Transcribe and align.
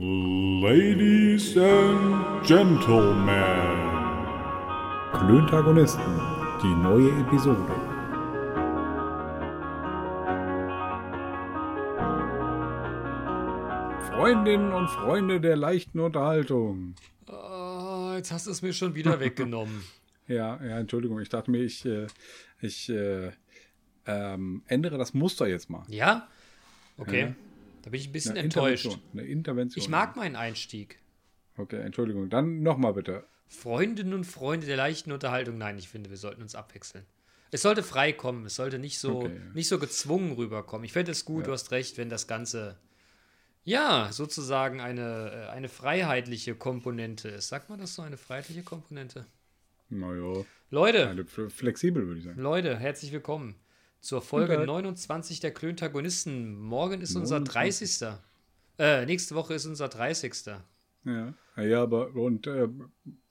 Ladies 0.00 1.56
and 1.56 2.46
Gentlemen. 2.46 3.26
Klöntagonisten, 5.12 6.20
die 6.62 6.72
neue 6.72 7.10
Episode. 7.20 7.74
Freundinnen 14.12 14.72
und 14.72 14.88
Freunde 14.88 15.40
der 15.40 15.56
leichten 15.56 15.98
Unterhaltung. 15.98 16.94
Oh, 17.26 18.12
jetzt 18.14 18.30
hast 18.30 18.46
du 18.46 18.52
es 18.52 18.62
mir 18.62 18.72
schon 18.72 18.94
wieder 18.94 19.18
weggenommen. 19.20 19.82
ja, 20.28 20.64
ja, 20.64 20.78
Entschuldigung, 20.78 21.18
ich 21.20 21.28
dachte 21.28 21.50
mir, 21.50 21.64
ich, 21.64 21.84
äh, 21.84 22.06
ich 22.60 22.88
äh, 22.88 23.32
ähm, 24.06 24.62
ändere 24.68 24.96
das 24.96 25.12
Muster 25.12 25.48
jetzt 25.48 25.68
mal. 25.68 25.82
Ja? 25.88 26.28
Okay. 26.98 27.20
Ja. 27.20 27.47
Da 27.82 27.90
bin 27.90 28.00
ich 28.00 28.08
ein 28.08 28.12
bisschen 28.12 28.32
eine 28.32 28.40
enttäuscht. 28.40 28.86
Intervention. 28.86 29.18
Eine 29.20 29.28
Intervention. 29.28 29.82
Ich 29.82 29.88
mag 29.88 30.16
meinen 30.16 30.36
Einstieg. 30.36 30.98
Okay, 31.56 31.80
Entschuldigung. 31.80 32.28
Dann 32.30 32.62
nochmal 32.62 32.94
bitte. 32.94 33.24
Freundinnen 33.46 34.14
und 34.14 34.24
Freunde 34.24 34.66
der 34.66 34.76
leichten 34.76 35.12
Unterhaltung. 35.12 35.58
Nein, 35.58 35.78
ich 35.78 35.88
finde, 35.88 36.10
wir 36.10 36.16
sollten 36.16 36.42
uns 36.42 36.54
abwechseln. 36.54 37.04
Es 37.50 37.62
sollte 37.62 37.82
frei 37.82 38.12
kommen. 38.12 38.44
Es 38.46 38.56
sollte 38.56 38.78
nicht 38.78 38.98
so, 38.98 39.20
okay, 39.20 39.40
nicht 39.54 39.68
so 39.68 39.78
gezwungen 39.78 40.32
rüberkommen. 40.32 40.84
Ich 40.84 40.92
fände 40.92 41.12
es 41.12 41.24
gut, 41.24 41.40
ja. 41.40 41.46
du 41.46 41.52
hast 41.52 41.70
recht, 41.70 41.96
wenn 41.96 42.10
das 42.10 42.26
Ganze, 42.26 42.78
ja, 43.64 44.10
sozusagen 44.12 44.80
eine, 44.80 45.46
äh, 45.48 45.50
eine 45.50 45.68
freiheitliche 45.68 46.54
Komponente 46.54 47.28
ist. 47.28 47.48
Sagt 47.48 47.70
man 47.70 47.78
das 47.78 47.94
so, 47.94 48.02
eine 48.02 48.18
freiheitliche 48.18 48.62
Komponente? 48.62 49.26
Naja. 49.88 50.44
Leute. 50.70 51.24
Flexibel, 51.26 52.06
würde 52.06 52.18
ich 52.18 52.24
sagen. 52.26 52.40
Leute, 52.40 52.76
herzlich 52.76 53.12
willkommen 53.12 53.54
zur 54.00 54.22
Folge 54.22 54.56
okay. 54.56 54.66
29 54.66 55.40
der 55.40 55.52
Klöntagonisten. 55.52 56.58
Morgen 56.58 57.00
ist 57.00 57.14
29. 57.14 57.20
unser 57.20 57.40
30. 57.40 58.18
Äh, 58.78 59.06
nächste 59.06 59.34
Woche 59.34 59.54
ist 59.54 59.66
unser 59.66 59.88
30. 59.88 60.34
Ja, 61.04 61.34
ja 61.56 61.82
aber 61.82 62.14
und 62.14 62.46
äh, 62.46 62.68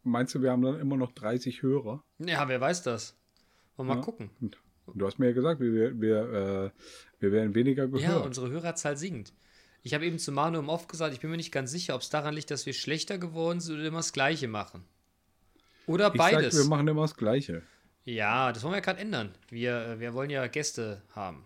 meinst 0.04 0.36
du, 0.36 0.42
wir 0.42 0.52
haben 0.52 0.62
dann 0.62 0.80
immer 0.80 0.98
noch 0.98 1.12
30 1.12 1.62
Hörer? 1.62 2.04
Ja, 2.20 2.48
wer 2.48 2.60
weiß 2.60 2.84
das? 2.84 3.16
Wollen 3.76 3.90
wir 3.90 3.94
ja. 3.94 4.00
mal 4.00 4.06
gucken. 4.06 4.30
Du 4.94 5.06
hast 5.06 5.20
mir 5.20 5.28
ja 5.28 5.34
gesagt, 5.34 5.60
wir, 5.60 6.00
wir, 6.00 6.22
äh, 6.34 6.82
wir 7.20 7.32
werden 7.32 7.56
weniger 7.56 7.88
gehört. 7.88 8.04
Ja, 8.04 8.18
unsere 8.18 8.50
Hörerzahl 8.50 8.98
sinkt. 8.98 9.34
Ich 9.84 9.94
habe 9.94 10.06
eben 10.06 10.20
zu 10.20 10.32
Manu 10.32 10.60
im 10.60 10.70
Off 10.70 10.88
gesagt, 10.88 11.14
ich 11.14 11.20
bin 11.20 11.30
mir 11.30 11.38
nicht 11.38 11.52
ganz 11.52 11.72
sicher, 11.72 11.96
ob 11.96 12.02
es 12.02 12.10
daran 12.10 12.34
liegt, 12.34 12.52
dass 12.52 12.66
wir 12.66 12.74
schlechter 12.74 13.18
geworden 13.18 13.60
sind 13.60 13.76
oder 13.76 13.86
immer 13.86 14.00
das 14.00 14.14
Gleiche 14.14 14.48
machen. 14.48 14.84
Oder 15.86 16.08
ich 16.08 16.18
beides. 16.18 16.56
Sag, 16.56 16.64
wir 16.64 16.70
machen 16.70 16.88
immer 16.88 17.04
das 17.04 17.16
Gleiche. 17.16 17.64
Ja, 18.08 18.54
das 18.54 18.64
wollen 18.64 18.72
wir 18.72 18.78
ja 18.78 18.84
gerade 18.84 19.02
ändern. 19.02 19.36
Wir, 19.50 19.86
äh, 19.86 20.00
wir 20.00 20.14
wollen 20.14 20.30
ja 20.30 20.48
Gäste 20.48 21.02
haben. 21.14 21.46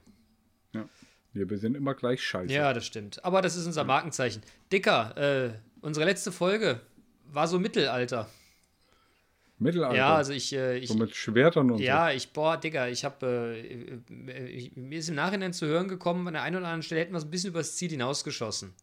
Ja, 0.73 0.85
wir 1.33 1.57
sind 1.57 1.75
immer 1.75 1.95
gleich 1.95 2.23
scheiße. 2.23 2.53
Ja, 2.53 2.71
das 2.71 2.85
stimmt. 2.85 3.23
Aber 3.25 3.41
das 3.41 3.55
ist 3.55 3.65
unser 3.65 3.83
Markenzeichen. 3.83 4.43
Dicker, 4.71 5.17
äh, 5.17 5.53
unsere 5.81 6.05
letzte 6.05 6.31
Folge 6.31 6.79
war 7.25 7.47
so 7.47 7.57
Mittelalter. 7.57 8.29
Mittelalter? 9.57 9.95
Ja, 9.95 10.15
also 10.15 10.33
ich. 10.33 10.53
Äh, 10.53 10.77
ich 10.77 10.89
so 10.89 10.95
mit 10.95 11.15
Schwertern 11.15 11.71
und 11.71 11.79
ja, 11.79 12.09
so. 12.09 12.15
ich, 12.15 12.31
boah, 12.31 12.57
Digga, 12.57 12.89
ich 12.89 13.05
habe. 13.05 13.55
Äh, 13.55 13.95
äh 14.09 14.71
mir 14.75 14.99
ist 14.99 15.09
im 15.09 15.15
Nachhinein 15.15 15.53
zu 15.53 15.65
hören 15.65 15.87
gekommen, 15.87 16.27
an 16.27 16.33
der 16.33 16.43
einen 16.43 16.57
oder 16.57 16.65
anderen 16.65 16.83
Stelle 16.83 17.01
hätten 17.01 17.13
wir 17.13 17.17
es 17.17 17.25
ein 17.25 17.31
bisschen 17.31 17.49
übers 17.49 17.75
Ziel 17.75 17.89
hinausgeschossen. 17.89 18.75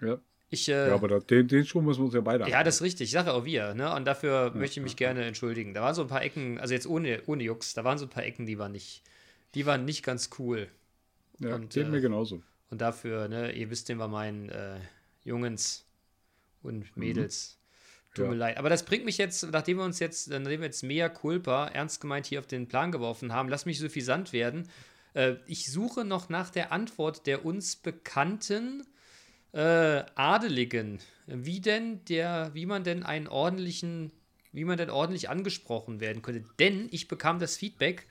Ja. 0.00 0.18
Ich, 0.48 0.68
äh, 0.68 0.88
ja, 0.88 0.94
aber 0.94 1.08
da, 1.08 1.18
den, 1.18 1.48
den 1.48 1.66
Schuh 1.66 1.80
müssen 1.80 2.00
wir 2.00 2.04
uns 2.04 2.14
ja 2.14 2.20
beide 2.20 2.48
Ja, 2.48 2.62
das 2.62 2.76
ist 2.76 2.82
richtig. 2.82 3.06
Ich 3.06 3.10
sage 3.10 3.32
auch 3.32 3.44
wir. 3.44 3.74
Ne? 3.74 3.92
Und 3.92 4.04
dafür 4.04 4.52
ja, 4.52 4.58
möchte 4.58 4.78
ich 4.78 4.84
mich 4.84 4.92
ja. 4.92 5.08
gerne 5.08 5.24
entschuldigen. 5.24 5.74
Da 5.74 5.82
waren 5.82 5.94
so 5.94 6.02
ein 6.02 6.08
paar 6.08 6.22
Ecken, 6.22 6.58
also 6.60 6.72
jetzt 6.72 6.86
ohne, 6.86 7.22
ohne 7.26 7.42
Jux, 7.42 7.74
da 7.74 7.82
waren 7.82 7.98
so 7.98 8.06
ein 8.06 8.10
paar 8.10 8.24
Ecken, 8.24 8.46
die 8.46 8.58
waren 8.58 8.72
nicht, 8.72 9.02
die 9.54 9.66
waren 9.66 9.84
nicht 9.84 10.04
ganz 10.04 10.30
cool. 10.38 10.68
Ja, 11.40 11.56
und, 11.56 11.72
geht 11.72 11.86
äh, 11.86 11.90
mir 11.90 12.00
genauso. 12.00 12.42
Und 12.70 12.80
dafür, 12.80 13.28
ne, 13.28 13.52
ihr 13.52 13.70
wisst, 13.70 13.88
den 13.88 13.98
war 13.98 14.08
meinen 14.08 14.48
äh, 14.48 14.78
Jungens 15.24 15.84
und 16.62 16.78
mhm. 16.78 16.86
Mädels. 16.94 17.58
Mhm. 17.58 18.14
Tut 18.14 18.28
mir 18.28 18.34
leid. 18.36 18.56
Aber 18.56 18.70
das 18.70 18.84
bringt 18.84 19.04
mich 19.04 19.18
jetzt, 19.18 19.50
nachdem 19.50 19.78
wir 19.78 19.84
uns 19.84 19.98
jetzt, 19.98 20.30
nachdem 20.30 20.60
wir 20.60 20.66
jetzt 20.66 20.82
mehr 20.82 21.10
Culpa 21.10 21.66
ernst 21.68 22.00
gemeint 22.00 22.26
hier 22.26 22.38
auf 22.38 22.46
den 22.46 22.66
Plan 22.66 22.92
geworfen 22.92 23.32
haben, 23.32 23.48
lass 23.48 23.66
mich 23.66 23.78
suffisant 23.78 24.32
werden. 24.32 24.68
Äh, 25.14 25.34
ich 25.46 25.70
suche 25.70 26.04
noch 26.04 26.28
nach 26.28 26.50
der 26.50 26.72
Antwort 26.72 27.26
der 27.26 27.44
uns 27.44 27.76
bekannten 27.76 28.86
äh, 29.56 30.04
Adeligen, 30.14 30.98
wie 31.26 31.60
denn 31.60 32.04
der, 32.04 32.50
wie 32.52 32.66
man 32.66 32.84
denn 32.84 33.02
einen 33.02 33.26
ordentlichen, 33.26 34.12
wie 34.52 34.64
man 34.64 34.76
denn 34.76 34.90
ordentlich 34.90 35.30
angesprochen 35.30 35.98
werden 36.00 36.20
könnte. 36.20 36.44
Denn 36.58 36.88
ich 36.90 37.08
bekam 37.08 37.38
das 37.38 37.56
Feedback, 37.56 38.06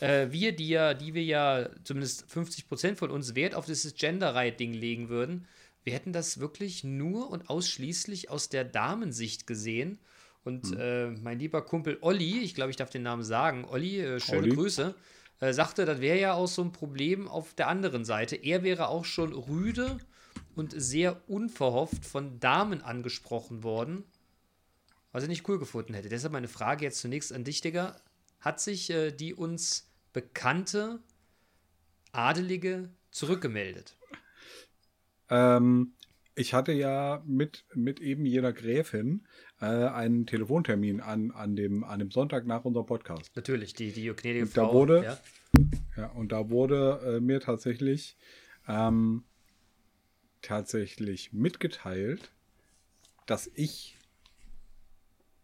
äh, 0.00 0.26
wir, 0.30 0.52
die 0.52 0.68
ja, 0.68 0.94
die 0.94 1.14
wir 1.14 1.22
ja 1.22 1.68
zumindest 1.84 2.26
50% 2.28 2.96
von 2.96 3.10
uns 3.10 3.36
Wert 3.36 3.54
auf 3.54 3.66
dieses 3.66 3.94
Gender-Right-Ding 3.94 4.72
legen 4.72 5.08
würden, 5.08 5.46
wir 5.84 5.94
hätten 5.94 6.12
das 6.12 6.40
wirklich 6.40 6.82
nur 6.84 7.30
und 7.30 7.48
ausschließlich 7.48 8.28
aus 8.28 8.48
der 8.48 8.64
Damensicht 8.64 9.46
gesehen. 9.46 9.98
Und 10.42 10.66
hm. 10.66 10.80
äh, 10.80 11.06
mein 11.22 11.38
lieber 11.38 11.62
Kumpel 11.62 11.98
Olli, 12.00 12.40
ich 12.40 12.54
glaube, 12.54 12.70
ich 12.70 12.76
darf 12.76 12.90
den 12.90 13.02
Namen 13.02 13.22
sagen, 13.22 13.64
Olli, 13.64 14.00
äh, 14.00 14.20
schöne 14.20 14.42
Olli. 14.42 14.56
Grüße, 14.56 14.94
äh, 15.40 15.52
sagte, 15.52 15.84
das 15.84 16.00
wäre 16.00 16.18
ja 16.18 16.34
auch 16.34 16.48
so 16.48 16.62
ein 16.62 16.72
Problem 16.72 17.28
auf 17.28 17.54
der 17.54 17.68
anderen 17.68 18.04
Seite. 18.04 18.36
Er 18.36 18.62
wäre 18.62 18.88
auch 18.88 19.04
schon 19.04 19.32
rüde 19.32 19.98
und 20.60 20.74
sehr 20.76 21.26
unverhofft 21.26 22.04
von 22.04 22.38
Damen 22.38 22.82
angesprochen 22.82 23.62
worden, 23.62 24.04
was 25.10 25.22
ich 25.22 25.28
nicht 25.30 25.48
cool 25.48 25.58
gefunden 25.58 25.94
hätte. 25.94 26.10
Deshalb 26.10 26.34
meine 26.34 26.48
Frage 26.48 26.84
jetzt 26.84 27.00
zunächst 27.00 27.32
an 27.32 27.44
dich, 27.44 27.62
Digga. 27.62 27.96
Hat 28.40 28.60
sich 28.60 28.90
äh, 28.90 29.10
die 29.10 29.32
uns 29.32 29.90
bekannte 30.12 31.00
Adelige 32.12 32.90
zurückgemeldet? 33.10 33.96
Ähm, 35.30 35.94
ich 36.34 36.52
hatte 36.52 36.72
ja 36.72 37.22
mit, 37.26 37.64
mit 37.74 38.00
eben 38.00 38.26
jener 38.26 38.52
Gräfin 38.52 39.26
äh, 39.62 39.64
einen 39.64 40.26
Telefontermin 40.26 41.00
an, 41.00 41.30
an, 41.30 41.56
dem, 41.56 41.84
an 41.84 42.00
dem 42.00 42.10
Sonntag 42.10 42.44
nach 42.46 42.66
unserem 42.66 42.84
Podcast. 42.84 43.34
Natürlich, 43.34 43.72
die, 43.72 43.92
die 43.92 44.12
gnädige 44.14 44.46
Frau. 44.46 44.66
Da 44.66 44.74
wurde, 44.74 45.04
ja. 45.04 45.18
ja. 45.96 46.06
und 46.10 46.32
da 46.32 46.50
wurde 46.50 47.16
äh, 47.16 47.20
mir 47.20 47.40
tatsächlich 47.40 48.18
ähm, 48.68 49.24
tatsächlich 50.42 51.32
mitgeteilt, 51.32 52.32
dass 53.26 53.50
ich 53.54 53.96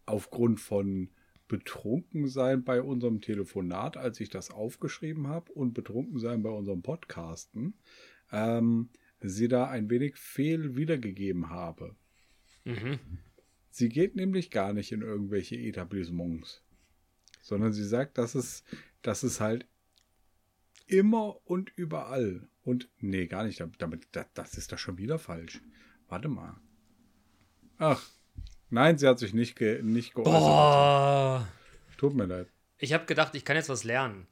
aufgrund 0.07 0.61
von 0.61 1.11
Betrunkensein 1.49 2.65
bei 2.65 2.83
unserem 2.83 3.21
Telefonat, 3.21 3.97
als 3.97 4.21
ich 4.21 4.31
das 4.31 4.51
aufgeschrieben 4.51 5.29
habe, 5.29 5.53
und 5.53 5.75
Betrunkensein 5.75 6.43
bei 6.43 6.51
unserem 6.51 6.83
Podcasten, 6.83 7.75
ähm, 8.33 8.89
sie 9.21 9.49
da 9.49 9.69
ein 9.69 9.89
wenig 9.89 10.17
fehl 10.17 10.77
wiedergegeben 10.77 11.51
habe. 11.51 11.95
Mhm. 12.65 12.99
Sie 13.71 13.89
geht 13.89 14.17
nämlich 14.17 14.51
gar 14.51 14.73
nicht 14.73 14.93
in 14.93 15.03
irgendwelche 15.03 15.57
Etablissements, 15.57 16.63
sondern 17.43 17.73
sie 17.73 17.87
sagt, 17.87 18.19
dass 18.19 18.35
es, 18.35 18.65
dass 19.03 19.23
es 19.23 19.41
halt 19.41 19.67
immer 20.87 21.39
und 21.45 21.71
überall 21.77 22.49
und 22.67 22.89
nee, 23.01 23.27
gar 23.27 23.45
nicht. 23.45 23.63
Damit, 23.79 24.09
das, 24.13 24.27
das 24.35 24.59
ist 24.59 24.73
doch 24.73 24.79
schon 24.79 24.99
wieder 24.99 25.19
falsch. 25.19 25.61
Warte 26.09 26.29
mal. 26.29 26.57
Ach, 27.79 28.03
nein, 28.71 28.99
sie 28.99 29.07
hat 29.07 29.19
sich 29.19 29.33
nicht, 29.33 29.57
ge, 29.57 29.83
nicht 29.83 30.15
geäußert. 30.15 30.33
Boah. 30.33 31.49
Tut 31.97 32.15
mir 32.15 32.27
leid. 32.27 32.49
Ich 32.79 32.93
habe 32.93 33.07
gedacht, 33.07 33.35
ich 33.35 33.45
kann 33.45 33.57
jetzt 33.57 33.69
was 33.69 33.85
lernen. 33.85 34.27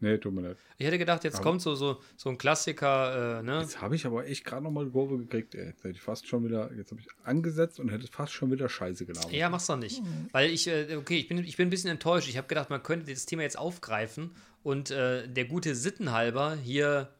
Nee, 0.00 0.18
tut 0.18 0.34
mir 0.34 0.42
leid. 0.42 0.56
Ich 0.76 0.86
hätte 0.86 0.98
gedacht, 0.98 1.24
jetzt 1.24 1.36
aber 1.36 1.44
kommt 1.44 1.62
so, 1.62 1.74
so, 1.74 2.00
so 2.16 2.28
ein 2.28 2.36
Klassiker, 2.36 3.38
äh, 3.38 3.42
ne? 3.42 3.60
Jetzt 3.60 3.80
habe 3.80 3.94
ich 3.94 4.04
aber 4.06 4.26
echt 4.26 4.44
gerade 4.44 4.62
nochmal 4.62 4.86
die 4.86 4.90
Kurve 4.90 5.18
gekriegt, 5.18 5.54
ey. 5.54 5.66
Jetzt 5.66 5.84
hätte 5.84 5.94
ich 5.94 6.00
fast 6.00 6.26
schon 6.26 6.44
wieder, 6.44 6.72
jetzt 6.74 6.90
habe 6.90 7.00
ich 7.00 7.06
angesetzt 7.24 7.78
und 7.78 7.90
hätte 7.90 8.06
fast 8.08 8.32
schon 8.32 8.50
wieder 8.50 8.68
Scheiße 8.68 9.06
gelabert. 9.06 9.32
Ja, 9.32 9.48
mach's 9.48 9.66
doch 9.66 9.76
nicht. 9.76 10.02
Mhm. 10.02 10.28
Weil 10.32 10.50
ich, 10.50 10.66
äh, 10.66 10.96
okay, 10.96 11.16
ich 11.16 11.28
bin, 11.28 11.38
ich 11.38 11.56
bin 11.56 11.68
ein 11.68 11.70
bisschen 11.70 11.90
enttäuscht. 11.90 12.28
Ich 12.28 12.36
habe 12.36 12.48
gedacht, 12.48 12.70
man 12.70 12.82
könnte 12.82 13.10
das 13.10 13.24
Thema 13.24 13.42
jetzt 13.42 13.58
aufgreifen 13.58 14.32
und 14.62 14.90
äh, 14.90 15.28
der 15.28 15.44
gute 15.44 15.74
Sittenhalber 15.74 16.56
hier 16.56 17.13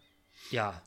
ja, 0.50 0.82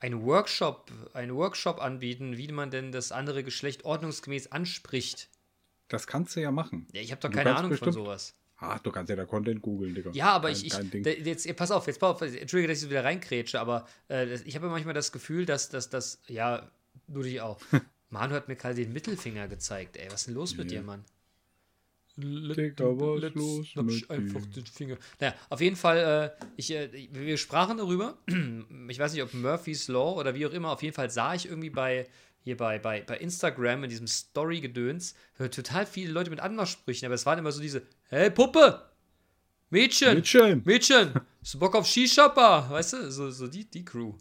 einen 0.00 0.22
Workshop, 0.24 0.90
einen 1.12 1.34
Workshop 1.34 1.80
anbieten, 1.80 2.36
wie 2.36 2.48
man 2.48 2.70
denn 2.70 2.90
das 2.90 3.12
andere 3.12 3.44
Geschlecht 3.44 3.84
ordnungsgemäß 3.84 4.50
anspricht. 4.50 5.28
Das 5.88 6.06
kannst 6.06 6.36
du 6.36 6.40
ja 6.40 6.50
machen. 6.50 6.86
Ja, 6.92 7.00
ich 7.02 7.10
habe 7.12 7.20
doch 7.20 7.30
keine 7.30 7.54
Ahnung 7.54 7.76
von 7.76 7.92
sowas. 7.92 8.34
Ach, 8.62 8.78
du 8.78 8.90
kannst 8.90 9.08
ja 9.08 9.16
da 9.16 9.24
Content 9.24 9.62
googeln, 9.62 9.94
Digga. 9.94 10.10
Ja, 10.12 10.32
aber 10.32 10.48
kein, 10.52 10.56
ich, 10.56 11.06
ich 11.06 11.26
jetzt, 11.26 11.56
pass 11.56 11.70
auf, 11.70 11.86
jetzt 11.86 11.98
pass 11.98 12.10
auf, 12.10 12.22
entschuldige, 12.22 12.68
dass 12.68 12.78
ich 12.78 12.84
so 12.84 12.90
wieder 12.90 13.04
reinkrätsche, 13.04 13.58
aber 13.58 13.86
äh, 14.08 14.34
ich 14.34 14.54
habe 14.54 14.66
ja 14.66 14.72
manchmal 14.72 14.92
das 14.92 15.12
Gefühl, 15.12 15.46
dass 15.46 15.70
das, 15.70 16.20
ja, 16.26 16.70
du 17.08 17.22
dich 17.22 17.40
auch. 17.40 17.58
Manu 18.10 18.34
hat 18.34 18.48
mir 18.48 18.56
gerade 18.56 18.74
den 18.74 18.92
Mittelfinger 18.92 19.48
gezeigt, 19.48 19.96
ey, 19.96 20.06
was 20.08 20.22
ist 20.22 20.26
denn 20.26 20.34
los 20.34 20.52
yeah. 20.52 20.58
mit 20.58 20.70
dir, 20.70 20.82
Mann? 20.82 21.04
Digga, 22.16 22.84
was 22.84 23.20
let's 23.22 23.34
los 23.34 23.74
mit 23.76 24.10
einfach 24.10 24.44
den 24.46 24.66
Finger. 24.66 24.96
Naja, 25.20 25.34
auf 25.48 25.60
jeden 25.60 25.76
Fall, 25.76 26.34
äh, 26.38 26.46
ich, 26.56 26.72
äh, 26.72 27.08
wir 27.12 27.36
sprachen 27.36 27.78
darüber. 27.78 28.18
ich 28.88 28.98
weiß 28.98 29.12
nicht, 29.12 29.22
ob 29.22 29.32
Murphy's 29.34 29.88
Law 29.88 30.18
oder 30.18 30.34
wie 30.34 30.46
auch 30.46 30.52
immer. 30.52 30.70
Auf 30.72 30.82
jeden 30.82 30.94
Fall 30.94 31.10
sah 31.10 31.34
ich 31.34 31.46
irgendwie 31.46 31.70
bei 31.70 32.06
hier 32.42 32.56
bei, 32.56 32.78
bei, 32.78 33.02
bei 33.02 33.18
Instagram 33.18 33.84
in 33.84 33.90
diesem 33.90 34.06
Story-Gedöns 34.06 35.14
total 35.36 35.84
viele 35.84 36.12
Leute 36.12 36.30
mit 36.30 36.40
Anmachsprüchen, 36.40 37.06
aber 37.06 37.14
es 37.14 37.26
waren 37.26 37.38
immer 37.38 37.52
so 37.52 37.60
diese: 37.60 37.82
Hey 38.08 38.30
Puppe! 38.30 38.82
Mädchen! 39.68 40.14
Mädchen! 40.14 40.62
Mädchen! 40.64 41.14
Hast 41.40 41.54
du 41.54 41.58
Bock 41.58 41.74
auf 41.74 41.86
Skishopper? 41.86 42.68
Weißt 42.70 42.94
du, 42.94 43.10
so, 43.10 43.30
so 43.30 43.46
die, 43.46 43.70
die 43.70 43.84
Crew. 43.84 44.14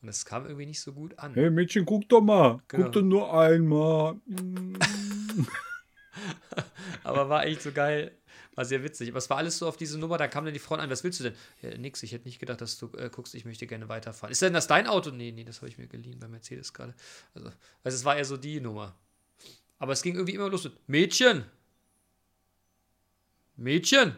Und 0.00 0.06
das 0.06 0.24
kam 0.24 0.44
irgendwie 0.46 0.66
nicht 0.66 0.80
so 0.80 0.92
gut 0.92 1.18
an. 1.18 1.34
Hey 1.34 1.50
Mädchen, 1.50 1.84
guck 1.84 2.08
doch 2.08 2.20
mal. 2.20 2.60
Genau. 2.68 2.84
Guck 2.84 2.92
doch 2.92 3.02
nur 3.02 3.40
einmal. 3.40 4.16
Aber 7.04 7.28
war 7.28 7.46
echt 7.46 7.62
so 7.62 7.72
geil. 7.72 8.16
War 8.54 8.64
sehr 8.64 8.82
witzig. 8.84 9.08
Aber 9.08 9.18
es 9.18 9.30
war 9.30 9.38
alles 9.38 9.58
so 9.58 9.66
auf 9.66 9.76
diese 9.76 9.98
Nummer, 9.98 10.18
da 10.18 10.28
kam 10.28 10.44
dann 10.44 10.52
die 10.52 10.60
Frau 10.60 10.74
an, 10.74 10.90
was 10.90 11.04
willst 11.04 11.20
du 11.20 11.24
denn? 11.24 11.34
Ja, 11.62 11.76
nix, 11.78 12.02
ich 12.02 12.12
hätte 12.12 12.26
nicht 12.26 12.38
gedacht, 12.38 12.60
dass 12.60 12.78
du 12.78 12.90
äh, 12.96 13.08
guckst, 13.10 13.34
ich 13.34 13.44
möchte 13.44 13.66
gerne 13.66 13.88
weiterfahren. 13.88 14.30
Ist 14.30 14.42
denn 14.42 14.52
das 14.52 14.66
dein 14.66 14.86
Auto? 14.86 15.10
Nee, 15.10 15.32
nee, 15.32 15.44
das 15.44 15.58
habe 15.58 15.68
ich 15.68 15.78
mir 15.78 15.86
geliehen 15.86 16.18
bei 16.18 16.28
Mercedes 16.28 16.72
gerade. 16.72 16.94
Also, 17.34 17.48
also 17.82 17.96
es 17.96 18.04
war 18.04 18.16
eher 18.16 18.24
so 18.24 18.36
die 18.36 18.60
Nummer. 18.60 18.94
Aber 19.78 19.92
es 19.92 20.02
ging 20.02 20.14
irgendwie 20.14 20.34
immer 20.34 20.48
los 20.48 20.64
mit 20.64 20.88
Mädchen! 20.88 21.44
Mädchen! 23.56 24.16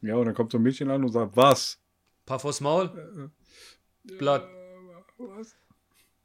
Ja, 0.00 0.16
und 0.16 0.26
dann 0.26 0.34
kommt 0.34 0.52
so 0.52 0.58
ein 0.58 0.62
Mädchen 0.62 0.90
an 0.90 1.04
und 1.04 1.12
sagt, 1.12 1.36
was? 1.36 1.78
Paar 2.24 2.38
vors 2.38 2.60
Maul. 2.60 3.30
Blatt. 4.04 4.48
Was? 5.18 5.56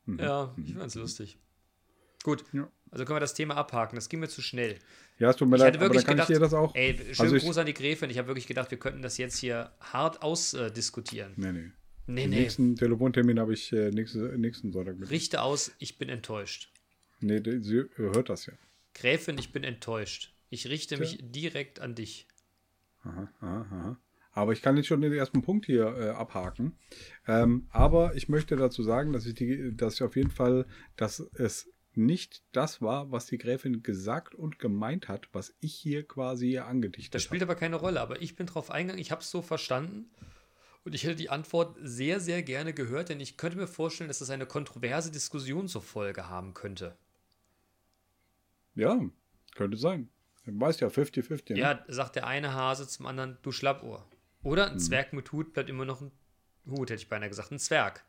Ja, 0.05 0.53
ich 0.57 0.73
fand's 0.73 0.95
lustig. 0.95 1.37
Gut, 2.23 2.43
Ja. 2.53 2.69
Also 2.91 3.05
können 3.05 3.15
wir 3.15 3.21
das 3.21 3.33
Thema 3.33 3.55
abhaken. 3.55 3.95
Das 3.95 4.09
ging 4.09 4.19
mir 4.19 4.27
zu 4.27 4.41
schnell. 4.41 4.77
Ja, 5.17 5.29
es 5.29 5.37
tut 5.37 5.47
mir 5.47 5.55
Ich 5.55 5.59
leid, 5.61 5.69
hätte 5.69 5.79
aber 5.79 5.93
wirklich 5.93 6.03
dann 6.05 6.17
kann 6.17 6.27
gedacht, 6.27 6.29
ich 6.29 6.35
dir 6.35 6.39
das 6.41 6.53
auch. 6.53 6.75
ey, 6.75 6.97
schönen 6.97 7.31
Also 7.31 7.37
Gruß 7.37 7.57
an 7.57 7.65
die 7.65 7.73
Gräfin. 7.73 8.09
Ich 8.09 8.17
habe 8.17 8.27
wirklich 8.27 8.47
gedacht, 8.47 8.69
wir 8.71 8.77
könnten 8.79 9.01
das 9.01 9.17
jetzt 9.17 9.37
hier 9.37 9.71
hart 9.79 10.21
ausdiskutieren. 10.21 11.33
Nee, 11.37 11.51
nee. 11.51 11.71
nee, 12.07 12.21
Den 12.23 12.29
nee. 12.31 12.39
nächsten 12.41 12.75
Telefontermin 12.75 13.39
habe 13.39 13.53
ich 13.53 13.71
äh, 13.71 13.91
nächste, 13.91 14.37
nächsten 14.37 14.71
Sonntag 14.71 14.97
mit. 14.97 15.09
Richte 15.09 15.41
aus, 15.41 15.71
ich 15.79 15.97
bin 15.97 16.09
enttäuscht. 16.09 16.69
Nee, 17.21 17.41
sie 17.61 17.85
hört 17.95 18.29
das 18.29 18.45
ja. 18.47 18.53
Gräfin, 18.93 19.37
ich 19.37 19.51
bin 19.53 19.63
enttäuscht. 19.63 20.33
Ich 20.49 20.67
richte 20.67 20.97
mich 20.97 21.19
direkt 21.21 21.79
an 21.79 21.95
dich. 21.95 22.27
Aha, 23.03 23.31
aha, 23.39 23.61
aha. 23.61 23.97
Aber 24.33 24.53
ich 24.53 24.61
kann 24.61 24.75
jetzt 24.77 24.87
schon 24.87 25.01
den 25.01 25.13
ersten 25.13 25.41
Punkt 25.41 25.65
hier 25.65 25.85
äh, 25.97 26.09
abhaken. 26.09 26.77
Ähm, 27.27 27.67
aber 27.69 28.15
ich 28.15 28.27
möchte 28.29 28.55
dazu 28.55 28.81
sagen, 28.83 29.13
dass 29.13 29.25
ich, 29.25 29.33
die, 29.33 29.75
dass 29.75 29.95
ich 29.95 30.03
auf 30.03 30.15
jeden 30.15 30.31
Fall, 30.31 30.65
dass 30.95 31.19
es 31.35 31.69
nicht 31.93 32.43
das 32.51 32.81
war, 32.81 33.11
was 33.11 33.25
die 33.25 33.37
Gräfin 33.37 33.83
gesagt 33.83 34.33
und 34.33 34.59
gemeint 34.59 35.07
hat, 35.07 35.27
was 35.33 35.53
ich 35.59 35.73
hier 35.73 36.07
quasi 36.07 36.47
hier 36.47 36.65
angedichtet 36.65 37.15
Das 37.15 37.23
spielt 37.23 37.43
aber 37.43 37.55
keine 37.55 37.75
Rolle, 37.75 37.99
aber 38.01 38.21
ich 38.21 38.35
bin 38.35 38.47
drauf 38.47 38.71
eingegangen, 38.71 39.01
ich 39.01 39.11
habe 39.11 39.21
es 39.21 39.29
so 39.29 39.41
verstanden. 39.41 40.09
Und 40.83 40.95
ich 40.95 41.03
hätte 41.03 41.15
die 41.15 41.29
Antwort 41.29 41.77
sehr, 41.81 42.19
sehr 42.19 42.41
gerne 42.41 42.73
gehört, 42.73 43.09
denn 43.09 43.19
ich 43.19 43.37
könnte 43.37 43.57
mir 43.57 43.67
vorstellen, 43.67 44.07
dass 44.07 44.19
das 44.19 44.31
eine 44.31 44.47
kontroverse 44.47 45.11
Diskussion 45.11 45.67
zur 45.67 45.83
Folge 45.83 46.27
haben 46.27 46.55
könnte. 46.55 46.85
habe. 46.85 46.95
Ja, 48.75 48.99
könnte 49.55 49.77
sein. 49.77 50.09
Du 50.45 50.59
weißt 50.59 50.81
ja, 50.81 50.87
50-50. 50.87 51.53
Ne? 51.53 51.59
Ja, 51.59 51.85
sagt 51.87 52.15
der 52.15 52.25
eine 52.25 52.53
Hase 52.53 52.87
zum 52.87 53.05
anderen, 53.05 53.37
du 53.43 53.51
Schlappohr. 53.51 54.07
Oder 54.43 54.71
ein 54.71 54.79
Zwerg 54.79 55.13
mit 55.13 55.31
Hut 55.31 55.53
bleibt 55.53 55.69
immer 55.69 55.85
noch 55.85 56.01
ein 56.01 56.11
Hut, 56.65 56.89
hätte 56.89 57.01
ich 57.01 57.09
beinahe 57.09 57.29
gesagt, 57.29 57.51
ein 57.51 57.59
Zwerg. 57.59 58.03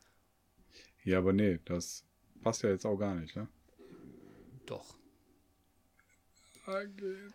ja, 1.05 1.19
aber 1.19 1.35
nee, 1.35 1.61
das 1.67 2.07
passt 2.43 2.63
ja 2.63 2.71
jetzt 2.71 2.87
auch 2.87 2.97
gar 2.97 3.15
nicht. 3.15 3.37
Ne? 3.37 3.49
Doch. 4.67 4.95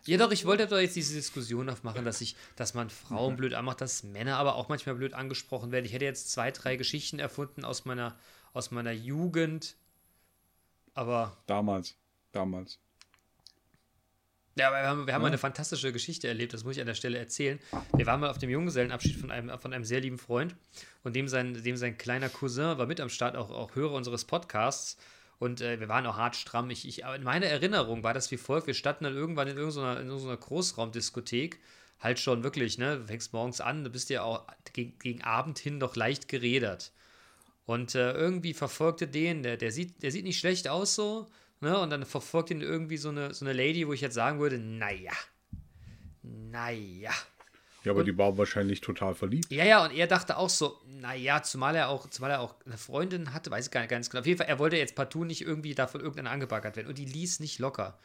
Ja, 0.06 0.16
doch, 0.16 0.32
ich 0.32 0.46
wollte 0.46 0.66
doch 0.66 0.78
jetzt 0.78 0.96
diese 0.96 1.14
Diskussion 1.14 1.68
aufmachen, 1.68 2.04
dass 2.04 2.22
ich, 2.22 2.34
dass 2.56 2.72
man 2.72 2.88
Frauen 2.88 3.36
blöd 3.36 3.52
anmacht, 3.52 3.80
dass 3.82 4.02
Männer 4.02 4.38
aber 4.38 4.54
auch 4.54 4.70
manchmal 4.70 4.94
blöd 4.94 5.12
angesprochen 5.12 5.70
werden. 5.70 5.84
Ich 5.84 5.92
hätte 5.92 6.06
jetzt 6.06 6.30
zwei, 6.30 6.50
drei 6.50 6.76
Geschichten 6.76 7.18
erfunden 7.18 7.64
aus 7.64 7.84
meiner, 7.84 8.18
aus 8.54 8.70
meiner 8.70 8.92
Jugend. 8.92 9.76
Aber 10.94 11.36
Damals. 11.46 11.94
Damals. 12.32 12.78
ja, 14.56 14.68
aber 14.68 14.80
wir 14.80 14.88
haben, 14.88 15.06
wir 15.06 15.14
haben 15.14 15.24
eine 15.24 15.38
fantastische 15.38 15.92
Geschichte 15.92 16.26
erlebt, 16.26 16.54
das 16.54 16.64
muss 16.64 16.76
ich 16.76 16.80
an 16.80 16.86
der 16.86 16.94
Stelle 16.94 17.18
erzählen. 17.18 17.58
Wir 17.96 18.06
waren 18.06 18.20
mal 18.20 18.30
auf 18.30 18.38
dem 18.38 18.48
Junggesellenabschied 18.50 19.16
von 19.16 19.30
einem, 19.30 19.58
von 19.58 19.74
einem 19.74 19.84
sehr 19.84 20.00
lieben 20.00 20.18
Freund 20.18 20.56
und 21.04 21.14
dem 21.14 21.28
sein, 21.28 21.62
dem 21.62 21.76
sein 21.76 21.98
kleiner 21.98 22.30
Cousin 22.30 22.78
war 22.78 22.86
mit 22.86 23.00
am 23.00 23.10
Start, 23.10 23.36
auch, 23.36 23.50
auch 23.50 23.74
Hörer 23.74 23.92
unseres 23.92 24.24
Podcasts. 24.24 24.96
Und 25.38 25.60
äh, 25.60 25.78
wir 25.78 25.88
waren 25.88 26.06
auch 26.06 26.16
hart 26.16 26.36
stramm. 26.36 26.70
Ich, 26.70 26.86
ich, 26.86 27.02
in 27.02 27.22
meiner 27.22 27.46
Erinnerung 27.46 28.02
war 28.02 28.14
das 28.14 28.30
wie 28.30 28.36
folgt: 28.36 28.66
Wir 28.66 28.74
standen 28.74 29.04
dann 29.04 29.14
irgendwann 29.14 29.48
in 29.48 29.56
irgendeiner, 29.56 30.00
in 30.00 30.08
irgendeiner 30.08 30.36
Großraumdiskothek. 30.36 31.60
Halt 32.00 32.20
schon 32.20 32.44
wirklich, 32.44 32.78
ne? 32.78 32.98
Du 32.98 33.06
fängst 33.06 33.32
morgens 33.32 33.60
an, 33.60 33.84
du 33.84 33.90
bist 33.90 34.08
ja 34.10 34.22
auch 34.22 34.46
gegen, 34.72 34.98
gegen 34.98 35.22
Abend 35.22 35.58
hin 35.58 35.78
noch 35.78 35.96
leicht 35.96 36.28
gerädert. 36.28 36.92
Und 37.66 37.94
äh, 37.94 38.12
irgendwie 38.12 38.54
verfolgte 38.54 39.06
den, 39.06 39.42
der, 39.42 39.56
der, 39.56 39.72
sieht, 39.72 40.02
der 40.02 40.10
sieht 40.10 40.24
nicht 40.24 40.38
schlecht 40.38 40.68
aus 40.68 40.94
so, 40.94 41.26
ne? 41.60 41.78
Und 41.78 41.90
dann 41.90 42.04
verfolgt 42.04 42.50
ihn 42.50 42.60
irgendwie 42.60 42.96
so 42.96 43.10
eine, 43.10 43.34
so 43.34 43.44
eine 43.44 43.52
Lady, 43.52 43.86
wo 43.86 43.92
ich 43.92 44.00
jetzt 44.00 44.14
sagen 44.14 44.40
würde, 44.40 44.58
naja, 44.58 45.12
naja. 46.22 47.12
Ja, 47.88 47.92
aber 47.92 48.00
Und- 48.00 48.06
die 48.06 48.18
war 48.18 48.36
wahrscheinlich 48.36 48.80
total 48.80 49.14
verliebt. 49.14 49.50
Ja, 49.50 49.64
ja, 49.64 49.84
und 49.84 49.92
er 49.96 50.06
dachte 50.06 50.36
auch 50.36 50.50
so, 50.50 50.78
naja, 51.00 51.42
zumal 51.42 51.74
er 51.74 51.88
auch, 51.88 52.08
zumal 52.10 52.30
er 52.30 52.40
auch 52.40 52.54
eine 52.66 52.76
Freundin 52.76 53.32
hatte, 53.32 53.50
weiß 53.50 53.66
ich 53.66 53.70
gar 53.70 53.80
nicht 53.80 53.90
ganz 53.90 54.10
genau. 54.10 54.20
Auf 54.20 54.26
jeden 54.26 54.38
Fall, 54.38 54.46
er 54.48 54.58
wollte 54.58 54.76
jetzt 54.76 54.94
partout 54.94 55.24
nicht 55.24 55.40
irgendwie 55.40 55.74
davon 55.74 56.00
irgendeiner 56.00 56.30
angebaggert 56.30 56.76
werden. 56.76 56.88
Und 56.88 56.98
die 56.98 57.06
ließ 57.06 57.40
nicht 57.40 57.58
locker. 57.58 57.98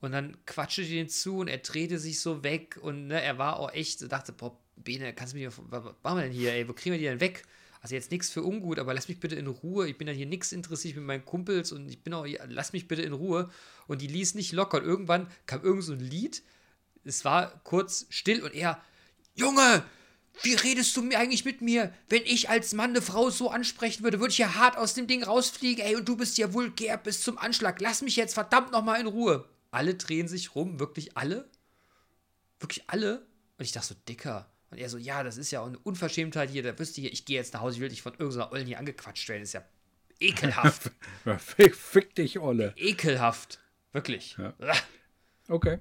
Und 0.00 0.12
dann 0.12 0.36
quatschte 0.44 0.82
die 0.82 0.96
den 0.96 1.08
zu 1.08 1.38
und 1.38 1.48
er 1.48 1.58
drehte 1.58 1.98
sich 1.98 2.20
so 2.20 2.44
weg 2.44 2.78
und 2.82 3.06
ne, 3.06 3.22
er 3.22 3.38
war 3.38 3.58
auch 3.58 3.72
echt, 3.72 4.12
dachte, 4.12 4.32
boah, 4.32 4.54
Bene, 4.76 5.14
kannst 5.14 5.32
du 5.32 5.38
mir, 5.38 5.50
was 5.70 5.84
machen 6.02 6.18
wir 6.18 6.22
denn 6.24 6.32
hier, 6.32 6.52
ey, 6.52 6.68
wo 6.68 6.74
kriegen 6.74 6.92
wir 6.92 6.98
die 6.98 7.04
denn 7.06 7.20
weg? 7.20 7.44
Also 7.80 7.94
jetzt 7.94 8.10
nichts 8.10 8.28
für 8.30 8.42
ungut, 8.42 8.78
aber 8.78 8.92
lass 8.92 9.08
mich 9.08 9.20
bitte 9.20 9.36
in 9.36 9.46
Ruhe. 9.46 9.88
Ich 9.88 9.96
bin 9.96 10.06
dann 10.06 10.16
hier 10.16 10.26
nichts 10.26 10.52
interessiert 10.52 10.96
mit 10.96 11.04
meinen 11.04 11.24
Kumpels 11.24 11.70
und 11.72 11.88
ich 11.88 12.02
bin 12.02 12.12
auch 12.12 12.26
hier, 12.26 12.40
lass 12.48 12.72
mich 12.72 12.88
bitte 12.88 13.02
in 13.02 13.12
Ruhe. 13.12 13.50
Und 13.86 14.00
die 14.02 14.06
ließ 14.06 14.34
nicht 14.34 14.52
locker. 14.52 14.78
Und 14.78 14.84
irgendwann 14.84 15.28
kam 15.46 15.62
irgend 15.62 15.84
so 15.84 15.92
ein 15.92 16.00
Lied. 16.00 16.42
Es 17.04 17.24
war 17.24 17.60
kurz 17.64 18.06
still 18.08 18.42
und 18.42 18.54
er, 18.54 18.80
Junge, 19.34 19.84
wie 20.42 20.54
redest 20.54 20.96
du 20.96 21.02
mir 21.02 21.18
eigentlich 21.18 21.44
mit 21.44 21.60
mir? 21.60 21.92
Wenn 22.08 22.22
ich 22.24 22.48
als 22.48 22.72
Mann 22.72 22.90
eine 22.90 23.02
Frau 23.02 23.30
so 23.30 23.50
ansprechen 23.50 24.02
würde, 24.02 24.20
würde 24.20 24.32
ich 24.32 24.38
ja 24.38 24.54
hart 24.54 24.76
aus 24.76 24.94
dem 24.94 25.06
Ding 25.06 25.22
rausfliegen. 25.22 25.84
Ey, 25.84 25.96
und 25.96 26.08
du 26.08 26.16
bist 26.16 26.38
ja 26.38 26.52
vulgär 26.52 26.96
bis 26.98 27.20
zum 27.22 27.38
Anschlag. 27.38 27.80
Lass 27.80 28.02
mich 28.02 28.16
jetzt 28.16 28.34
verdammt 28.34 28.72
nochmal 28.72 29.00
in 29.00 29.06
Ruhe. 29.06 29.48
Alle 29.70 29.94
drehen 29.94 30.28
sich 30.28 30.54
rum, 30.54 30.78
wirklich 30.78 31.16
alle. 31.16 31.48
Wirklich 32.60 32.84
alle. 32.88 33.26
Und 33.58 33.64
ich 33.64 33.72
dachte 33.72 33.88
so, 33.88 33.94
Dicker. 34.08 34.50
Und 34.70 34.78
er 34.78 34.88
so, 34.88 34.98
ja, 34.98 35.22
das 35.22 35.36
ist 35.36 35.50
ja 35.50 35.60
auch 35.60 35.66
eine 35.66 35.78
Unverschämtheit 35.78 36.50
hier. 36.50 36.62
Da 36.62 36.76
wüsste 36.78 37.00
ich, 37.00 37.12
ich 37.12 37.24
gehe 37.24 37.36
jetzt 37.36 37.54
nach 37.54 37.60
Hause, 37.60 37.76
ich 37.76 37.80
will 37.80 37.88
dich 37.88 38.02
von 38.02 38.12
irgendeiner 38.12 38.50
Ollen 38.52 38.66
hier 38.66 38.78
angequatscht 38.78 39.28
werden. 39.28 39.42
Das 39.42 39.50
ist 39.50 39.54
ja 39.54 39.64
ekelhaft. 40.20 40.90
Fick, 41.38 41.76
fick 41.76 42.14
dich, 42.14 42.38
Olle. 42.40 42.72
ekelhaft. 42.76 43.60
Wirklich. 43.92 44.36
Ja. 44.38 44.54
Okay. 45.48 45.78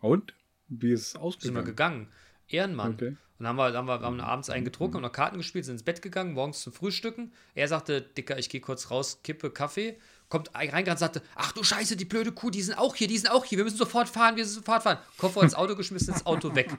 Und? 0.00 0.34
Wie 0.70 0.92
ist 0.92 1.00
es 1.00 1.10
Sind 1.12 1.20
wir 1.20 1.26
ausgegangen? 1.26 1.64
gegangen. 1.66 2.08
Ehrenmann. 2.48 2.94
Okay. 2.94 3.08
Und 3.08 3.44
dann 3.44 3.48
haben 3.48 3.56
wir, 3.56 3.72
haben 3.76 3.86
wir 3.86 4.00
haben 4.00 4.20
abends 4.20 4.50
einen 4.50 4.64
getrunken, 4.64 4.96
haben 4.96 5.02
noch 5.02 5.12
Karten 5.12 5.38
gespielt, 5.38 5.64
sind 5.64 5.74
ins 5.74 5.82
Bett 5.82 6.02
gegangen, 6.02 6.32
morgens 6.34 6.62
zum 6.62 6.72
Frühstücken. 6.72 7.32
Er 7.54 7.68
sagte, 7.68 8.02
Dicker, 8.02 8.38
ich 8.38 8.48
gehe 8.50 8.60
kurz 8.60 8.90
raus, 8.90 9.20
kippe 9.22 9.50
Kaffee. 9.50 9.98
Kommt 10.28 10.54
reingerannt 10.54 10.88
und 10.88 10.98
sagte, 10.98 11.22
ach 11.34 11.52
du 11.52 11.62
Scheiße, 11.64 11.96
die 11.96 12.04
blöde 12.04 12.32
Kuh, 12.32 12.50
die 12.50 12.62
sind 12.62 12.74
auch 12.78 12.94
hier, 12.94 13.08
die 13.08 13.18
sind 13.18 13.30
auch 13.30 13.44
hier, 13.44 13.58
wir 13.58 13.64
müssen 13.64 13.78
sofort 13.78 14.08
fahren, 14.08 14.36
wir 14.36 14.44
müssen 14.44 14.54
sofort 14.56 14.82
fahren. 14.82 14.98
Koffer 15.16 15.42
ins 15.42 15.54
Auto 15.54 15.74
geschmissen, 15.74 16.14
ins 16.14 16.24
Auto 16.26 16.54
weg. 16.54 16.70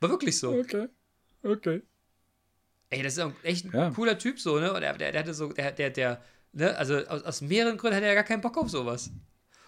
War 0.00 0.10
wirklich 0.10 0.38
so. 0.38 0.52
Okay. 0.52 0.88
Okay. 1.42 1.82
Ey, 2.90 3.02
das 3.02 3.16
ist 3.16 3.24
echt 3.42 3.64
ein 3.66 3.72
Ja. 3.72 3.90
cooler 3.90 4.18
Typ 4.18 4.38
so, 4.40 4.58
ne? 4.60 4.72
Und 4.72 4.80
der, 4.82 4.96
der, 4.96 5.12
der 5.12 5.20
hatte 5.20 5.34
so, 5.34 5.52
der, 5.52 5.72
der, 5.72 5.90
der, 5.90 6.22
ne, 6.52 6.76
also 6.76 6.96
aus, 7.06 7.22
aus 7.22 7.40
mehreren 7.40 7.76
Gründen 7.76 7.96
hatte 7.96 8.06
er 8.06 8.14
gar 8.14 8.24
keinen 8.24 8.40
Bock 8.40 8.56
auf 8.58 8.68
sowas. 8.68 9.10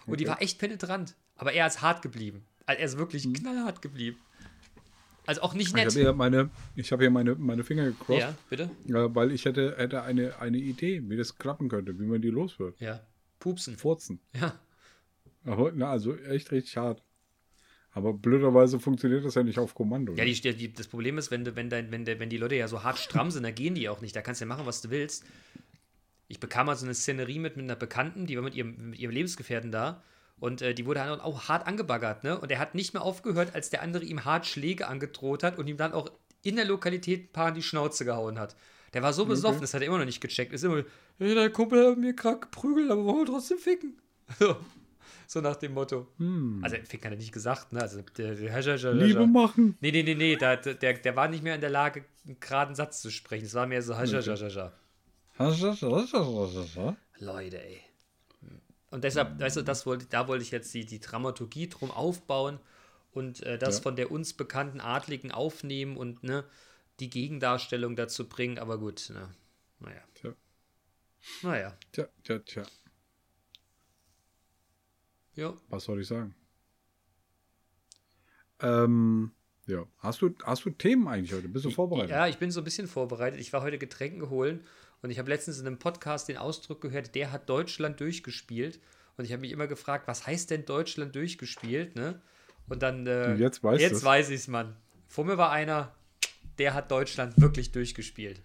Und 0.05 0.19
die 0.19 0.25
Okay. 0.25 0.31
war 0.35 0.41
echt 0.41 0.59
penetrant. 0.59 1.15
Aber 1.35 1.53
er 1.53 1.65
ist 1.67 1.81
hart 1.81 2.01
geblieben. 2.01 2.45
Also 2.65 2.79
er 2.79 2.85
ist 2.85 2.97
wirklich 2.97 3.33
knallhart 3.33 3.81
geblieben. 3.81 4.17
Also 5.25 5.41
auch 5.41 5.53
nicht 5.53 5.67
Ich 5.69 5.73
nett. 5.73 5.85
habe 5.85 5.99
hier 5.99 6.13
meine, 6.13 6.49
ich 6.75 6.91
habe 6.91 7.03
hier 7.03 7.09
meine, 7.11 7.35
meine 7.35 7.63
Finger 7.63 7.85
gecrossed, 7.85 8.21
Ja, 8.21 8.35
bitte? 8.49 8.69
weil 8.85 9.31
ich 9.31 9.45
hätte, 9.45 9.75
hätte 9.77 10.03
eine, 10.03 10.39
eine 10.39 10.57
Idee, 10.57 11.01
wie 11.07 11.15
das 11.15 11.37
klappen 11.37 11.69
könnte, 11.69 11.97
wie 11.99 12.05
man 12.05 12.21
die 12.21 12.29
los 12.29 12.59
wird. 12.59 12.79
Ja. 12.81 12.99
Pupsen. 13.39 13.77
Furzen. 13.77 14.19
Ja. 14.35 14.59
Aber, 15.45 15.71
na, 15.73 15.89
also 15.89 16.15
echt 16.17 16.51
richtig 16.51 16.75
hart. 16.77 17.03
Aber 17.91 18.13
blöderweise 18.13 18.79
funktioniert 18.79 19.23
das 19.23 19.35
ja 19.35 19.43
nicht 19.43 19.59
auf 19.59 19.75
Kommando. 19.75 20.13
Ja, 20.15 20.25
ne? 20.25 20.31
die, 20.33 20.55
die, 20.55 20.73
das 20.73 20.87
Problem 20.87 21.17
ist, 21.17 21.31
wenn, 21.31 21.55
wenn, 21.55 21.69
dein, 21.69 21.91
wenn, 21.91 22.05
wenn 22.07 22.29
die 22.29 22.37
Leute 22.37 22.55
ja 22.55 22.67
so 22.67 22.83
hart 22.83 22.97
stramm 22.97 23.29
sind, 23.29 23.43
dann 23.43 23.53
gehen 23.53 23.75
die 23.75 23.87
auch 23.87 24.01
nicht. 24.01 24.15
Da 24.15 24.21
kannst 24.21 24.41
du 24.41 24.45
ja 24.45 24.49
machen, 24.49 24.65
was 24.65 24.81
du 24.81 24.89
willst. 24.89 25.25
Ich 26.27 26.39
bekam 26.39 26.65
mal 26.65 26.75
so 26.75 26.85
eine 26.85 26.95
Szenerie 26.95 27.39
mit, 27.39 27.55
mit 27.55 27.65
einer 27.65 27.75
Bekannten, 27.75 28.25
die 28.25 28.35
war 28.35 28.43
mit 28.43 28.55
ihrem, 28.55 28.89
mit 28.91 28.99
ihrem 28.99 29.11
Lebensgefährten 29.11 29.71
da. 29.71 30.01
Und 30.39 30.61
äh, 30.61 30.73
die 30.73 30.85
wurde 30.85 30.99
dann 30.99 31.21
auch 31.21 31.47
hart 31.47 31.67
angebaggert, 31.67 32.23
ne? 32.23 32.37
Und 32.37 32.51
er 32.51 32.59
hat 32.59 32.75
nicht 32.75 32.93
mehr 32.93 33.03
aufgehört, 33.03 33.55
als 33.55 33.69
der 33.69 33.81
andere 33.81 34.03
ihm 34.03 34.25
hart 34.25 34.45
Schläge 34.45 34.87
angedroht 34.87 35.43
hat 35.43 35.57
und 35.57 35.67
ihm 35.67 35.77
dann 35.77 35.93
auch 35.93 36.11
in 36.41 36.57
der 36.57 36.65
Lokalität 36.65 37.29
ein 37.29 37.31
paar 37.31 37.49
in 37.49 37.55
die 37.55 37.63
Schnauze 37.63 38.05
gehauen 38.05 38.37
hat. 38.37 38.55
Der 38.93 39.01
war 39.01 39.13
so 39.13 39.25
besoffen, 39.25 39.61
das 39.61 39.73
hat 39.73 39.81
er 39.81 39.87
immer 39.87 39.97
noch 39.97 40.05
nicht 40.05 40.21
gecheckt. 40.21 40.53
Ist 40.53 40.63
immer, 40.63 40.83
hey, 41.17 41.33
dein 41.33 41.51
Kumpel 41.51 41.91
hat 41.91 41.97
mir 41.97 42.13
gerade 42.13 42.41
geprügelt, 42.41 42.91
aber 42.91 43.03
wollen 43.05 43.19
wir 43.19 43.25
trotzdem 43.25 43.57
ficken. 43.57 43.97
So, 44.39 44.55
so 45.27 45.41
nach 45.41 45.57
dem 45.57 45.73
Motto. 45.73 46.07
Also, 46.63 46.77
ficken 46.77 47.05
hat 47.05 47.13
er 47.13 47.17
nicht 47.17 47.33
gesagt, 47.33 47.73
ne? 47.73 47.81
Also, 47.81 48.01
der, 48.17 48.35
der, 48.35 48.61
der, 48.61 48.77
der, 48.77 48.93
Liebe 48.93 49.27
machen. 49.27 49.77
Nee, 49.81 49.91
nee, 49.91 50.03
nee, 50.03 50.15
nee, 50.15 50.35
da, 50.35 50.55
der, 50.55 50.93
der 50.93 51.15
war 51.15 51.27
nicht 51.27 51.43
mehr 51.43 51.55
in 51.55 51.61
der 51.61 51.69
Lage, 51.69 52.05
einen 52.25 52.39
geraden 52.39 52.75
Satz 52.75 53.01
zu 53.01 53.11
sprechen. 53.11 53.45
Es 53.45 53.53
war 53.53 53.67
mehr 53.67 53.81
so, 53.81 53.95
hascha. 53.95 54.21
Leute, 57.19 57.63
ey. 57.63 57.81
Und 58.93 59.03
deshalb, 59.03 59.39
weißt 59.39 59.57
du, 59.57 59.63
das 59.63 59.87
wollte, 59.87 60.05
da 60.05 60.27
wollte 60.27 60.43
ich 60.43 60.51
jetzt 60.51 60.71
die, 60.75 60.85
die 60.85 60.99
Dramaturgie 60.99 61.67
drum 61.67 61.89
aufbauen 61.89 62.59
und 63.11 63.41
äh, 63.41 63.57
das 63.57 63.77
Ja. 63.77 63.81
von 63.81 63.95
der 63.95 64.11
uns 64.11 64.33
bekannten 64.33 64.79
Adligen 64.81 65.31
aufnehmen 65.31 65.97
und 65.97 66.21
ne, 66.23 66.45
die 66.99 67.09
Gegendarstellung 67.09 67.95
dazu 67.95 68.29
bringen. 68.29 68.59
Aber 68.59 68.77
gut, 68.77 69.09
ne, 69.11 69.33
Naja. 69.79 70.01
Tja. 70.13 70.33
Naja. 71.41 71.77
Tja, 71.91 72.07
tja, 72.23 72.39
tja. 72.39 72.63
Ja. 75.33 75.57
Was 75.69 75.85
soll 75.85 75.99
ich 76.01 76.07
sagen? 76.07 76.35
Ähm, 78.59 79.31
ja. 79.65 79.87
Hast 79.97 80.21
du, 80.21 80.35
hast 80.43 80.65
du 80.65 80.69
Themen 80.69 81.07
eigentlich 81.07 81.33
heute? 81.33 81.47
Bist 81.47 81.65
du 81.65 81.71
vorbereitet? 81.71 82.11
Ja, 82.11 82.27
ich 82.27 82.37
bin 82.37 82.51
so 82.51 82.61
ein 82.61 82.63
bisschen 82.63 82.87
vorbereitet. 82.87 83.39
Ich 83.39 83.51
war 83.53 83.63
heute 83.63 83.79
Getränke 83.79 84.29
holen 84.29 84.63
und 85.03 85.11
ich 85.11 85.19
habe 85.19 85.29
letztens 85.29 85.59
in 85.59 85.67
einem 85.67 85.77
Podcast 85.77 86.29
den 86.29 86.37
Ausdruck 86.37 86.79
gehört, 86.79 87.13
der 87.13 87.33
hat 87.33 87.49
Deutschland 87.49 87.99
durchgespielt. 87.99 88.79
Und 89.17 89.25
ich 89.25 89.33
habe 89.33 89.41
mich 89.41 89.51
immer 89.51 89.67
gefragt, 89.67 90.07
was 90.07 90.25
heißt 90.25 90.49
denn 90.49 90.65
Deutschland 90.65 91.13
durchgespielt, 91.13 91.95
ne? 91.95 92.21
Und 92.69 92.81
dann. 92.81 93.05
Äh, 93.05 93.35
jetzt 93.35 93.61
weißt 93.61 93.81
Jetzt 93.81 94.03
weiß 94.03 94.29
ich 94.29 94.37
es, 94.37 94.47
Mann. 94.47 94.75
Vor 95.09 95.25
mir 95.25 95.37
war 95.37 95.51
einer, 95.51 95.93
der 96.57 96.73
hat 96.73 96.89
Deutschland 96.89 97.39
wirklich 97.39 97.73
durchgespielt. 97.73 98.41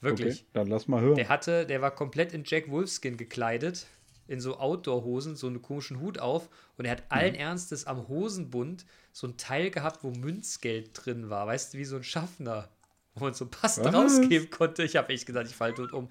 Wirklich. 0.00 0.40
Okay, 0.40 0.46
dann 0.52 0.66
lass 0.66 0.88
mal 0.88 1.00
hören. 1.00 1.14
Der 1.14 1.28
hatte, 1.28 1.64
der 1.64 1.80
war 1.80 1.92
komplett 1.92 2.32
in 2.32 2.42
Jack 2.44 2.68
Wolfskin 2.68 3.16
gekleidet, 3.16 3.86
in 4.26 4.40
so 4.40 4.58
Outdoor-Hosen, 4.58 5.36
so 5.36 5.46
einen 5.46 5.62
komischen 5.62 6.00
Hut 6.00 6.18
auf 6.18 6.48
und 6.76 6.86
er 6.86 6.92
hat 6.92 7.04
allen 7.08 7.34
Ernstes 7.34 7.86
am 7.86 8.08
Hosenbund 8.08 8.84
so 9.12 9.28
ein 9.28 9.36
Teil 9.36 9.70
gehabt, 9.70 10.02
wo 10.02 10.10
Münzgeld 10.10 10.90
drin 10.94 11.30
war, 11.30 11.46
weißt 11.46 11.74
du, 11.74 11.78
wie 11.78 11.84
so 11.84 11.96
ein 11.96 12.02
Schaffner, 12.02 12.68
wo 13.14 13.24
man 13.24 13.34
so 13.34 13.46
Pass 13.46 13.78
Was? 13.78 13.92
rausgeben 13.92 14.50
konnte. 14.50 14.82
Ich 14.82 14.96
habe 14.96 15.12
echt 15.12 15.26
gesagt, 15.26 15.48
ich 15.48 15.56
falle 15.56 15.74
tot 15.74 15.92
um. 15.92 16.08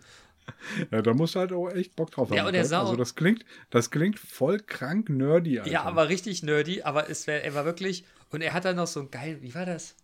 Ja, 0.91 1.01
da 1.01 1.13
musst 1.13 1.35
du 1.35 1.39
halt 1.39 1.51
auch 1.51 1.69
echt 1.69 1.95
Bock 1.95 2.11
drauf 2.11 2.29
haben. 2.29 2.37
Ja, 2.37 2.47
und 2.47 2.55
er 2.55 2.65
sah 2.65 2.81
also 2.81 2.95
das 2.95 3.15
klingt, 3.15 3.45
das 3.69 3.91
klingt 3.91 4.17
voll 4.17 4.59
krank 4.59 5.09
nerdy, 5.09 5.59
Alter. 5.59 5.71
Ja, 5.71 5.83
aber 5.83 6.09
richtig 6.09 6.43
nerdy, 6.43 6.81
aber 6.81 7.09
es 7.09 7.27
wär, 7.27 7.43
er 7.43 7.53
war 7.53 7.65
wirklich, 7.65 8.03
und 8.31 8.41
er 8.41 8.53
hat 8.53 8.65
dann 8.65 8.75
noch 8.75 8.87
so 8.87 8.99
ein 9.01 9.11
geil, 9.11 9.41
wie 9.41 9.53
war 9.53 9.65
das? 9.65 9.95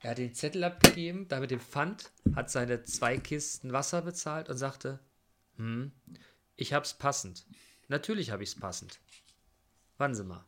Er 0.00 0.10
hat 0.10 0.18
den 0.18 0.34
Zettel 0.34 0.64
abgegeben, 0.64 1.26
da 1.28 1.40
mit 1.40 1.50
dem 1.50 1.60
Pfand, 1.60 2.10
hat 2.34 2.50
seine 2.50 2.84
zwei 2.84 3.16
Kisten 3.18 3.72
Wasser 3.72 4.02
bezahlt 4.02 4.48
und 4.48 4.56
sagte, 4.56 5.00
hm, 5.56 5.92
ich 6.56 6.72
hab's 6.72 6.94
passend. 6.94 7.46
Natürlich 7.88 8.30
habe 8.30 8.42
ich's 8.42 8.54
passend. 8.54 9.00
Warten 9.98 10.14
Sie 10.14 10.24
mal. 10.24 10.44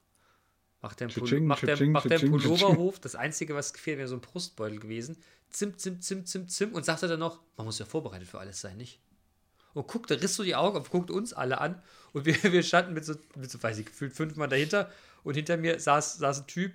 Macht 0.81 1.01
der, 1.01 1.09
Pul 1.09 1.27
tsching, 1.27 1.45
macht 1.45 1.65
der 1.65 1.77
tsching, 1.77 1.93
tsching. 1.97 2.31
Pulloverhof, 2.31 3.01
das 3.01 3.17
Einzige, 3.17 3.55
was 3.55 3.73
gefehlt, 3.73 3.99
wäre 3.99 4.09
so 4.09 4.15
ein 4.15 4.21
Brustbeutel 4.21 4.79
gewesen. 4.79 5.17
Zim, 5.51 5.77
zim, 5.77 6.01
zim, 6.01 6.25
zim, 6.25 6.49
zim. 6.49 6.73
Und 6.73 6.85
sagte 6.85 7.09
dann 7.09 7.19
noch, 7.19 7.41
man 7.57 7.67
muss 7.67 7.79
ja 7.81 7.85
vorbereitet 7.85 8.29
für 8.29 8.39
alles 8.39 8.61
sein, 8.61 8.77
nicht? 8.77 9.01
Und 9.75 9.89
guckte, 9.89 10.21
riss 10.23 10.37
so 10.37 10.45
die 10.45 10.55
Augen 10.55 10.79
auf, 10.79 10.91
guckte 10.91 11.13
uns 11.13 11.33
alle 11.33 11.61
an. 11.61 11.83
Und 12.13 12.27
wir, 12.27 12.35
wir 12.53 12.63
standen 12.63 12.95
mit 12.95 13.05
so, 13.05 13.15
mit 13.37 13.51
so, 13.51 13.61
weiß 13.61 13.79
ich, 13.79 13.87
gefühlt 13.87 14.13
fünf 14.13 14.37
Mann 14.37 14.51
dahinter. 14.51 14.91
Und 15.25 15.35
hinter 15.35 15.57
mir 15.57 15.81
saß, 15.81 16.19
saß 16.19 16.43
ein 16.43 16.47
Typ, 16.47 16.73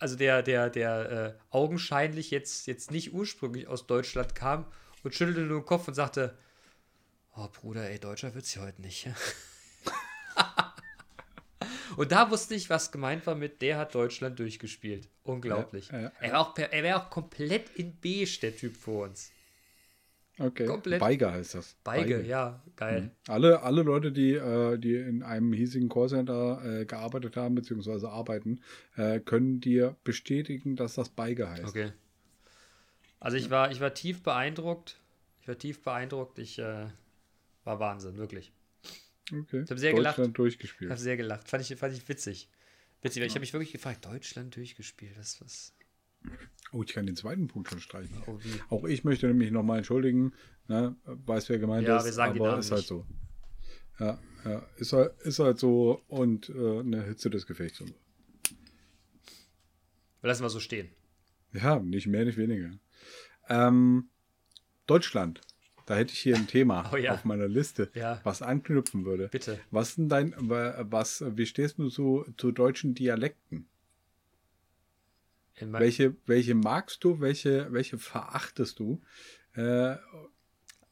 also 0.00 0.16
der, 0.16 0.42
der, 0.42 0.68
der 0.70 1.10
äh, 1.10 1.34
augenscheinlich 1.50 2.30
jetzt, 2.30 2.66
jetzt 2.66 2.90
nicht 2.90 3.12
ursprünglich 3.12 3.68
aus 3.68 3.86
Deutschland 3.86 4.34
kam 4.34 4.66
und 5.02 5.14
schüttelte 5.14 5.42
nur 5.42 5.60
den 5.60 5.66
Kopf 5.66 5.86
und 5.88 5.94
sagte, 5.94 6.36
oh 7.36 7.48
Bruder, 7.48 7.88
ey, 7.88 7.98
Deutscher 7.98 8.34
wird's 8.34 8.50
hier 8.50 8.62
heute 8.62 8.82
nicht. 8.82 9.08
und 11.98 12.12
da 12.12 12.30
wusste 12.30 12.54
ich, 12.54 12.70
was 12.70 12.90
gemeint 12.92 13.26
war 13.26 13.34
mit, 13.34 13.60
der 13.62 13.78
hat 13.78 13.94
Deutschland 13.94 14.38
durchgespielt. 14.38 15.08
Unglaublich. 15.24 15.88
Ja, 15.90 16.00
ja, 16.00 16.12
Er 16.20 16.32
war 16.32 16.40
auch, 16.40 16.56
wäre 16.56 16.96
auch 16.96 17.10
komplett 17.10 17.70
in 17.76 17.96
beige, 18.00 18.38
der 18.40 18.56
Typ 18.56 18.76
vor 18.76 19.04
uns. 19.08 19.30
Okay. 20.40 20.66
komplett- 20.66 21.00
Beige 21.00 21.32
heißt 21.32 21.56
das. 21.56 21.76
Beige, 21.82 22.22
ja, 22.22 22.62
geil. 22.76 23.10
Alle, 23.26 23.60
alle 23.62 23.82
Leute, 23.82 24.12
die, 24.12 24.34
äh, 24.34 24.78
die 24.78 24.94
in 24.94 25.24
einem 25.24 25.52
hiesigen 25.52 25.88
Callcenter 25.88 26.62
äh, 26.64 26.84
gearbeitet 26.84 27.36
haben, 27.36 27.56
beziehungsweise 27.56 28.08
arbeiten, 28.08 28.60
äh, 28.96 29.18
können 29.18 29.60
dir 29.60 29.96
bestätigen, 30.04 30.76
dass 30.76 30.94
das 30.94 31.08
Beige 31.08 31.50
heißt. 31.50 31.64
Okay. 31.64 31.92
Also 33.18 33.36
ich 33.36 33.50
war, 33.50 33.72
ich 33.72 33.80
war 33.80 33.94
tief 33.94 34.22
beeindruckt. 34.22 35.00
Ich 35.42 35.48
war 35.48 35.58
tief 35.58 35.82
beeindruckt. 35.82 36.38
Ich 36.38 36.60
äh, 36.60 36.86
war 37.64 37.80
Wahnsinn, 37.80 38.16
wirklich. 38.16 38.52
Okay. 39.32 39.62
Ich 39.64 39.70
hab 39.70 39.78
sehr 39.78 39.92
gelacht. 39.92 40.18
Deutschland 40.18 40.28
Ich 40.30 40.34
durchgespielt. 40.34 40.90
habe 40.90 41.00
sehr 41.00 41.16
gelacht. 41.16 41.48
Fand 41.48 41.68
ich, 41.68 41.76
fand 41.78 41.94
ich 41.94 42.08
witzig. 42.08 42.48
Witzig, 43.02 43.20
weil 43.20 43.26
ich 43.28 43.34
habe 43.34 43.40
mich 43.40 43.52
wirklich 43.52 43.72
gefragt, 43.72 44.04
Deutschland 44.04 44.56
durchgespielt. 44.56 45.16
Das 45.16 45.40
was. 45.40 45.74
Oh, 46.72 46.82
ich 46.82 46.92
kann 46.92 47.06
den 47.06 47.16
zweiten 47.16 47.46
Punkt 47.46 47.68
schon 47.68 47.80
streichen. 47.80 48.22
Oh? 48.26 48.38
Auch 48.70 48.84
ich 48.84 49.04
möchte 49.04 49.26
nämlich 49.28 49.50
nochmal 49.50 49.78
entschuldigen. 49.78 50.32
Ne? 50.66 50.96
Weiß, 51.04 51.48
wer 51.48 51.58
gemeint 51.58 51.86
Ja, 51.86 51.98
ist. 51.98 52.04
wir 52.06 52.12
sagen 52.12 52.34
die 52.34 52.40
aber 52.40 52.58
ist 52.58 52.70
halt 52.72 52.84
so. 52.86 53.06
Ja, 54.00 54.20
ja. 54.44 54.66
Ist 54.76 54.92
halt, 54.92 55.20
ist 55.22 55.38
halt 55.38 55.58
so 55.58 56.02
und 56.08 56.48
äh, 56.50 56.80
eine 56.80 57.04
Hitze 57.04 57.30
des 57.30 57.46
Gefechts. 57.46 57.80
Und 57.80 57.88
so. 57.88 57.94
Lassen 60.22 60.42
wir 60.42 60.50
so 60.50 60.60
stehen. 60.60 60.88
Ja, 61.52 61.78
nicht 61.78 62.06
mehr, 62.06 62.24
nicht 62.24 62.36
weniger. 62.36 62.70
Ähm, 63.48 64.10
Deutschland. 64.86 65.40
Da 65.88 65.96
hätte 65.96 66.12
ich 66.12 66.18
hier 66.18 66.36
ein 66.36 66.46
Thema 66.46 66.90
Oh 66.92 66.96
ja. 66.96 67.14
auf 67.14 67.24
meiner 67.24 67.48
Liste, 67.48 67.90
Ja. 67.94 68.20
was 68.22 68.42
anknüpfen 68.42 69.06
würde. 69.06 69.28
Bitte. 69.28 69.58
Was 69.70 69.94
denn 69.94 70.10
dein, 70.10 70.34
wa- 70.36 70.84
was, 70.90 71.24
wie 71.34 71.46
stehst 71.46 71.78
du 71.78 71.88
zu, 71.88 72.26
zu 72.36 72.52
deutschen 72.52 72.94
Dialekten? 72.94 73.66
Welche, 75.60 76.14
welche 76.26 76.54
magst 76.54 77.02
du, 77.04 77.20
welche, 77.20 77.72
welche 77.72 77.96
verachtest 77.98 78.78
du? 78.78 79.00
Äh, 79.54 79.96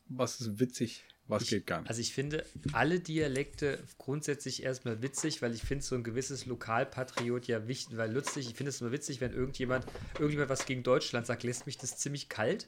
was 0.09 0.41
ist 0.41 0.59
witzig, 0.59 1.05
was 1.29 1.43
ich, 1.43 1.51
geht 1.51 1.67
gar 1.67 1.81
nicht? 1.83 1.91
Also 1.91 2.01
ich 2.01 2.15
finde 2.15 2.45
alle 2.73 2.99
Dialekte 2.99 3.79
grundsätzlich 3.99 4.63
erstmal 4.63 5.03
witzig, 5.03 5.43
weil 5.43 5.55
ich 5.55 5.63
finde 5.63 5.85
so 5.85 5.95
ein 5.95 6.03
gewisses 6.05 6.47
Lokalpatriot 6.47 7.47
ja 7.47 7.69
wichtig, 7.69 7.97
weil 7.99 8.11
lustig, 8.13 8.49
ich 8.49 8.57
finde 8.57 8.71
es 8.71 8.81
immer 8.81 8.93
witzig, 8.93 9.21
wenn 9.21 9.33
irgendjemand, 9.35 9.85
irgendjemand 10.15 10.49
was 10.49 10.65
gegen 10.67 10.83
Deutschland 10.83 11.27
sagt, 11.27 11.43
lässt 11.45 11.67
mich 11.67 11.77
das 11.77 11.99
ziemlich 11.99 12.29
kalt. 12.31 12.67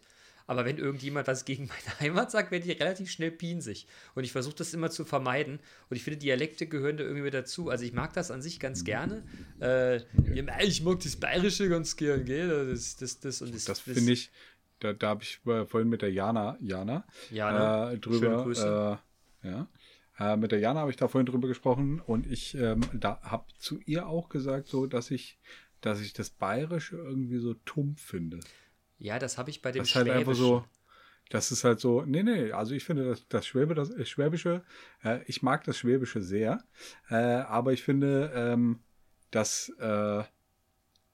Aber 0.48 0.64
wenn 0.64 0.78
irgendjemand 0.78 1.28
was 1.28 1.44
gegen 1.44 1.66
meine 1.68 2.00
Heimat 2.00 2.30
sagt, 2.30 2.50
werde 2.50 2.66
ich 2.66 2.80
relativ 2.80 3.10
schnell 3.10 3.30
pinsig. 3.30 3.86
Und 4.14 4.24
ich 4.24 4.32
versuche 4.32 4.56
das 4.56 4.72
immer 4.74 4.90
zu 4.90 5.04
vermeiden. 5.04 5.60
Und 5.90 5.96
ich 5.96 6.02
finde, 6.02 6.18
Dialekte 6.18 6.66
gehören 6.66 6.96
da 6.96 7.04
irgendwie 7.04 7.22
mit 7.22 7.34
dazu. 7.34 7.68
Also 7.68 7.84
ich 7.84 7.92
mag 7.92 8.14
das 8.14 8.30
an 8.30 8.40
sich 8.42 8.58
ganz 8.58 8.82
gerne. 8.82 9.22
Äh, 9.60 10.00
Ich 10.62 10.82
mag 10.82 11.00
das 11.00 11.16
Bayerische 11.16 11.68
ganz 11.68 11.96
gern, 11.96 12.24
gell? 12.24 12.70
Das, 12.70 12.96
das, 12.96 13.20
das, 13.20 13.42
und 13.42 13.54
das, 13.54 13.66
Das 13.66 13.80
finde 13.80 14.10
ich, 14.10 14.30
da, 14.80 14.94
da 14.94 15.08
habe 15.08 15.22
ich 15.22 15.38
äh, 15.46 15.66
vorhin 15.66 15.90
mit 15.90 16.00
der 16.00 16.12
Jana, 16.12 16.56
Jana, 16.60 17.04
Jana, 17.30 17.92
äh, 17.92 17.98
drüber. 17.98 19.00
Äh, 19.42 19.48
ja, 19.48 19.68
äh, 20.18 20.36
mit 20.36 20.50
der 20.50 20.60
Jana 20.60 20.80
habe 20.80 20.90
ich 20.90 20.96
da 20.96 21.08
vorhin 21.08 21.26
drüber 21.26 21.46
gesprochen 21.46 22.00
und 22.00 22.26
ich 22.26 22.54
ähm, 22.54 22.80
da 22.94 23.20
habe 23.22 23.44
zu 23.58 23.80
ihr 23.84 24.06
auch 24.06 24.30
gesagt, 24.30 24.68
so, 24.68 24.86
dass 24.86 25.10
ich, 25.10 25.38
dass 25.82 26.00
ich 26.00 26.14
das 26.14 26.30
Bayerische 26.30 26.96
irgendwie 26.96 27.38
so 27.38 27.52
tumpf 27.52 28.00
finde. 28.00 28.40
Ja, 28.98 29.18
das 29.18 29.38
habe 29.38 29.50
ich 29.50 29.62
bei 29.62 29.72
dem 29.72 29.80
Das 29.80 29.88
ist 29.90 29.94
halt 29.96 30.08
einfach 30.08 30.34
Schwäbischen. 30.34 30.44
so, 30.44 30.64
das 31.30 31.52
ist 31.52 31.64
halt 31.64 31.80
so, 31.80 32.02
nee, 32.02 32.22
nee, 32.22 32.52
also 32.52 32.74
ich 32.74 32.84
finde 32.84 33.08
das, 33.08 33.26
das, 33.28 33.46
Schwäbe, 33.46 33.74
das 33.74 33.90
äh, 33.90 34.04
Schwäbische, 34.04 34.62
äh, 35.04 35.20
ich 35.26 35.42
mag 35.42 35.64
das 35.64 35.76
Schwäbische 35.78 36.22
sehr, 36.22 36.64
äh, 37.10 37.14
aber 37.14 37.72
ich 37.72 37.82
finde, 37.82 38.32
ähm, 38.34 38.80
dass 39.30 39.68
äh, 39.78 40.22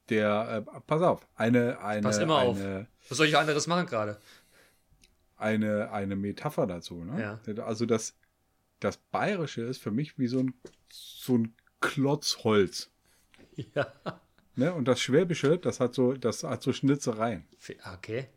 der, 0.09 0.64
äh, 0.67 0.81
pass 0.87 1.03
auf, 1.03 1.26
eine, 1.35 1.81
eine, 1.81 2.03
Pass 2.03 2.19
immer 2.19 2.38
auf. 2.38 2.59
eine, 2.59 2.87
Was 3.09 3.19
soll 3.19 3.26
ich 3.26 3.37
anderes 3.37 3.67
machen 3.67 3.87
gerade? 3.87 4.19
eine, 5.37 5.91
eine 5.93 6.17
Metapher 6.17 6.67
dazu. 6.67 7.05
Ne? 7.05 7.38
Ja. 7.47 7.64
Also 7.64 7.87
das, 7.87 8.14
das 8.81 8.97
Bayerische 8.97 9.62
ist 9.62 9.83
für 9.83 9.91
mich 9.91 10.19
wie 10.19 10.26
so 10.26 10.41
ein, 10.41 10.55
so 10.91 11.38
ein 11.38 11.55
Klotz 11.81 12.38
Holz. 12.45 12.91
Ja. 13.75 13.87
Ne? 14.57 14.73
Und 14.73 14.87
das 14.87 15.01
Schwäbische, 15.01 15.59
das 15.59 15.81
hat 15.81 15.95
so, 15.95 16.13
das 16.15 16.45
hat 16.45 16.63
so 16.63 16.73
Schnitzereien. 16.73 17.47
Okay. 17.95 18.29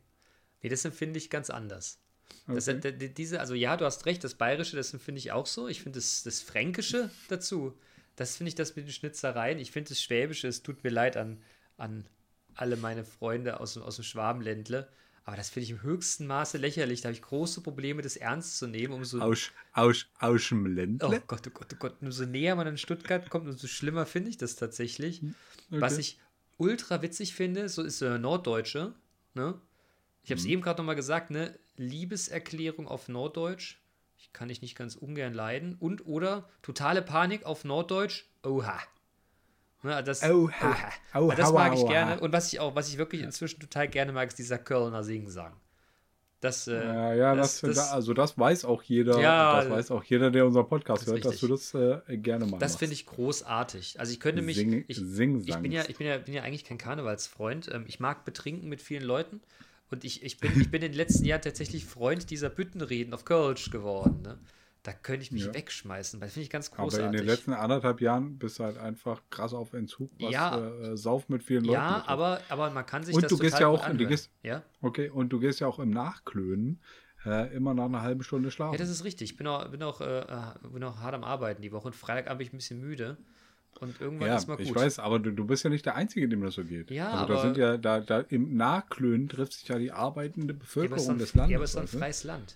Nee, 0.61 0.69
das 0.69 0.83
empfinde 0.85 1.17
ich 1.17 1.29
ganz 1.29 1.49
anders. 1.49 1.99
Das, 2.47 2.67
Okay. 2.67 2.91
diese, 3.09 3.39
also 3.39 3.53
ja, 3.53 3.77
du 3.77 3.85
hast 3.85 4.05
recht, 4.05 4.23
das 4.23 4.35
Bayerische, 4.35 4.75
das 4.75 4.93
empfinde 4.93 5.19
ich 5.19 5.31
auch 5.31 5.45
so. 5.45 5.67
Ich 5.67 5.81
finde 5.83 5.99
das, 5.99 6.23
das 6.23 6.41
Fränkische 6.41 7.09
dazu, 7.29 7.77
das 8.15 8.35
finde 8.37 8.49
ich 8.49 8.55
das 8.55 8.75
mit 8.75 8.85
den 8.87 8.91
Schnitzereien. 8.91 9.59
Ich 9.59 9.71
finde 9.71 9.89
das 9.89 10.01
Schwäbische, 10.01 10.47
es 10.47 10.63
tut 10.63 10.83
mir 10.83 10.89
leid 10.89 11.15
an, 11.17 11.41
an 11.77 12.07
alle 12.55 12.75
meine 12.77 13.03
Freunde 13.05 13.59
aus, 13.59 13.75
dem- 13.75 13.83
aus 13.83 13.95
dem 13.97 14.03
Schwabenländle, 14.03 14.87
aber 15.27 15.35
das 15.35 15.49
finde 15.49 15.65
ich 15.65 15.71
im 15.71 15.81
höchsten 15.81 16.25
Maße 16.25 16.57
lächerlich. 16.57 17.01
Da 17.01 17.09
habe 17.09 17.13
ich 17.13 17.21
große 17.21 17.59
Probleme, 17.59 18.01
das 18.01 18.15
ernst 18.15 18.57
zu 18.57 18.65
nehmen, 18.65 18.93
umso, 18.93 19.19
Aus, 19.19 19.51
aus, 19.73 20.07
aus 20.19 20.47
dem 20.47 20.63
Oh 20.63 20.69
Ländle. 20.69 21.21
Gott, 21.27 21.45
oh 21.47 21.49
Gott, 21.49 21.67
oh 21.73 21.77
Gott. 21.77 21.95
Umso 21.99 22.25
näher 22.25 22.55
man 22.55 22.65
an 22.65 22.77
Stuttgart 22.77 23.29
kommt, 23.29 23.45
umso 23.45 23.67
schlimmer 23.67 24.05
finde 24.05 24.29
ich 24.29 24.37
das 24.37 24.55
tatsächlich. 24.55 25.21
Was 25.69 25.93
Okay. 25.93 26.01
ich 26.01 26.19
ultra 26.55 27.01
witzig 27.01 27.35
finde, 27.35 27.67
so 27.67 27.83
ist 27.83 28.01
äh, 28.01 28.17
Norddeutsche. 28.17 28.93
Ne? 29.33 29.59
Ich 30.23 30.31
habe 30.31 30.39
es 30.39 30.45
eben 30.45 30.61
gerade 30.61 30.79
nochmal 30.81 30.95
gesagt, 30.95 31.29
ne? 31.29 31.59
Liebeserklärung 31.75 32.87
auf 32.87 33.09
Norddeutsch. 33.09 33.79
Ich 34.17 34.31
kann 34.31 34.49
ich 34.49 34.61
nicht 34.61 34.77
ganz 34.77 34.95
ungern 34.95 35.33
leiden. 35.33 35.75
Und 35.77 36.05
oder 36.05 36.49
totale 36.61 37.01
Panik 37.01 37.45
auf 37.45 37.65
Norddeutsch. 37.65 38.23
Oha. 38.43 38.79
Ne, 39.83 40.03
das, 40.03 40.23
Oha. 40.23 40.75
Oha, 41.13 41.35
das 41.35 41.53
mag 41.53 41.73
ich 41.75 41.85
gerne. 41.87 42.19
Und 42.19 42.33
was 42.33 42.51
ich 42.51 42.59
auch, 42.59 42.75
was 42.75 42.89
ich 42.89 42.97
wirklich 42.97 43.21
inzwischen 43.21 43.59
total 43.59 43.87
gerne 43.87 44.11
mag, 44.11 44.27
ist 44.27 44.39
dieser 44.39 44.57
Kölner 44.57 45.03
Singsang. 45.03 45.53
Das, 46.39 46.67
äh, 46.67 46.73
Ja, 46.73 47.13
ja 47.13 47.35
das, 47.35 47.61
das, 47.61 47.75
das, 47.75 47.91
also 47.91 48.13
das 48.13 48.37
weiß 48.37 48.65
auch 48.65 48.83
jeder, 48.83 49.19
Ja, 49.19 49.59
das 49.59 49.69
weiß 49.71 49.91
auch 49.91 50.03
jeder, 50.03 50.29
der 50.29 50.45
unseren 50.45 50.67
Podcast 50.67 51.07
hört, 51.07 51.25
dass 51.25 51.39
du 51.39 51.47
das 51.47 51.73
äh, 51.73 52.17
gerne 52.17 52.45
machst. 52.45 52.61
Das 52.61 52.75
finde 52.75 52.93
ich 52.93 53.07
großartig. 53.07 53.99
Also 53.99 54.11
ich 54.11 54.19
könnte 54.19 54.43
mich. 54.43 54.57
Sing, 54.57 54.85
ich, 54.87 54.99
ich 54.99 55.57
bin 55.57 55.71
ja, 55.71 55.83
ich 55.87 55.97
bin 55.97 56.05
ja, 56.05 56.17
bin 56.17 56.33
ja 56.33 56.43
eigentlich 56.43 56.63
kein 56.63 56.77
Karnevalsfreund. 56.77 57.69
Ähm, 57.73 57.85
ich 57.87 57.99
mag 57.99 58.23
betrinken 58.23 58.69
mit 58.69 58.81
vielen 58.81 59.03
Leuten. 59.03 59.41
Und 59.89 60.03
ich, 60.03 60.21
ich, 60.23 60.37
bin, 60.37 60.59
ich 60.59 60.69
bin 60.69 60.81
in 60.81 60.91
den 60.91 60.97
letzten 60.97 61.25
Jahren 61.25 61.41
tatsächlich 61.41 61.85
Freund 61.85 62.29
dieser 62.29 62.49
Büttenreden 62.49 63.13
auf 63.13 63.25
Kölsch 63.25 63.71
geworden. 63.71 64.21
Ne? 64.21 64.37
Da 64.87 64.93
könnte 64.93 65.21
ich 65.21 65.33
mich 65.33 65.43
ja. 65.43 65.53
wegschmeißen. 65.53 66.21
Das 66.21 66.31
finde 66.31 66.45
ich 66.45 66.49
ganz 66.49 66.71
großartig. 66.71 66.99
Aber 66.99 67.07
in 67.07 67.17
den 67.17 67.25
letzten 67.25 67.51
anderthalb 67.51 67.99
Jahren 67.99 68.37
bist 68.37 68.57
du 68.57 68.63
halt 68.63 68.77
einfach 68.77 69.21
krass 69.29 69.53
auf 69.53 69.73
Entzug, 69.73 70.09
was 70.17 70.31
ja, 70.31 70.65
äh, 70.65 70.95
Sauf 70.95 71.27
mit 71.27 71.43
vielen 71.43 71.65
Leuten 71.65 71.73
Ja, 71.73 72.05
aber, 72.07 72.39
aber 72.47 72.69
man 72.69 72.85
kann 72.85 73.03
sich 73.03 73.13
und 73.13 73.21
das 73.21 73.29
du 73.29 73.37
gehst 73.37 73.59
ja 73.59 73.67
auch, 73.67 73.85
du 73.85 74.07
gehst, 74.07 74.31
ja? 74.43 74.63
Okay, 74.81 75.09
und 75.09 75.27
du 75.27 75.41
gehst 75.41 75.59
ja 75.59 75.67
auch 75.67 75.79
im 75.79 75.89
Nachklönen 75.89 76.79
äh, 77.25 77.53
immer 77.53 77.73
nach 77.73 77.83
einer 77.83 78.01
halben 78.01 78.23
Stunde 78.23 78.49
schlafen. 78.49 78.75
Ja, 78.75 78.77
das 78.77 78.87
ist 78.87 79.03
richtig. 79.03 79.31
Ich 79.31 79.35
bin 79.35 79.45
auch, 79.47 79.67
bin 79.69 79.83
auch, 79.83 79.99
äh, 79.99 80.23
bin 80.71 80.81
auch 80.85 80.99
hart 80.99 81.15
am 81.15 81.25
Arbeiten 81.25 81.61
die 81.61 81.73
Woche 81.73 81.87
und 81.87 81.93
Freitagabend 81.93 82.37
bin 82.37 82.47
ich 82.47 82.53
ein 82.53 82.57
bisschen 82.57 82.79
müde. 82.79 83.17
Und 83.81 83.99
irgendwann 83.99 84.29
ja, 84.29 84.37
ist 84.37 84.47
mal 84.47 84.55
gut. 84.55 84.67
Ich 84.67 84.73
weiß, 84.73 84.99
aber 84.99 85.19
du, 85.19 85.31
du 85.31 85.45
bist 85.45 85.65
ja 85.65 85.69
nicht 85.69 85.85
der 85.85 85.95
Einzige, 85.95 86.29
dem 86.29 86.41
das 86.41 86.53
so 86.53 86.63
geht. 86.63 86.91
Ja, 86.91 87.09
also 87.09 87.23
aber 87.25 87.33
da 87.33 87.41
sind 87.41 87.57
ja, 87.57 87.75
da, 87.75 87.99
da 87.99 88.21
im 88.21 88.55
Nachklönen 88.55 89.27
trifft 89.27 89.51
sich 89.51 89.67
ja 89.67 89.77
die 89.79 89.91
arbeitende 89.91 90.53
Bevölkerung 90.53 91.05
ja, 91.05 91.13
des 91.15 91.33
Landes. 91.33 91.51
Ja, 91.51 91.57
aber 91.57 91.65
es 91.65 91.71
ist 91.71 91.77
ein 91.77 91.87
freies 91.89 92.23
Land. 92.23 92.55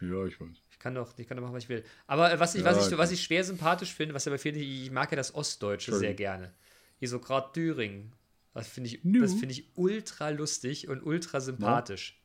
Ja, 0.00 0.24
ich 0.26 0.40
weiß. 0.40 0.48
Ich 0.80 0.82
kann 0.82 0.94
doch, 0.94 1.12
ich 1.18 1.28
kann 1.28 1.36
doch 1.36 1.42
machen, 1.42 1.54
was 1.54 1.64
ich 1.64 1.68
will. 1.68 1.84
Aber 2.06 2.32
äh, 2.32 2.40
was 2.40 2.54
ich, 2.54 2.62
ja, 2.62 2.74
was 2.74 2.90
ich, 2.90 2.96
was 2.96 3.10
ich 3.10 3.22
schwer 3.22 3.44
sympathisch 3.44 3.92
finde, 3.92 4.14
was 4.14 4.26
aber 4.26 4.38
viele, 4.38 4.58
ich 4.60 4.90
mag 4.90 5.12
ja 5.12 5.16
das 5.16 5.34
Ostdeutsche 5.34 5.94
sehr 5.94 6.14
gerne. 6.14 6.54
Hier 6.98 7.08
so 7.10 7.18
gerade 7.18 7.52
Thüringen. 7.52 8.14
Das 8.54 8.66
finde 8.66 8.88
ich, 8.88 9.04
no. 9.04 9.28
find 9.28 9.52
ich 9.52 9.68
ultra 9.74 10.30
lustig 10.30 10.88
und 10.88 11.02
ultra 11.02 11.42
sympathisch. 11.42 12.18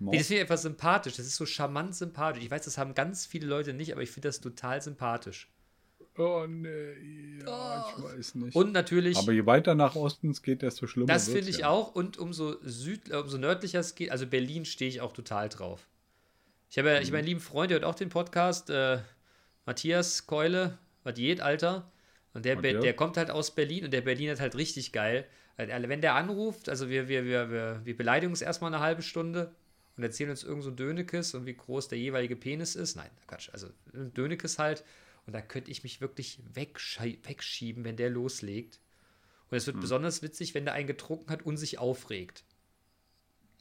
No. 0.00 0.10
Nee, 0.10 0.18
das 0.18 0.26
finde 0.26 0.38
ich 0.38 0.42
einfach 0.42 0.58
sympathisch. 0.58 1.14
Das 1.14 1.24
ist 1.24 1.36
so 1.36 1.46
charmant 1.46 1.94
sympathisch. 1.94 2.42
Ich 2.42 2.50
weiß, 2.50 2.64
das 2.64 2.78
haben 2.78 2.96
ganz 2.96 3.26
viele 3.26 3.46
Leute 3.46 3.72
nicht, 3.72 3.92
aber 3.92 4.02
ich 4.02 4.10
finde 4.10 4.26
das 4.28 4.40
total 4.40 4.82
sympathisch. 4.82 5.48
Oh 6.18 6.46
nee, 6.48 7.38
ja, 7.46 7.86
oh. 7.86 7.92
ich 7.96 8.04
weiß 8.04 8.34
nicht. 8.34 8.56
Und 8.56 8.72
natürlich. 8.72 9.16
Aber 9.18 9.30
je 9.30 9.46
weiter 9.46 9.76
nach 9.76 9.94
Osten 9.94 10.30
es 10.30 10.42
geht, 10.42 10.62
desto 10.62 10.88
schlimmer. 10.88 11.06
Das 11.06 11.28
finde 11.28 11.48
ich 11.48 11.58
ja. 11.58 11.68
auch. 11.68 11.94
Und 11.94 12.18
umso, 12.18 12.56
Süd, 12.62 13.08
äh, 13.10 13.18
umso 13.18 13.38
nördlicher 13.38 13.78
es 13.78 13.94
geht, 13.94 14.10
also 14.10 14.26
Berlin 14.26 14.64
stehe 14.64 14.88
ich 14.88 15.00
auch 15.00 15.12
total 15.12 15.48
drauf. 15.48 15.86
Ich 16.74 16.78
habe 16.78 16.88
ja, 16.88 16.96
mhm. 16.96 17.02
ich 17.02 17.08
habe 17.10 17.18
einen 17.18 17.26
lieben 17.28 17.40
Freund, 17.40 17.70
der 17.70 17.76
hört 17.76 17.84
auch 17.84 17.94
den 17.94 18.08
Podcast, 18.08 18.68
äh, 18.68 18.98
Matthias 19.64 20.26
Keule, 20.26 20.76
was 21.04 21.14
Diät, 21.14 21.40
Alter. 21.40 21.88
Und 22.32 22.44
der, 22.44 22.58
okay. 22.58 22.80
der 22.80 22.94
kommt 22.94 23.16
halt 23.16 23.30
aus 23.30 23.54
Berlin 23.54 23.84
und 23.84 23.92
der 23.92 24.00
Berlin 24.00 24.30
ist 24.30 24.40
halt 24.40 24.56
richtig 24.56 24.90
geil. 24.90 25.24
Wenn 25.56 26.00
der 26.00 26.16
anruft, 26.16 26.68
also 26.68 26.88
wir, 26.88 27.06
wir, 27.06 27.26
wir, 27.26 27.48
wir, 27.48 27.80
wir 27.84 27.96
beleidigen 27.96 28.32
uns 28.32 28.42
erstmal 28.42 28.74
eine 28.74 28.82
halbe 28.82 29.02
Stunde 29.02 29.54
und 29.96 30.02
erzählen 30.02 30.30
uns 30.30 30.42
irgend 30.42 30.64
so 30.64 30.72
Dönekes 30.72 31.34
und 31.34 31.46
wie 31.46 31.54
groß 31.54 31.86
der 31.86 31.98
jeweilige 31.98 32.34
Penis 32.34 32.74
ist. 32.74 32.96
Nein, 32.96 33.10
Quatsch, 33.28 33.50
also 33.52 33.68
Dönekes 33.92 34.58
halt. 34.58 34.82
Und 35.26 35.32
da 35.32 35.40
könnte 35.40 35.70
ich 35.70 35.84
mich 35.84 36.00
wirklich 36.00 36.40
wegschieben, 36.54 37.84
wenn 37.84 37.96
der 37.96 38.10
loslegt. 38.10 38.80
Und 39.48 39.58
es 39.58 39.68
wird 39.68 39.76
hm. 39.76 39.80
besonders 39.80 40.22
witzig, 40.22 40.54
wenn 40.54 40.64
der 40.64 40.74
einen 40.74 40.88
getrunken 40.88 41.30
hat 41.30 41.46
und 41.46 41.56
sich 41.56 41.78
aufregt. 41.78 42.42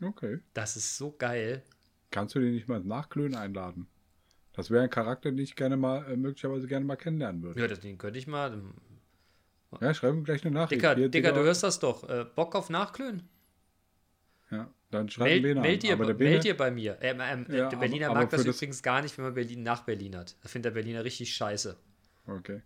Okay. 0.01 0.39
Das 0.55 0.75
ist 0.75 0.97
so 0.97 1.15
geil. 1.15 1.61
Kannst 2.13 2.35
du 2.35 2.39
den 2.39 2.53
nicht 2.53 2.67
mal 2.67 2.77
ins 2.77 2.85
Nachklönen 2.85 3.33
einladen? 3.33 3.87
Das 4.53 4.69
wäre 4.69 4.83
ein 4.83 4.89
Charakter, 4.91 5.31
den 5.31 5.39
ich 5.39 5.55
gerne 5.55 5.77
mal, 5.77 6.05
äh, 6.11 6.15
möglicherweise 6.15 6.67
gerne 6.67 6.85
mal 6.85 6.95
kennenlernen 6.95 7.41
würde. 7.41 7.59
Ja, 7.59 7.67
das, 7.67 7.79
den 7.79 7.97
könnte 7.97 8.19
ich 8.19 8.27
mal. 8.27 8.61
Ja, 9.81 9.91
schreib 9.95 10.13
ihm 10.13 10.23
gleich 10.23 10.45
eine 10.45 10.53
Nachricht. 10.53 10.79
Dicker, 10.79 10.95
Hier, 10.95 11.09
Dicker, 11.09 11.31
du 11.31 11.41
hörst 11.41 11.63
das 11.63 11.79
doch. 11.79 12.07
Äh, 12.07 12.27
Bock 12.35 12.53
auf 12.53 12.69
Nachklönen? 12.69 13.27
Ja, 14.51 14.71
dann 14.91 15.09
schreib 15.09 15.41
Bene 15.41 15.59
meld, 15.59 15.81
dir, 15.81 15.97
Bene, 15.97 16.13
meld 16.13 16.43
dir 16.43 16.55
bei 16.55 16.69
mir. 16.69 16.99
Ähm, 17.01 17.19
ähm, 17.19 17.47
ja, 17.49 17.69
der 17.69 17.77
Berliner 17.77 18.05
aber, 18.05 18.17
aber 18.17 18.25
mag 18.25 18.29
das 18.29 18.45
übrigens 18.45 18.83
gar 18.83 19.01
nicht, 19.01 19.17
wenn 19.17 19.25
man 19.25 19.33
Berlin 19.33 19.63
nach 19.63 19.81
Berlin 19.81 20.15
hat. 20.15 20.35
Da 20.43 20.49
findet 20.49 20.65
der 20.65 20.79
Berliner 20.79 21.03
richtig 21.03 21.33
scheiße. 21.33 21.75
Okay. 22.27 22.61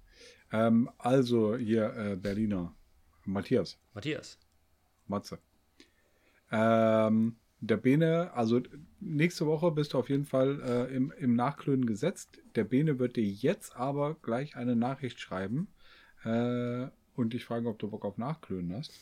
Ähm, 0.51 0.89
also 0.97 1.55
hier 1.55 1.95
äh, 1.95 2.15
Berliner. 2.17 2.75
Matthias. 3.23 3.79
Matthias. 3.93 4.37
Matze. 5.07 5.39
Ähm, 6.51 7.37
der 7.59 7.77
Bene, 7.77 8.31
also 8.33 8.61
nächste 8.99 9.45
Woche 9.47 9.71
bist 9.71 9.93
du 9.93 9.97
auf 9.97 10.09
jeden 10.09 10.25
Fall 10.25 10.61
äh, 10.61 10.95
im, 10.95 11.11
im 11.17 11.35
Nachklönen 11.35 11.85
gesetzt. 11.85 12.39
Der 12.55 12.63
Bene 12.63 12.99
wird 12.99 13.15
dir 13.15 13.25
jetzt 13.25 13.75
aber 13.75 14.15
gleich 14.21 14.55
eine 14.55 14.75
Nachricht 14.75 15.19
schreiben 15.19 15.67
äh, 16.23 16.87
und 17.15 17.33
dich 17.33 17.45
fragen, 17.45 17.67
ob 17.67 17.79
du 17.79 17.89
Bock 17.89 18.05
auf 18.05 18.17
Nachklönen 18.17 18.75
hast. 18.75 18.93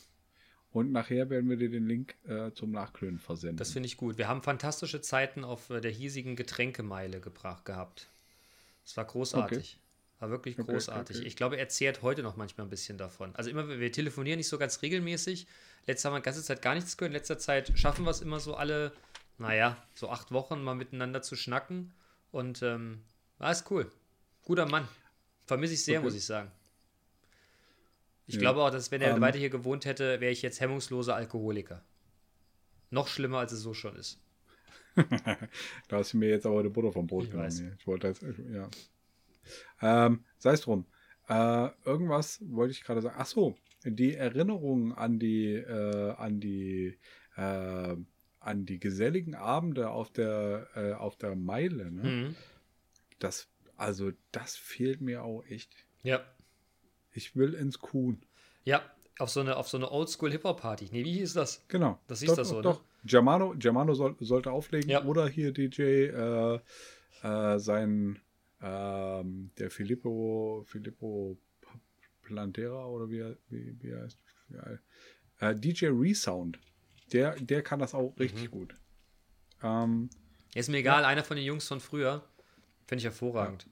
Und 0.72 0.92
nachher 0.92 1.30
werden 1.30 1.48
wir 1.48 1.56
dir 1.56 1.70
den 1.70 1.86
Link 1.86 2.16
äh, 2.26 2.50
zum 2.52 2.70
Nachklönen 2.70 3.18
versenden. 3.18 3.56
Das 3.56 3.72
finde 3.72 3.86
ich 3.86 3.96
gut. 3.96 4.18
Wir 4.18 4.28
haben 4.28 4.42
fantastische 4.42 5.00
Zeiten 5.00 5.44
auf 5.44 5.70
äh, 5.70 5.80
der 5.80 5.90
hiesigen 5.90 6.36
Getränkemeile 6.36 7.20
gebracht 7.20 7.64
gehabt. 7.64 8.08
Es 8.84 8.96
war 8.96 9.04
großartig. 9.04 9.78
Okay. 9.78 9.85
War 10.18 10.30
wirklich 10.30 10.56
großartig. 10.56 11.16
Okay, 11.16 11.18
okay. 11.18 11.28
Ich 11.28 11.36
glaube, 11.36 11.58
er 11.58 11.68
zehrt 11.68 12.02
heute 12.02 12.22
noch 12.22 12.36
manchmal 12.36 12.66
ein 12.66 12.70
bisschen 12.70 12.96
davon. 12.96 13.34
Also 13.36 13.50
immer, 13.50 13.68
wir 13.68 13.92
telefonieren 13.92 14.38
nicht 14.38 14.48
so 14.48 14.56
ganz 14.56 14.80
regelmäßig. 14.80 15.46
Letztes 15.86 16.04
haben 16.06 16.14
wir 16.14 16.20
die 16.20 16.24
ganze 16.24 16.42
Zeit 16.42 16.62
gar 16.62 16.74
nichts 16.74 16.96
gehört. 16.96 17.10
In 17.10 17.16
letzter 17.16 17.38
Zeit 17.38 17.78
schaffen 17.78 18.04
wir 18.04 18.10
es 18.10 18.22
immer 18.22 18.40
so 18.40 18.54
alle, 18.54 18.92
naja, 19.38 19.76
so 19.94 20.08
acht 20.08 20.32
Wochen 20.32 20.62
mal 20.62 20.74
miteinander 20.74 21.20
zu 21.20 21.36
schnacken. 21.36 21.92
Und 22.32 22.62
ähm, 22.62 23.02
war 23.38 23.50
es 23.50 23.64
cool. 23.70 23.90
Guter 24.42 24.66
Mann. 24.66 24.88
Vermisse 25.44 25.74
ich 25.74 25.84
sehr, 25.84 25.98
okay. 25.98 26.06
muss 26.06 26.14
ich 26.14 26.24
sagen. 26.24 26.50
Ich 28.26 28.36
ja. 28.36 28.40
glaube 28.40 28.62
auch, 28.62 28.70
dass 28.70 28.90
wenn 28.90 29.02
er 29.02 29.10
um, 29.10 29.16
ähm. 29.16 29.22
weiter 29.22 29.38
hier 29.38 29.50
gewohnt 29.50 29.84
hätte, 29.84 30.20
wäre 30.20 30.32
ich 30.32 30.42
jetzt 30.42 30.60
hemmungsloser 30.60 31.14
Alkoholiker. 31.14 31.82
Noch 32.90 33.08
schlimmer, 33.08 33.38
als 33.38 33.52
es 33.52 33.60
so 33.60 33.74
schon 33.74 33.96
ist. 33.96 34.18
da 35.88 35.98
hast 35.98 36.14
du 36.14 36.16
mir 36.16 36.30
jetzt 36.30 36.46
aber 36.46 36.62
die 36.62 36.70
Butter 36.70 36.90
vom 36.90 37.06
Brot 37.06 37.24
ich 37.24 37.30
genommen. 37.30 37.48
Weiß. 37.48 37.62
Ich 37.78 37.86
wollte 37.86 38.08
jetzt, 38.08 38.24
ja. 38.50 38.68
Ähm, 39.80 40.24
Sei 40.38 40.52
es 40.52 40.62
drum. 40.62 40.86
Äh, 41.28 41.68
irgendwas 41.84 42.40
wollte 42.48 42.72
ich 42.72 42.84
gerade 42.84 43.02
sagen. 43.02 43.16
Ach 43.18 43.26
so, 43.26 43.56
die 43.84 44.14
Erinnerung 44.14 44.94
an 44.94 45.18
die, 45.18 45.54
äh, 45.54 46.12
an 46.12 46.40
die, 46.40 46.98
äh, 47.36 47.96
an 48.40 48.64
die 48.64 48.78
geselligen 48.78 49.34
Abende 49.34 49.90
auf 49.90 50.12
der, 50.12 50.68
äh, 50.74 50.92
auf 50.92 51.16
der 51.16 51.34
Meile. 51.34 51.90
Ne? 51.90 52.02
Mhm. 52.02 52.36
Das, 53.18 53.48
also 53.76 54.12
das 54.30 54.56
fehlt 54.56 55.00
mir 55.00 55.24
auch 55.24 55.42
echt. 55.44 55.74
Ja. 56.02 56.24
Ich 57.12 57.34
will 57.34 57.54
ins 57.54 57.80
Kuhn. 57.80 58.24
Ja, 58.64 58.82
auf 59.18 59.30
so 59.30 59.40
eine, 59.40 59.56
auf 59.56 59.68
so 59.68 59.78
eine 59.78 59.90
Oldschool-Hip-Hop-Party. 59.90 60.90
Nee, 60.92 61.04
wie 61.04 61.18
hieß 61.18 61.32
das? 61.32 61.64
Genau. 61.68 61.98
Das 62.06 62.20
hieß 62.20 62.30
doch, 62.30 62.36
das 62.36 62.48
so, 62.48 62.60
doch. 62.60 62.80
ne? 62.80 62.86
Germano, 63.04 63.54
Germano 63.56 63.94
soll, 63.94 64.16
sollte 64.20 64.50
auflegen 64.50 64.90
ja. 64.90 65.04
oder 65.04 65.26
hier 65.28 65.52
DJ 65.52 65.82
äh, 65.82 66.60
äh, 67.22 67.58
sein 67.58 68.20
ähm, 68.62 69.50
der 69.58 69.70
Filippo, 69.70 70.64
Filippo 70.66 71.38
Plantera 72.22 72.86
oder 72.86 73.08
wie, 73.08 73.36
wie, 73.48 73.76
wie 73.80 73.94
heißt 73.94 74.18
äh, 75.40 75.54
DJ 75.54 75.86
Resound. 75.86 76.58
Der, 77.12 77.36
der 77.36 77.62
kann 77.62 77.78
das 77.78 77.94
auch 77.94 78.18
richtig 78.18 78.46
mhm. 78.46 78.50
gut. 78.50 78.74
Ähm, 79.62 80.10
ist 80.54 80.68
mir 80.68 80.78
egal, 80.78 81.02
ja. 81.02 81.08
einer 81.08 81.22
von 81.22 81.36
den 81.36 81.46
Jungs 81.46 81.68
von 81.68 81.80
früher. 81.80 82.24
Finde 82.86 83.00
ich 83.00 83.04
hervorragend. 83.04 83.68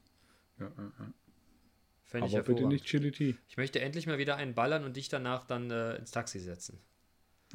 Ja, 0.59 0.67
ja, 0.67 0.93
ja. 0.99 1.13
Fände 2.05 2.27
Aber 2.27 2.43
bitte 2.43 2.67
nicht 2.67 2.85
Chili 2.85 3.11
Tea. 3.11 3.35
Ich 3.49 3.57
möchte 3.57 3.81
endlich 3.81 4.07
mal 4.07 4.19
wieder 4.19 4.37
einen 4.37 4.55
ballern 4.55 4.85
und 4.85 4.97
dich 4.97 5.09
danach 5.09 5.45
dann 5.45 5.71
äh, 5.71 5.97
ins 5.97 6.11
Taxi 6.11 6.39
setzen. 6.39 6.79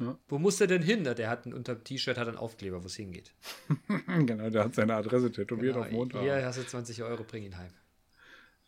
Ja. 0.00 0.18
Wo 0.28 0.38
muss 0.38 0.56
der 0.56 0.66
denn 0.66 0.82
hin? 0.82 1.04
Der 1.04 1.28
hat 1.28 1.46
ein, 1.46 1.52
unter 1.52 1.74
dem 1.74 1.84
T-Shirt 1.84 2.16
hat 2.16 2.26
einen 2.26 2.38
Aufkleber, 2.38 2.82
wo 2.82 2.86
es 2.86 2.96
hingeht. 2.96 3.34
genau, 4.06 4.48
der 4.48 4.64
hat 4.64 4.74
seine 4.74 4.94
Adresse 4.94 5.30
tätowiert 5.30 5.74
genau, 5.74 5.86
auf 5.86 5.92
Montag. 5.92 6.22
Hier 6.22 6.44
hast 6.44 6.58
du 6.58 6.66
20 6.66 7.02
Euro, 7.02 7.22
bring 7.22 7.44
ihn 7.44 7.58
heim. 7.58 7.72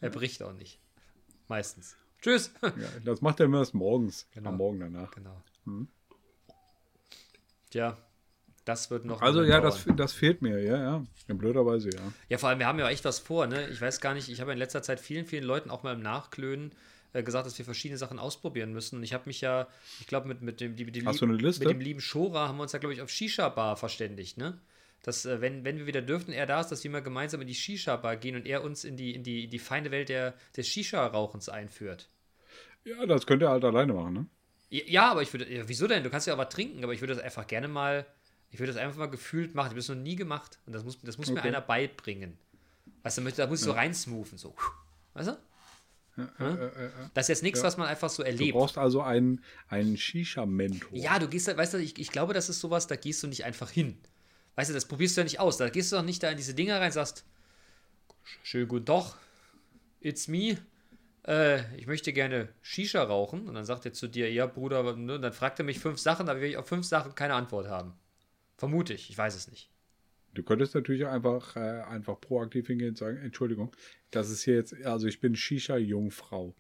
Er 0.00 0.10
bricht 0.10 0.42
auch 0.42 0.52
nicht. 0.52 0.78
Meistens. 1.48 1.96
Tschüss. 2.20 2.52
ja, 2.62 2.70
das 3.04 3.22
macht 3.22 3.40
er 3.40 3.46
immer 3.46 3.60
erst 3.60 3.74
morgens. 3.74 4.28
Genau. 4.32 4.50
Am 4.50 4.56
Morgen 4.58 4.80
danach. 4.80 5.10
Genau. 5.12 5.42
Hm? 5.64 5.88
Tja, 7.70 7.96
das 8.64 8.90
wird 8.90 9.06
noch. 9.06 9.22
Also 9.22 9.42
ja, 9.42 9.60
das, 9.60 9.86
das 9.96 10.12
fehlt 10.12 10.42
mir, 10.42 10.62
ja, 10.62 10.76
ja. 10.76 11.06
In 11.28 11.38
blöderweise, 11.38 11.90
ja. 11.90 12.12
Ja, 12.28 12.38
vor 12.38 12.50
allem, 12.50 12.58
wir 12.58 12.66
haben 12.66 12.78
ja 12.78 12.88
echt 12.90 13.04
was 13.04 13.18
vor, 13.18 13.46
ne? 13.46 13.68
Ich 13.68 13.80
weiß 13.80 14.00
gar 14.00 14.12
nicht, 14.14 14.28
ich 14.28 14.40
habe 14.40 14.52
in 14.52 14.58
letzter 14.58 14.82
Zeit 14.82 15.00
vielen, 15.00 15.24
vielen 15.24 15.44
Leuten 15.44 15.70
auch 15.70 15.82
mal 15.82 15.94
im 15.94 16.02
Nachklönen 16.02 16.72
äh, 17.12 17.22
gesagt, 17.22 17.46
dass 17.46 17.58
wir 17.58 17.64
verschiedene 17.64 17.98
Sachen 17.98 18.18
ausprobieren 18.18 18.72
müssen. 18.72 18.96
Und 18.96 19.02
ich 19.02 19.12
habe 19.12 19.24
mich 19.26 19.40
ja, 19.40 19.68
ich 20.00 20.06
glaube, 20.06 20.28
mit, 20.28 20.42
mit, 20.42 20.60
dem, 20.60 20.74
mit, 20.74 20.94
dem, 20.94 21.06
Hast 21.06 21.20
Liste? 21.20 21.64
mit 21.64 21.72
dem 21.72 21.80
lieben 21.80 22.00
Shora 22.00 22.48
haben 22.48 22.56
wir 22.58 22.62
uns 22.62 22.72
ja, 22.72 22.78
glaube 22.78 22.94
ich, 22.94 23.02
auf 23.02 23.10
Shisha-Bar 23.10 23.76
verständigt, 23.76 24.38
ne? 24.38 24.58
Dass, 25.02 25.26
äh, 25.26 25.40
wenn, 25.40 25.64
wenn 25.64 25.78
wir 25.78 25.86
wieder 25.86 26.02
dürften, 26.02 26.32
er 26.32 26.46
da 26.46 26.60
ist, 26.60 26.68
dass 26.68 26.84
wir 26.84 26.90
mal 26.90 27.02
gemeinsam 27.02 27.40
in 27.40 27.48
die 27.48 27.54
Shisha-Bar 27.54 28.16
gehen 28.16 28.36
und 28.36 28.46
er 28.46 28.62
uns 28.62 28.84
in 28.84 28.96
die, 28.96 29.14
in 29.14 29.22
die, 29.22 29.44
in 29.44 29.50
die 29.50 29.58
feine 29.58 29.90
Welt 29.90 30.08
der, 30.08 30.34
des 30.56 30.68
Shisha-Rauchens 30.68 31.48
einführt. 31.48 32.08
Ja, 32.84 33.06
das 33.06 33.26
könnte 33.26 33.46
er 33.46 33.52
halt 33.52 33.64
alleine 33.64 33.92
machen, 33.92 34.14
ne? 34.14 34.26
Ja, 34.70 35.10
aber 35.10 35.20
ich 35.22 35.32
würde, 35.32 35.52
ja, 35.52 35.68
wieso 35.68 35.86
denn? 35.86 36.02
Du 36.02 36.08
kannst 36.08 36.26
ja 36.26 36.34
auch 36.34 36.38
was 36.38 36.48
trinken, 36.48 36.82
aber 36.82 36.94
ich 36.94 37.02
würde 37.02 37.14
das 37.14 37.22
einfach 37.22 37.46
gerne 37.46 37.68
mal 37.68 38.06
ich 38.52 38.58
würde 38.60 38.72
das 38.72 38.80
einfach 38.80 38.98
mal 38.98 39.06
gefühlt 39.06 39.54
machen. 39.54 39.66
Ich 39.66 39.70
habe 39.70 39.80
das 39.80 39.88
noch 39.88 39.96
nie 39.96 40.14
gemacht. 40.14 40.58
Und 40.66 40.74
das 40.74 40.84
muss, 40.84 41.00
das 41.00 41.16
muss 41.16 41.28
okay. 41.30 41.36
mir 41.36 41.44
einer 41.44 41.62
beibringen. 41.62 42.36
Weißt 43.02 43.18
du, 43.18 43.22
da 43.22 43.46
muss 43.46 43.60
ich 43.60 43.66
ja. 43.66 43.72
so 43.72 43.72
reinsmoothen. 43.72 44.36
So. 44.36 44.54
Weißt 45.14 45.30
du? 45.30 45.38
Ja, 46.16 46.30
ja, 46.38 46.70
das 47.14 47.24
ist 47.24 47.28
jetzt 47.28 47.42
nichts, 47.42 47.62
was 47.62 47.76
man 47.78 47.88
einfach 47.88 48.10
so 48.10 48.22
erlebt. 48.22 48.54
Du 48.54 48.58
brauchst 48.58 48.76
also 48.76 49.00
einen, 49.00 49.42
einen 49.68 49.96
Shisha-Mentor. 49.96 50.90
Ja, 50.92 51.18
du 51.18 51.26
gehst 51.26 51.48
da, 51.48 51.56
weißt 51.56 51.74
du, 51.74 51.78
ich, 51.78 51.98
ich 51.98 52.10
glaube, 52.10 52.34
das 52.34 52.50
ist 52.50 52.60
sowas, 52.60 52.86
da 52.86 52.96
gehst 52.96 53.22
du 53.22 53.28
nicht 53.28 53.44
einfach 53.44 53.70
hin. 53.70 53.96
Weißt 54.54 54.68
du, 54.68 54.74
das 54.74 54.84
probierst 54.84 55.16
du 55.16 55.22
ja 55.22 55.24
nicht 55.24 55.40
aus. 55.40 55.56
Da 55.56 55.70
gehst 55.70 55.90
du 55.90 55.96
doch 55.96 56.04
nicht 56.04 56.22
da 56.22 56.30
in 56.30 56.36
diese 56.36 56.54
Dinger 56.54 56.78
rein 56.78 56.88
und 56.88 56.92
sagst, 56.92 57.24
schön 58.42 58.68
gut 58.68 58.88
doch, 58.88 59.16
it's 60.00 60.28
me. 60.28 60.58
Äh, 61.26 61.74
ich 61.76 61.86
möchte 61.86 62.12
gerne 62.12 62.48
Shisha 62.60 63.02
rauchen. 63.02 63.48
Und 63.48 63.54
dann 63.54 63.64
sagt 63.64 63.86
er 63.86 63.94
zu 63.94 64.06
dir, 64.06 64.30
ja, 64.30 64.46
Bruder, 64.46 64.94
ne? 64.96 65.18
dann 65.18 65.32
fragt 65.32 65.58
er 65.60 65.64
mich 65.64 65.78
fünf 65.78 65.98
Sachen, 65.98 66.26
da 66.26 66.36
will 66.36 66.50
ich 66.50 66.58
auf 66.58 66.68
fünf 66.68 66.86
Sachen 66.86 67.14
keine 67.14 67.34
Antwort 67.34 67.68
haben. 67.68 67.94
Vermute 68.58 68.92
ich, 68.92 69.08
ich 69.08 69.16
weiß 69.16 69.34
es 69.34 69.50
nicht. 69.50 69.71
Du 70.34 70.42
könntest 70.42 70.74
natürlich 70.74 71.06
einfach, 71.06 71.56
äh, 71.56 71.82
einfach 71.82 72.20
proaktiv 72.20 72.66
hingehen 72.66 72.90
und 72.90 72.98
sagen, 72.98 73.18
Entschuldigung, 73.18 73.74
das 74.10 74.30
ist 74.30 74.42
hier 74.42 74.54
jetzt, 74.54 74.74
also 74.84 75.06
ich 75.06 75.20
bin 75.20 75.36
Shisha-Jungfrau. 75.36 76.54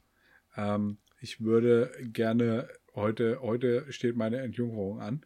Ähm, 0.56 0.98
ich 1.20 1.40
würde 1.40 1.92
gerne, 2.02 2.68
heute, 2.94 3.40
heute 3.40 3.90
steht 3.92 4.16
meine 4.16 4.38
Entjungferung 4.38 5.00
an. 5.00 5.24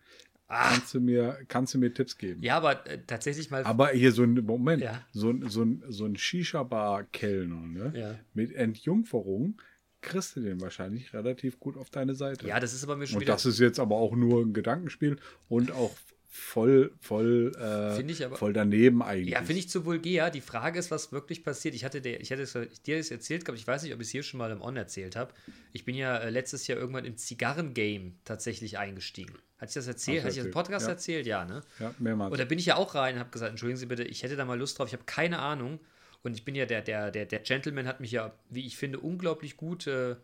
Ah. 0.48 0.70
Kannst 0.70 0.94
du 0.94 1.00
mir, 1.00 1.38
kannst 1.48 1.74
du 1.74 1.78
mir 1.78 1.92
Tipps 1.92 2.18
geben? 2.18 2.40
Ja, 2.42 2.58
aber 2.58 2.86
äh, 2.86 3.02
tatsächlich 3.04 3.50
mal. 3.50 3.64
Aber 3.64 3.88
hier 3.88 4.12
so 4.12 4.22
ein 4.22 4.34
Moment, 4.34 4.82
ja. 4.82 5.04
so, 5.10 5.34
so, 5.48 5.66
so 5.88 6.04
ein 6.04 6.16
Shisha-Bar-Kellner, 6.16 7.66
ne? 7.66 7.92
Ja. 7.96 8.18
Mit 8.32 8.52
Entjungferung 8.52 9.60
kriegst 10.02 10.36
du 10.36 10.40
den 10.40 10.60
wahrscheinlich 10.60 11.12
relativ 11.12 11.58
gut 11.58 11.76
auf 11.76 11.90
deine 11.90 12.14
Seite. 12.14 12.46
Ja, 12.46 12.60
das 12.60 12.74
ist 12.74 12.84
aber 12.84 12.96
mir 12.96 13.08
schon 13.08 13.18
Und 13.18 13.28
das 13.28 13.44
ist 13.44 13.58
jetzt 13.58 13.80
aber 13.80 13.96
auch 13.96 14.14
nur 14.14 14.42
ein 14.42 14.52
Gedankenspiel 14.52 15.16
und 15.48 15.72
auch 15.72 15.96
voll, 16.28 16.92
voll, 17.00 17.52
äh, 17.58 18.24
aber, 18.24 18.36
voll 18.36 18.52
daneben 18.52 19.02
eigentlich. 19.02 19.34
Ja, 19.34 19.38
finde 19.38 19.60
ich 19.60 19.68
zu 19.68 19.84
vulgär. 19.84 20.30
Die 20.30 20.40
Frage 20.40 20.78
ist, 20.78 20.90
was 20.90 21.12
wirklich 21.12 21.44
passiert. 21.44 21.74
Ich 21.74 21.84
hatte, 21.84 22.00
der, 22.00 22.20
ich 22.20 22.30
hatte 22.32 22.68
dir 22.86 22.98
das 22.98 23.10
erzählt, 23.10 23.44
glaube 23.44 23.58
ich, 23.58 23.66
weiß 23.66 23.82
nicht, 23.82 23.94
ob 23.94 24.00
ich 24.00 24.06
es 24.06 24.10
hier 24.10 24.22
schon 24.22 24.38
mal 24.38 24.50
im 24.50 24.60
On 24.60 24.76
erzählt 24.76 25.16
habe. 25.16 25.32
Ich 25.72 25.84
bin 25.84 25.94
ja 25.94 26.16
äh, 26.18 26.30
letztes 26.30 26.66
Jahr 26.66 26.78
irgendwann 26.78 27.04
im 27.04 27.16
Zigarrengame 27.16 28.14
tatsächlich 28.24 28.78
eingestiegen. 28.78 29.34
Hat 29.58 29.70
ich 29.70 29.74
das 29.74 29.86
erzählt? 29.86 30.24
Hat 30.24 30.30
ich 30.30 30.36
das 30.36 30.46
im 30.46 30.52
Podcast 30.52 30.86
ja. 30.86 30.92
erzählt? 30.92 31.26
Ja, 31.26 31.44
ne? 31.44 31.62
Ja, 31.80 31.94
mehrmals. 31.98 32.32
Und 32.32 32.38
da 32.38 32.44
bin 32.44 32.58
ich 32.58 32.66
ja 32.66 32.76
auch 32.76 32.94
rein 32.94 33.14
und 33.14 33.20
habe 33.20 33.30
gesagt, 33.30 33.50
entschuldigen 33.50 33.78
Sie 33.78 33.86
bitte, 33.86 34.04
ich 34.04 34.22
hätte 34.22 34.36
da 34.36 34.44
mal 34.44 34.58
Lust 34.58 34.78
drauf, 34.78 34.88
ich 34.88 34.94
habe 34.94 35.04
keine 35.04 35.38
Ahnung. 35.38 35.80
Und 36.22 36.34
ich 36.34 36.44
bin 36.44 36.54
ja, 36.54 36.66
der, 36.66 36.82
der, 36.82 37.10
der, 37.10 37.24
der 37.24 37.38
Gentleman 37.38 37.86
hat 37.86 38.00
mich 38.00 38.10
ja, 38.10 38.34
wie 38.50 38.66
ich 38.66 38.76
finde, 38.76 38.98
unglaublich 38.98 39.56
gut 39.56 39.86
äh, 39.86 40.16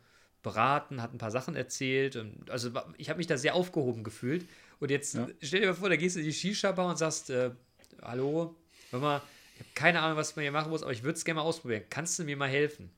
beraten, 0.42 1.00
hat 1.00 1.14
ein 1.14 1.18
paar 1.18 1.30
Sachen 1.30 1.54
erzählt. 1.54 2.16
Und, 2.16 2.50
also 2.50 2.70
ich 2.98 3.08
habe 3.08 3.18
mich 3.18 3.26
da 3.26 3.36
sehr 3.36 3.54
aufgehoben 3.54 4.04
gefühlt. 4.04 4.44
Und 4.82 4.90
jetzt 4.90 5.14
ja. 5.14 5.28
stell 5.40 5.60
dir 5.60 5.68
mal 5.68 5.74
vor, 5.74 5.90
da 5.90 5.94
gehst 5.94 6.16
du 6.16 6.20
in 6.20 6.26
die 6.26 6.32
Shisha-Bar 6.32 6.90
und 6.90 6.98
sagst, 6.98 7.30
äh, 7.30 7.52
hallo, 8.02 8.56
hör 8.90 8.98
mal, 8.98 9.22
ich 9.54 9.60
habe 9.60 9.70
keine 9.76 10.00
Ahnung, 10.00 10.18
was 10.18 10.34
man 10.34 10.42
hier 10.42 10.50
machen 10.50 10.70
muss, 10.70 10.82
aber 10.82 10.90
ich 10.90 11.04
würde 11.04 11.16
es 11.16 11.24
gerne 11.24 11.38
mal 11.38 11.46
ausprobieren. 11.46 11.84
Kannst 11.88 12.18
du 12.18 12.24
mir 12.24 12.36
mal 12.36 12.48
helfen? 12.48 12.90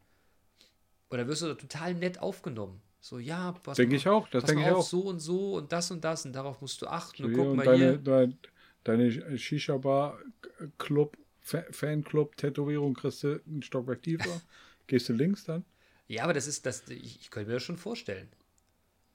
Oder 1.11 1.29
wirst 1.29 1.43
du 1.43 1.49
da 1.49 1.55
total 1.57 1.93
nett 1.93 2.21
aufgenommen? 2.21 2.81
So, 3.01 3.19
ja, 3.19 3.53
pass 3.53 3.77
Denke 3.77 3.97
ich 3.97 4.09
auch, 4.09 4.27
das 4.29 4.45
denke 4.45 4.63
ich 4.63 4.71
auch. 4.71 4.83
So 4.83 5.01
und 5.01 5.21
so 5.21 5.57
und 5.57 5.73
das 5.73 5.91
und 5.91 6.03
das 6.03 6.25
und 6.25 6.33
darauf 6.33 6.63
musst 6.63 6.81
du 6.81 6.87
achten. 6.87 7.23
So, 7.23 7.29
und 7.29 7.35
guck 7.35 7.49
und 7.49 7.57
mal 7.57 7.65
deine, 7.67 7.85
hier. 7.85 7.99
Deine, 7.99 8.39
deine 8.85 9.39
Shisha-Bar-Club, 9.39 11.19
Fanclub, 11.43 12.35
Tätowierung 12.39 12.95
kriegst 12.95 13.25
du 13.25 13.43
ein 13.47 13.61
Stockwerk 13.61 14.01
tiefer. 14.01 14.41
Gehst 14.87 15.11
du 15.11 15.13
links 15.13 15.45
dann? 15.45 15.67
Ja, 16.09 16.25
aber 16.25 16.33
das 16.33 16.47
ist, 16.47 16.65
das, 16.65 16.89
ich, 16.89 17.21
ich 17.21 17.31
könnte 17.31 17.49
mir 17.49 17.57
das 17.57 17.63
schon 17.63 17.77
vorstellen. 17.77 18.31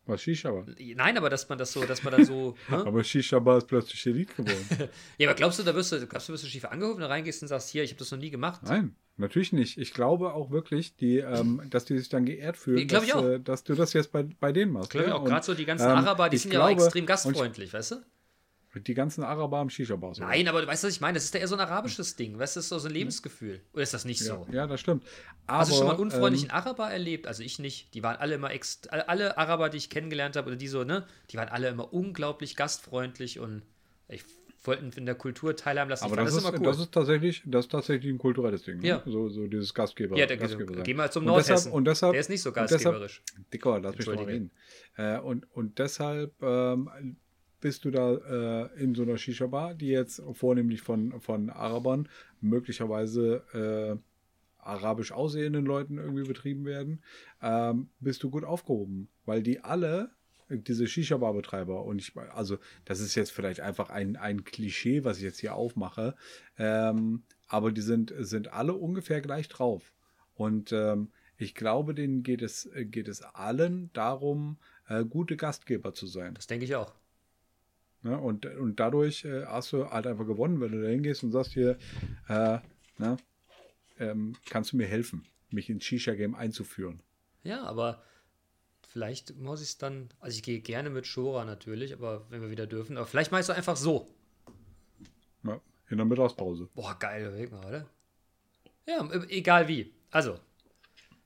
Was 0.09 0.23
Shisha-Bar? 0.23 0.65
Nein, 0.95 1.17
aber 1.17 1.29
dass 1.29 1.47
man 1.47 1.57
das 1.57 1.71
so, 1.71 1.85
dass 1.85 2.03
man 2.03 2.11
dann 2.13 2.25
so. 2.25 2.55
ne? 2.67 2.77
Aber 2.85 3.03
Shisha-Bar 3.03 3.59
ist 3.59 3.67
plötzlich 3.67 4.05
Elite 4.07 4.33
geworden. 4.33 4.89
ja, 5.19 5.29
aber 5.29 5.35
glaubst 5.35 5.59
du, 5.59 5.63
da 5.63 5.75
wirst 5.75 5.91
du, 5.91 6.07
glaubst 6.07 6.27
du, 6.27 6.33
wirst 6.33 6.43
du 6.43 6.47
schief 6.47 6.65
angehoben, 6.65 7.01
da 7.01 7.07
reingehst 7.07 7.43
und 7.43 7.47
sagst, 7.47 7.69
hier, 7.69 7.83
ich 7.83 7.91
habe 7.91 7.99
das 7.99 8.11
noch 8.11 8.17
nie 8.17 8.31
gemacht? 8.31 8.61
Nein, 8.63 8.95
natürlich 9.17 9.53
nicht. 9.53 9.77
Ich 9.77 9.93
glaube 9.93 10.33
auch 10.33 10.49
wirklich, 10.49 10.95
die, 10.95 11.17
ähm, 11.17 11.61
dass 11.69 11.85
die 11.85 11.97
sich 11.97 12.09
dann 12.09 12.25
geehrt 12.25 12.57
fühlen, 12.57 12.87
dass, 12.87 13.03
ich 13.03 13.13
auch. 13.13 13.23
Äh, 13.23 13.39
dass 13.39 13.63
du 13.63 13.75
das 13.75 13.93
jetzt 13.93 14.11
bei, 14.11 14.23
bei 14.23 14.51
denen 14.51 14.71
machst. 14.71 14.89
Glaube 14.89 15.07
ich 15.07 15.13
auch. 15.13 15.23
Gerade 15.23 15.45
so 15.45 15.53
die 15.53 15.65
ganzen 15.65 15.85
ähm, 15.85 15.97
Araber, 15.97 16.29
die 16.29 16.37
sind 16.37 16.49
glaube, 16.51 16.71
ja 16.71 16.77
auch 16.77 16.83
extrem 16.83 17.05
gastfreundlich, 17.05 17.71
weißt 17.71 17.91
du? 17.91 17.95
Die 18.75 18.93
ganzen 18.93 19.23
Araber 19.23 19.57
am 19.57 19.69
Shisha-Bar. 19.69 20.13
Nein, 20.19 20.47
aber 20.47 20.61
du 20.61 20.67
weißt, 20.67 20.83
was 20.83 20.93
ich 20.93 21.01
meine? 21.01 21.15
Das 21.15 21.25
ist 21.25 21.33
ja 21.33 21.39
eher 21.39 21.47
so 21.47 21.55
ein 21.55 21.61
arabisches 21.61 22.15
Ding. 22.15 22.37
Weißt 22.37 22.55
du, 22.55 22.59
das 22.59 22.71
ist 22.71 22.81
so 22.81 22.87
ein 22.87 22.93
Lebensgefühl. 22.93 23.61
Oder 23.73 23.81
ist 23.81 23.95
das 23.95 24.05
nicht 24.05 24.23
so? 24.23 24.45
Ja, 24.49 24.55
ja 24.57 24.67
das 24.67 24.79
stimmt. 24.79 25.03
Aber, 25.47 25.59
Hast 25.59 25.71
du 25.71 25.75
schon 25.75 25.87
mal 25.87 25.93
einen 25.93 26.01
unfreundlichen 26.01 26.49
ähm, 26.49 26.55
Araber 26.55 26.91
erlebt? 26.91 27.25
Also 27.25 27.41
ich 27.41 27.57
nicht. 27.57 27.93
Die 27.95 28.03
waren 28.03 28.17
alle 28.17 28.35
immer, 28.35 28.51
ex 28.51 28.81
alle 28.89 29.37
Araber, 29.39 29.69
die 29.69 29.77
ich 29.77 29.89
kennengelernt 29.89 30.35
habe, 30.35 30.47
oder 30.47 30.55
die 30.55 30.67
so, 30.67 30.83
ne? 30.83 31.07
Die 31.31 31.37
waren 31.37 31.49
alle 31.49 31.69
immer 31.69 31.91
unglaublich 31.91 32.55
gastfreundlich 32.55 33.39
und 33.39 33.63
ich 34.07 34.23
wollten 34.63 34.91
in 34.95 35.05
der 35.05 35.15
Kultur 35.15 35.55
teilhaben 35.55 35.89
lassen. 35.89 36.03
Aber 36.03 36.17
das, 36.17 36.25
das, 36.25 36.35
ist, 36.35 36.49
immer 36.49 36.59
cool. 36.59 36.65
das 36.65 36.79
ist 36.79 36.91
tatsächlich, 36.91 37.41
das 37.45 37.65
ist 37.65 37.71
tatsächlich 37.71 38.13
ein 38.13 38.17
kulturelles 38.17 38.63
Ding. 38.63 38.79
Ne? 38.79 38.87
Ja. 38.87 39.03
So, 39.05 39.29
so 39.29 39.47
dieses 39.47 39.73
Gastgeber. 39.73 40.17
Ja, 40.17 40.25
der, 40.25 40.37
Gastgeber 40.37 40.83
geh 40.83 40.93
mal 40.93 41.11
zum 41.11 41.25
Nordhessen. 41.25 41.71
Und 41.71 41.85
deshalb, 41.85 42.13
der 42.13 42.21
ist 42.21 42.29
nicht 42.29 42.41
so 42.41 42.51
gastgeberisch. 42.51 43.23
Deshalb, 43.25 43.51
Dicker, 43.51 43.79
lass 43.79 43.97
mich 43.97 44.07
mal 44.07 44.17
reden. 44.17 44.51
Äh, 44.97 45.19
und, 45.19 45.51
und 45.53 45.79
deshalb 45.79 46.33
ähm, 46.41 47.17
bist 47.59 47.85
du 47.85 47.91
da 47.91 48.69
äh, 48.73 48.83
in 48.83 48.95
so 48.95 49.03
einer 49.03 49.17
Shisha-Bar, 49.17 49.75
die 49.75 49.87
jetzt 49.87 50.21
vornehmlich 50.33 50.81
von, 50.81 51.19
von 51.21 51.49
Arabern, 51.49 52.07
möglicherweise 52.41 53.43
äh, 53.53 53.97
arabisch 54.59 55.11
aussehenden 55.11 55.65
Leuten 55.65 55.97
irgendwie 55.97 56.27
betrieben 56.27 56.65
werden, 56.65 57.01
ähm, 57.41 57.89
bist 57.99 58.23
du 58.23 58.29
gut 58.29 58.43
aufgehoben, 58.43 59.09
weil 59.25 59.41
die 59.41 59.61
alle 59.61 60.11
diese 60.49 60.87
Shisha-Bar-Betreiber 60.87 61.83
und 61.83 61.99
ich, 61.99 62.15
also 62.15 62.57
das 62.85 62.99
ist 62.99 63.15
jetzt 63.15 63.31
vielleicht 63.31 63.59
einfach 63.61 63.89
ein, 63.89 64.15
ein 64.15 64.43
Klischee, 64.43 65.03
was 65.03 65.17
ich 65.17 65.23
jetzt 65.23 65.39
hier 65.39 65.53
aufmache, 65.53 66.15
ähm, 66.57 67.23
aber 67.47 67.71
die 67.71 67.81
sind, 67.81 68.13
sind 68.17 68.51
alle 68.51 68.73
ungefähr 68.73 69.21
gleich 69.21 69.47
drauf. 69.47 69.93
Und 70.35 70.71
ähm, 70.71 71.09
ich 71.37 71.53
glaube, 71.55 71.93
denen 71.93 72.23
geht 72.23 72.41
es, 72.41 72.69
geht 72.75 73.07
es 73.07 73.21
allen 73.21 73.91
darum, 73.93 74.57
äh, 74.87 75.05
gute 75.05 75.37
Gastgeber 75.37 75.93
zu 75.93 76.07
sein. 76.07 76.33
Das 76.33 76.47
denke 76.47 76.65
ich 76.65 76.75
auch. 76.75 76.93
Ne? 78.01 78.17
Und, 78.17 78.45
und 78.45 78.79
dadurch 78.79 79.25
äh, 79.25 79.45
hast 79.45 79.73
du 79.73 79.89
halt 79.89 80.07
einfach 80.07 80.25
gewonnen, 80.25 80.61
wenn 80.61 80.71
du 80.71 80.81
da 80.81 80.89
hingehst 80.89 81.23
und 81.23 81.31
sagst 81.31 81.53
hier, 81.53 81.77
äh, 82.27 82.59
ne, 82.97 83.17
ähm, 83.99 84.35
kannst 84.49 84.71
du 84.71 84.77
mir 84.77 84.87
helfen, 84.87 85.25
mich 85.49 85.69
ins 85.69 85.83
Shisha-Game 85.83 86.35
einzuführen. 86.35 87.01
Ja, 87.43 87.63
aber 87.63 88.03
vielleicht 88.87 89.35
muss 89.37 89.61
ich 89.61 89.69
es 89.69 89.77
dann, 89.77 90.09
also 90.19 90.35
ich 90.35 90.43
gehe 90.43 90.61
gerne 90.61 90.89
mit 90.89 91.07
Shora 91.07 91.45
natürlich, 91.45 91.93
aber 91.93 92.25
wenn 92.29 92.41
wir 92.41 92.49
wieder 92.49 92.67
dürfen, 92.67 92.97
aber 92.97 93.05
vielleicht 93.05 93.31
machst 93.31 93.49
du 93.49 93.53
einfach 93.53 93.75
so. 93.75 94.07
Ja, 95.43 95.59
in 95.89 95.97
der 95.97 96.05
Mittagspause. 96.05 96.69
Boah, 96.73 96.97
geil, 96.97 97.47
mal, 97.51 97.65
oder? 97.65 97.89
Ja, 98.85 99.07
egal 99.29 99.67
wie. 99.67 99.93
Also, 100.09 100.39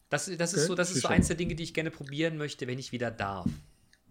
das, 0.09 0.25
das 0.25 0.53
okay, 0.53 0.61
ist 0.61 0.67
so, 0.67 0.75
das 0.75 0.91
ist 0.91 1.01
so 1.01 1.07
eins 1.07 1.27
der 1.27 1.37
Dinge, 1.37 1.55
die 1.55 1.63
ich 1.63 1.73
gerne 1.73 1.91
probieren 1.91 2.37
möchte, 2.37 2.67
wenn 2.67 2.77
ich 2.77 2.91
wieder 2.91 3.09
darf. 3.09 3.49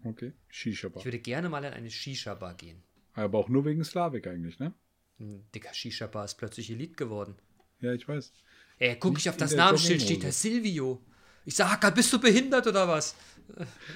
Okay, 0.05 0.33
Shisha-Bar. 0.49 1.01
Ich 1.01 1.05
würde 1.05 1.19
gerne 1.19 1.49
mal 1.49 1.65
in 1.65 1.73
eine 1.73 1.91
Shisha-Bar 1.91 2.55
gehen. 2.55 2.83
Aber 3.15 3.39
auch 3.39 3.49
nur 3.49 3.65
wegen 3.65 3.85
Slavik 3.85 4.27
eigentlich, 4.27 4.59
ne? 4.59 4.73
Ein 5.21 5.45
dicker 5.55 5.73
Shisha-Bar 5.73 6.25
ist 6.25 6.35
plötzlich 6.35 6.71
Elite 6.71 6.95
geworden. 6.95 7.37
Ja, 7.81 7.93
ich 7.93 8.09
weiß. 8.09 8.33
Ey, 8.79 8.97
guck 8.99 9.19
ich 9.19 9.29
auf 9.29 9.37
das 9.37 9.55
Namensschild, 9.55 10.03
steht 10.03 10.25
da 10.25 10.33
Silvio. 10.33 11.01
Ich 11.45 11.57
sag, 11.57 11.95
bist 11.95 12.13
du 12.13 12.21
behindert 12.21 12.67
oder 12.67 12.89
was? 12.89 13.15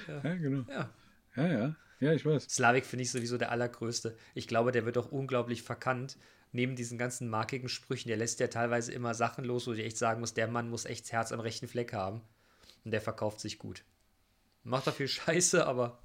Ja, 0.07 0.21
ja 0.23 0.35
genau. 0.35 0.65
Ja. 0.69 0.89
ja, 1.35 1.47
ja. 1.47 1.75
Ja, 1.99 2.13
ich 2.13 2.25
weiß. 2.25 2.43
Slavik 2.43 2.85
finde 2.85 3.03
ich 3.03 3.11
sowieso 3.11 3.37
der 3.37 3.51
allergrößte. 3.51 4.15
Ich 4.35 4.47
glaube, 4.47 4.71
der 4.71 4.85
wird 4.85 4.97
auch 4.97 5.11
unglaublich 5.11 5.63
verkannt. 5.63 6.17
Neben 6.51 6.75
diesen 6.75 6.97
ganzen 6.97 7.27
markigen 7.27 7.69
Sprüchen, 7.69 8.07
der 8.07 8.17
lässt 8.17 8.39
ja 8.39 8.47
teilweise 8.47 8.91
immer 8.91 9.13
Sachen 9.13 9.43
los, 9.43 9.67
wo 9.67 9.73
ich 9.73 9.83
echt 9.83 9.97
sagen 9.97 10.19
muss, 10.19 10.33
der 10.33 10.47
Mann 10.47 10.69
muss 10.69 10.85
echt 10.85 11.05
das 11.05 11.11
Herz 11.11 11.31
am 11.31 11.39
rechten 11.39 11.67
Fleck 11.67 11.93
haben. 11.93 12.21
Und 12.85 12.91
der 12.91 13.01
verkauft 13.01 13.39
sich 13.39 13.57
gut. 13.57 13.83
Macht 14.67 14.85
da 14.85 14.91
viel 14.91 15.07
Scheiße, 15.07 15.65
aber 15.65 15.99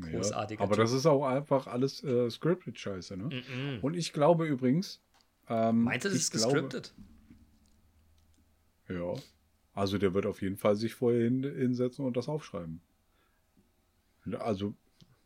großartig. 0.00 0.58
Ja, 0.58 0.64
aber 0.64 0.74
typ. 0.74 0.84
das 0.84 0.92
ist 0.92 1.06
auch 1.06 1.24
einfach 1.24 1.68
alles 1.68 2.02
äh, 2.02 2.28
scripted 2.28 2.78
Scheiße, 2.78 3.16
ne? 3.16 3.24
Mm 3.24 3.28
-mm. 3.28 3.80
Und 3.80 3.94
ich 3.94 4.12
glaube 4.12 4.46
übrigens. 4.46 5.00
Ähm, 5.48 5.84
Meinst 5.84 6.04
du, 6.04 6.08
das 6.08 6.18
ist 6.18 6.32
gescriptet? 6.32 6.92
Ja. 8.88 9.14
Also 9.74 9.98
der 9.98 10.12
wird 10.12 10.26
auf 10.26 10.42
jeden 10.42 10.56
Fall 10.56 10.74
sich 10.74 10.94
vorher 10.94 11.22
hin, 11.22 11.42
hinsetzen 11.44 12.04
und 12.04 12.16
das 12.16 12.28
aufschreiben. 12.28 12.82
Also 14.38 14.74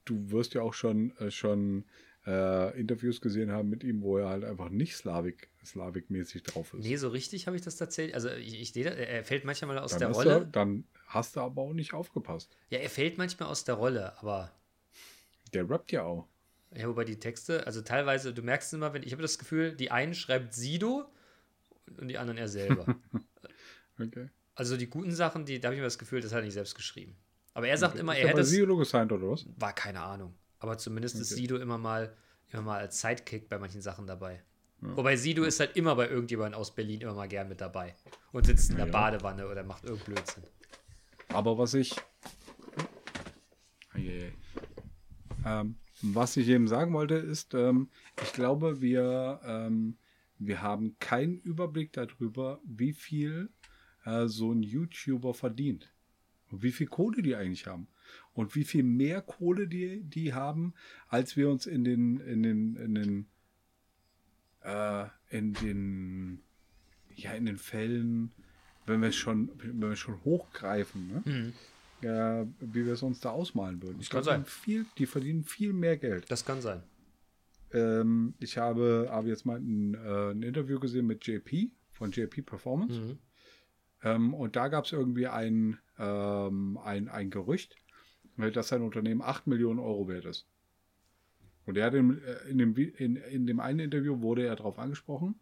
du 0.05 0.31
wirst 0.31 0.55
ja 0.55 0.63
auch 0.63 0.75
schon, 0.75 1.17
äh, 1.17 1.31
schon 1.31 1.85
äh, 2.27 2.79
Interviews 2.79 3.21
gesehen 3.21 3.53
haben 3.53 3.69
mit 3.69 3.85
ihm, 3.85 4.03
wo 4.03 4.19
er 4.19 4.29
halt 4.29 4.45
einfach 4.45 4.69
nicht 4.69 4.97
Slavik, 4.97 5.49
Slavik-mäßig 5.65 6.43
drauf 6.43 6.75
ist. 6.75 6.85
Nee, 6.85 6.97
so 6.97 7.09
richtig 7.09 7.47
habe 7.47 7.57
ich 7.57 7.63
das 7.63 7.77
tatsächlich. 7.77 8.15
Also 8.15 8.31
ich, 8.31 8.61
ich 8.61 8.85
er 8.85 9.25
fällt 9.25 9.45
manchmal 9.45 9.79
aus 9.79 9.93
dann 9.93 10.01
der 10.01 10.11
Rolle. 10.11 10.33
Er, 10.33 10.45
dann 10.45 10.85
hast 11.07 11.37
du 11.37 11.41
aber 11.41 11.63
auch 11.63 11.73
nicht 11.73 11.95
aufgepasst. 11.95 12.57
Ja, 12.71 12.79
er 12.79 12.91
fällt 12.91 13.17
manchmal 13.17 13.49
aus 13.49 13.65
der 13.65 13.77
Rolle, 13.77 14.19
aber. 14.19 14.53
Der 15.55 15.69
rappt 15.71 15.93
ja 15.93 16.03
auch. 16.03 16.27
Ja, 16.75 16.89
wobei 16.89 17.05
die 17.05 17.19
Texte, 17.19 17.67
also 17.67 17.81
teilweise, 17.81 18.35
du 18.35 18.43
merkst 18.43 18.75
immer, 18.75 18.93
wenn 18.93 19.03
ich 19.03 19.13
habe 19.13 19.23
das 19.23 19.39
Gefühl, 19.39 19.75
die 19.75 19.91
einen 19.91 20.15
schreibt 20.15 20.53
Sido 20.53 21.07
und 21.99 22.09
die 22.09 22.19
anderen 22.19 22.39
er 22.39 22.49
selber. 22.49 22.85
okay. 24.01 24.29
Also 24.55 24.77
die 24.77 24.89
guten 24.89 25.15
Sachen, 25.15 25.47
die, 25.47 25.61
da 25.61 25.69
habe 25.69 25.77
ich 25.77 25.81
mir 25.81 25.87
das 25.87 25.99
Gefühl, 25.99 26.21
das 26.21 26.33
hat 26.33 26.41
er 26.41 26.45
nicht 26.45 26.55
selbst 26.55 26.75
geschrieben. 26.75 27.17
Aber 27.55 27.69
er 27.69 27.79
sagt 27.79 27.95
okay. 27.95 28.01
immer, 28.01 28.17
er 28.17 28.29
hätte. 28.29 28.41
Ist 28.41 28.51
Sido 28.51 28.77
gesigned 28.77 29.13
oder 29.13 29.31
was? 29.31 29.47
War 29.57 29.73
keine 29.73 30.01
Ahnung. 30.01 30.35
Aber 30.67 30.79
zumindest 30.79 31.15
okay. 31.15 31.23
ist 31.23 31.29
Sido 31.31 31.59
immer 31.59 31.79
mal, 31.79 32.13
immer 32.53 32.63
mal 32.63 32.79
als 32.79 33.01
Sidekick 33.01 33.49
bei 33.49 33.57
manchen 33.57 33.81
Sachen 33.81 34.05
dabei. 34.05 34.43
Ja. 34.83 34.97
Wobei 34.97 35.17
Sido 35.17 35.45
ist 35.45 35.61
halt 35.61 35.77
immer 35.77 35.95
bei 35.95 36.09
irgendjemandem 36.09 36.61
aus 36.61 36.75
Berlin 36.75 37.03
immer 37.03 37.15
mal 37.15 37.29
gern 37.29 37.49
mit 37.49 37.61
dabei. 37.61 37.95
Und 38.33 38.47
sitzt 38.47 38.71
in 38.71 38.77
der 38.77 38.87
ja, 38.87 38.93
Badewanne 38.93 39.47
oder 39.49 39.63
macht 39.63 39.85
irgendeinen 39.85 40.17
Blödsinn. 40.17 40.43
Aber 41.29 41.57
was 41.57 41.75
ich. 41.75 41.95
Ähm, 45.45 45.77
was 46.03 46.37
ich 46.37 46.49
eben 46.49 46.67
sagen 46.67 46.93
wollte, 46.93 47.15
ist, 47.15 47.55
ähm, 47.55 47.89
ich 48.21 48.33
glaube, 48.33 48.81
wir, 48.81 49.41
ähm, 49.45 49.97
wir 50.39 50.63
haben 50.63 50.99
keinen 50.99 51.39
Überblick 51.39 51.93
darüber, 51.93 52.61
wie 52.65 52.93
viel 52.93 53.51
äh, 54.05 54.27
so 54.27 54.53
ein 54.53 54.65
YouTuber 54.65 55.33
verdient. 55.33 55.93
Und 56.51 56.65
wie 56.65 56.73
viel 56.73 56.89
Kohle 56.89 57.23
die 57.23 57.37
eigentlich 57.37 57.67
haben. 57.69 57.87
Und 58.37 58.55
wie 58.55 58.65
viel 58.65 58.83
mehr 58.83 59.23
Kohle 59.23 59.67
die, 59.67 60.03
die 60.03 60.35
haben, 60.35 60.75
als 61.09 61.37
wir 61.37 61.49
uns 61.49 61.67
in 61.67 61.85
den, 61.85 62.21
in 62.21 62.43
den, 62.43 62.77
in 62.77 62.95
den, 62.95 63.27
äh, 64.63 65.07
in 65.31 65.55
den, 65.55 66.43
ja, 67.15 67.33
in 67.33 67.47
den 67.47 67.57
Fällen, 67.57 68.31
wenn 68.85 69.01
wir 69.01 69.11
schon, 69.11 69.51
wenn 69.57 69.81
wir 69.81 69.97
schon 69.97 70.23
hochgreifen, 70.23 71.09
ne? 71.09 71.23
Hm. 71.25 71.53
äh, 72.03 72.47
wie 72.61 72.85
wir 72.85 72.93
es 72.93 73.03
uns 73.03 73.21
da 73.21 73.31
ausmalen 73.31 73.83
würden. 73.83 74.01
Ich 74.01 74.11
kann 74.11 74.23
glaube, 74.23 74.39
die, 74.39 74.45
sein. 74.45 74.45
viel, 74.45 74.87
die 74.99 75.07
verdienen 75.07 75.43
viel 75.43 75.73
mehr 75.73 75.97
Geld. 75.97 76.31
Das 76.31 76.45
kann 76.45 76.61
sein. 76.61 76.83
Ähm, 77.73 78.35
ich 78.39 78.59
habe, 78.59 79.09
habe 79.11 79.29
jetzt 79.29 79.47
mal 79.47 79.59
ein, 79.59 79.95
äh, 79.95 80.31
ein 80.33 80.43
Interview 80.43 80.79
gesehen 80.79 81.07
mit 81.07 81.27
JP 81.27 81.71
von 81.91 82.13
JP 82.13 82.43
Performance. 82.43 83.01
Mhm. 83.01 83.19
Ähm, 84.03 84.35
und 84.35 84.57
da 84.57 84.69
gab 84.69 84.85
es 84.85 84.93
irgendwie 84.93 85.27
ein, 85.27 85.79
ähm, 85.99 86.79
ein, 86.85 87.09
ein 87.09 87.31
Gerücht, 87.31 87.77
dass 88.37 88.69
sein 88.69 88.83
Unternehmen 88.83 89.23
8 89.23 89.47
Millionen 89.47 89.79
Euro 89.79 90.09
wert 90.09 90.25
ist. 90.25 90.47
Und 91.65 91.77
er 91.77 91.87
hat 91.87 91.95
in, 91.95 92.23
äh, 92.23 92.49
in, 92.49 92.59
dem, 92.59 92.77
in, 92.77 93.17
in 93.17 93.47
dem 93.47 93.61
einen 93.61 93.81
Interview 93.81 94.21
wurde 94.21 94.47
er 94.47 94.57
darauf 94.57 94.79
angesprochen 94.79 95.35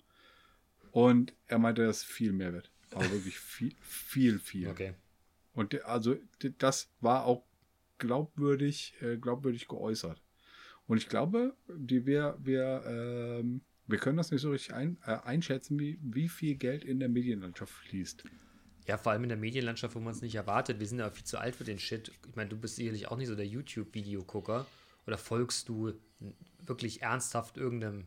und 0.90 1.34
er 1.46 1.58
meinte, 1.58 1.84
das 1.84 1.98
ist 1.98 2.04
viel 2.04 2.32
mehr 2.32 2.52
wert. 2.52 2.70
Aber 2.92 3.04
wirklich 3.12 3.38
viel, 3.38 3.74
viel, 3.80 4.38
viel. 4.38 4.68
Okay. 4.68 4.94
Und 5.52 5.84
also 5.84 6.16
das 6.58 6.90
war 7.00 7.24
auch 7.24 7.44
glaubwürdig, 7.98 8.94
äh, 9.00 9.16
glaubwürdig 9.16 9.68
geäußert. 9.68 10.20
Und 10.86 10.98
ich 10.98 11.08
glaube, 11.08 11.56
die 11.68 12.06
wir, 12.06 12.36
wir, 12.42 12.82
ähm, 12.86 13.62
wir 13.86 13.98
können 13.98 14.16
das 14.16 14.30
nicht 14.30 14.40
so 14.40 14.50
richtig 14.50 14.74
ein, 14.74 14.98
äh, 15.06 15.18
einschätzen, 15.24 15.78
wie, 15.78 15.98
wie 16.02 16.28
viel 16.28 16.56
Geld 16.56 16.84
in 16.84 17.00
der 17.00 17.08
Medienlandschaft 17.08 17.72
fließt. 17.72 18.24
Ja, 18.86 18.98
vor 18.98 19.12
allem 19.12 19.22
in 19.22 19.30
der 19.30 19.38
Medienlandschaft, 19.38 19.94
wo 19.94 20.00
man 20.00 20.12
es 20.12 20.20
nicht 20.20 20.34
erwartet. 20.34 20.78
Wir 20.78 20.86
sind 20.86 20.98
ja 20.98 21.10
viel 21.10 21.24
zu 21.24 21.38
alt 21.38 21.56
für 21.56 21.64
den 21.64 21.78
Shit. 21.78 22.12
Ich 22.28 22.36
meine, 22.36 22.50
du 22.50 22.56
bist 22.56 22.76
sicherlich 22.76 23.08
auch 23.08 23.16
nicht 23.16 23.28
so 23.28 23.34
der 23.34 23.46
YouTube-Videogucker. 23.46 24.66
Oder 25.06 25.18
folgst 25.18 25.68
du 25.68 25.92
wirklich 26.60 27.02
ernsthaft 27.02 27.56
irgendeinem. 27.56 28.06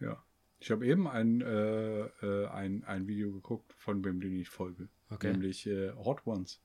Ja. 0.00 0.22
Ich 0.60 0.70
habe 0.70 0.86
eben 0.86 1.06
ein, 1.06 1.42
äh, 1.42 2.06
äh, 2.06 2.46
ein, 2.48 2.84
ein 2.84 3.06
Video 3.06 3.32
geguckt, 3.32 3.74
von 3.74 4.02
wem 4.04 4.20
den 4.20 4.40
ich 4.40 4.48
folge. 4.48 4.88
Okay. 5.10 5.32
Nämlich 5.32 5.66
äh, 5.66 5.92
Hot 5.92 6.26
Ones. 6.26 6.60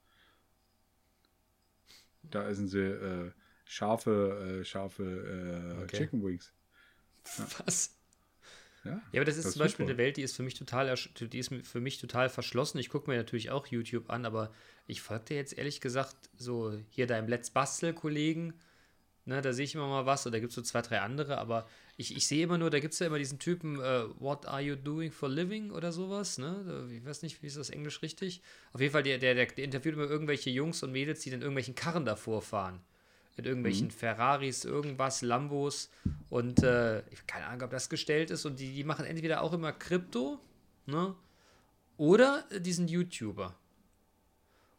Da 2.24 2.48
essen 2.48 2.68
sie 2.68 2.80
äh, 2.80 3.32
scharfe, 3.66 4.62
äh, 4.62 4.64
scharfe 4.64 5.04
äh, 5.04 5.84
Okay. 5.84 5.98
Chicken 5.98 6.24
Wings. 6.24 6.54
Was? 7.66 7.99
Ja, 8.90 9.02
Ja, 9.12 9.20
aber 9.22 9.26
das 9.26 9.38
ist 9.38 9.46
Das 9.46 9.54
zum 9.54 9.60
Beispiel 9.62 9.86
super. 9.86 9.92
eine 9.94 9.98
Welt, 9.98 10.18
die 10.18 10.22
ist 10.24 10.36
für 10.36 10.44
mich 10.44 10.56
total, 10.56 10.94
die 11.20 11.40
ist 11.40 11.54
für 11.64 11.80
mich 11.82 11.98
total 12.00 12.30
verschlossen. 12.30 12.78
Ich 12.80 12.90
gucke 12.90 13.10
mir 13.10 13.18
natürlich 13.18 13.52
auch 13.52 13.68
YouTube 13.68 14.10
an, 14.10 14.26
aber 14.26 14.52
ich 14.88 15.02
folge 15.02 15.26
dir 15.26 15.38
jetzt 15.38 15.58
ehrlich 15.58 15.82
gesagt 15.82 16.16
so 16.38 16.78
hier 16.90 17.08
deinem 17.08 17.28
Let's 17.28 17.50
Bastel-Kollegen. 17.50 18.54
Ne, 19.26 19.42
da 19.42 19.54
sehe 19.54 19.66
ich 19.66 19.76
immer 19.76 19.88
mal 19.88 20.08
was 20.08 20.26
oder 20.26 20.34
da 20.38 20.40
gibt 20.40 20.50
es 20.52 20.56
so 20.56 20.62
zwei, 20.64 20.82
drei 20.82 21.02
andere, 21.02 21.38
aber 21.38 21.68
ich, 21.98 22.16
ich 22.16 22.26
sehe 22.26 22.44
immer 22.44 22.58
nur, 22.58 22.72
da 22.72 22.80
gibt 22.80 22.94
es 22.94 23.00
ja 23.00 23.06
immer 23.08 23.20
diesen 23.20 23.38
Typen, 23.38 23.80
äh, 23.80 24.06
What 24.18 24.48
are 24.48 24.62
you 24.62 24.76
doing 24.76 25.12
for 25.12 25.30
living 25.30 25.70
oder 25.70 25.92
sowas, 25.92 26.40
ne? 26.40 26.90
Ich 26.92 27.06
weiß 27.06 27.22
nicht, 27.22 27.44
wie 27.44 27.48
ist 27.48 27.58
das 27.58 27.70
Englisch 27.70 28.02
richtig? 28.02 28.42
Auf 28.74 28.82
jeden 28.82 28.92
Fall, 28.92 29.04
der, 29.04 29.20
der, 29.20 29.36
der, 29.36 29.46
der 29.46 29.64
interviewt 29.66 29.94
immer 29.96 30.10
irgendwelche 30.10 30.50
Jungs 30.50 30.82
und 30.82 30.92
Mädels, 30.94 31.20
die 31.20 31.30
dann 31.30 31.42
irgendwelchen 31.42 31.76
Karren 31.76 32.06
davor 32.06 32.42
fahren. 32.42 32.80
Mit 33.40 33.46
irgendwelchen 33.46 33.90
Ferraris, 33.90 34.66
irgendwas, 34.66 35.22
Lambos 35.22 35.90
und 36.30 36.62
äh, 36.62 37.00
ich 37.08 37.20
habe 37.20 37.26
keine 37.26 37.46
Ahnung, 37.46 37.62
ob 37.62 37.72
das 37.72 37.88
gestellt 37.88 38.32
ist 38.32 38.44
und 38.44 38.60
die, 38.60 38.74
die 38.74 38.84
machen 38.84 39.06
entweder 39.06 39.42
auch 39.42 39.54
immer 39.54 39.72
Krypto, 39.72 40.42
ne? 40.86 41.16
Oder 41.96 42.44
die 42.60 42.74
sind 42.74 42.92
YouTuber. 42.92 43.58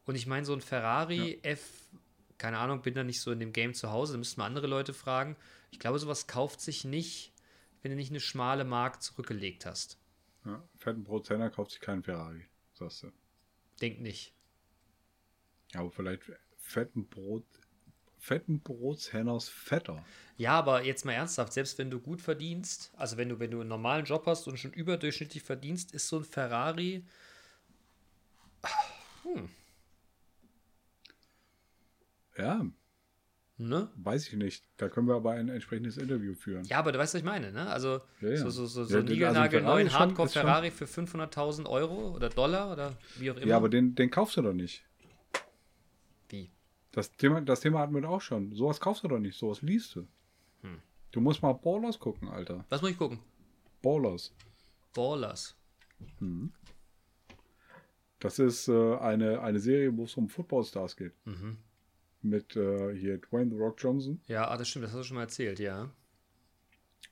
Und 0.04 0.14
ich 0.14 0.26
meine, 0.26 0.44
so 0.44 0.52
ein 0.52 0.60
Ferrari 0.60 1.40
F, 1.42 1.88
keine 2.36 2.58
Ahnung, 2.58 2.82
bin 2.82 2.92
da 2.92 3.02
nicht 3.02 3.22
so 3.22 3.32
in 3.32 3.40
dem 3.40 3.54
Game 3.54 3.72
zu 3.72 3.92
Hause, 3.92 4.12
da 4.12 4.18
müssten 4.18 4.42
wir 4.42 4.44
andere 4.44 4.66
Leute 4.66 4.92
fragen. 4.92 5.38
Ich 5.70 5.78
glaube, 5.78 5.98
sowas 5.98 6.26
kauft 6.26 6.60
sich 6.60 6.84
nicht, 6.84 7.32
wenn 7.80 7.92
du 7.92 7.96
nicht 7.96 8.10
eine 8.10 8.20
schmale 8.20 8.66
Mark 8.66 9.02
zurückgelegt 9.02 9.64
hast. 9.64 9.98
Ja, 10.44 10.62
fetten 10.76 11.04
Prozenter 11.04 11.48
kauft 11.48 11.70
sich 11.70 11.80
keinen 11.80 12.02
Ferrari, 12.02 12.44
sagst 12.74 13.04
du. 13.04 13.12
Denk 13.80 14.02
nicht. 14.02 14.34
Ja, 15.72 15.80
aber 15.80 15.90
vielleicht 15.90 16.24
fetten 16.58 17.06
Brot, 17.06 17.46
fetten 18.20 18.61
Brotshenners 18.61 19.48
fetter. 19.48 20.04
Ja, 20.37 20.52
aber 20.52 20.85
jetzt 20.85 21.04
mal 21.04 21.12
ernsthaft, 21.12 21.52
selbst 21.52 21.76
wenn 21.78 21.90
du 21.90 21.98
gut 22.00 22.20
verdienst, 22.22 22.92
also 22.96 23.16
wenn 23.16 23.28
du, 23.28 23.40
wenn 23.40 23.50
du 23.50 23.61
einen 23.61 23.68
normalen 23.68 24.04
Job 24.04 24.24
hast 24.26 24.46
und 24.46 24.59
schon 24.59 24.72
überdurchschnittlich 24.72 25.42
verdienst, 25.42 25.92
ist 25.92 26.06
so 26.09 26.18
ein 26.18 26.24
Ferrari. 26.24 27.04
Ja, 32.37 32.64
Ne? 33.59 33.90
weiß 33.96 34.26
ich 34.28 34.37
nicht. 34.37 34.64
Da 34.78 34.88
können 34.88 35.06
wir 35.06 35.16
aber 35.16 35.33
ein 35.33 35.50
entsprechendes 35.50 35.98
Interview 35.98 36.33
führen. 36.33 36.64
Ja, 36.64 36.78
aber 36.78 36.92
du 36.92 36.98
weißt, 36.98 37.12
was 37.12 37.18
ich 37.18 37.24
meine, 37.26 37.52
ne? 37.52 37.66
Also 37.68 38.00
Ja, 38.22 38.30
ja. 38.30 38.37
so, 38.38 38.48
so, 38.48 38.64
so, 38.64 38.85
so 38.85 38.94
Ja, 38.94 39.00
ein 39.00 39.02
also 39.02 39.12
Nigelnagel 39.12 39.61
Ferrari 39.61 39.74
neuen 39.74 39.87
ist 39.88 39.92
schon- 39.92 40.00
Hardcore 40.00 40.26
ist 40.28 40.33
schon- 40.33 40.42
Ferrari 40.42 40.70
für 40.70 40.87
500.000 40.87 41.66
Euro 41.68 42.09
oder 42.16 42.30
Dollar 42.30 42.72
oder 42.72 42.96
wie 43.18 43.30
auch 43.30 43.37
immer. 43.37 43.46
Ja, 43.46 43.59
aber 43.59 43.68
den, 43.68 43.94
den 43.94 44.11
kaufst 44.11 44.38
du 44.38 44.42
doch 44.42 44.54
nicht. 44.54 44.83
Das 46.92 47.12
Thema, 47.12 47.40
das 47.40 47.61
Thema 47.61 47.81
hatten 47.81 47.94
wir 47.94 48.09
auch 48.09 48.20
schon. 48.20 48.53
Sowas 48.53 48.81
kaufst 48.81 49.05
du 49.05 49.09
doch 49.09 49.18
nicht, 49.18 49.38
sowas 49.38 49.62
liest 49.62 49.94
du. 49.94 50.07
Hm. 50.62 50.79
Du 51.12 51.20
musst 51.20 51.42
mal 51.42 51.53
Ballers 51.53 51.98
gucken, 51.98 52.29
Alter. 52.29 52.64
Was 52.68 52.83
muss 52.83 52.90
ich 52.90 52.98
gucken? 52.98 53.18
Ballers. 53.83 54.35
Ballers. 54.94 55.57
Das 58.18 58.38
ist 58.38 58.68
äh, 58.68 58.96
eine, 58.96 59.40
eine 59.40 59.61
Serie, 59.61 59.96
wo 59.96 60.05
es 60.05 60.16
um 60.16 60.29
Footballstars 60.29 60.96
geht. 60.96 61.12
Mhm. 61.24 61.57
Mit 62.22 62.55
äh, 62.57 62.94
hier 62.94 63.18
Dwayne 63.18 63.50
The 63.50 63.57
Rock 63.57 63.76
Johnson. 63.79 64.20
Ja, 64.26 64.48
ah, 64.48 64.57
das 64.57 64.68
stimmt, 64.68 64.85
das 64.85 64.92
hast 64.92 65.00
du 65.00 65.05
schon 65.05 65.14
mal 65.16 65.22
erzählt, 65.22 65.59
ja. 65.59 65.90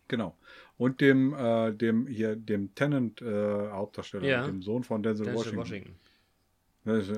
Genau. 0.07 0.37
Und 0.77 1.01
dem, 1.01 1.35
äh, 1.35 1.73
dem 1.73 2.07
hier, 2.07 2.37
dem 2.37 2.75
Tennant 2.75 3.23
äh, 3.23 3.71
Hauptdarsteller, 3.71 4.27
Ja. 4.27 4.47
dem 4.47 4.63
Sohn 4.63 4.85
von 4.85 5.03
Denzel, 5.03 5.27
Denzel 5.27 5.39
Washington. 5.39 5.59
Washington. 5.61 5.85
Denzel 5.85 5.95
Denzel 5.95 5.95
Washington. 5.95 5.95
Washington. 5.95 6.09
Ich 6.85 7.09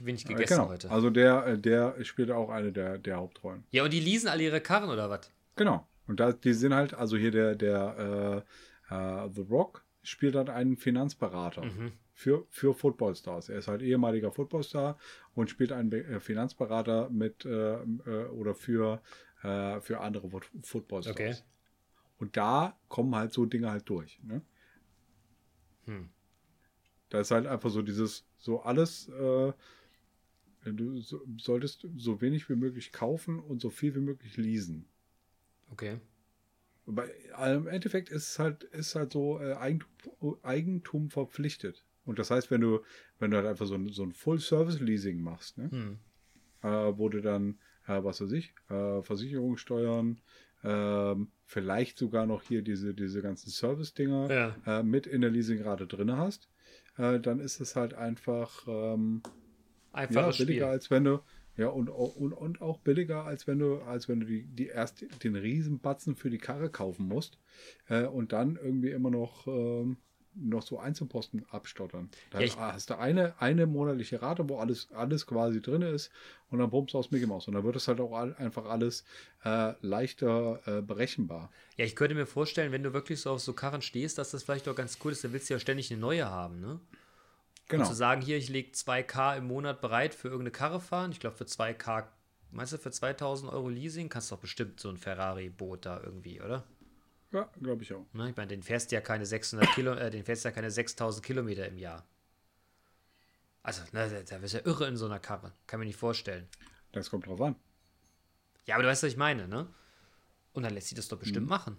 habe 0.00 0.06
wenig 0.06 0.24
gegessen 0.24 0.56
genau. 0.56 0.68
heute. 0.68 0.90
Also 0.90 1.10
der, 1.10 1.46
äh, 1.46 1.58
der 1.58 2.04
spielt 2.04 2.30
auch 2.30 2.50
eine 2.50 2.72
der, 2.72 2.98
der 2.98 3.16
Hauptrollen. 3.16 3.64
Ja, 3.70 3.84
und 3.84 3.92
die 3.92 4.00
leasen 4.00 4.28
alle 4.28 4.42
ihre 4.44 4.60
Karren 4.60 4.90
oder 4.90 5.10
was? 5.10 5.32
Genau. 5.56 5.86
Und 6.06 6.20
da, 6.20 6.32
die 6.32 6.52
sind 6.52 6.74
halt, 6.74 6.94
also 6.94 7.16
hier 7.16 7.30
der, 7.32 7.54
der 7.56 8.44
äh, 8.90 8.94
äh, 8.94 9.28
The 9.34 9.40
Rock 9.42 9.84
spielt 10.02 10.36
halt 10.36 10.50
einen 10.50 10.76
Finanzberater 10.76 11.64
Mhm. 11.64 11.92
für, 12.12 12.46
für 12.50 12.74
Footballstars. 12.74 13.48
Er 13.48 13.58
ist 13.58 13.66
halt 13.68 13.82
ehemaliger 13.82 14.30
Footballstar 14.30 14.98
und 15.34 15.50
spielt 15.50 15.72
einen 15.72 15.90
Be- 15.90 16.04
äh, 16.04 16.20
Finanzberater 16.20 17.10
mit 17.10 17.44
äh, 17.44 17.74
äh, 17.80 18.26
oder 18.30 18.54
für, 18.54 19.00
für 19.80 20.00
andere 20.00 20.28
Fo- 20.28 20.40
Footballstars. 20.62 21.14
Okay. 21.14 21.34
Und 22.18 22.36
da 22.36 22.76
kommen 22.88 23.14
halt 23.14 23.32
so 23.32 23.44
Dinge 23.46 23.70
halt 23.70 23.88
durch. 23.88 24.18
Ne? 24.24 24.40
Hm. 25.84 26.08
Da 27.08 27.20
ist 27.20 27.30
halt 27.30 27.46
einfach 27.46 27.70
so 27.70 27.82
dieses, 27.82 28.24
so 28.38 28.60
alles, 28.62 29.08
äh, 29.08 29.52
du 30.64 31.00
so, 31.00 31.22
solltest 31.38 31.86
so 31.96 32.20
wenig 32.20 32.48
wie 32.48 32.56
möglich 32.56 32.92
kaufen 32.92 33.38
und 33.38 33.60
so 33.60 33.70
viel 33.70 33.94
wie 33.94 34.00
möglich 34.00 34.36
leasen. 34.36 34.86
Okay. 35.70 36.00
Weil 36.86 37.12
äh, 37.38 37.54
im 37.54 37.66
Endeffekt 37.66 38.10
ist 38.10 38.30
es 38.30 38.38
halt, 38.38 38.64
ist 38.64 38.94
halt 38.94 39.12
so 39.12 39.40
äh, 39.40 39.54
Eigentum, 39.54 40.36
Eigentum 40.42 41.10
verpflichtet. 41.10 41.84
Und 42.04 42.18
das 42.18 42.30
heißt, 42.30 42.50
wenn 42.50 42.60
du, 42.60 42.80
wenn 43.18 43.32
du 43.32 43.36
halt 43.36 43.46
einfach 43.46 43.66
so 43.66 43.74
ein, 43.74 43.88
so 43.88 44.04
ein 44.04 44.12
Full-Service-Leasing 44.12 45.20
machst, 45.20 45.58
ne? 45.58 45.70
Hm. 45.70 45.98
äh, 46.62 46.98
wo 46.98 47.08
du 47.08 47.20
dann, 47.20 47.58
äh, 47.86 48.02
was 48.02 48.20
weiß 48.20 48.30
ich, 48.32 48.54
äh, 48.68 49.02
Versicherungssteuern, 49.02 50.20
ähm, 50.62 51.28
vielleicht 51.44 51.98
sogar 51.98 52.26
noch 52.26 52.42
hier 52.42 52.62
diese, 52.62 52.94
diese 52.94 53.22
ganzen 53.22 53.50
Service-Dinger 53.50 54.30
Ja. 54.30 54.80
äh, 54.80 54.82
mit 54.84 55.06
in 55.06 55.20
der 55.20 55.30
Leasingrate 55.30 55.86
drin 55.86 56.16
hast, 56.16 56.48
äh, 56.98 57.20
dann 57.20 57.40
ist 57.40 57.60
es 57.60 57.76
halt 57.76 57.94
einfach 57.94 58.66
ähm, 58.68 59.22
ja, 59.94 60.06
billiger 60.06 60.32
Spiel. 60.32 60.64
als 60.64 60.90
wenn 60.90 61.04
du 61.04 61.20
ja 61.56 61.68
und, 61.68 61.88
und, 61.88 62.32
und 62.32 62.60
auch 62.60 62.80
billiger 62.80 63.24
als 63.24 63.46
wenn 63.46 63.58
du 63.58 63.78
als 63.82 64.08
wenn 64.08 64.20
du 64.20 64.26
die, 64.26 64.44
die 64.44 64.66
erst 64.66 65.06
den 65.24 65.36
Riesenbatzen 65.36 66.16
für 66.16 66.30
die 66.30 66.38
Karre 66.38 66.70
kaufen 66.70 67.08
musst 67.08 67.38
äh, 67.88 68.04
und 68.04 68.32
dann 68.32 68.56
irgendwie 68.56 68.90
immer 68.90 69.10
noch 69.10 69.46
ähm, 69.46 69.96
noch 70.36 70.62
so 70.62 70.78
Einzelposten 70.78 71.44
abstottern. 71.50 72.10
Da 72.30 72.40
Ja, 72.40 72.56
hast 72.72 72.90
du 72.90 72.98
eine, 72.98 73.34
eine 73.40 73.66
monatliche 73.66 74.22
Rate, 74.22 74.48
wo 74.48 74.58
alles, 74.58 74.88
alles 74.92 75.26
quasi 75.26 75.60
drin 75.62 75.82
ist 75.82 76.10
und 76.50 76.58
dann 76.58 76.70
pumpst 76.70 76.94
du 76.94 76.98
aus 76.98 77.10
Mickey 77.10 77.26
Mouse. 77.26 77.48
Und 77.48 77.54
dann 77.54 77.64
wird 77.64 77.76
es 77.76 77.88
halt 77.88 78.00
auch 78.00 78.12
all, 78.12 78.34
einfach 78.36 78.66
alles 78.66 79.04
äh, 79.44 79.74
leichter 79.80 80.60
äh, 80.66 80.82
berechenbar. 80.82 81.50
Ja, 81.76 81.84
ich 81.84 81.94
könnte 81.96 82.14
mir 82.14 82.26
vorstellen, 82.26 82.72
wenn 82.72 82.82
du 82.82 82.92
wirklich 82.92 83.20
so 83.20 83.30
auf 83.32 83.40
so 83.40 83.52
Karren 83.52 83.82
stehst, 83.82 84.18
dass 84.18 84.30
das 84.30 84.42
vielleicht 84.42 84.66
doch 84.66 84.74
ganz 84.74 84.98
cool 85.04 85.12
ist, 85.12 85.24
dann 85.24 85.32
willst 85.32 85.50
du 85.50 85.54
ja 85.54 85.60
ständig 85.60 85.90
eine 85.90 86.00
neue 86.00 86.26
haben, 86.28 86.60
ne? 86.60 86.80
Genau. 87.68 87.82
Und 87.82 87.86
zu 87.86 87.94
sagen, 87.94 88.22
hier, 88.22 88.36
ich 88.38 88.48
lege 88.48 88.72
2K 88.74 89.36
im 89.36 89.46
Monat 89.48 89.80
bereit 89.80 90.14
für 90.14 90.28
irgendeine 90.28 90.52
Karre 90.52 90.80
fahren. 90.80 91.12
Ich 91.12 91.20
glaube, 91.20 91.36
für 91.36 91.46
2K, 91.46 92.08
meinst 92.52 92.72
du, 92.72 92.78
für 92.78 92.90
2000 92.92 93.52
Euro 93.52 93.68
Leasing 93.68 94.08
kannst 94.08 94.30
du 94.30 94.36
doch 94.36 94.42
bestimmt 94.42 94.80
so 94.80 94.88
ein 94.90 94.98
Ferrari-Boot 94.98 95.86
da 95.86 96.00
irgendwie, 96.02 96.40
oder? 96.42 96.64
Ja, 97.36 97.50
glaube 97.60 97.82
ich 97.82 97.92
auch. 97.92 98.06
Ne? 98.14 98.30
Ich 98.30 98.36
meine, 98.36 98.48
den 98.48 98.62
fährst 98.62 98.90
du 98.90 98.94
ja 98.94 99.02
keine 99.02 99.26
600 99.26 99.68
Kilo, 99.74 99.92
äh, 99.92 100.10
den 100.10 100.24
fährst 100.24 100.44
du 100.44 100.48
ja 100.48 100.54
keine 100.54 100.70
6000 100.70 101.24
Kilometer 101.24 101.66
im 101.68 101.76
Jahr. 101.76 102.06
Also, 103.62 103.82
ne, 103.92 104.24
da, 104.28 104.38
bist 104.38 104.54
du 104.54 104.58
ja 104.58 104.64
irre 104.66 104.86
in 104.88 104.96
so 104.96 105.04
einer 105.06 105.18
Karre. 105.18 105.52
Kann 105.66 105.80
mir 105.80 105.86
nicht 105.86 105.98
vorstellen. 105.98 106.48
Das 106.92 107.10
kommt 107.10 107.26
drauf 107.26 107.40
an. 107.42 107.56
Ja, 108.64 108.76
aber 108.76 108.84
du 108.84 108.88
weißt, 108.88 109.02
was 109.02 109.10
ich 109.10 109.16
meine, 109.18 109.48
ne? 109.48 109.66
Und 110.54 110.62
dann 110.62 110.72
lässt 110.72 110.88
sie 110.88 110.94
das 110.94 111.08
doch 111.08 111.18
bestimmt 111.18 111.46
Mhm. 111.46 111.50
machen. 111.50 111.76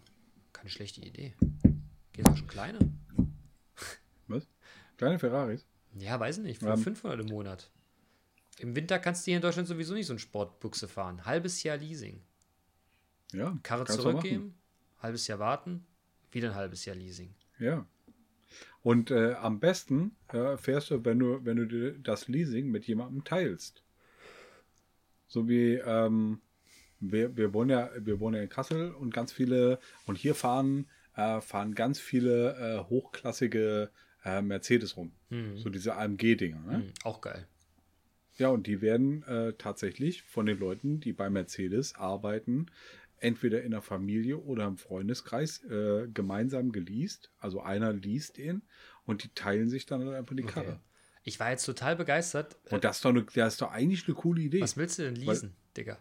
Keine 0.53 0.69
schlechte 0.69 1.01
Idee. 1.01 1.33
Geht 2.13 2.27
auch 2.27 2.37
schon 2.37 2.47
kleine. 2.47 2.79
Was? 4.27 4.47
Kleine 4.97 5.17
Ferraris? 5.17 5.65
Ja, 5.97 6.19
weiß 6.19 6.37
ich 6.39 6.43
nicht. 6.43 6.59
Für 6.59 6.69
Ähm. 6.73 6.77
500 6.83 7.21
im 7.21 7.27
Monat. 7.27 7.71
Im 8.59 8.75
Winter 8.75 8.99
kannst 8.99 9.25
du 9.25 9.31
hier 9.31 9.37
in 9.37 9.41
Deutschland 9.41 9.67
sowieso 9.67 9.93
nicht 9.93 10.07
so 10.07 10.13
ein 10.13 10.19
Sportbuchse 10.19 10.87
fahren. 10.87 11.25
Halbes 11.25 11.63
Jahr 11.63 11.77
Leasing. 11.77 12.21
Ja. 13.33 13.57
Karre 13.63 13.85
zurückgeben, 13.85 14.56
halbes 14.99 15.27
Jahr 15.27 15.39
warten, 15.39 15.85
wieder 16.31 16.49
ein 16.49 16.55
halbes 16.55 16.85
Jahr 16.85 16.95
Leasing. 16.95 17.33
Ja. 17.59 17.85
Und 18.81 19.11
äh, 19.11 19.33
am 19.33 19.59
besten 19.59 20.15
äh, 20.29 20.57
fährst 20.57 20.91
du, 20.91 21.03
wenn 21.03 21.19
du, 21.19 21.43
wenn 21.43 21.57
du 21.57 21.65
dir 21.65 21.99
das 21.99 22.27
Leasing 22.27 22.69
mit 22.69 22.85
jemandem 22.85 23.23
teilst. 23.23 23.83
So 25.27 25.49
wie 25.49 25.73
ähm, 25.75 26.39
wir, 26.99 27.35
wir 27.35 27.53
wohnen 27.53 27.69
ja, 27.69 27.89
wir 27.99 28.19
wohnen 28.19 28.37
ja 28.37 28.41
in 28.41 28.49
Kassel 28.49 28.91
und 28.91 29.13
ganz 29.13 29.33
viele 29.33 29.79
und 30.05 30.17
hier 30.17 30.35
fahren 30.35 30.87
äh, 31.15 31.41
fahren 31.41 31.75
ganz 31.75 31.99
viele 31.99 32.55
äh, 32.55 32.89
hochklassige 32.89 33.91
äh, 34.23 34.41
Mercedes 34.41 34.95
rum. 34.95 35.11
Mhm. 35.29 35.57
So 35.57 35.69
diese 35.69 35.95
AMG-Dinger. 35.95 36.61
Ne? 36.61 36.77
Mhm, 36.77 36.93
auch 37.03 37.21
geil. 37.21 37.47
Ja, 38.37 38.49
und 38.49 38.67
die 38.67 38.81
werden 38.81 39.23
äh, 39.23 39.53
tatsächlich 39.53 40.21
von 40.23 40.45
den 40.45 40.59
Leuten, 40.59 40.99
die 40.99 41.11
bei 41.11 41.29
Mercedes 41.29 41.95
arbeiten, 41.95 42.67
entweder 43.19 43.63
in 43.63 43.71
der 43.71 43.81
Familie 43.81 44.37
oder 44.37 44.65
im 44.65 44.77
Freundeskreis 44.77 45.63
äh, 45.65 46.07
gemeinsam 46.13 46.71
geleast. 46.71 47.31
Also 47.39 47.61
einer 47.61 47.93
liest 47.93 48.37
ihn 48.37 48.61
und 49.05 49.23
die 49.23 49.29
teilen 49.29 49.69
sich 49.69 49.85
dann 49.85 50.07
einfach 50.09 50.35
die 50.35 50.43
Karre. 50.43 50.67
Okay. 50.73 50.79
Ich 51.23 51.39
war 51.39 51.49
jetzt 51.51 51.65
total 51.65 51.95
begeistert. 51.95 52.57
Und 52.69 52.83
das 52.83 52.97
ist, 52.97 53.05
doch 53.05 53.09
eine, 53.09 53.23
das 53.23 53.53
ist 53.53 53.61
doch 53.61 53.71
eigentlich 53.71 54.07
eine 54.07 54.15
coole 54.15 54.41
Idee, 54.41 54.61
Was 54.61 54.77
willst 54.77 54.97
du 54.99 55.03
denn 55.03 55.15
leasen, 55.15 55.55
Digga? 55.75 55.97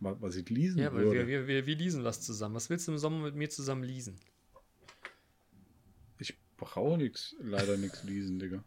wa- 0.00 0.16
was 0.20 0.34
ich 0.36 0.48
leasen 0.50 0.80
Ja, 0.80 0.92
weil 0.92 1.04
würde. 1.04 1.26
wir, 1.28 1.28
wir, 1.28 1.46
wir, 1.46 1.66
wir 1.66 1.76
leasen 1.76 2.02
was 2.02 2.20
zusammen. 2.20 2.54
Was 2.56 2.70
willst 2.70 2.88
du 2.88 2.92
im 2.92 2.98
Sommer 2.98 3.22
mit 3.22 3.34
mir 3.36 3.48
zusammen 3.50 3.84
leasen? 3.84 4.16
Ich 6.18 6.34
brauche 6.56 6.96
nichts, 6.98 7.36
leider 7.40 7.76
nichts 7.76 8.02
leasen, 8.04 8.38
Digga. 8.38 8.64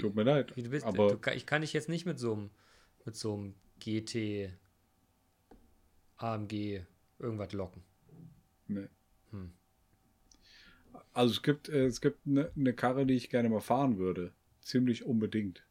Tut 0.00 0.14
mir 0.14 0.24
leid. 0.24 0.54
Bist, 0.54 0.84
aber 0.84 1.16
du, 1.16 1.30
ich 1.34 1.46
kann 1.46 1.62
dich 1.62 1.72
jetzt 1.72 1.88
nicht 1.88 2.04
mit 2.06 2.18
so 2.18 2.32
einem 2.34 2.50
mit 3.04 3.16
so 3.16 3.34
einem 3.34 3.54
GT 3.80 4.52
AMG 6.18 6.82
irgendwas 7.18 7.52
locken. 7.52 7.82
Nee. 8.66 8.88
Hm. 9.30 9.52
Also 11.12 11.32
es 11.32 11.42
gibt, 11.42 11.68
äh, 11.68 11.86
es 11.86 12.00
gibt 12.00 12.26
eine, 12.26 12.50
eine 12.54 12.74
Karre, 12.74 13.06
die 13.06 13.14
ich 13.14 13.30
gerne 13.30 13.48
mal 13.48 13.60
fahren 13.60 13.98
würde. 13.98 14.32
Ziemlich 14.60 15.04
unbedingt. 15.04 15.64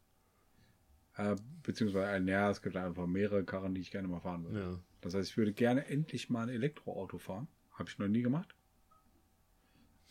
Äh, 1.16 1.36
beziehungsweise, 1.64 2.24
äh, 2.24 2.30
ja, 2.30 2.50
es 2.50 2.62
gibt 2.62 2.76
einfach 2.76 3.08
mehrere 3.08 3.44
Karren, 3.44 3.76
die 3.76 3.82
ich 3.82 3.92
gerne 3.92 4.08
mal 4.08 4.20
fahren 4.20 4.46
würde. 4.46 4.60
Ja. 4.60 4.80
Das 5.02 5.14
heißt, 5.14 5.30
ich 5.30 5.38
würde 5.38 5.54
gerne 5.54 5.86
endlich 5.88 6.30
mal 6.30 6.44
ein 6.44 6.50
Elektroauto 6.50 7.18
fahren. 7.18 7.48
Habe 7.74 7.90
ich 7.90 8.00
noch 8.00 8.08
nie 8.08 8.22
gemacht. 8.22 8.56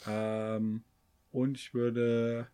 Ähm, 0.06 0.84
und 1.32 1.56
ich 1.56 1.74
würde 1.74 2.48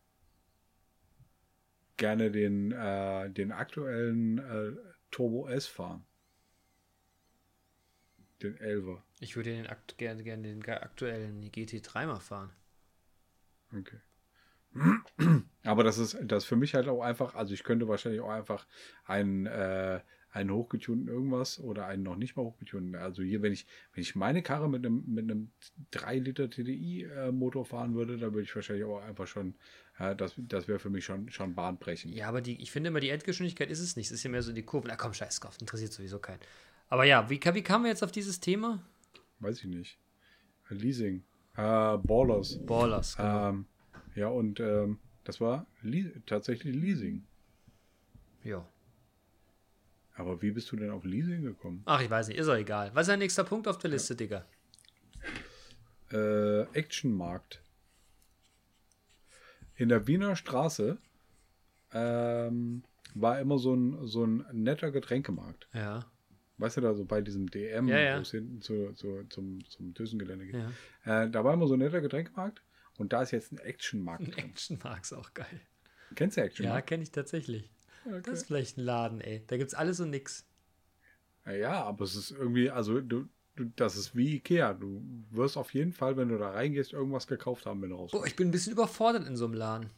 gerne 1.96 2.30
den, 2.30 2.72
äh, 2.72 3.30
den 3.30 3.52
aktuellen 3.52 4.38
äh, 4.38 4.72
Turbo 5.10 5.48
S 5.48 5.66
fahren. 5.66 6.04
Den 8.42 8.56
11er. 8.58 8.98
Ich 9.20 9.36
würde 9.36 9.50
den 9.50 9.66
akt 9.66 9.98
gerne, 9.98 10.22
gerne 10.22 10.42
den 10.42 10.64
aktuellen 10.68 11.42
GT3 11.50 12.06
mal 12.06 12.20
fahren. 12.20 12.50
Okay. 13.72 14.00
Aber 15.64 15.84
das 15.84 15.98
ist 15.98 16.16
das 16.22 16.44
ist 16.44 16.48
für 16.48 16.56
mich 16.56 16.74
halt 16.74 16.88
auch 16.88 17.02
einfach, 17.02 17.34
also 17.34 17.54
ich 17.54 17.62
könnte 17.62 17.88
wahrscheinlich 17.88 18.20
auch 18.20 18.30
einfach 18.30 18.66
einen, 19.04 19.46
äh, 19.46 20.00
einen 20.30 20.50
hochgetunten 20.50 21.08
irgendwas 21.08 21.60
oder 21.60 21.86
einen 21.86 22.02
noch 22.02 22.16
nicht 22.16 22.36
mal 22.36 22.42
hochgetunten. 22.42 22.94
Also 22.96 23.22
hier, 23.22 23.42
wenn 23.42 23.52
ich, 23.52 23.66
wenn 23.92 24.02
ich 24.02 24.16
meine 24.16 24.42
Karre 24.42 24.68
mit 24.68 24.84
einem, 24.84 25.04
mit 25.06 25.30
einem 25.30 25.52
3 25.90 26.18
Liter 26.18 26.48
TDI-Motor 26.48 27.66
fahren 27.66 27.94
würde, 27.94 28.16
dann 28.16 28.32
würde 28.32 28.44
ich 28.44 28.54
wahrscheinlich 28.54 28.84
auch 28.84 29.02
einfach 29.02 29.26
schon, 29.26 29.54
äh, 29.98 30.16
das, 30.16 30.34
das 30.38 30.68
wäre 30.68 30.78
für 30.78 30.90
mich 30.90 31.04
schon, 31.04 31.30
schon 31.30 31.54
bahnbrechend. 31.54 32.14
Ja, 32.14 32.28
aber 32.28 32.40
die, 32.40 32.60
ich 32.62 32.70
finde 32.70 32.88
immer, 32.88 33.00
die 33.00 33.10
Endgeschwindigkeit 33.10 33.70
ist 33.70 33.80
es 33.80 33.94
nicht. 33.96 34.06
Es 34.06 34.12
ist 34.12 34.22
ja 34.22 34.30
mehr 34.30 34.42
so 34.42 34.52
die 34.52 34.62
Kurve. 34.62 34.88
Na 34.88 34.96
komm, 34.96 35.12
scheiß 35.12 35.40
drauf, 35.40 35.58
interessiert 35.60 35.92
sowieso 35.92 36.18
keinen. 36.18 36.40
Aber 36.88 37.04
ja, 37.04 37.28
wie, 37.30 37.40
wie 37.42 37.62
kamen 37.62 37.84
wir 37.84 37.90
jetzt 37.90 38.02
auf 38.04 38.12
dieses 38.12 38.40
Thema? 38.40 38.82
Weiß 39.40 39.58
ich 39.58 39.64
nicht. 39.64 39.98
Leasing. 40.68 41.22
Äh, 41.56 41.96
Ballers. 41.98 42.58
Ballers. 42.64 43.16
Genau. 43.16 43.48
Ähm, 43.48 43.66
ja, 44.14 44.28
und 44.28 44.60
ähm, 44.60 44.98
das 45.24 45.40
war 45.40 45.66
Le 45.82 46.12
tatsächlich 46.26 46.74
Leasing. 46.74 47.24
ja. 48.44 48.66
Aber 50.14 50.42
wie 50.42 50.50
bist 50.50 50.70
du 50.70 50.76
denn 50.76 50.90
auf 50.90 51.04
Leasing 51.04 51.42
gekommen? 51.42 51.82
Ach, 51.86 52.00
ich 52.02 52.10
weiß 52.10 52.28
nicht, 52.28 52.36
ist 52.38 52.46
auch 52.48 52.54
egal. 52.54 52.90
Was 52.92 53.02
ist 53.04 53.08
dein 53.08 53.18
nächster 53.20 53.44
Punkt 53.44 53.66
auf 53.66 53.78
der 53.78 53.90
Liste, 53.90 54.14
Digga? 54.14 54.44
äh, 56.10 56.62
Actionmarkt. 56.74 57.62
In 59.76 59.88
der 59.88 60.06
Wiener 60.06 60.36
Straße 60.36 60.98
ähm, 61.92 62.84
war 63.14 63.40
immer 63.40 63.58
so 63.58 63.74
ein, 63.74 64.06
so 64.06 64.24
ein 64.24 64.44
netter 64.52 64.90
Getränkemarkt. 64.90 65.66
Ja. 65.72 66.04
Weißt 66.58 66.76
du, 66.76 66.80
da 66.80 66.94
so 66.94 67.04
bei 67.04 67.20
diesem 67.22 67.50
DM, 67.50 67.88
Ja, 67.88 67.98
ja. 67.98 68.16
wo 68.18 68.22
es 68.22 68.30
hinten 68.30 68.60
zu, 68.60 68.92
zu, 68.92 69.24
zum, 69.28 69.64
zum 69.68 69.94
Düsengelände 69.94 70.46
geht. 70.46 70.54
ja. 71.06 71.22
Äh, 71.24 71.30
da 71.30 71.44
war 71.44 71.54
immer 71.54 71.66
so 71.66 71.74
ein 71.74 71.78
netter 71.80 72.00
Getränkemarkt 72.00 72.62
und 72.98 73.12
da 73.12 73.22
ist 73.22 73.30
jetzt 73.32 73.52
ein 73.52 73.58
Actionmarkt 73.58 74.24
Ein 74.24 74.30
drin. 74.30 74.44
Action 74.50 74.78
Marks 74.82 75.12
auch 75.12 75.32
geil. 75.34 75.60
Kennst 76.14 76.36
du 76.36 76.40
Ja, 76.42 76.46
Actionmarkt? 76.46 76.86
kenne 76.88 77.02
ich 77.02 77.10
tatsächlich. 77.10 77.70
Okay. 78.04 78.20
Das 78.24 78.40
ist 78.40 78.46
vielleicht 78.46 78.76
ein 78.78 78.82
Laden, 78.82 79.20
ey. 79.20 79.42
Da 79.46 79.56
gibt's 79.56 79.74
alles 79.74 79.98
und 80.00 80.10
nix. 80.10 80.46
Ja, 81.46 81.52
ja, 81.52 81.82
aber 81.84 82.04
es 82.04 82.14
ist 82.14 82.30
irgendwie, 82.32 82.70
also 82.70 83.00
du, 83.00 83.28
du, 83.56 83.64
das 83.76 83.96
ist 83.96 84.14
wie 84.14 84.36
Ikea. 84.36 84.74
Du 84.74 85.02
wirst 85.30 85.56
auf 85.56 85.72
jeden 85.74 85.92
Fall, 85.92 86.16
wenn 86.16 86.28
du 86.28 86.38
da 86.38 86.50
reingehst, 86.50 86.92
irgendwas 86.92 87.26
gekauft 87.26 87.64
haben, 87.66 87.80
wenn 87.82 87.90
du 87.90 87.96
raus 87.96 88.10
Boah, 88.12 88.26
ich 88.26 88.36
bin 88.36 88.48
ein 88.48 88.50
bisschen 88.52 88.72
überfordert 88.72 89.26
in 89.26 89.36
so 89.36 89.46
einem 89.46 89.54
Laden. 89.54 89.90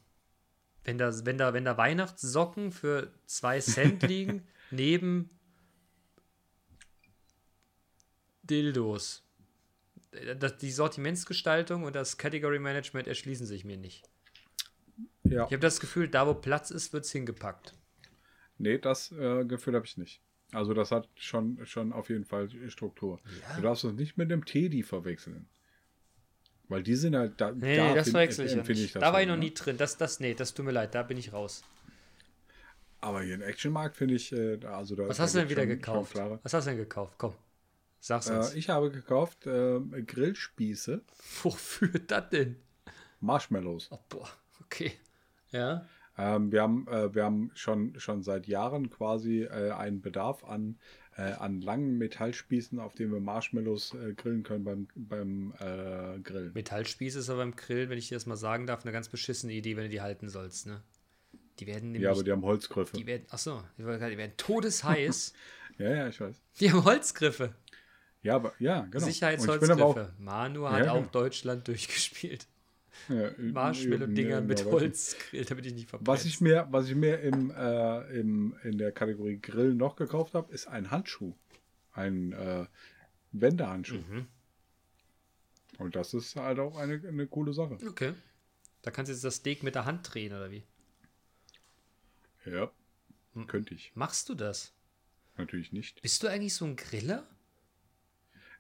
Wenn 0.85 0.99
da, 0.99 1.12
wenn 1.25 1.37
da, 1.38 1.53
wenn 1.55 1.64
da 1.64 1.77
Weihnachtssocken 1.77 2.71
für 2.73 3.11
zwei 3.27 3.59
Cent 3.61 4.03
liegen, 4.09 4.43
neben 4.71 5.31
Dildos. 8.44 9.22
Das, 10.38 10.59
die 10.59 10.70
Sortimentsgestaltung 10.70 11.83
und 11.83 11.96
das 11.96 12.18
Category 12.18 12.61
Management 12.61 13.09
erschließen 13.09 13.46
sich 13.46 13.64
mir 13.64 13.76
nicht. 13.76 14.09
Ja. 15.24 15.46
Ich 15.46 15.52
habe 15.52 15.59
das 15.59 15.80
Gefühl, 15.80 16.09
da 16.09 16.26
wo 16.26 16.35
Platz 16.35 16.70
ist, 16.70 16.92
wird's 16.92 17.11
hingepackt. 17.11 17.74
Nee, 18.59 18.78
das 18.78 19.11
äh, 19.12 19.44
Gefühl 19.44 19.74
habe 19.74 19.87
ich 19.87 19.96
nicht. 19.96 20.20
Also 20.52 20.72
das 20.72 20.92
hat 20.92 21.09
schon, 21.16 21.59
schon 21.66 21.92
auf 21.92 22.11
jeden 22.11 22.24
Fall 22.24 22.48
Struktur. 22.68 23.20
Ja. 23.24 23.57
Du 23.57 23.62
darfst 23.62 23.85
es 23.85 23.92
nicht 23.94 24.16
mit 24.16 24.30
dem 24.30 24.44
Teddy 24.44 24.85
verwechseln. 24.85 25.48
Weil 26.68 26.83
die 26.83 26.94
sind 26.94 27.16
halt 27.16 27.40
da. 27.40 27.50
Nee, 27.52 27.76
da 27.76 27.94
das 27.94 28.11
verwechsel 28.11 28.46
ich 28.46 28.54
nicht. 28.54 28.94
das 28.94 29.00
Da 29.00 29.12
war 29.12 29.20
ich 29.20 29.28
noch 29.28 29.35
ne? 29.35 29.44
nie 29.44 29.54
drin. 29.54 29.76
Das, 29.76 29.96
das, 29.96 30.20
nee, 30.20 30.35
das 30.35 30.54
tut 30.54 30.64
mir 30.64 30.72
leid, 30.72 30.94
da 30.94 31.02
bin 31.02 31.18
ich 31.18 31.33
raus. 31.33 31.62
Aber 33.00 33.22
hier 33.22 33.35
im 33.35 33.42
Actionmarkt 33.42 33.96
finde 33.96 34.14
ich, 34.14 34.33
äh, 34.33 34.59
also 34.64 34.96
da. 34.96 35.09
Was 35.09 35.18
hast 35.18 35.35
du 35.35 35.40
denn 35.40 35.50
wieder 35.50 35.66
gekauft? 35.66 36.14
Was 36.14 36.54
hast 36.54 36.66
du 36.66 36.70
denn 36.70 36.78
gekauft? 36.78 37.14
Komm, 37.18 37.35
sag's 38.07 38.31
uns. 38.31 38.55
Äh, 38.55 38.59
ich 38.59 38.69
habe 38.69 38.90
gekauft 38.90 39.47
äh, 39.47 39.81
Grillspieße, 39.81 41.03
Wofür 41.43 41.88
das 42.07 42.29
denn? 42.31 42.57
Marshmallows. 43.21 43.88
Oh, 43.90 43.99
boah, 44.09 44.29
okay. 44.62 44.93
Ja. 45.51 45.87
Ähm, 46.17 46.53
wir 46.53 46.62
haben, 46.62 46.87
äh, 46.88 47.12
wir 47.14 47.25
haben 47.25 47.51
schon, 47.55 47.99
schon 47.99 48.23
seit 48.23 48.47
Jahren 48.47 48.90
quasi 48.90 49.43
äh, 49.43 49.73
einen 49.73 50.01
Bedarf 50.01 50.45
an, 50.45 50.79
äh, 51.17 51.23
an 51.23 51.61
langen 51.61 51.99
Metallspießen, 51.99 52.79
auf 52.79 52.95
denen 52.95 53.12
wir 53.12 53.21
Marshmallows 53.21 53.95
äh, 53.95 54.12
grillen 54.14 54.43
können 54.45 54.64
beim, 54.64 54.88
beim 54.95 55.55
äh, 55.59 56.21
Grillen. 56.21 56.53
Metallspieß 56.55 57.17
ist 57.17 57.31
aber 57.31 57.38
beim 57.38 57.57
Grill, 57.57 57.88
wenn 57.88 57.99
ich 57.99 58.09
dir 58.09 58.14
das 58.14 58.27
mal 58.27 58.37
sagen 58.37 58.67
darf, 58.67 58.83
eine 58.85 58.93
ganz 58.93 59.09
beschissene 59.09 59.53
Idee, 59.55 59.77
wenn 59.77 59.85
du 59.85 59.90
die 59.90 60.03
halten 60.03 60.29
sollst, 60.29 60.67
ne? 60.67 60.83
Die 61.59 61.67
werden 61.67 61.93
nämlich, 61.93 62.03
Ja, 62.03 62.11
aber 62.12 62.23
die 62.25 62.33
haben 62.33 62.43
Holzgriffe. 62.43 62.97
die 62.97 63.07
werden, 63.07 63.27
achso, 63.31 63.62
die 63.79 63.85
werden 63.87 64.33
todesheiß. 64.37 65.33
Ja, 65.76 65.91
ja, 65.91 66.07
ich 66.09 66.20
weiß. 66.20 66.41
die 66.61 66.70
haben 66.70 66.85
Holzgriffe. 66.85 67.53
Ja, 68.25 68.35
aber 68.37 68.53
ja, 68.59 68.81
genau. 68.91 69.05
Sicherheitsholzgriffe. 69.05 70.12
Manu 70.18 70.68
hat 70.68 70.87
Ja, 70.87 70.93
auch 70.93 70.97
genau. 70.99 71.11
Deutschland 71.12 71.68
durchgespielt. 71.68 72.49
ja, 73.09 73.31
Marshmallow-Dinger 73.39 74.31
ja, 74.37 74.41
mit 74.41 74.61
ja, 74.61 74.66
Holzgrill, 74.66 75.45
damit 75.45 75.66
ich 75.66 75.75
nicht 75.75 75.89
verpetzt. 75.91 76.09
Was 76.09 76.25
ich 76.25 76.41
mir, 76.41 76.66
was 76.70 76.89
ich 76.89 76.95
mir 76.97 77.20
im, 77.20 77.51
äh, 77.53 78.18
im, 78.18 78.57
in 78.64 78.79
der 78.79 78.91
Kategorie 78.93 79.39
Grill 79.41 79.75
noch 79.75 79.95
gekauft 79.95 80.35
habe, 80.35 80.53
ist 80.53 80.66
ein 80.66 80.91
Handschuh. 80.91 81.35
Ein 81.93 82.33
äh, 82.33 82.66
Wendehandschuh. 83.33 83.99
Mhm. 83.99 84.27
Und 85.79 85.95
das 85.95 86.14
ist 86.14 86.35
halt 86.37 86.59
auch 86.59 86.77
eine, 86.77 86.95
eine 87.07 87.27
coole 87.27 87.53
Sache. 87.53 87.79
Okay. 87.87 88.14
Da 88.83 88.91
kannst 88.91 89.09
du 89.11 89.12
jetzt 89.14 89.25
das 89.25 89.37
Steak 89.37 89.62
mit 89.62 89.75
der 89.75 89.85
Hand 89.85 90.12
drehen, 90.14 90.33
oder 90.33 90.51
wie? 90.51 90.64
Ja, 92.47 92.70
Hm. 93.35 93.47
könnte 93.49 93.75
ich. 93.75 93.93
Machst 93.95 94.29
du 94.29 94.35
das? 94.35 94.72
Natürlich 95.37 95.72
nicht. 95.72 96.01
Bist 96.03 96.22
du 96.22 96.29
eigentlich 96.29 96.55
so 96.55 96.64
ein 96.64 96.77
Griller? 96.77 97.27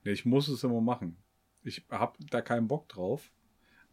Nee, 0.04 0.12
ich 0.12 0.24
muss 0.24 0.48
es 0.48 0.62
immer 0.64 0.80
machen. 0.80 1.16
Ich 1.62 1.84
habe 1.90 2.18
da 2.30 2.40
keinen 2.42 2.68
Bock 2.68 2.88
drauf, 2.88 3.30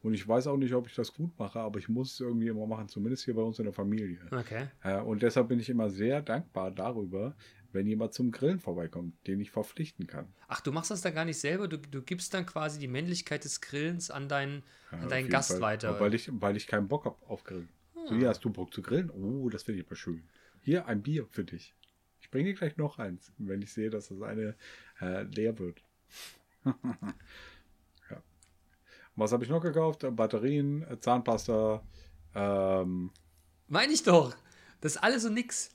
Und 0.03 0.15
ich 0.15 0.27
weiß 0.27 0.47
auch 0.47 0.57
nicht, 0.57 0.73
ob 0.73 0.87
ich 0.87 0.95
das 0.95 1.13
gut 1.13 1.37
mache, 1.37 1.59
aber 1.59 1.77
ich 1.77 1.87
muss 1.87 2.13
es 2.13 2.19
irgendwie 2.19 2.47
immer 2.47 2.65
machen, 2.65 2.87
zumindest 2.89 3.23
hier 3.25 3.35
bei 3.35 3.43
uns 3.43 3.59
in 3.59 3.65
der 3.65 3.73
Familie. 3.73 4.19
Okay. 4.31 4.67
Äh, 4.83 4.99
und 4.99 5.21
deshalb 5.21 5.47
bin 5.49 5.59
ich 5.59 5.69
immer 5.69 5.89
sehr 5.91 6.23
dankbar 6.23 6.71
darüber, 6.71 7.35
wenn 7.71 7.85
jemand 7.85 8.13
zum 8.13 8.31
Grillen 8.31 8.59
vorbeikommt, 8.59 9.13
den 9.27 9.39
ich 9.39 9.51
verpflichten 9.51 10.07
kann. 10.07 10.27
Ach, 10.47 10.59
du 10.59 10.71
machst 10.71 10.89
das 10.89 11.01
dann 11.01 11.13
gar 11.13 11.23
nicht 11.23 11.39
selber, 11.39 11.67
du, 11.67 11.77
du 11.77 12.01
gibst 12.01 12.33
dann 12.33 12.47
quasi 12.47 12.79
die 12.79 12.87
Männlichkeit 12.87 13.43
des 13.45 13.61
Grillens 13.61 14.09
an 14.09 14.27
deinen, 14.27 14.63
Ja, 14.91 14.97
an 15.01 15.09
deinen 15.09 15.29
Gast 15.29 15.51
Fall. 15.51 15.61
weiter. 15.61 15.99
Weil 15.99 16.15
ich, 16.15 16.29
weil 16.33 16.57
ich 16.57 16.65
keinen 16.65 16.87
Bock 16.87 17.05
habe 17.05 17.17
auf 17.27 17.43
Grillen. 17.43 17.69
So, 18.07 18.15
hier 18.15 18.29
hast 18.29 18.43
du 18.43 18.49
Bock 18.49 18.73
zu 18.73 18.81
grillen? 18.81 19.11
Oh, 19.11 19.49
das 19.49 19.61
finde 19.63 19.81
ich 19.81 19.85
aber 19.85 19.95
schön. 19.95 20.23
Hier 20.61 20.87
ein 20.87 21.03
Bier 21.03 21.27
für 21.29 21.43
dich. 21.43 21.75
Ich 22.19 22.31
bringe 22.31 22.49
dir 22.49 22.55
gleich 22.55 22.75
noch 22.75 22.97
eins, 22.97 23.31
wenn 23.37 23.61
ich 23.61 23.71
sehe, 23.71 23.91
dass 23.91 24.07
das 24.09 24.21
eine 24.23 24.55
äh, 24.99 25.21
leer 25.23 25.59
wird. 25.59 25.83
ja. 26.65 28.23
Was 29.15 29.31
habe 29.31 29.43
ich 29.43 29.49
noch 29.49 29.61
gekauft? 29.61 30.03
Äh, 30.03 30.11
Batterien, 30.11 30.83
äh, 30.83 30.99
Zahnpasta. 30.99 31.83
Ähm, 32.35 33.11
Meine 33.67 33.93
ich 33.93 34.03
doch. 34.03 34.35
Das 34.79 34.95
ist 34.95 35.03
alles 35.03 35.23
so 35.23 35.29
nix. 35.29 35.69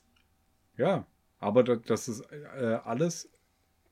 ja, 0.76 1.07
aber 1.39 1.62
das, 1.62 1.80
das 1.87 2.09
ist 2.09 2.20
äh, 2.32 2.78
alles. 2.84 3.30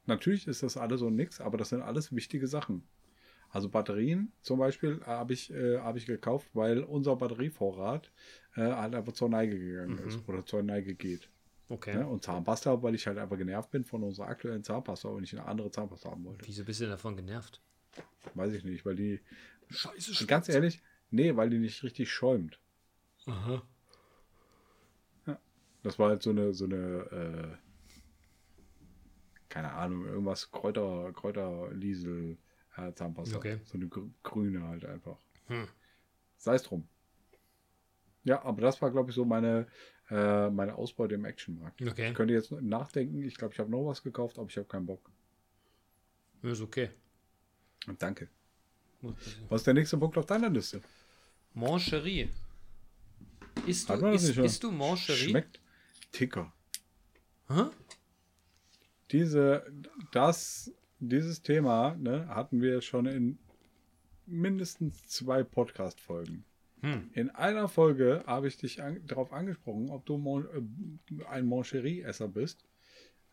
Natürlich 0.06 0.46
ist 0.46 0.62
das 0.62 0.76
alles 0.76 1.00
so 1.00 1.08
nix, 1.08 1.40
aber 1.40 1.56
das 1.56 1.70
sind 1.70 1.82
alles 1.82 2.14
wichtige 2.14 2.46
Sachen. 2.46 2.86
Also 3.48 3.68
Batterien 3.68 4.32
zum 4.42 4.58
Beispiel 4.58 5.00
habe 5.06 5.32
ich, 5.32 5.52
äh, 5.52 5.78
hab 5.78 5.96
ich 5.96 6.06
gekauft, 6.06 6.48
weil 6.54 6.82
unser 6.82 7.14
Batterievorrat 7.16 8.10
äh, 8.56 8.62
halt 8.62 8.94
einfach 8.94 9.12
zur 9.12 9.28
Neige 9.28 9.58
gegangen 9.58 9.98
ist 9.98 10.28
oder 10.28 10.44
zur 10.44 10.62
Neige 10.64 10.94
geht. 10.94 11.30
Okay. 11.68 11.96
Ne? 11.96 12.06
Und 12.06 12.22
Zahnpasta, 12.22 12.82
weil 12.82 12.94
ich 12.94 13.06
halt 13.06 13.18
einfach 13.18 13.38
genervt 13.38 13.70
bin 13.70 13.84
von 13.84 14.02
unserer 14.02 14.28
aktuellen 14.28 14.62
Zahnpasta 14.62 15.08
und 15.08 15.24
ich 15.24 15.32
eine 15.32 15.46
andere 15.46 15.70
Zahnpasta 15.70 16.10
haben 16.10 16.24
wollte. 16.24 16.46
Wieso 16.46 16.64
bist 16.64 16.80
du 16.80 16.84
denn 16.84 16.90
davon 16.92 17.16
genervt? 17.16 17.60
Weiß 18.34 18.52
ich 18.52 18.64
nicht, 18.64 18.84
weil 18.84 18.96
die, 18.96 19.20
Scheiße, 19.70 20.26
ganz 20.26 20.48
ehrlich, 20.48 20.82
nee, 21.10 21.34
weil 21.36 21.50
die 21.50 21.58
nicht 21.58 21.82
richtig 21.82 22.10
schäumt. 22.10 22.58
Aha. 23.26 23.62
Das 25.82 25.98
war 25.98 26.08
halt 26.08 26.22
so 26.22 26.30
eine, 26.30 26.54
so 26.54 26.64
eine, 26.64 26.76
äh, 26.76 27.56
keine 29.50 29.72
Ahnung, 29.72 30.06
irgendwas 30.06 30.50
Kräuter, 30.50 31.12
Kräuterliesel 31.12 32.38
äh, 32.76 32.92
Zahnpasta. 32.94 33.36
Okay. 33.36 33.60
So 33.64 33.74
eine 33.74 33.88
gr- 33.88 34.08
grüne 34.22 34.66
halt 34.66 34.86
einfach. 34.86 35.18
Hm. 35.48 35.68
Sei 36.38 36.54
es 36.54 36.62
drum. 36.62 36.88
Ja, 38.24 38.42
aber 38.42 38.62
das 38.62 38.80
war, 38.80 38.90
glaube 38.90 39.10
ich, 39.10 39.14
so 39.14 39.26
meine, 39.26 39.66
äh, 40.10 40.50
meine 40.50 40.74
Ausbeute 40.74 41.14
im 41.14 41.24
Actionmarkt. 41.24 41.80
Okay. 41.80 42.08
Ich 42.08 42.14
könnte 42.14 42.34
jetzt 42.34 42.50
nachdenken, 42.52 43.22
ich 43.22 43.36
glaube, 43.36 43.54
ich 43.54 43.60
habe 43.60 43.70
noch 43.70 43.86
was 43.86 44.02
gekauft, 44.02 44.38
aber 44.38 44.48
ich 44.48 44.56
habe 44.56 44.66
keinen 44.66 44.86
Bock. 44.86 45.10
Ist 46.42 46.60
okay. 46.60 46.90
Und 47.86 48.02
danke. 48.02 48.28
Was 49.48 49.60
ist 49.60 49.66
der 49.66 49.74
nächste 49.74 49.98
Punkt 49.98 50.16
auf 50.16 50.26
deiner 50.26 50.50
Liste? 50.50 50.80
Mancherie. 51.54 52.28
Hat 53.88 54.02
du, 54.02 54.18
schon? 54.18 54.44
isst 54.44 54.62
du 54.62 54.70
Mancherie? 54.70 55.30
Schmeckt 55.30 55.60
Ticker. 56.12 56.52
Hä? 57.48 57.64
Diese, 59.10 59.64
das, 60.12 60.72
dieses 60.98 61.42
Thema 61.42 61.94
ne, 61.96 62.26
hatten 62.28 62.60
wir 62.60 62.80
schon 62.80 63.06
in 63.06 63.38
mindestens 64.26 65.06
zwei 65.06 65.42
Podcast-Folgen. 65.42 66.44
Hm. 66.84 67.10
In 67.14 67.30
einer 67.30 67.68
Folge 67.68 68.22
habe 68.26 68.46
ich 68.46 68.58
dich 68.58 68.82
an, 68.82 69.00
darauf 69.06 69.32
angesprochen, 69.32 69.88
ob 69.88 70.04
du 70.04 70.18
Mon, 70.18 70.46
äh, 70.46 71.24
ein 71.30 71.46
Moncherie-Esser 71.46 72.28
bist. 72.28 72.64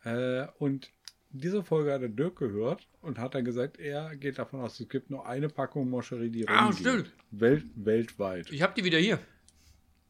Äh, 0.04 0.46
und 0.58 0.90
diese 1.30 1.62
Folge 1.62 1.92
hat 1.92 2.00
der 2.00 2.08
Dirk 2.08 2.36
gehört 2.38 2.88
und 3.02 3.18
hat 3.18 3.34
dann 3.34 3.44
gesagt, 3.44 3.78
er 3.78 4.16
geht 4.16 4.38
davon 4.38 4.60
aus, 4.60 4.80
es 4.80 4.88
gibt 4.88 5.10
nur 5.10 5.26
eine 5.26 5.48
Packung 5.50 5.90
Moncherie, 5.90 6.30
die 6.30 6.48
Ah, 6.48 6.66
rumgeht. 6.66 6.80
stimmt. 6.80 7.12
Welt, 7.30 7.64
weltweit. 7.74 8.50
Ich 8.50 8.62
hab 8.62 8.74
die 8.74 8.84
wieder 8.84 8.98
hier. 8.98 9.18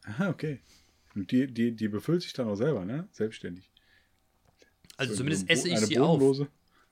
Aha, 0.05 0.30
okay. 0.30 0.61
Und 1.14 1.30
die, 1.32 1.47
die, 1.47 1.72
die 1.72 1.88
befüllt 1.88 2.22
sich 2.22 2.32
dann 2.32 2.47
auch 2.49 2.55
selber, 2.57 2.84
ne? 2.84 3.09
Selbstständig. 3.11 3.70
Also 4.97 5.12
So 5.14 5.18
zumindest 5.18 5.51
esse 5.51 5.68
ich 5.68 5.76
eine 5.76 5.86
sie 5.86 5.99
auf. 5.99 6.20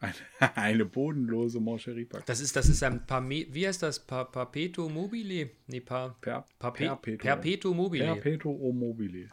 Eine, 0.00 0.14
eine 0.56 0.84
bodenlose 0.86 1.60
Moncherie-Packung. 1.60 2.24
Das 2.26 2.40
ist, 2.40 2.56
das 2.56 2.68
ist 2.68 2.82
ein 2.82 3.06
Parme 3.06 3.46
wie 3.50 3.66
heißt 3.66 3.82
das? 3.82 4.00
Pa 4.00 4.24
Papeto 4.24 4.88
mobile? 4.88 5.50
Nee, 5.66 5.80
pa 5.80 6.16
Per, 6.20 6.46
Pape 6.58 6.84
Perpetuum. 6.86 7.18
Perpetuum 7.18 7.76
mobile. 7.76 8.04
Perpetuum 8.06 8.78
mobile. 8.78 9.28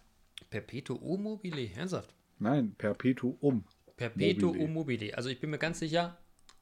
Perpetuum 0.50 1.24
mobile, 1.24 1.70
ernsthaft. 1.76 2.14
Nein, 2.40 2.76
Perpetuum. 2.78 3.64
Perpetuum 3.96 4.74
mobile. 4.74 5.16
Also 5.16 5.30
ich 5.30 5.40
bin 5.40 5.50
mir 5.50 5.58
ganz 5.58 5.80
sicher. 5.80 6.18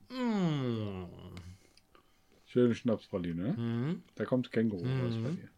Mm, 0.09 1.05
Schöne 2.45 2.75
Schnapspraline, 2.75 3.41
ne? 3.41 3.53
Mhm. 3.53 4.03
Da 4.15 4.25
kommt 4.25 4.51
Känguru 4.51 4.85
raus 4.85 5.17
bei 5.21 5.31
dir. 5.31 5.49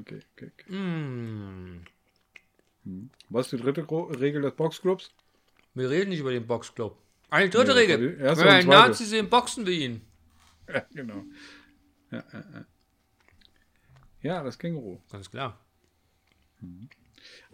Okay, 0.00 0.20
okay, 0.34 0.50
okay. 0.54 0.72
mm. 0.72 1.84
Was 3.28 3.46
ist 3.46 3.58
die 3.58 3.64
dritte 3.64 3.86
Regel 4.20 4.42
des 4.42 4.54
Boxclubs? 4.54 5.12
Wir 5.74 5.88
reden 5.88 6.10
nicht 6.10 6.20
über 6.20 6.32
den 6.32 6.46
Boxclub. 6.46 6.98
Eine 7.30 7.48
dritte 7.48 7.72
Nee, 7.72 7.78
Regel. 7.80 8.18
Wenn 8.18 8.28
und 8.28 8.38
ein 8.38 8.62
zweite. 8.64 8.66
Nazi 8.68 9.04
sehen, 9.04 9.28
boxen 9.28 9.66
wir 9.66 9.72
ihn. 9.72 10.02
Ja, 10.72 10.84
genau. 10.94 11.24
Ja, 14.22 14.42
das 14.42 14.58
Känguru. 14.58 14.98
Ganz 15.10 15.30
klar. 15.30 15.58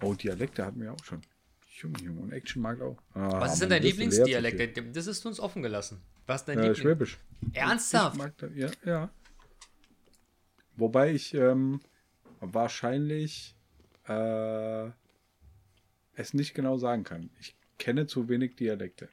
Oh, 0.02 0.14
Dialekte 0.14 0.64
hatten 0.64 0.80
wir 0.80 0.92
auch 0.92 1.04
schon. 1.04 1.22
Junge, 1.78 1.98
Junge. 2.00 2.20
Und 2.22 2.32
Actionmarkt 2.32 2.80
auch. 2.82 2.96
Ah, 3.14 3.40
Was 3.40 3.54
ist 3.54 3.62
denn 3.62 3.70
dein 3.70 3.82
Lieblingsdialekt? 3.82 4.96
Das 4.96 5.06
ist 5.06 5.24
uns 5.26 5.38
offen 5.38 5.62
gelassen. 5.62 6.00
Was 6.26 6.42
ist 6.42 6.48
dein. 6.48 6.58
Äh, 6.58 6.62
Lieblings? 6.62 6.78
Schwäbisch. 6.78 7.18
Ernsthaft? 7.52 8.16
Mag 8.16 8.36
das, 8.38 8.50
ja, 8.54 8.70
ja. 8.84 9.10
Wobei 10.76 11.12
ich 11.12 11.34
ähm, 11.34 11.80
wahrscheinlich 12.40 13.54
äh, 14.08 14.88
es 16.14 16.34
nicht 16.34 16.54
genau 16.54 16.78
sagen 16.78 17.04
kann. 17.04 17.30
Ich 17.40 17.54
kenne 17.78 18.06
zu 18.06 18.28
wenig 18.28 18.56
Dialekte. 18.56 19.08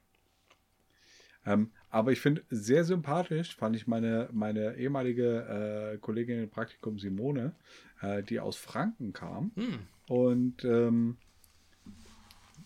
Ähm, 1.45 1.71
aber 1.89 2.11
ich 2.11 2.21
finde 2.21 2.43
sehr 2.49 2.83
sympathisch, 2.83 3.55
fand 3.55 3.75
ich 3.75 3.87
meine, 3.87 4.29
meine 4.31 4.77
ehemalige 4.77 5.93
äh, 5.93 5.97
Kollegin 5.97 6.43
im 6.43 6.49
Praktikum 6.49 6.99
Simone, 6.99 7.53
äh, 8.01 8.23
die 8.23 8.39
aus 8.39 8.55
Franken 8.57 9.13
kam. 9.13 9.51
Hm. 9.55 9.79
Und 10.07 10.63
ähm, 10.65 11.17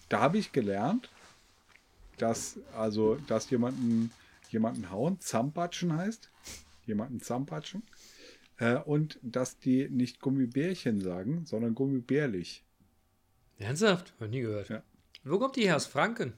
da 0.09 0.21
habe 0.21 0.37
ich 0.37 0.51
gelernt, 0.51 1.09
dass 2.17 2.59
also 2.75 3.17
dass 3.27 3.49
jemanden 3.49 4.11
jemanden 4.49 4.89
hauen 4.89 5.19
Zampatschen 5.19 5.93
heißt, 5.93 6.29
jemanden 6.85 7.19
Zampatschen 7.19 7.83
äh, 8.57 8.77
und 8.77 9.19
dass 9.21 9.59
die 9.59 9.89
nicht 9.89 10.21
Gummibärchen 10.21 11.01
sagen, 11.01 11.45
sondern 11.45 11.75
Gummibärlich. 11.75 12.63
Ernsthaft? 13.59 14.13
Hab 14.19 14.29
nie 14.29 14.41
gehört. 14.41 14.69
Ja. 14.69 14.83
Wo 15.23 15.39
kommt 15.39 15.55
die 15.55 15.63
her? 15.63 15.75
Aus 15.75 15.85
Franken? 15.85 16.33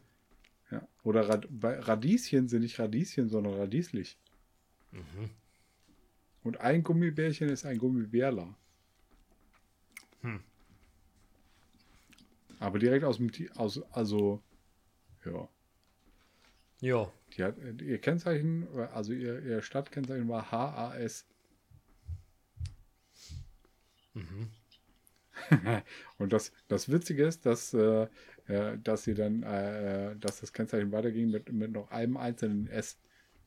Ja. 0.71 0.87
Oder 1.03 1.27
Rad 1.27 1.47
bei 1.49 1.79
Radieschen 1.79 2.47
sind 2.47 2.61
nicht 2.61 2.79
Radieschen, 2.79 3.29
sondern 3.29 3.55
Radieslich. 3.55 4.17
Mhm. 4.91 5.29
Und 6.43 6.57
ein 6.61 6.83
Gummibärchen 6.83 7.49
ist 7.49 7.65
ein 7.65 7.77
Gummibärler. 7.77 8.55
Hm. 10.21 10.41
Aber 12.59 12.79
direkt 12.79 13.05
aus 13.05 13.17
dem 13.17 13.31
aus 13.55 13.81
also 13.91 14.41
ja. 15.25 15.49
Ja. 16.81 17.11
Die 17.35 17.43
hat, 17.43 17.55
ihr 17.81 17.99
Kennzeichen, 17.99 18.67
also 18.93 19.13
ihr, 19.13 19.41
ihr 19.43 19.61
Stadtkennzeichen 19.61 20.27
war 20.27 20.51
HAS. 20.51 21.25
Mhm. 24.13 24.49
Und 26.17 26.33
das, 26.33 26.51
das 26.67 26.89
Witzige 26.89 27.25
ist, 27.25 27.45
dass, 27.45 27.73
äh, 27.73 28.07
äh, 28.49 28.77
dass 28.83 29.03
sie 29.03 29.13
dann, 29.13 29.43
äh, 29.43 30.15
dass 30.17 30.41
das 30.41 30.51
Kennzeichen 30.51 30.91
weiterging 30.91 31.29
mit, 31.31 31.51
mit 31.51 31.71
noch 31.71 31.89
einem 31.91 32.17
einzelnen 32.17 32.67
S. 32.67 32.97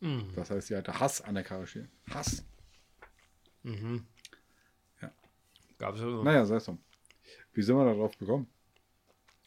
Mhm. 0.00 0.32
Das 0.34 0.50
heißt, 0.50 0.68
sie 0.68 0.76
hatte 0.76 0.98
Hass 0.98 1.20
an 1.20 1.34
der 1.34 1.44
Karre 1.44 1.66
stehen. 1.66 1.90
Hass. 2.10 2.44
Mhm. 3.62 4.04
Ja. 5.00 5.12
Gab's 5.78 6.00
also. 6.00 6.22
Naja, 6.22 6.44
sei 6.46 6.56
es 6.56 6.64
drum. 6.64 6.78
Wie 7.52 7.62
sind 7.62 7.76
wir 7.76 7.84
darauf 7.84 8.16
gekommen? 8.18 8.46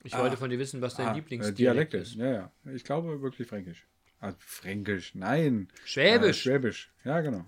Ich 0.03 0.15
wollte 0.15 0.37
von 0.37 0.49
dir 0.51 0.59
wissen, 0.59 0.81
was 0.81 0.95
dein 0.95 1.07
Ah, 1.07 1.13
Lieblingsdialekt 1.13 1.93
äh, 1.95 1.97
Dialekte. 1.97 1.97
ist. 1.97 2.15
Ja, 2.15 2.31
ja. 2.65 2.71
Ich 2.75 2.83
glaube 2.83 3.21
wirklich 3.23 3.47
Fränkisch. 3.47 3.87
Ah, 4.19 4.33
Fränkisch, 4.37 5.15
nein. 5.15 5.67
Äh, 5.73 5.87
Schwäbisch. 5.87 6.41
Schwäbisch. 6.43 6.93
Ja, 7.03 7.21
genau. 7.21 7.43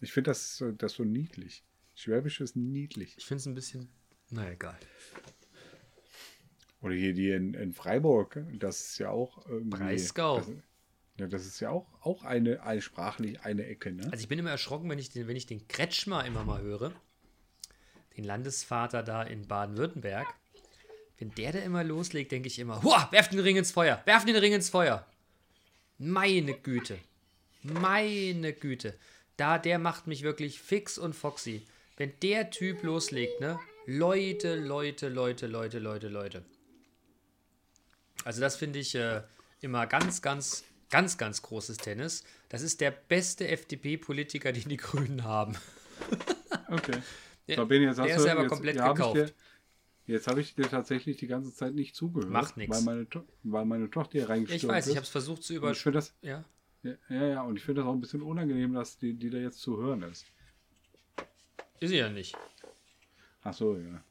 Ich 0.00 0.12
finde 0.12 0.30
das, 0.30 0.58
so- 0.58 0.72
das 0.72 0.92
so 0.92 1.04
niedlich. 1.04 1.64
Schwäbisch 1.94 2.40
ist 2.42 2.54
niedlich. 2.54 3.16
Ich 3.16 3.24
finde 3.24 3.40
es 3.40 3.46
ein 3.46 3.54
bisschen. 3.54 3.88
Na 4.30 4.50
egal. 4.50 4.78
Oder 6.80 6.94
hier 6.94 7.14
die 7.14 7.30
in, 7.30 7.54
in 7.54 7.72
Freiburg, 7.72 8.38
das 8.52 8.80
ist 8.80 8.98
ja 8.98 9.10
auch 9.10 9.46
irgendwie. 9.46 9.78
Breisgau. 9.78 10.38
Das, 10.38 10.48
ja, 11.18 11.26
das 11.26 11.46
ist 11.46 11.60
ja 11.60 11.70
auch, 11.70 11.86
auch 12.02 12.24
eine, 12.24 12.62
eine 12.62 12.82
sprachlich 12.82 13.40
eine 13.40 13.64
Ecke, 13.66 13.92
ne? 13.92 14.04
Also 14.04 14.22
ich 14.22 14.28
bin 14.28 14.38
immer 14.38 14.50
erschrocken, 14.50 14.90
wenn 14.90 14.98
ich 14.98 15.10
den, 15.10 15.26
wenn 15.28 15.36
ich 15.36 15.46
den 15.46 15.66
Kretschmer 15.66 16.24
immer 16.26 16.44
mal 16.44 16.60
höre. 16.60 16.92
Den 18.16 18.24
Landesvater 18.24 19.02
da 19.02 19.22
in 19.22 19.46
Baden-Württemberg. 19.46 20.26
Wenn 21.18 21.34
der 21.34 21.52
da 21.52 21.58
immer 21.60 21.82
loslegt, 21.82 22.32
denke 22.32 22.48
ich 22.48 22.58
immer, 22.58 22.82
Hua, 22.82 23.08
werf 23.10 23.28
den 23.28 23.40
Ring 23.40 23.56
ins 23.56 23.72
Feuer, 23.72 24.02
werf 24.04 24.26
den 24.26 24.36
Ring 24.36 24.52
ins 24.52 24.68
Feuer. 24.68 25.06
Meine 25.98 26.52
Güte. 26.52 26.98
Meine 27.62 28.52
Güte. 28.52 28.94
Da, 29.38 29.58
der 29.58 29.78
macht 29.78 30.06
mich 30.06 30.22
wirklich 30.22 30.60
fix 30.60 30.98
und 30.98 31.14
foxy. 31.14 31.66
Wenn 31.96 32.12
der 32.22 32.50
Typ 32.50 32.82
loslegt, 32.82 33.40
ne? 33.40 33.58
Leute, 33.86 34.56
Leute, 34.56 35.08
Leute, 35.08 35.46
Leute, 35.46 35.78
Leute, 35.78 36.08
Leute. 36.08 36.44
Also 38.26 38.40
das 38.40 38.56
finde 38.56 38.80
ich 38.80 38.92
äh, 38.96 39.22
immer 39.60 39.86
ganz, 39.86 40.20
ganz, 40.20 40.64
ganz, 40.90 41.16
ganz 41.16 41.42
großes 41.42 41.76
Tennis. 41.76 42.24
Das 42.48 42.60
ist 42.60 42.80
der 42.80 42.90
beste 42.90 43.46
FDP-Politiker, 43.46 44.50
den 44.52 44.68
die 44.68 44.76
Grünen 44.76 45.22
haben. 45.24 45.56
Okay. 46.68 46.98
Der, 47.46 47.56
So, 47.56 47.62
jetzt 47.70 47.98
der 47.98 48.16
ist 48.16 48.22
selber 48.22 48.42
jetzt- 48.42 48.50
komplett 48.50 48.76
ja, 48.76 48.84
hab 48.86 48.96
gekauft. 48.96 49.16
dir- 49.16 49.30
Jetzt 50.06 50.26
habe 50.26 50.40
ich 50.40 50.54
dir 50.56 50.68
tatsächlich 50.68 51.16
die 51.16 51.28
ganze 51.28 51.54
Zeit 51.54 51.74
nicht 51.74 51.94
zugehört. 51.94 52.30
Macht 52.32 52.56
nix. 52.56 52.76
Weil 52.76 52.82
meine, 52.82 53.06
weil 53.44 53.64
meine 53.64 53.88
Tochter 53.90 54.12
hier 54.12 54.22
Ja, 54.22 54.26
reingestürmt 54.26 54.62
ich 54.64 54.68
weiß, 54.68 54.86
ist. 54.86 54.90
ich 54.90 54.96
habe 54.96 55.04
es 55.04 55.10
versucht 55.10 55.44
zu 55.44 55.52
Und 55.52 55.58
über... 55.58 55.70
ich 55.70 55.78
finde 55.78 55.98
das, 55.98 56.12
Ja. 56.22 56.44
ja, 56.82 56.94
ja, 57.08 57.26
ja, 57.28 57.42
und 57.42 57.56
ich 57.56 57.64
finde 57.64 57.82
das 57.82 57.88
auch 57.88 57.92
ein 57.92 58.00
bisschen 58.00 58.22
unangenehm, 58.22 58.74
dass 58.74 58.98
die, 58.98 59.14
die 59.14 59.30
da 59.30 59.38
jetzt 59.38 59.60
zu 59.60 59.76
hören 59.78 60.02
ist. 60.02 60.26
Ist 61.78 61.90
sie 61.90 61.98
ja 61.98 62.08
nicht. 62.08 62.36
Ach 63.44 63.54
so, 63.54 63.76
ja. 63.76 64.02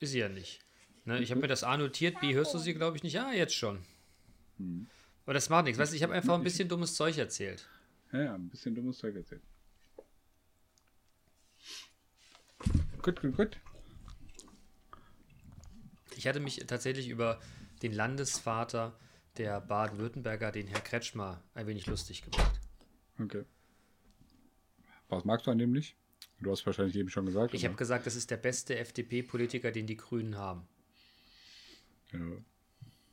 Ist 0.00 0.12
sie 0.12 0.18
ja 0.20 0.28
nicht. 0.30 0.64
Ne, 1.06 1.20
ich 1.20 1.30
habe 1.30 1.40
mir 1.40 1.46
das 1.46 1.62
A 1.62 1.76
notiert, 1.76 2.20
B 2.20 2.34
hörst 2.34 2.52
du 2.52 2.58
sie, 2.58 2.74
glaube 2.74 2.96
ich, 2.96 3.04
nicht. 3.04 3.18
Ah, 3.18 3.32
jetzt 3.32 3.54
schon. 3.54 3.78
Hm. 4.58 4.88
Aber 5.24 5.34
das 5.34 5.48
macht 5.48 5.64
nichts. 5.64 5.78
Weißt 5.78 5.92
du, 5.92 5.96
ich 5.96 6.02
habe 6.02 6.12
einfach 6.12 6.34
ein 6.34 6.42
bisschen 6.42 6.68
dummes 6.68 6.94
Zeug 6.94 7.16
erzählt. 7.16 7.66
Ja, 8.12 8.22
ja, 8.22 8.34
ein 8.34 8.48
bisschen 8.48 8.74
dummes 8.74 8.98
Zeug 8.98 9.14
erzählt. 9.14 9.42
Gut, 13.02 13.20
gut, 13.20 13.36
gut. 13.36 13.60
Ich 16.16 16.26
hatte 16.26 16.40
mich 16.40 16.56
tatsächlich 16.66 17.08
über 17.08 17.40
den 17.82 17.92
Landesvater 17.92 18.98
der 19.36 19.60
Baden-Württemberger, 19.60 20.50
den 20.50 20.66
Herr 20.66 20.80
Kretschmer, 20.80 21.40
ein 21.54 21.68
wenig 21.68 21.86
lustig 21.86 22.22
gemacht. 22.22 22.60
Okay. 23.20 23.44
Was 25.08 25.24
magst 25.24 25.46
du 25.46 25.52
an 25.52 25.58
dem 25.58 25.70
nicht? 25.70 25.94
Du 26.40 26.50
hast 26.50 26.66
wahrscheinlich 26.66 26.96
eben 26.96 27.10
schon 27.10 27.26
gesagt. 27.26 27.54
Ich 27.54 27.64
habe 27.64 27.76
gesagt, 27.76 28.06
das 28.06 28.16
ist 28.16 28.32
der 28.32 28.38
beste 28.38 28.76
FDP-Politiker, 28.76 29.70
den 29.70 29.86
die 29.86 29.96
Grünen 29.96 30.36
haben. 30.36 30.66
Ja. 32.12 32.36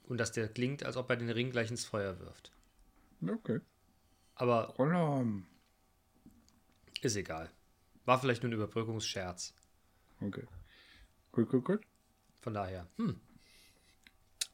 Und 0.03 0.17
dass 0.17 0.31
der 0.31 0.47
klingt, 0.47 0.83
als 0.83 0.97
ob 0.97 1.09
er 1.09 1.15
den 1.15 1.29
Ring 1.29 1.51
gleich 1.51 1.71
ins 1.71 1.85
Feuer 1.85 2.19
wirft. 2.19 2.51
Okay. 3.25 3.61
Aber 4.35 4.77
Alarm. 4.79 5.45
ist 7.01 7.15
egal. 7.15 7.49
War 8.05 8.19
vielleicht 8.19 8.43
nur 8.43 8.51
ein 8.51 8.55
Überbrückungsscherz. 8.55 9.53
Okay. 10.19 10.45
Gut, 11.31 11.49
gut, 11.49 11.65
gut. 11.65 11.81
Von 12.41 12.53
daher, 12.53 12.87
hm, 12.97 13.19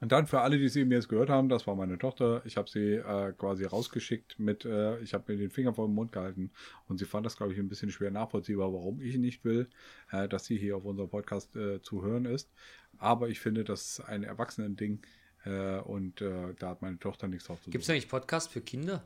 Und 0.01 0.11
dann 0.13 0.27
für 0.27 0.39
alle, 0.41 0.57
die 0.57 0.63
es 0.65 0.75
eben 0.77 0.91
jetzt 0.91 1.09
gehört 1.09 1.29
haben, 1.29 1.49
das 1.49 1.67
war 1.67 1.75
meine 1.75 1.97
Tochter. 1.97 2.41
Ich 2.45 2.55
habe 2.55 2.69
sie 2.69 2.93
äh, 2.95 3.33
quasi 3.33 3.65
rausgeschickt 3.65 4.39
mit, 4.39 4.63
äh, 4.63 4.97
ich 4.99 5.13
habe 5.13 5.31
mir 5.31 5.37
den 5.37 5.49
Finger 5.49 5.73
vor 5.73 5.87
den 5.87 5.93
Mund 5.95 6.13
gehalten 6.13 6.51
und 6.87 6.99
sie 6.99 7.05
fand 7.05 7.25
das, 7.25 7.35
glaube 7.35 7.51
ich, 7.51 7.59
ein 7.59 7.67
bisschen 7.67 7.91
schwer 7.91 8.09
nachvollziehbar, 8.09 8.71
warum 8.71 9.01
ich 9.01 9.17
nicht 9.17 9.43
will, 9.43 9.69
äh, 10.11 10.29
dass 10.29 10.45
sie 10.45 10.57
hier 10.57 10.77
auf 10.77 10.85
unserem 10.85 11.09
Podcast 11.09 11.53
äh, 11.57 11.81
zu 11.81 12.01
hören 12.01 12.23
ist. 12.25 12.49
Aber 12.97 13.27
ich 13.27 13.41
finde, 13.41 13.65
das 13.65 13.99
ist 13.99 13.99
ein 14.01 14.23
Erwachsenen-Ding 14.23 15.01
äh, 15.43 15.79
und 15.79 16.21
äh, 16.21 16.53
da 16.57 16.69
hat 16.69 16.81
meine 16.81 16.97
Tochter 16.99 17.27
nichts 17.27 17.47
drauf 17.47 17.61
zu 17.61 17.69
gibt 17.69 17.83
es 17.83 17.89
eigentlich 17.89 18.07
Podcast 18.07 18.51
für 18.51 18.61
Kinder? 18.61 19.03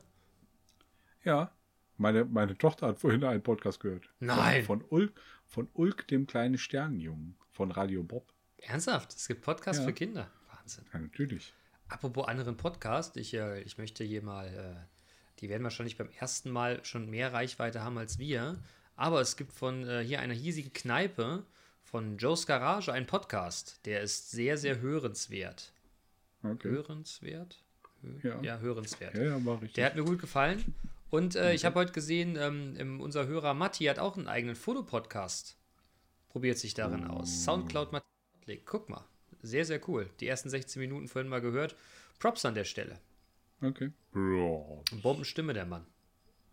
Ja, 1.24 1.50
meine, 1.96 2.24
meine 2.24 2.56
Tochter 2.56 2.88
hat 2.88 2.98
vorhin 3.00 3.24
einen 3.24 3.42
Podcast 3.42 3.80
gehört. 3.80 4.08
Nein. 4.20 4.62
Von, 4.64 4.80
von, 4.80 4.88
Ulk, 4.90 5.12
von 5.46 5.68
Ulk, 5.74 6.06
dem 6.08 6.26
kleinen 6.26 6.58
Sternenjungen, 6.58 7.36
von 7.50 7.70
Radio 7.72 8.02
Bob. 8.04 8.32
Ernsthaft? 8.58 9.12
Es 9.14 9.26
gibt 9.28 9.42
Podcasts 9.42 9.80
Ja. 9.80 9.86
für 9.86 9.92
Kinder. 9.92 10.30
Wahnsinn. 10.64 10.84
Ja, 10.92 10.98
natürlich. 11.00 11.52
Apropos 11.88 12.26
anderen 12.26 12.56
Podcast, 12.56 13.16
ich, 13.18 13.34
äh, 13.34 13.60
ich 13.62 13.76
möchte 13.76 14.02
hier 14.04 14.22
mal, 14.22 14.46
äh, 14.48 14.74
die 15.40 15.48
werden 15.50 15.62
wahrscheinlich 15.62 15.98
beim 15.98 16.08
ersten 16.18 16.50
Mal 16.50 16.82
schon 16.84 17.10
mehr 17.10 17.32
Reichweite 17.34 17.82
haben 17.82 17.98
als 17.98 18.18
wir, 18.18 18.58
aber 18.96 19.20
es 19.20 19.36
gibt 19.36 19.52
von 19.52 19.86
äh, 19.86 20.02
hier 20.02 20.20
einer 20.20 20.34
hiesigen 20.34 20.72
Kneipe, 20.72 21.44
von 21.82 22.16
Joe's 22.16 22.46
Garage, 22.46 22.92
einen 22.92 23.06
Podcast, 23.06 23.80
der 23.84 24.00
ist 24.00 24.30
sehr, 24.30 24.56
sehr 24.56 24.80
hörenswert. 24.80 25.72
Okay. 26.42 26.70
Hörenswert? 26.70 27.62
Hö- 28.02 28.26
Ja. 28.26 28.40
ja, 28.42 28.58
hörenswert. 28.58 29.14
Ja, 29.14 29.22
ja, 29.24 29.44
war 29.44 29.56
richtig. 29.56 29.74
Der 29.74 29.86
hat 29.86 29.96
mir 29.96 30.04
gut 30.04 30.18
gefallen. 30.18 30.74
Und 31.10 31.36
äh, 31.36 31.52
ich 31.52 31.64
habe 31.64 31.78
heute 31.78 31.92
gesehen, 31.92 32.36
ähm, 32.36 33.00
unser 33.00 33.26
Hörer 33.26 33.52
Matti 33.54 33.84
hat 33.84 33.98
auch 33.98 34.16
einen 34.16 34.26
eigenen 34.26 34.56
Fotopodcast. 34.56 35.56
Probiert 36.30 36.58
sich 36.58 36.74
darin 36.74 37.04
aus. 37.06 37.44
Soundcloud 37.44 37.92
Matti. 37.92 38.06
Guck 38.64 38.88
mal. 38.88 39.04
Sehr, 39.44 39.64
sehr 39.64 39.80
cool. 39.88 40.08
Die 40.20 40.26
ersten 40.26 40.48
16 40.48 40.80
Minuten 40.80 41.06
vorhin 41.06 41.28
mal 41.28 41.40
gehört. 41.40 41.76
Props 42.18 42.44
an 42.44 42.54
der 42.54 42.64
Stelle. 42.64 42.98
Okay. 43.60 43.92
Bombenstimme 45.02 45.52
der 45.52 45.66
Mann. 45.66 45.86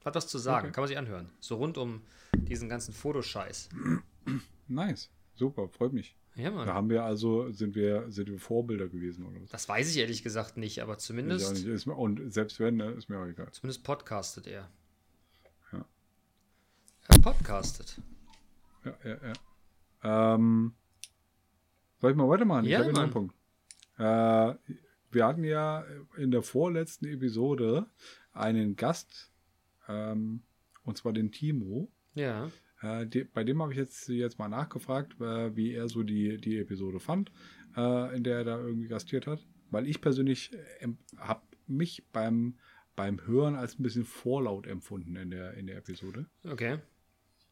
Hat 0.03 0.15
was 0.15 0.27
zu 0.27 0.37
sagen, 0.39 0.65
Okay. 0.67 0.73
kann 0.73 0.81
man 0.81 0.87
sich 0.89 0.97
anhören. 0.97 1.29
So 1.39 1.55
rund 1.55 1.77
um 1.77 2.01
diesen 2.35 2.69
ganzen 2.69 2.93
Fotoscheiß. 2.93 3.69
Nice. 4.67 5.09
Super, 5.35 5.67
freut 5.67 5.91
mich. 5.93 6.15
Ja, 6.35 6.49
Da 6.49 6.55
Mann. 6.55 6.67
haben 6.69 6.89
wir 6.89 7.03
also, 7.03 7.51
sind 7.51 7.75
wir, 7.75 8.09
sind 8.09 8.29
wir 8.29 8.39
Vorbilder 8.39 8.87
gewesen 8.87 9.25
oder 9.25 9.41
was? 9.41 9.49
Das 9.49 9.67
weiß 9.67 9.89
ich 9.91 9.97
ehrlich 9.97 10.23
gesagt 10.23 10.55
nicht, 10.57 10.81
aber 10.81 10.97
zumindest, 10.97 11.53
nicht. 11.53 11.65
Ist 11.65 11.87
und 11.87 12.31
selbst 12.33 12.59
wenn, 12.61 12.77
ne, 12.77 12.91
ist 12.91 13.09
mir 13.09 13.19
auch 13.19 13.25
egal. 13.25 13.51
zumindest 13.51 13.83
podcastet 13.83 14.47
er. 14.47 14.69
Ja. 15.73 15.85
Er 17.09 17.19
podcastet. 17.19 17.99
Ja, 18.85 18.93
ja, 19.03 19.17
ja. 20.03 20.35
Ähm, 20.35 20.73
soll 22.01 22.11
ich 22.11 22.17
mal 22.17 22.27
weitermachen? 22.27 22.65
Ja, 22.65 22.79
ich 22.79 22.85
habe 22.85 22.93
noch 22.93 23.03
einen. 23.03 23.11
Punkt. 23.11 23.35
Äh, 23.97 24.53
wir 25.11 25.25
hatten 25.25 25.43
ja 25.43 25.85
in 26.17 26.31
der 26.31 26.41
vorletzten 26.41 27.05
Episode 27.05 27.85
einen 28.33 28.75
Gast, 28.75 29.31
ähm, 29.87 30.41
und 30.83 30.97
zwar 30.97 31.13
den 31.13 31.31
Timo. 31.31 31.91
Ja. 32.15 32.49
Äh, 32.81 33.05
die, 33.07 33.23
bei 33.23 33.43
dem 33.43 33.61
habe 33.61 33.71
ich 33.71 33.77
jetzt, 33.77 34.07
jetzt 34.07 34.39
mal 34.39 34.47
nachgefragt, 34.47 35.19
äh, 35.21 35.55
wie 35.55 35.73
er 35.73 35.87
so 35.87 36.03
die, 36.03 36.37
die 36.37 36.57
Episode 36.57 36.99
fand, 36.99 37.31
äh, 37.75 38.15
in 38.15 38.23
der 38.23 38.37
er 38.37 38.43
da 38.43 38.57
irgendwie 38.59 38.87
gastiert 38.87 39.27
hat. 39.27 39.45
Weil 39.69 39.87
ich 39.87 40.01
persönlich 40.01 40.51
äh, 40.79 40.87
habe 41.17 41.41
mich 41.67 42.03
beim, 42.11 42.57
beim 42.95 43.25
Hören 43.25 43.55
als 43.55 43.79
ein 43.79 43.83
bisschen 43.83 44.05
vorlaut 44.05 44.67
empfunden 44.67 45.15
in 45.15 45.29
der, 45.29 45.53
in 45.53 45.67
der 45.67 45.77
Episode. 45.77 46.25
Okay. 46.49 46.79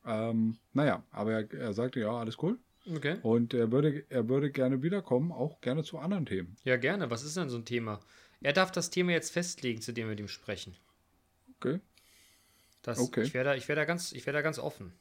Ähm, 0.06 0.58
naja, 0.74 1.04
aber 1.12 1.34
er, 1.34 1.54
er 1.54 1.74
sagte, 1.74 2.00
ja, 2.00 2.12
alles 2.12 2.42
cool. 2.42 2.58
Okay. 2.96 3.18
Und 3.22 3.54
er 3.54 3.72
würde, 3.72 4.04
er 4.10 4.28
würde 4.30 4.52
gerne 4.52 4.82
wiederkommen, 4.84 5.32
auch 5.32 5.62
gerne 5.62 5.84
zu 5.84 6.00
anderen 6.00 6.26
Themen. 6.26 6.56
Ja, 6.64 6.78
gerne. 6.78 7.10
Was 7.12 7.24
ist 7.24 7.38
denn 7.38 7.50
so 7.50 7.58
ein 7.58 7.66
Thema? 7.66 8.00
Er 8.42 8.54
darf 8.54 8.72
das 8.72 8.90
Thema 8.90 9.12
jetzt 9.12 9.32
festlegen, 9.32 9.82
zu 9.82 9.92
dem 9.94 10.06
wir 10.08 10.12
mit 10.12 10.20
ihm 10.20 10.28
sprechen. 10.28 10.76
Okay. 11.58 11.80
Das, 12.82 12.98
Okay. 13.00 13.24
Ich 13.24 13.34
wäre 13.34 13.46
da, 13.46 13.56
ich 13.56 13.68
wär 13.68 13.76
da, 13.76 13.86
ganz- 13.86 14.12
ich 14.14 14.26
wär 14.26 14.34
da 14.34 14.42
ganz 14.42 14.58
offen. 14.60 14.94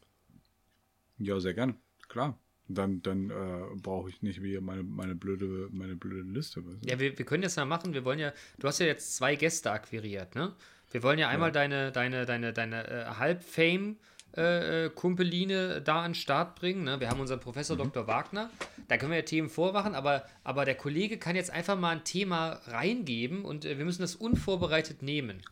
Ja, 1.19 1.39
sehr 1.41 1.55
gerne. 1.55 1.75
Klar. 2.09 2.39
Dann, 2.71 3.01
dann 3.03 3.31
äh, 3.31 3.77
brauche 3.81 4.11
ich 4.11 4.21
nicht 4.23 4.43
wie 4.43 4.59
meine, 4.61 4.83
meine, 4.83 5.15
blöde, 5.15 5.69
meine 5.71 5.97
blöde 5.97 6.29
Liste. 6.29 6.65
weißt 6.67 6.85
du? 6.85 6.89
Ja, 6.91 7.01
wir, 7.01 7.17
wir 7.19 7.25
können 7.25 7.43
das 7.43 7.57
mal 7.57 7.65
machen. 7.65 7.95
Wir 7.95 8.05
wollen 8.05 8.19
ja, 8.19 8.33
du 8.59 8.69
hast 8.69 8.79
ja 8.81 8.87
jetzt 8.87 9.17
zwei 9.17 9.37
Gäste 9.37 9.71
akquiriert, 9.71 10.35
ne? 10.35 10.55
Wir 10.91 11.03
wollen 11.03 11.19
ja 11.19 11.29
einmal 11.29 11.53
deine, 11.53 11.93
deine, 11.93 12.27
deine, 12.27 12.53
deine 12.53 12.89
äh, 12.89 13.05
Halb-Fame. 13.19 13.93
Äh, 13.93 13.97
äh, 14.33 14.91
Kumpeline 14.95 15.81
da 15.83 16.03
an 16.03 16.11
den 16.11 16.15
Start 16.15 16.55
bringen. 16.57 16.85
Ne? 16.85 17.01
Wir 17.01 17.09
haben 17.11 17.21
unseren 17.21 17.41
Professor 17.41 17.77
Mhm. 17.77 17.83
Dr. 17.93 18.07
Wagner. 18.07 18.51
Da 18.89 18.97
können 18.97 19.11
wir 19.13 19.19
ja 19.19 19.25
Themen 19.25 19.49
vormachen, 19.49 19.95
aber, 19.95 20.25
aber 20.45 20.65
der 20.65 20.75
Kollege 20.77 21.19
kann 21.19 21.35
jetzt 21.37 21.51
einfach 21.51 21.79
mal 21.79 21.91
ein 21.91 22.05
Thema 22.05 22.61
reingeben 22.67 23.45
und 23.45 23.65
äh, 23.65 23.79
wir 23.79 23.85
müssen 23.85 24.03
das 24.03 24.15
unvorbereitet 24.17 25.03
nehmen. 25.03 25.43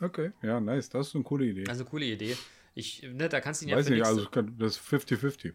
Okay, 0.00 0.32
ja, 0.42 0.60
nice. 0.60 0.88
Das 0.88 1.08
ist 1.08 1.14
eine 1.14 1.24
coole 1.24 1.46
Idee. 1.46 1.64
Also 1.68 1.84
coole 1.84 2.04
Idee. 2.06 2.36
Ich, 2.74 3.02
ne, 3.02 3.28
da 3.28 3.40
kannst 3.40 3.60
du 3.62 3.66
ihn 3.66 3.70
ja 3.70 3.76
Weiß 3.76 3.86
für 3.86 3.94
nicht, 3.94 4.04
also 4.04 4.26
kann- 4.26 4.56
das 4.58 4.76
ist 4.76 4.82
50-50. 4.82 5.52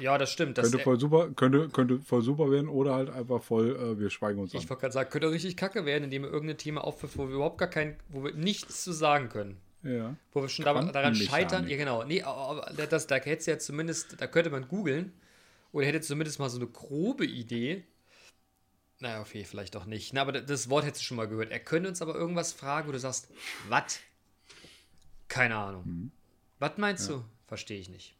Ja, 0.00 0.16
das 0.16 0.30
stimmt. 0.30 0.56
Das, 0.58 0.70
Könnte 0.70 0.84
voll 0.84 1.00
super, 1.00 1.30
könnte, 1.30 1.68
könnte 1.70 1.98
voll 1.98 2.22
super 2.22 2.50
werden 2.52 2.68
oder 2.68 2.94
halt 2.94 3.10
einfach 3.10 3.42
voll, 3.42 3.74
äh, 3.74 3.98
wir 3.98 4.10
schweigen 4.10 4.38
uns 4.38 4.54
ich 4.54 4.60
an. 4.62 4.68
wollte 4.70 4.80
gerade 4.82 4.92
sagen, 4.92 5.10
könnte 5.10 5.30
richtig 5.30 5.56
kacke 5.56 5.84
werden, 5.86 6.04
indem 6.04 6.22
wir 6.22 6.30
irgendein 6.30 6.58
Thema 6.58 6.84
aufwirft, 6.84 7.16
wo 7.18 7.26
wir 7.26 7.34
überhaupt 7.34 7.58
gar 7.58 7.68
kein, 7.68 7.96
wo 8.10 8.22
wir 8.22 8.32
nichts 8.34 8.84
zu 8.84 8.92
sagen 8.92 9.28
können. 9.28 9.56
Ja. 9.82 10.16
Wo 10.32 10.42
wir 10.42 10.48
schon 10.48 10.64
da, 10.64 10.72
daran 10.72 10.90
Quantenmechanik. 10.90 11.30
scheitern. 11.30 11.68
Ja, 11.68 11.76
genau. 11.76 12.04
Nee, 12.04 12.24
das, 12.90 13.06
da 13.06 13.16
hätte 13.16 13.50
ja 13.50 13.58
zumindest, 13.58 14.20
da 14.20 14.26
könnte 14.26 14.50
man 14.50 14.68
googeln 14.68 15.12
oder 15.72 15.86
hätte 15.86 16.00
zumindest 16.00 16.38
mal 16.38 16.50
so 16.50 16.58
eine 16.58 16.66
grobe 16.66 17.26
Idee. 17.26 17.84
Naja, 19.00 19.20
okay, 19.20 19.44
vielleicht 19.44 19.76
auch 19.76 19.84
nicht. 19.84 20.12
Na, 20.12 20.22
aber 20.22 20.32
das 20.32 20.68
Wort 20.68 20.84
hättest 20.84 21.02
du 21.02 21.06
schon 21.06 21.18
mal 21.18 21.28
gehört. 21.28 21.52
Er 21.52 21.60
könnte 21.60 21.88
uns 21.88 22.02
aber 22.02 22.16
irgendwas 22.16 22.52
fragen, 22.52 22.88
wo 22.88 22.92
du 22.92 22.98
sagst, 22.98 23.28
was? 23.68 24.00
Keine 25.28 25.54
Ahnung. 25.56 25.86
Mhm. 25.86 26.10
Was 26.58 26.76
meinst 26.78 27.08
du? 27.08 27.24
Verstehe 27.46 27.78
ich 27.78 27.88
nicht. 27.88 28.16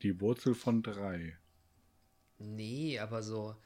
Die 0.00 0.18
Wurzel 0.20 0.54
von 0.54 0.82
drei. 0.82 1.36
Nee, 2.38 2.98
aber 2.98 3.22
so 3.22 3.56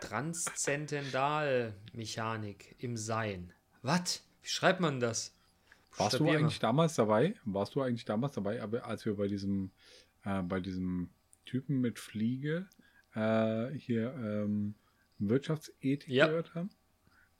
Transzendentalmechanik 0.00 2.76
im 2.78 2.96
Sein. 2.96 3.52
Was? 3.82 4.22
Wie 4.42 4.48
schreibt 4.48 4.78
man 4.80 5.00
das? 5.00 5.34
Warst 5.96 6.14
du 6.14 6.18
Buchstabier 6.18 6.38
mal. 6.40 6.44
eigentlich 6.46 6.58
damals 6.58 6.94
dabei? 6.94 7.34
Warst 7.44 7.74
du 7.74 7.82
eigentlich 7.82 8.04
damals 8.04 8.32
dabei, 8.32 8.62
aber 8.62 8.86
als 8.86 9.04
wir 9.04 9.16
bei 9.16 9.28
diesem, 9.28 9.70
äh, 10.24 10.42
bei 10.42 10.60
diesem 10.60 11.10
Typen 11.44 11.80
mit 11.80 11.98
Fliege 11.98 12.66
äh, 13.14 13.68
hier 13.70 14.14
ähm, 14.14 14.74
Wirtschaftsethik 15.18 16.08
Ja. 16.08 16.26
gehört 16.26 16.54
haben? 16.54 16.70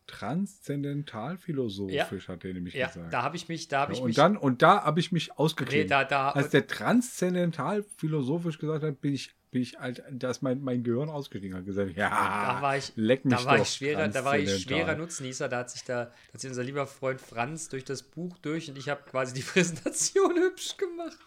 transzendental 0.06 1.38
philosophisch, 1.38 2.28
hat 2.28 2.44
er 2.44 2.52
nämlich 2.52 2.74
Ja, 2.74 2.88
gesagt. 2.88 3.12
da 3.12 3.22
habe 3.22 3.36
ich 3.36 3.48
mich, 3.48 3.68
da 3.68 3.80
habe 3.80 3.92
Ja, 3.92 3.96
ich 3.98 4.02
und 4.02 4.06
mich. 4.08 4.16
dann 4.16 4.36
und 4.36 4.60
da 4.62 4.82
habe 4.84 5.00
ich 5.00 5.12
mich 5.12 5.28
nee, 5.28 5.34
ausgeklinkt. 5.36 5.90
da, 5.90 6.04
da, 6.04 6.30
Als 6.30 6.50
der 6.50 6.66
transzendental 6.66 7.82
philosophisch 7.96 8.58
gesagt 8.58 8.84
hat, 8.84 9.00
bin 9.00 9.14
ich, 9.14 9.34
bin 9.52 9.62
ich 9.62 9.78
halt, 9.78 10.02
da 10.10 10.30
ist 10.30 10.42
mein, 10.42 10.62
mein 10.62 10.82
Gehirn 10.82 11.10
ausgestiegen 11.10 11.56
hat 11.56 11.66
gesagt, 11.66 11.94
ja, 11.94 12.08
da 12.08 12.62
war 12.62 12.76
ich, 12.78 12.92
leck 12.96 13.24
mich 13.24 13.34
da 13.34 13.44
war 13.44 13.58
doch, 13.58 13.62
ich 13.64 13.70
schwerer, 13.70 14.08
da 14.08 14.24
war 14.24 14.38
ich 14.38 14.62
schwerer 14.62 14.96
Nutznießer. 14.96 15.48
Da 15.48 15.58
hat 15.58 15.70
sich 15.70 15.84
da, 15.84 16.06
da 16.06 16.32
hat 16.32 16.40
sich 16.40 16.48
unser 16.50 16.64
lieber 16.64 16.86
Freund 16.86 17.20
Franz 17.20 17.68
durch 17.68 17.84
das 17.84 18.02
Buch 18.02 18.38
durch 18.38 18.70
und 18.70 18.78
ich 18.78 18.88
habe 18.88 19.02
quasi 19.08 19.34
die 19.34 19.42
Präsentation 19.52 20.34
hübsch 20.36 20.76
gemacht. 20.78 21.18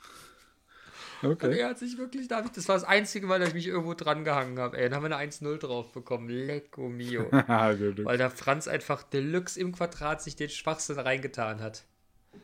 Und 1.21 1.31
Okay. 1.31 1.57
er 1.59 1.69
hat 1.69 1.79
sich 1.79 1.97
wirklich, 1.97 2.27
da 2.27 2.43
ich, 2.43 2.51
das 2.51 2.67
war 2.67 2.75
das 2.75 2.83
einzige 2.83 3.25
Mal, 3.25 3.39
dass 3.39 3.49
ich 3.49 3.55
mich 3.55 3.67
irgendwo 3.67 3.93
dran 3.93 4.23
gehangen 4.25 4.59
habe. 4.59 4.77
Ey, 4.77 4.89
dann 4.89 4.95
haben 4.95 5.09
wir 5.09 5.15
eine 5.17 5.31
1-0 5.31 5.57
drauf 5.59 5.91
bekommen. 5.91 6.27
Lecco 6.29 6.89
mio. 6.89 7.31
Weil 7.31 8.17
der 8.17 8.29
Franz 8.29 8.67
einfach 8.67 9.01
Deluxe 9.03 9.59
im 9.59 9.71
Quadrat 9.71 10.21
sich 10.21 10.35
den 10.35 10.49
Schwachsinn 10.49 10.99
reingetan 10.99 11.61
hat. 11.61 11.83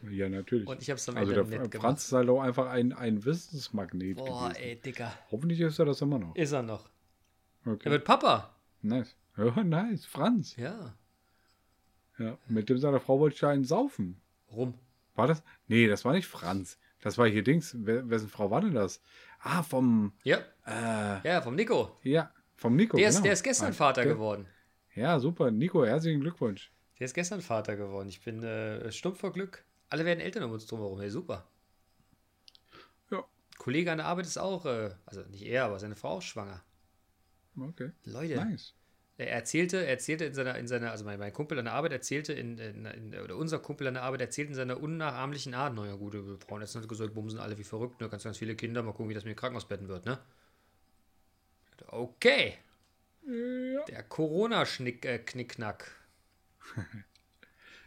Ja, 0.09 0.29
natürlich. 0.29 0.67
Und 0.67 0.81
ich 0.81 0.89
habe 0.89 0.97
es 0.97 1.07
am 1.09 1.17
also 1.17 1.31
Ende 1.33 1.45
der 1.49 1.59
nett 1.61 1.75
Franz 1.75 2.05
ist 2.05 2.11
halt 2.13 2.29
auch 2.29 2.41
einfach 2.41 2.67
ein, 2.69 2.93
ein 2.93 3.23
Wissensmagnet 3.25 4.17
Boah, 4.17 4.49
gewesen. 4.49 4.61
ey, 4.63 4.75
Dicker. 4.77 5.11
Hoffentlich 5.31 5.59
ist 5.61 5.79
er 5.79 5.85
das 5.85 6.01
immer 6.01 6.19
noch. 6.19 6.35
Ist 6.35 6.51
er 6.51 6.63
noch. 6.63 6.89
Er 7.65 7.73
Okay. 7.73 7.89
wird 7.91 8.05
Papa. 8.05 8.55
Nice. 8.81 9.15
Ja, 9.37 9.63
nice. 9.63 10.05
Franz. 10.05 10.55
Ja. 10.55 10.93
Ja. 12.17 12.37
Mit 12.47 12.69
dem 12.69 12.77
seiner 12.77 12.99
Frau 12.99 13.19
wollte 13.19 13.35
ich 13.35 13.45
einen 13.45 13.63
saufen. 13.63 14.19
Rum. 14.51 14.73
War 15.15 15.27
das? 15.27 15.43
Nee, 15.67 15.87
das 15.87 16.05
war 16.05 16.13
nicht 16.13 16.27
Franz. 16.27 16.77
Das 17.01 17.17
war 17.17 17.27
hier 17.27 17.43
Dings. 17.43 17.75
Wer, 17.79 18.09
wessen 18.09 18.29
Frau 18.29 18.51
war 18.51 18.61
denn 18.61 18.73
das? 18.75 19.01
Ah, 19.39 19.63
vom, 19.63 20.13
Ja. 20.23 20.37
äh, 20.67 21.27
Ja, 21.27 21.41
vom 21.41 21.55
Nico. 21.55 21.97
ja, 22.03 22.31
vom 22.55 22.75
Nico. 22.75 22.97
Der 22.97 23.09
ist, 23.09 23.15
genau. 23.15 23.23
der 23.23 23.33
ist 23.33 23.43
gestern 23.43 23.69
Ah, 23.69 23.73
Vater 23.73 24.03
der- 24.03 24.13
geworden. 24.13 24.45
Ja, 24.93 25.19
super. 25.19 25.49
Nico, 25.51 25.85
herzlichen 25.85 26.19
Glückwunsch. 26.21 26.71
Der 26.99 27.05
ist 27.05 27.13
gestern 27.15 27.41
Vater 27.41 27.75
geworden. 27.75 28.09
Ich 28.09 28.21
bin 28.23 28.43
äh, 28.43 28.91
stumpf 28.91 29.19
vor 29.21 29.31
Glück. 29.33 29.63
Alle 29.91 30.05
werden 30.05 30.21
Eltern 30.21 30.43
um 30.43 30.53
uns 30.53 30.65
drumherum. 30.65 31.01
Hey, 31.01 31.09
super. 31.09 31.45
Ja. 33.09 33.25
Kollege 33.57 33.91
an 33.91 33.97
der 33.97 34.07
Arbeit 34.07 34.25
ist 34.25 34.37
auch, 34.37 34.65
äh, 34.65 34.95
also 35.05 35.21
nicht 35.23 35.43
er, 35.43 35.65
aber 35.65 35.79
seine 35.79 35.97
Frau 35.97 36.11
auch 36.11 36.21
schwanger. 36.21 36.63
Okay. 37.59 37.91
Leute, 38.05 38.35
Nice. 38.35 38.73
er 39.17 39.31
erzählte, 39.31 39.83
er 39.83 39.89
erzählte 39.89 40.23
in 40.23 40.33
seiner, 40.33 40.57
in 40.57 40.69
seiner, 40.69 40.91
also 40.91 41.03
mein, 41.03 41.19
mein 41.19 41.33
Kumpel 41.33 41.59
an 41.59 41.65
der 41.65 41.73
Arbeit 41.73 41.91
erzählte 41.91 42.31
in, 42.31 42.57
in, 42.57 42.85
in, 42.85 43.19
oder 43.19 43.35
unser 43.35 43.59
Kumpel 43.59 43.85
an 43.85 43.95
der 43.95 44.03
Arbeit 44.03 44.21
erzählt 44.21 44.47
in 44.47 44.55
seiner 44.55 44.79
unnachahmlichen 44.79 45.53
Art, 45.53 45.75
naja 45.75 45.95
gut, 45.95 46.13
wir 46.13 46.37
brauchen 46.37 46.61
jetzt 46.61 46.73
nicht 46.73 46.87
gesagt, 46.87 47.13
bumsen 47.13 47.39
alle 47.41 47.57
wie 47.57 47.65
verrückt, 47.65 47.99
ne, 47.99 48.07
ganz, 48.07 48.23
ganz 48.23 48.37
viele 48.37 48.55
Kinder, 48.55 48.83
mal 48.83 48.93
gucken, 48.93 49.09
wie 49.09 49.13
das 49.13 49.25
mit 49.25 49.33
den 49.35 49.39
Krankenhausbetten 49.39 49.89
wird, 49.89 50.05
ne? 50.05 50.19
Okay. 51.87 52.53
Ja. 53.27 53.83
Der 53.83 54.03
Corona-Knickknack. 54.03 55.91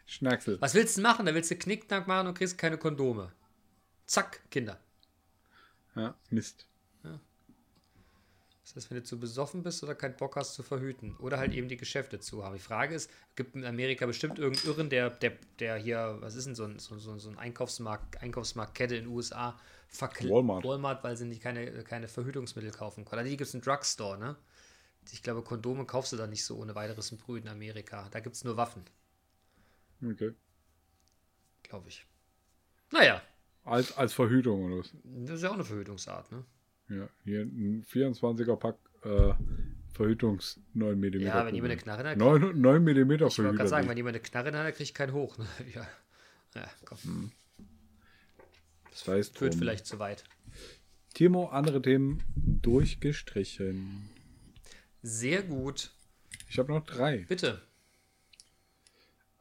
Schnacksel. 0.07 0.61
Was 0.61 0.75
willst 0.75 0.97
du 0.97 1.03
machen? 1.03 1.27
Da 1.27 1.35
willst 1.35 1.51
du 1.51 1.57
Knickknack 1.57 2.07
machen 2.07 2.29
und 2.29 2.35
kriegst 2.39 2.59
keine 2.59 2.79
Kondome. 2.79 3.33
Zack, 4.07 4.49
Kinder. 4.51 4.79
Ja, 5.97 6.15
Mist. 6.31 6.67
Das 8.65 8.77
heißt, 8.77 8.91
wenn 8.91 8.97
du 8.97 9.05
zu 9.05 9.21
besoffen 9.21 9.63
bist 9.63 9.83
oder 9.85 9.95
keinen 9.95 10.17
Bock 10.17 10.37
hast 10.37 10.55
zu 10.55 10.63
verhüten. 10.63 11.15
Oder 11.19 11.37
halt 11.39 11.53
eben 11.53 11.69
die 11.69 11.77
Geschäfte 11.77 12.19
zu 12.19 12.43
haben. 12.45 12.55
Die 12.55 12.61
Frage 12.61 12.95
ist, 12.95 13.11
gibt 13.37 13.55
in 13.55 13.65
Amerika 13.65 14.07
bestimmt 14.07 14.39
irgendeinen 14.39 14.73
Irren, 14.73 14.89
der, 14.89 15.11
der, 15.11 15.33
der 15.59 15.77
hier, 15.77 16.17
was 16.21 16.35
ist 16.35 16.47
denn 16.47 16.55
so 16.55 16.65
ein, 16.65 16.79
so, 16.79 16.99
so, 16.99 17.19
so 17.19 17.29
ein 17.29 17.37
Einkaufsmarkt, 17.39 18.23
Einkaufsmarktkette 18.23 18.97
in 18.97 19.05
den 19.05 19.13
USA 19.13 19.61
verkl- 19.93 20.31
Walmart. 20.31 20.65
Walmart, 20.65 21.05
weil 21.05 21.15
sie 21.15 21.27
nicht 21.27 21.43
keine, 21.43 21.85
keine 21.85 22.09
Verhütungsmittel 22.09 22.71
kaufen 22.71 23.05
können. 23.05 23.19
Also 23.21 23.31
die 23.31 23.37
gibt 23.37 23.49
es 23.49 23.55
einen 23.55 23.63
Drugstore, 23.63 24.19
ne? 24.19 24.37
Ich 25.13 25.23
glaube, 25.23 25.43
Kondome 25.43 25.85
kaufst 25.85 26.13
du 26.13 26.17
da 26.17 26.27
nicht 26.27 26.45
so 26.45 26.57
ohne 26.57 26.75
weiteres 26.75 27.13
im 27.13 27.19
Brühen 27.19 27.43
in 27.43 27.51
Amerika. 27.51 28.09
Da 28.11 28.21
gibt 28.21 28.35
es 28.35 28.45
nur 28.45 28.57
Waffen, 28.57 28.83
Okay. 30.13 30.33
glaube 31.63 31.89
ich. 31.89 32.07
Naja, 32.91 33.23
Als, 33.65 33.97
als 33.97 34.13
Verhütung 34.13 34.65
oder 34.65 34.79
was? 34.79 34.93
das 35.05 35.37
ist 35.37 35.43
ja 35.43 35.51
auch 35.51 35.55
eine 35.55 35.65
Verhütungsart, 35.65 36.31
ne? 36.31 36.45
Ja, 36.89 37.09
hier 37.25 37.41
ein 37.43 37.83
24er 37.85 38.57
Pack 38.57 38.77
äh, 39.05 39.33
Verhütungs 39.95 40.61
9 40.75 40.99
mm. 40.99 41.05
Ja, 41.21 41.47
wenn 41.47 41.55
jemand 41.55 41.73
eine 41.73 41.81
Knarre 41.81 42.11
hat, 42.11 42.19
9, 42.19 42.61
9 42.61 42.83
mm 42.85 43.13
Ich 43.13 43.21
wollte 43.21 43.43
gerade 43.55 43.69
sagen, 43.69 43.89
wenn 43.89 43.97
jemand 43.97 44.17
eine 44.17 44.23
Knarre 44.23 44.53
hat, 44.53 44.75
kriegt 44.75 44.95
keinen 44.95 45.13
hoch. 45.13 45.39
Ne? 45.39 45.47
Ja. 45.75 45.89
ja, 46.55 46.71
komm. 46.85 47.33
das 48.91 49.09
heißt, 49.09 49.39
Führt 49.39 49.55
drum. 49.55 49.61
vielleicht 49.61 49.87
zu 49.87 49.99
weit. 49.99 50.25
Timo, 51.15 51.47
andere 51.47 51.81
Themen 51.81 52.23
durchgestrichen. 52.35 54.11
Sehr 55.03 55.43
gut. 55.43 55.91
Ich 56.49 56.59
habe 56.59 56.73
noch 56.73 56.85
drei. 56.85 57.19
Bitte. 57.29 57.63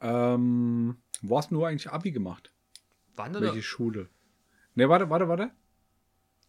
Ähm, 0.04 0.98
wo 1.22 1.38
hast 1.38 1.52
du 1.52 1.64
eigentlich 1.64 1.90
Abi 1.90 2.12
gemacht? 2.12 2.52
Wann 3.16 3.36
oder? 3.36 3.48
Welche 3.48 3.64
Schule? 3.64 4.10
Ne, 4.76 4.90
warte, 4.90 5.10
warte, 5.10 5.28
warte. 5.30 5.52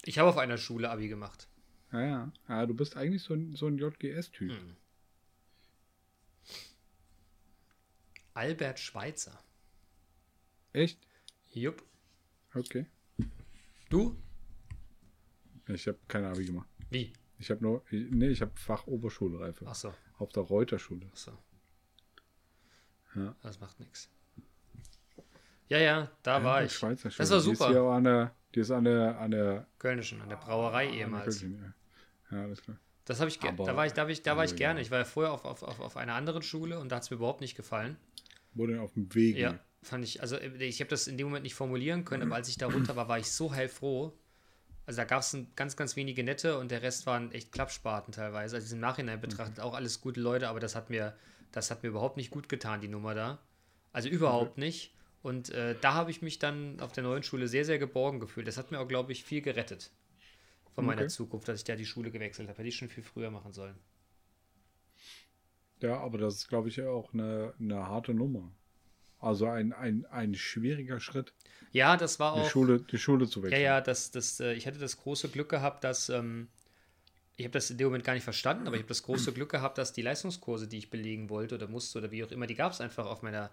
Ich 0.02 0.18
habe 0.18 0.28
auf 0.28 0.38
einer 0.38 0.59
Schule 0.59 0.90
Abi 0.90 1.09
gemacht. 1.09 1.48
Ja, 1.92 2.00
ja. 2.00 2.32
ja 2.48 2.66
du 2.66 2.74
bist 2.74 2.96
eigentlich 2.96 3.22
so 3.22 3.34
ein, 3.34 3.55
so 3.55 3.68
ein 3.68 3.78
JGS-Typ. 3.78 4.50
Hm. 4.50 4.76
Albert 8.34 8.80
Schweitzer. 8.80 9.38
Echt? 10.72 10.98
Jupp. 11.52 11.84
Okay. 12.52 12.86
Du? 13.88 14.16
Ich 15.68 15.86
habe 15.86 15.98
keine 16.09 16.28
Abi 16.28 16.44
gemacht. 16.44 16.68
Wie? 16.90 17.12
Ich 17.38 17.50
habe 17.50 17.62
nur, 17.62 17.84
ich, 17.90 18.11
nee, 18.11 18.28
ich 18.28 18.40
habe 18.40 18.52
Fachoberschulreife. 18.57 19.66
Achso, 19.66 19.94
Auf 20.18 20.32
der 20.32 20.42
Reuterschule. 20.42 21.07
achso. 21.12 21.38
Ja. 23.14 23.34
Das 23.42 23.60
macht 23.60 23.78
nichts. 23.80 24.08
Ja, 25.68 25.78
ja, 25.78 26.10
da 26.22 26.42
war 26.44 26.60
die 26.60 26.66
ich. 26.66 26.72
Schweizer 26.72 27.08
Das 27.08 27.30
war 27.30 27.40
Die 27.40 27.50
ist, 27.50 27.58
super. 27.58 27.70
hier 27.70 27.82
an 27.82 28.04
der, 28.04 28.34
die 28.54 28.60
ist 28.60 28.70
an 28.70 28.84
der, 28.84 29.18
an 29.18 29.30
der, 29.30 29.66
Kölnischen, 29.78 30.20
an 30.20 30.28
der 30.28 30.36
Brauerei 30.36 30.84
an 30.86 30.92
der 30.92 31.00
ehemals. 31.00 31.40
Kölchen, 31.40 31.74
ja. 32.30 32.36
ja, 32.36 32.44
alles 32.44 32.62
klar. 32.62 32.76
Das 33.06 33.20
habe 33.20 33.28
ich, 33.30 33.42
Aber- 33.42 33.64
da 33.64 33.76
war 33.76 33.86
ich, 33.86 33.92
da 33.92 34.02
war 34.02 34.10
ich, 34.10 34.22
da 34.22 34.36
war 34.36 34.44
ich 34.44 34.50
also, 34.52 34.56
gerne. 34.58 34.80
ja. 34.80 34.82
Ich 34.84 34.90
war 34.90 34.98
ja 34.98 35.04
vorher 35.04 35.32
auf, 35.32 35.44
auf, 35.44 35.62
auf, 35.62 35.80
auf 35.80 35.96
einer 35.96 36.14
anderen 36.14 36.42
Schule 36.42 36.78
und 36.78 36.90
da 36.90 36.96
hat 36.96 37.02
es 37.04 37.10
mir 37.10 37.16
überhaupt 37.16 37.40
nicht 37.40 37.54
gefallen. 37.56 37.96
Wurde 38.54 38.80
auf 38.80 38.92
dem 38.94 39.12
Weg. 39.14 39.36
Ja, 39.36 39.58
fand 39.82 40.04
ich, 40.04 40.20
also 40.20 40.36
äh, 40.36 40.48
ich 40.64 40.80
habe 40.80 40.90
das 40.90 41.06
in 41.06 41.16
dem 41.18 41.26
Moment 41.26 41.42
nicht 41.44 41.54
formulieren 41.54 42.04
können, 42.04 42.22
aber 42.24 42.36
als 42.36 42.48
ich 42.48 42.56
da 42.58 42.66
runter 42.66 42.94
war, 42.96 43.08
war 43.08 43.18
ich 43.18 43.30
so 43.30 43.52
heilfroh. 43.52 44.12
Also 44.86 44.98
da 44.98 45.04
gab 45.04 45.20
es 45.22 45.34
ganz, 45.56 45.76
ganz 45.76 45.96
wenige 45.96 46.22
nette 46.22 46.58
und 46.58 46.70
der 46.70 46.82
Rest 46.82 47.06
waren 47.06 47.32
echt 47.32 47.52
Klappspaten 47.52 48.12
teilweise. 48.12 48.56
Also 48.56 48.74
im 48.74 48.80
Nachhinein 48.80 49.18
betrachtet 49.20 49.60
auch 49.60 49.72
alles 49.74 50.00
gute 50.02 50.20
Leute, 50.20 50.48
aber 50.48 50.60
das 50.60 50.74
hat 50.76 50.90
mir, 50.90 51.14
das 51.55 51.70
hat 51.70 51.82
mir 51.82 51.90
überhaupt 51.90 52.16
nicht 52.18 52.30
gut 52.30 52.48
getan, 52.48 52.80
die 52.82 52.88
Nummer 52.88 53.14
da. 53.14 53.38
Also 53.92 54.09
überhaupt 54.09 54.59
nicht. 54.59 54.94
Und 55.22 55.50
äh, 55.50 55.76
da 55.80 55.94
habe 55.94 56.11
ich 56.11 56.22
mich 56.22 56.38
dann 56.38 56.80
auf 56.80 56.92
der 56.92 57.05
neuen 57.05 57.22
Schule 57.22 57.48
sehr, 57.48 57.64
sehr 57.64 57.78
geborgen 57.78 58.20
gefühlt. 58.20 58.46
Das 58.48 58.59
hat 58.59 58.70
mir 58.70 58.80
auch, 58.80 58.88
glaube 58.88 59.12
ich, 59.12 59.24
viel 59.24 59.40
gerettet 59.42 59.90
von 60.74 60.86
meiner 60.86 61.07
Okay. 61.07 61.09
Zukunft, 61.09 61.48
dass 61.48 61.61
ich 61.61 61.64
da 61.64 61.76
die 61.76 61.86
Schule 61.86 62.11
gewechselt 62.12 62.48
habe. 62.48 62.59
Hätte 62.59 62.68
ich 62.68 62.76
schon 62.76 62.88
viel 62.90 63.05
früher 63.05 63.30
machen 63.30 63.52
sollen. 63.55 63.76
Ja, 65.80 65.98
aber 66.00 66.18
das 66.18 66.34
ist, 66.36 66.48
glaube 66.48 66.68
ich, 66.68 66.82
auch 66.82 67.12
eine, 67.12 67.55
eine 67.61 67.86
harte 67.86 68.12
Nummer. 68.14 68.52
Also 69.20 69.46
ein, 69.48 69.72
ein, 69.72 70.07
ein 70.07 70.34
schwieriger 70.34 71.00
Schritt, 71.00 71.34
Ja, 71.72 71.96
das 71.98 72.18
war 72.20 72.32
die 72.34 72.44
auch. 72.44 72.44
Schule, 72.44 72.80
die 72.80 72.98
Schule 72.98 73.28
zu 73.28 73.42
Ja, 73.50 73.59
wechseln. 73.59 73.59
ja, 73.59 73.80
das, 73.80 74.11
das, 74.11 74.40
äh, 74.40 74.55
ich 74.55 74.66
hatte 74.66 74.78
das 74.78 74.96
große 74.98 75.28
Glück 75.30 75.48
gehabt, 75.48 75.84
dass 75.84 76.09
ähm, 76.09 76.48
ich 77.37 77.45
habe 77.45 77.53
das 77.53 77.70
in 77.70 77.78
dem 77.78 77.89
Moment 77.89 78.05
gar 78.05 78.14
nicht 78.14 78.22
verstanden, 78.22 78.66
aber 78.66 78.76
ich 78.76 78.82
habe 78.82 78.89
das 78.89 79.03
große 79.03 79.32
Glück 79.32 79.51
gehabt, 79.51 79.78
dass 79.78 79.93
die 79.93 80.03
Leistungskurse, 80.03 80.68
die 80.68 80.78
ich 80.78 80.91
belegen 80.91 81.30
wollte 81.30 81.57
oder 81.57 81.66
musste 81.66 81.99
oder 81.99 82.12
wie 82.12 82.22
auch 82.22 82.30
immer, 82.30 82.47
die 82.47 82.55
gab 82.55 82.72
es 82.72 82.80
einfach 82.80 83.07
auf 83.07 83.22
meiner 83.22 83.51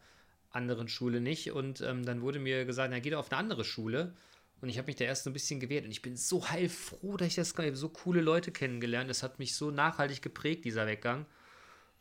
anderen 0.52 0.88
Schule 0.88 1.20
nicht. 1.20 1.52
Und 1.52 1.82
ähm, 1.82 2.06
dann 2.06 2.22
wurde 2.22 2.40
mir 2.40 2.66
gesagt, 2.66 2.92
na, 2.92 3.00
geh 3.00 3.10
doch 3.10 3.20
auf 3.20 3.32
eine 3.32 3.40
andere 3.40 3.64
Schule. 3.64 4.14
Und 4.62 4.70
ich 4.70 4.78
habe 4.78 4.86
mich 4.86 4.98
da 4.98 5.06
erst 5.06 5.24
so 5.24 5.32
ein 5.32 5.34
bisschen 5.34 5.60
gewehrt. 5.60 5.86
Und 5.86 5.92
ich 5.92 6.04
bin 6.04 6.16
so 6.16 6.48
heilfroh, 6.48 7.18
dass 7.18 7.30
ich 7.30 7.36
das 7.36 7.58
ich 7.58 7.76
so 7.76 7.90
coole 7.90 8.22
Leute 8.22 8.52
kennengelernt. 8.52 9.10
Das 9.10 9.24
hat 9.24 9.40
mich 9.40 9.56
so 9.56 9.72
nachhaltig 9.72 10.22
geprägt, 10.22 10.64
dieser 10.66 10.86
Weggang. 10.86 11.26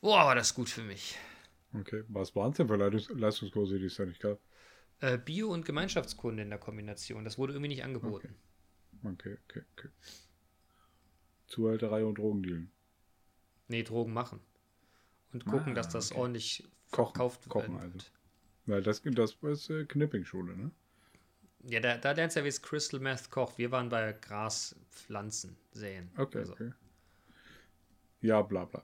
Boah, 0.03 0.26
war 0.26 0.35
das 0.35 0.55
gut 0.55 0.68
für 0.68 0.83
mich. 0.83 1.16
Okay, 1.72 2.05
was 2.09 2.35
waren 2.37 2.51
es 2.51 2.59
denn 2.59 2.68
für 2.68 2.76
Leistungskurse, 2.76 3.78
die 3.78 3.87
es 3.87 3.95
da 3.95 4.05
nicht 4.05 4.20
gab? 4.20 4.39
Äh, 5.01 5.16
Bio- 5.16 5.53
und 5.53 5.64
Gemeinschaftskunde 5.64 6.43
in 6.43 6.51
der 6.51 6.59
Kombination. 6.59 7.24
Das 7.24 7.39
wurde 7.39 7.55
irgendwie 7.55 7.68
nicht 7.68 7.85
angeboten. 7.85 8.35
Okay, 9.03 9.39
okay, 9.49 9.62
okay. 9.76 9.89
Zuhälterei 11.51 12.05
und 12.05 12.16
Drogendealen. 12.16 12.70
Nee, 13.68 13.82
Drogen 13.82 14.12
machen. 14.14 14.40
Und 15.32 15.44
gucken, 15.44 15.72
Ah, 15.72 15.74
dass 15.74 15.90
das 15.90 16.11
okay. 16.12 16.20
ordentlich 16.20 16.68
Kochen, 16.90 17.12
verkauft 17.14 17.48
kochen 17.48 17.74
wird. 17.80 17.92
also. 17.94 18.07
Weil 18.66 18.82
das, 18.82 19.03
das 19.05 19.36
ist 19.42 19.70
äh, 19.70 19.84
Knipping-Schule, 19.84 20.57
ne? 20.57 20.70
Ja, 21.64 21.78
da, 21.80 21.98
da 21.98 22.12
lernst 22.12 22.36
du 22.36 22.40
ja, 22.40 22.44
wie 22.44 22.48
es 22.48 22.62
Crystal 22.62 22.98
Meth 23.01 23.30
kocht. 23.30 23.59
Wir 23.59 23.70
waren 23.70 23.90
bei 23.90 24.12
Graspflanzen 24.12 25.57
säen. 25.72 26.11
Okay, 26.16 26.38
Also, 26.38 26.53
okay. 26.55 26.72
Ja, 28.22 28.42
bla 28.42 28.64
bla. 28.64 28.82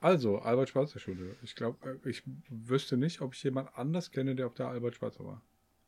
Also, 0.00 0.38
Albert 0.38 0.68
Schweitzer 0.70 0.98
Schule. 1.00 1.36
Ich 1.42 1.54
glaube, 1.56 2.00
ich 2.04 2.22
wüsste 2.48 2.96
nicht, 2.96 3.20
ob 3.20 3.34
ich 3.34 3.42
jemand 3.42 3.74
anders 3.76 4.10
kenne, 4.10 4.34
der 4.36 4.46
auf 4.46 4.54
der 4.54 4.68
Albert 4.68 4.96
Schweitzer 4.96 5.24
war. 5.24 5.42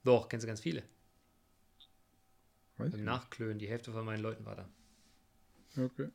Doch, 0.05 0.29
kennst 0.29 0.45
du 0.45 0.49
ganz 0.49 0.61
viele. 0.61 0.83
Weiß 2.79 2.95
Im. 2.95 3.05
Nachklönen, 3.05 3.59
die 3.59 3.69
Hälfte 3.69 3.93
von 3.93 4.05
meinen 4.05 4.23
Leuten 4.23 4.45
war 4.47 4.57
da. 4.57 4.69
Okay. 5.77 6.09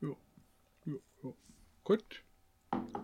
Jo. 0.00 0.16
Jo, 0.84 1.00
jo. 1.22 1.36
Gut. 1.84 2.04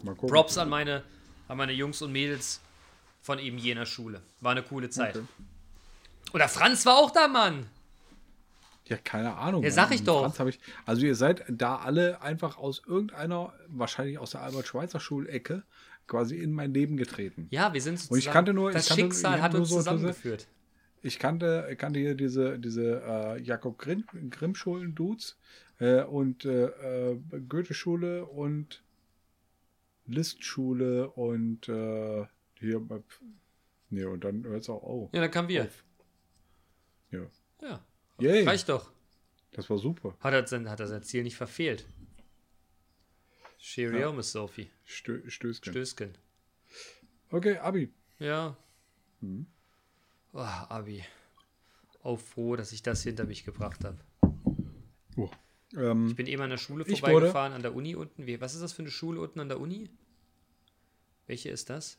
Mal 0.02 0.14
gucken. 0.14 0.28
Props 0.28 0.58
an 0.58 0.68
meine, 0.68 1.02
an 1.48 1.56
meine 1.56 1.72
Jungs 1.72 2.02
und 2.02 2.12
Mädels 2.12 2.60
von 3.22 3.38
eben 3.38 3.58
jener 3.58 3.86
Schule. 3.86 4.22
War 4.40 4.52
eine 4.52 4.62
coole 4.62 4.90
Zeit. 4.90 5.16
Okay. 5.16 5.26
Oder 6.34 6.48
Franz 6.48 6.84
war 6.86 6.96
auch 6.96 7.10
da, 7.10 7.26
Mann. 7.28 7.66
Ja, 8.86 8.96
keine 8.96 9.34
Ahnung. 9.36 9.62
Ja, 9.62 9.70
sag 9.70 9.90
ich 9.92 10.02
doch. 10.04 10.38
Ich, 10.46 10.60
also 10.86 11.04
ihr 11.04 11.14
seid 11.14 11.44
da 11.48 11.76
alle 11.76 12.22
einfach 12.22 12.56
aus 12.56 12.82
irgendeiner, 12.86 13.52
wahrscheinlich 13.68 14.18
aus 14.18 14.30
der 14.30 14.42
Albert-Schweitzer-Schulecke, 14.42 15.62
quasi 16.06 16.38
in 16.38 16.52
mein 16.52 16.72
Leben 16.72 16.96
getreten. 16.96 17.48
Ja, 17.50 17.74
wir 17.74 17.82
sind 17.82 17.98
so 18.00 18.10
Und 18.12 18.18
ich 18.18 18.30
kannte 18.30 18.54
nur- 18.54 18.72
Das 18.72 18.84
ich 18.84 18.88
kannte- 18.88 19.02
Schicksal 19.04 19.36
ich 19.36 19.42
hat 19.42 19.54
uns 19.54 19.68
so 19.68 19.76
zusammengeführt. 19.76 20.46
Ich 21.02 21.18
kannte, 21.18 21.74
kannte 21.78 22.00
hier 22.00 22.14
diese, 22.14 22.58
diese 22.58 23.02
äh, 23.02 23.40
Jakob 23.42 23.78
Grimm, 23.78 24.04
Grimm-Schulen-Dudes 24.30 25.38
äh, 25.78 26.02
und 26.02 26.44
äh, 26.44 26.66
äh, 27.12 27.20
Goethe-Schule 27.48 28.26
und 28.26 28.82
List-Schule 30.06 31.10
und 31.10 31.68
äh, 31.68 32.26
hier, 32.58 32.80
bei- 32.80 33.02
nee, 33.90 34.04
und 34.04 34.24
dann 34.24 34.42
hört 34.44 34.62
es 34.62 34.68
auch 34.70 34.82
auf. 34.82 35.10
Ja, 35.12 35.20
dann 35.20 35.30
kamen 35.30 35.48
wir. 35.48 35.64
auf. 35.64 35.84
Ja. 37.10 37.26
Ja, 37.62 37.84
Yay, 38.20 38.44
reicht 38.44 38.68
doch. 38.68 38.92
das 39.52 39.68
war 39.70 39.78
super. 39.78 40.16
Hat 40.20 40.32
er, 40.32 40.46
sein, 40.46 40.68
hat 40.68 40.80
er 40.80 40.86
sein 40.88 41.02
Ziel 41.02 41.22
nicht 41.22 41.36
verfehlt. 41.36 41.86
Cheerio, 43.58 44.12
Miss 44.12 44.32
Sophie. 44.32 44.70
Stö 44.84 45.28
Stößchen. 45.28 45.72
Stößchen. 45.72 46.18
Okay, 47.30 47.58
Abi. 47.58 47.92
Ja. 48.18 48.56
Mhm. 49.20 49.46
Oh, 50.40 50.42
Abi. 50.68 51.02
Auch 52.04 52.20
froh, 52.20 52.54
dass 52.54 52.70
ich 52.70 52.80
das 52.82 53.02
hinter 53.02 53.24
mich 53.24 53.44
gebracht 53.44 53.84
habe. 53.84 53.98
Oh. 55.16 55.28
Ähm, 55.76 56.06
Ich 56.06 56.14
bin 56.14 56.28
eben 56.28 56.40
an 56.42 56.50
der 56.50 56.58
Schule 56.58 56.84
vorbeigefahren, 56.84 57.52
an 57.52 57.62
der 57.62 57.74
Uni 57.74 57.96
unten. 57.96 58.24
Wie, 58.26 58.40
was 58.40 58.54
ist 58.54 58.60
das 58.60 58.72
für 58.72 58.82
eine 58.82 58.90
Schule 58.92 59.20
unten 59.20 59.40
an 59.40 59.48
der 59.48 59.58
Uni? 59.58 59.90
Welche 61.26 61.48
ist 61.50 61.70
das? 61.70 61.98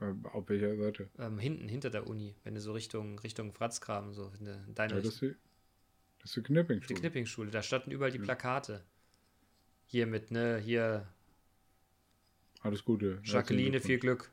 äh, 0.00 0.12
auf 0.34 0.46
welcher 0.50 0.76
Seite? 0.76 1.08
Ähm, 1.18 1.38
hinten, 1.38 1.66
hinter 1.68 1.88
der 1.88 2.06
Uni. 2.06 2.34
Wenn 2.44 2.54
du 2.54 2.60
so 2.60 2.72
Richtung, 2.74 3.18
Richtung 3.20 3.52
Fratzkram, 3.54 4.12
so 4.12 4.30
in, 4.38 4.44
der, 4.44 4.62
in 4.66 4.74
deine 4.74 4.96
Ja, 4.96 5.00
das 5.00 5.14
ist 5.14 5.22
die, 5.22 5.34
das 6.20 6.30
ist 6.30 6.36
die 6.36 6.40
Die 6.42 6.46
Knipping-Schule. 6.48 7.00
Knipping-Schule. 7.00 7.50
Da 7.50 7.62
standen 7.62 7.92
überall 7.92 8.10
die 8.12 8.18
Plakate. 8.18 8.84
Hier 9.86 10.06
mit, 10.06 10.30
ne, 10.30 10.58
hier, 10.58 11.08
Alles 12.60 12.84
Gute. 12.84 13.20
Jacqueline, 13.24 13.80
viel 13.80 13.98
Glück. 13.98 14.30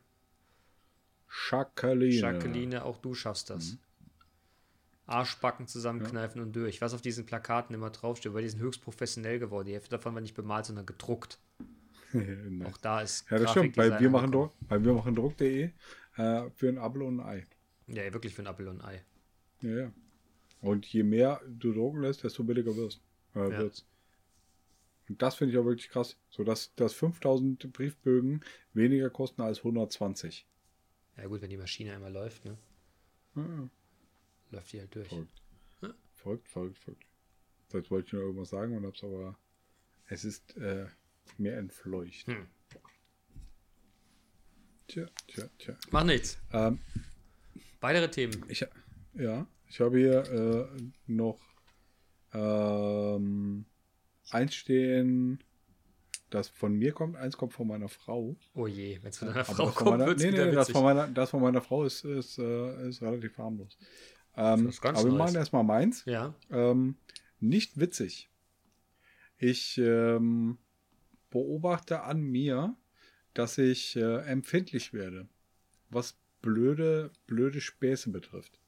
Jacqueline. 1.49 2.13
Jacqueline, 2.15 2.83
auch 2.83 2.97
du 2.97 3.13
schaffst 3.13 3.49
das. 3.49 3.77
Arschbacken 5.05 5.67
zusammenkneifen 5.67 6.41
und 6.41 6.55
durch. 6.55 6.81
Was 6.81 6.93
auf 6.93 7.01
diesen 7.01 7.25
Plakaten 7.25 7.75
immer 7.75 7.89
draufsteht, 7.89 8.33
weil 8.33 8.43
die 8.43 8.49
sind 8.49 8.61
höchst 8.61 8.81
professionell 8.81 9.39
geworden. 9.39 9.67
Die 9.67 9.73
Hälfte 9.73 9.89
davon 9.91 10.13
war 10.13 10.21
nicht 10.21 10.35
bemalt, 10.35 10.65
sondern 10.65 10.85
gedruckt. 10.85 11.39
Nice. 12.13 12.67
Auch 12.67 12.77
da 12.77 13.01
ist 13.01 13.29
Ja, 13.29 13.39
das 13.39 13.51
stimmt. 13.51 13.75
Bei 13.77 13.97
wir 13.97 14.09
machen. 14.09 14.33
Druck, 14.33 14.51
bei 14.67 14.83
wir 14.83 14.93
machen 14.93 15.15
Druck.de 15.15 15.69
äh, 16.17 16.49
für 16.49 16.67
ein 16.67 16.77
Apfel 16.77 17.03
und 17.03 17.21
ein 17.21 17.25
Ei. 17.25 17.45
Ja, 17.87 18.13
wirklich 18.13 18.33
für 18.35 18.41
ein 18.41 18.47
Apfel 18.47 18.67
und 18.67 18.81
ein 18.81 18.85
Ei. 18.85 19.01
Ja, 19.61 19.69
ja. 19.69 19.91
Und 20.59 20.85
je 20.87 21.03
mehr 21.03 21.39
du 21.47 21.71
drucken 21.73 22.01
lässt, 22.01 22.25
desto 22.25 22.43
billiger 22.43 22.75
wirst. 22.75 23.01
Äh, 23.33 23.49
Ja. 23.49 23.59
wird's. 23.59 23.85
Und 25.07 25.21
das 25.21 25.35
finde 25.35 25.53
ich 25.53 25.59
auch 25.59 25.63
wirklich 25.65 25.89
krass. 25.89 26.17
So 26.29 26.43
dass, 26.43 26.75
dass 26.75 26.93
5000 26.93 27.71
Briefbögen 27.71 28.43
weniger 28.73 29.09
kosten 29.09 29.41
als 29.41 29.59
120. 29.59 30.45
Ja 31.17 31.27
gut, 31.27 31.41
wenn 31.41 31.49
die 31.49 31.57
Maschine 31.57 31.93
einmal 31.93 32.11
läuft, 32.11 32.45
ne? 32.45 32.57
Ja, 33.35 33.41
ja. 33.43 33.69
Läuft 34.51 34.73
die 34.73 34.79
halt 34.79 34.95
durch. 34.95 35.07
Verrückt. 35.07 35.41
Verrückt, 36.15 36.47
verrückt, 36.47 36.77
verrückt. 36.77 37.05
Jetzt 37.73 37.89
wollte 37.89 38.07
ich 38.07 38.13
noch 38.13 38.19
irgendwas 38.21 38.49
sagen 38.49 38.75
und 38.77 38.85
hab's 38.85 39.03
aber. 39.03 39.37
Es 40.07 40.25
ist 40.25 40.57
äh, 40.57 40.87
mir 41.37 41.55
entfleucht. 41.55 42.27
Hm. 42.27 42.47
Tja, 44.87 45.07
tja, 45.27 45.49
tja. 45.57 45.77
Mach 45.89 46.03
nichts. 46.03 46.37
Ähm, 46.51 46.79
Weitere 47.79 48.11
Themen. 48.11 48.45
Ich, 48.49 48.65
ja, 49.13 49.47
ich 49.67 49.79
habe 49.79 49.97
hier 49.97 50.23
äh, 50.31 50.81
noch 51.07 51.39
ähm, 52.33 53.65
eins 54.29 54.53
stehen, 54.53 55.43
das 56.31 56.49
von 56.49 56.73
mir 56.73 56.93
kommt, 56.93 57.15
eins 57.17 57.37
kommt 57.37 57.53
von 57.53 57.67
meiner 57.67 57.89
Frau. 57.89 58.35
Oh 58.55 58.65
je, 58.65 58.99
wenn 59.01 59.09
es 59.09 59.19
von 59.19 59.27
deiner 59.27 59.41
Aber 59.41 59.53
Frau 59.55 59.67
kommt, 59.67 59.99
meiner, 59.99 60.13
nee, 60.15 60.31
nee, 60.31 60.51
das 60.51 60.71
von 60.71 60.83
meiner, 60.83 61.07
das 61.07 61.29
von 61.29 61.41
meiner 61.41 61.61
Frau 61.61 61.83
ist, 61.83 62.03
ist, 62.05 62.39
äh, 62.39 62.89
ist 62.89 63.01
relativ 63.01 63.37
harmlos. 63.37 63.77
Ähm, 64.35 64.65
Das 64.65 64.75
ist 64.75 64.81
ganz 64.81 64.99
aber 64.99 65.09
wir 65.09 65.17
machen 65.17 65.35
erstmal 65.35 65.63
meins. 65.63 66.03
Ja, 66.05 66.33
Ähm, 66.49 66.95
nicht 67.39 67.79
witzig. 67.79 68.29
Ich 69.37 69.77
ähm, 69.77 70.57
beobachte 71.29 72.03
an 72.03 72.21
mir, 72.21 72.75
dass 73.33 73.57
ich 73.57 73.95
äh, 73.95 74.17
empfindlich 74.25 74.93
werde, 74.93 75.27
was 75.89 76.15
blöde, 76.41 77.11
blöde 77.27 77.59
Späße 77.61 78.09
betrifft. 78.09 78.59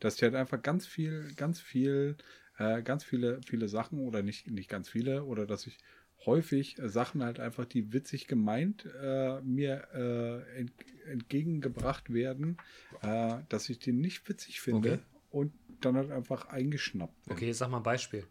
Dass 0.00 0.16
ich 0.16 0.22
halt 0.22 0.34
einfach 0.34 0.62
ganz 0.62 0.86
viel, 0.86 1.32
ganz 1.34 1.60
viel, 1.60 2.16
äh, 2.58 2.82
ganz 2.82 3.04
viele, 3.04 3.40
viele 3.42 3.68
Sachen 3.68 3.98
oder 3.98 4.22
nicht, 4.22 4.50
nicht 4.50 4.68
ganz 4.68 4.88
viele, 4.88 5.24
oder 5.24 5.46
dass 5.46 5.66
ich 5.66 5.78
häufig 6.26 6.78
äh, 6.78 6.88
Sachen 6.88 7.22
halt 7.22 7.40
einfach, 7.40 7.64
die 7.64 7.92
witzig 7.92 8.26
gemeint 8.26 8.86
äh, 9.02 9.40
mir 9.42 9.88
äh, 9.94 10.58
ent, 10.60 10.72
entgegengebracht 11.06 12.12
werden, 12.12 12.56
äh, 13.02 13.38
dass 13.48 13.68
ich 13.68 13.78
die 13.78 13.92
nicht 13.92 14.28
witzig 14.28 14.60
finde 14.60 14.92
Okay. 14.92 15.02
und 15.30 15.52
dann 15.80 15.96
halt 15.96 16.10
einfach 16.10 16.46
eingeschnappt 16.48 17.24
bin. 17.24 17.32
okay, 17.34 17.52
sag 17.52 17.70
mal 17.70 17.78
ein 17.78 17.82
Beispiel. 17.82 18.26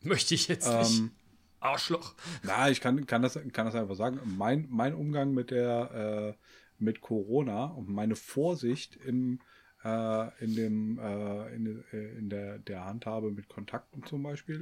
Möchte 0.00 0.34
ich 0.34 0.48
jetzt 0.48 0.68
nicht. 0.68 0.98
Ähm, 0.98 1.12
Arschloch. 1.60 2.14
na, 2.42 2.68
ich 2.70 2.80
kann, 2.80 3.06
kann, 3.06 3.22
das, 3.22 3.38
kann 3.52 3.66
das 3.66 3.74
einfach 3.74 3.94
sagen. 3.94 4.20
Mein, 4.24 4.66
mein 4.68 4.94
Umgang 4.94 5.32
mit 5.32 5.50
der 5.52 6.34
äh, 6.36 6.44
mit 6.82 7.00
Corona 7.00 7.66
und 7.66 7.88
meine 7.88 8.16
Vorsicht 8.16 8.96
im, 8.96 9.40
äh, 9.84 10.44
in 10.44 10.54
dem 10.54 10.98
äh, 10.98 11.54
in, 11.54 11.84
äh, 11.92 12.18
in 12.18 12.30
der, 12.30 12.58
der 12.58 12.84
Handhabe 12.84 13.30
mit 13.30 13.48
Kontakten 13.48 14.04
zum 14.04 14.22
Beispiel 14.22 14.56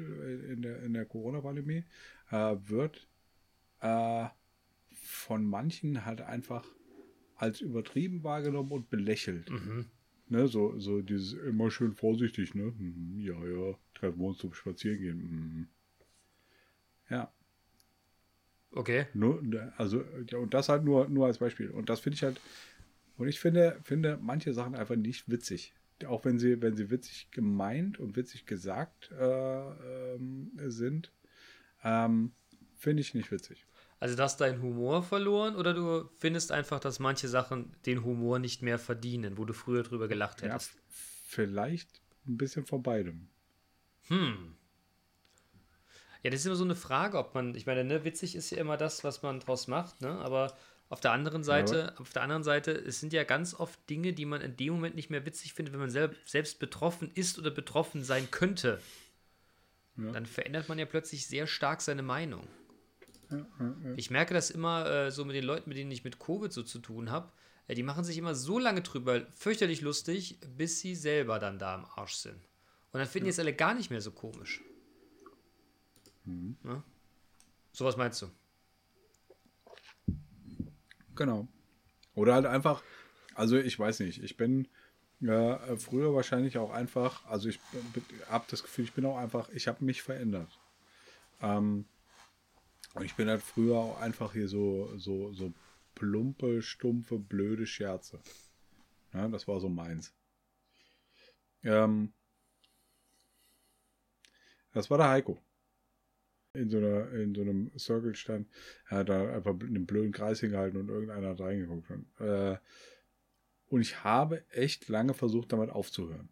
äh, 0.49 0.53
in 0.53 0.62
der, 0.62 0.83
in 0.83 0.95
der 0.95 1.05
Corona-Pandemie 1.05 1.85
äh, 2.31 2.57
wird 2.66 3.09
äh, 3.81 4.27
von 4.93 5.45
manchen 5.45 6.05
halt 6.05 6.21
einfach 6.21 6.66
als 7.37 7.61
übertrieben 7.61 8.23
wahrgenommen 8.23 8.73
und 8.73 8.91
belächelt. 8.91 9.51
Mhm. 9.51 9.87
Ne, 10.29 10.47
so, 10.47 10.79
so 10.79 11.01
dieses 11.03 11.33
immer 11.33 11.71
schön 11.71 11.93
vorsichtig, 11.93 12.55
ne? 12.55 12.73
Mhm, 12.79 13.21
Ja, 13.21 13.35
ja, 13.45 13.75
treffen 13.95 14.21
wir 14.21 14.29
uns 14.29 14.39
zum 14.39 14.55
Spazierengehen. 14.55 15.18
Mhm. 15.18 15.68
Ja, 17.09 17.33
Okay. 18.73 19.07
nur, 19.14 19.43
also, 19.77 20.05
ja, 20.31 20.39
und 20.39 20.55
das 20.55 20.68
halt 20.68 20.85
nur, 20.85 21.09
nur 21.09 21.27
als 21.27 21.39
Beispiel. 21.39 21.71
Und 21.71 21.89
das 21.89 22.01
finde 22.01 22.14
ich 22.14 22.23
halt, 22.23 22.41
und 23.21 23.29
ich 23.29 23.39
finde, 23.39 23.79
finde 23.85 24.18
manche 24.21 24.55
Sachen 24.55 24.75
einfach 24.75 24.97
nicht 24.97 25.29
witzig. 25.31 25.75
Auch 26.07 26.25
wenn 26.25 26.39
sie, 26.39 26.62
wenn 26.62 26.75
sie 26.75 26.91
witzig 26.91 27.31
gemeint 27.31 28.01
und 28.01 28.16
witzig 28.16 28.47
gesagt 28.47 29.11
äh, 29.12 30.14
ähm, 30.14 30.51
sind, 30.57 31.12
ähm, 31.85 32.33
finde 32.77 33.03
ich 33.03 33.12
nicht 33.12 33.31
witzig. 33.31 33.66
Also, 33.99 34.16
du 34.16 34.23
hast 34.23 34.41
deinen 34.41 34.62
Humor 34.62 35.03
verloren 35.03 35.57
oder 35.57 35.75
du 35.75 36.09
findest 36.16 36.53
einfach, 36.53 36.81
dass 36.81 36.99
manche 37.01 37.29
Sachen 37.29 37.71
den 37.85 38.03
Humor 38.03 38.39
nicht 38.39 38.62
mehr 38.62 38.79
verdienen, 38.79 39.37
wo 39.37 39.45
du 39.45 39.53
früher 39.53 39.83
drüber 39.83 40.09
gelacht 40.09 40.41
Ja, 40.41 40.55
hättest? 40.55 40.73
vielleicht 40.89 42.01
ein 42.27 42.39
bisschen 42.39 42.64
von 42.64 42.83
beidem. 42.83 43.29
Hm. 44.09 44.55
Ja, 46.23 46.31
das 46.31 46.41
ist 46.41 46.47
immer 46.47 46.57
so 46.57 46.64
eine 46.64 46.75
Frage, 46.77 47.18
ob 47.18 47.35
man, 47.35 47.55
ich 47.55 47.66
meine, 47.66 47.85
ne, 47.85 48.05
witzig 48.05 48.35
ist 48.37 48.51
ja 48.51 48.59
immer 48.59 48.79
das, 48.79 49.05
was 49.05 49.23
man 49.23 49.41
draus 49.41 49.68
macht, 49.68 50.01
ne? 50.01 50.12
Aber 50.21 50.57
auf 50.91 51.01
der 51.01 51.12
anderen 51.12 51.45
Seite, 51.45 51.95
auf 51.99 52.12
der 52.12 52.22
anderen 52.22 52.43
Seite, 52.43 52.72
es 52.72 52.99
sind 52.99 53.12
ja 53.12 53.22
ganz 53.22 53.55
oft 53.55 53.78
Dinge, 53.88 54.12
die 54.12 54.26
man 54.26 54.41
in 54.41 54.57
dem 54.57 54.72
Moment 54.72 54.97
nicht 54.97 55.09
mehr 55.09 55.24
witzig 55.24 55.55
findet, 55.55 55.72
wenn 55.72 55.80
man 55.80 55.88
selb, 55.88 56.16
selbst 56.24 56.59
betroffen 56.59 57.12
ist 57.14 57.38
oder 57.38 57.53
betroffen 57.53 58.03
sein 58.03 58.28
könnte. 58.32 58.80
Ja. 59.97 60.11
Dann 60.11 60.26
verändert 60.26 60.68
man 60.68 60.80
ja 60.80 60.86
plötzlich 60.86 61.28
sehr 61.28 61.47
stark 61.47 61.80
seine 61.80 62.03
Meinung. 62.03 62.45
Ja, 63.30 63.36
ja, 63.36 63.47
ja. 63.84 63.95
Ich 63.95 64.11
merke 64.11 64.34
das 64.34 64.51
immer 64.51 64.84
äh, 64.91 65.11
so 65.12 65.24
mit 65.24 65.36
den 65.36 65.45
Leuten, 65.45 65.70
mit 65.70 65.78
denen 65.78 65.93
ich 65.93 66.03
mit 66.03 66.18
Covid 66.18 66.53
so 66.53 66.64
zu 66.64 66.80
tun 66.80 67.12
habe. 67.12 67.30
Äh, 67.68 67.76
die 67.76 67.84
machen 67.84 68.03
sich 68.03 68.18
immer 68.18 68.34
so 68.34 68.59
lange 68.59 68.82
drüber 68.82 69.24
fürchterlich 69.36 69.82
lustig, 69.82 70.41
bis 70.57 70.80
sie 70.80 70.97
selber 70.97 71.38
dann 71.38 71.61
da 71.61 71.76
im 71.76 71.84
Arsch 71.84 72.14
sind. 72.14 72.49
Und 72.91 72.99
dann 72.99 73.07
finden 73.07 73.26
die 73.26 73.30
es 73.30 73.38
alle 73.38 73.55
gar 73.55 73.74
nicht 73.74 73.91
mehr 73.91 74.01
so 74.01 74.11
komisch. 74.11 74.61
Mhm. 76.24 76.57
So 77.70 77.84
was 77.84 77.97
meinst 77.97 78.20
du? 78.22 78.30
Genau. 81.17 81.49
Oder 82.15 82.35
halt 82.35 82.47
einfach, 82.47 82.83
also 83.35 83.57
ich 83.57 83.79
weiß 83.79 84.01
nicht, 84.01 84.23
ich 84.23 84.37
bin 84.37 84.69
äh, 85.23 85.77
früher 85.77 86.15
wahrscheinlich 86.15 86.59
auch 86.59 86.71
einfach, 86.71 87.25
also 87.27 87.49
ich 87.49 87.61
habe 88.29 88.45
das 88.49 88.63
Gefühl, 88.63 88.85
ich 88.85 88.93
bin 88.93 89.05
auch 89.07 89.17
einfach, 89.17 89.49
ich 89.51 89.69
habe 89.69 89.85
mich 89.85 90.03
verändert. 90.03 90.59
Ähm, 91.43 91.87
und 92.95 93.05
ich 93.05 93.15
bin 93.15 93.29
halt 93.29 93.43
früher 93.43 93.77
auch 93.77 94.01
einfach 94.01 94.33
hier 94.33 94.49
so, 94.49 94.91
so, 94.97 95.33
so 95.33 95.53
plumpe, 95.95 96.63
stumpfe, 96.63 97.19
blöde 97.19 97.67
Scherze. 97.67 98.21
Ja, 99.13 99.29
das 99.29 99.47
war 99.47 99.61
so 99.61 99.69
meins. 99.69 100.13
Ähm, 101.63 102.13
das 104.73 104.91
war 104.91 104.99
der 104.99 105.09
Heiko. 105.09 105.39
In 106.53 106.69
so, 106.69 106.79
einer, 106.79 107.11
in 107.13 107.35
so 107.35 107.43
einem 107.43 107.71
Circle 107.79 108.15
stand, 108.15 108.49
er 108.89 108.99
hat 108.99 109.09
da 109.09 109.33
einfach 109.33 109.53
einen 109.53 109.87
blöden 109.87 110.13
Kreis 110.13 110.41
hingehalten 110.41 110.81
und 110.81 110.89
irgendeiner 110.89 111.29
hat 111.29 111.41
reingeguckt. 111.41 111.91
Und, 111.91 112.07
äh, 112.19 112.57
und 113.69 113.81
ich 113.81 114.03
habe 114.03 114.45
echt 114.51 114.89
lange 114.89 115.15
versucht, 115.15 115.53
damit 115.53 115.71
aufzuhören. 115.71 116.29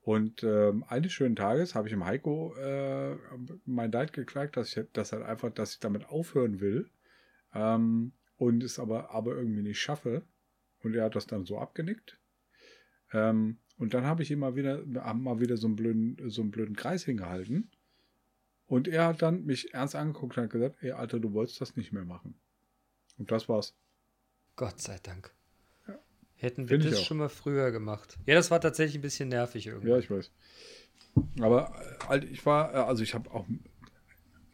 Und 0.00 0.42
ähm, 0.42 0.84
eines 0.88 1.12
schönen 1.12 1.36
Tages 1.36 1.74
habe 1.74 1.88
ich 1.88 1.94
im 1.94 2.04
Heiko 2.04 2.54
äh, 2.56 3.16
mein 3.64 3.92
Dad 3.92 4.12
geklagt, 4.12 4.56
dass 4.56 4.76
ich 4.76 4.86
das 4.92 5.12
halt 5.12 5.22
einfach, 5.22 5.50
dass 5.50 5.74
ich 5.74 5.80
damit 5.80 6.08
aufhören 6.08 6.60
will 6.60 6.90
ähm, 7.54 8.12
und 8.36 8.64
es 8.64 8.80
aber, 8.80 9.10
aber 9.12 9.36
irgendwie 9.36 9.62
nicht 9.62 9.80
schaffe. 9.80 10.22
Und 10.82 10.94
er 10.94 11.04
hat 11.04 11.14
das 11.14 11.28
dann 11.28 11.44
so 11.44 11.58
abgenickt. 11.58 12.18
Ähm, 13.12 13.58
und 13.76 13.94
dann 13.94 14.04
habe 14.04 14.22
ich 14.22 14.30
ihm 14.32 14.40
mal 14.40 14.56
wieder, 14.56 14.84
mal 15.14 15.40
wieder 15.40 15.56
so 15.56 15.68
einen 15.68 15.76
blöden, 15.76 16.16
so 16.28 16.42
einen 16.42 16.50
blöden 16.50 16.74
Kreis 16.74 17.04
hingehalten. 17.04 17.70
Und 18.72 18.88
er 18.88 19.08
hat 19.08 19.20
dann 19.20 19.44
mich 19.44 19.74
ernst 19.74 19.94
angeguckt 19.94 20.38
und 20.38 20.44
hat 20.44 20.50
gesagt, 20.50 20.82
ey 20.82 20.92
Alter, 20.92 21.20
du 21.20 21.34
wolltest 21.34 21.60
das 21.60 21.76
nicht 21.76 21.92
mehr 21.92 22.06
machen. 22.06 22.40
Und 23.18 23.30
das 23.30 23.46
war's. 23.46 23.74
Gott 24.56 24.80
sei 24.80 24.98
Dank. 25.02 25.30
Ja. 25.86 25.98
Hätten 26.36 26.70
wir 26.70 26.78
das 26.78 27.04
schon 27.04 27.18
mal 27.18 27.28
früher 27.28 27.70
gemacht. 27.70 28.16
Ja, 28.24 28.34
das 28.34 28.50
war 28.50 28.62
tatsächlich 28.62 28.94
ein 28.94 29.02
bisschen 29.02 29.28
nervig 29.28 29.66
irgendwie. 29.66 29.90
Ja, 29.90 29.98
ich 29.98 30.10
weiß. 30.10 30.32
Aber 31.42 31.70
äh, 32.08 32.24
ich 32.24 32.46
war, 32.46 32.72
äh, 32.72 32.78
also 32.78 33.02
ich 33.02 33.12
habe 33.12 33.30
auch 33.32 33.44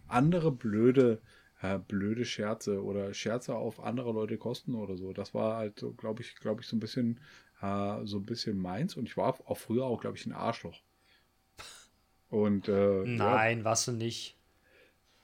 andere 0.09 0.51
blöde, 0.51 1.23
äh, 1.61 1.79
blöde 1.79 2.25
Scherze 2.25 2.83
oder 2.83 3.15
Scherze 3.15 3.55
auf 3.55 3.79
andere 3.79 4.11
Leute 4.11 4.37
kosten 4.37 4.75
oder 4.75 4.97
so. 4.97 5.13
Das 5.13 5.33
war 5.33 5.59
halt 5.59 5.79
so, 5.79 5.93
glaube 5.93 6.23
ich, 6.23 6.35
glaube 6.35 6.63
ich, 6.63 6.67
so 6.67 6.75
ein 6.75 6.81
bisschen, 6.81 7.21
äh, 7.63 8.05
so 8.05 8.17
ein 8.17 8.27
bisschen 8.27 8.59
meins. 8.59 8.97
Und 8.97 9.09
ich 9.09 9.17
war 9.17 9.39
auch 9.49 9.59
früher 9.59 9.85
auch, 9.85 10.01
glaube 10.01 10.17
ich, 10.17 10.27
ein 10.27 10.33
Arschloch. 10.33 10.83
Und 12.31 12.69
äh, 12.69 13.05
Nein, 13.05 13.59
ja. 13.59 13.65
warst 13.65 13.89
du 13.89 13.93
nicht. 13.93 14.37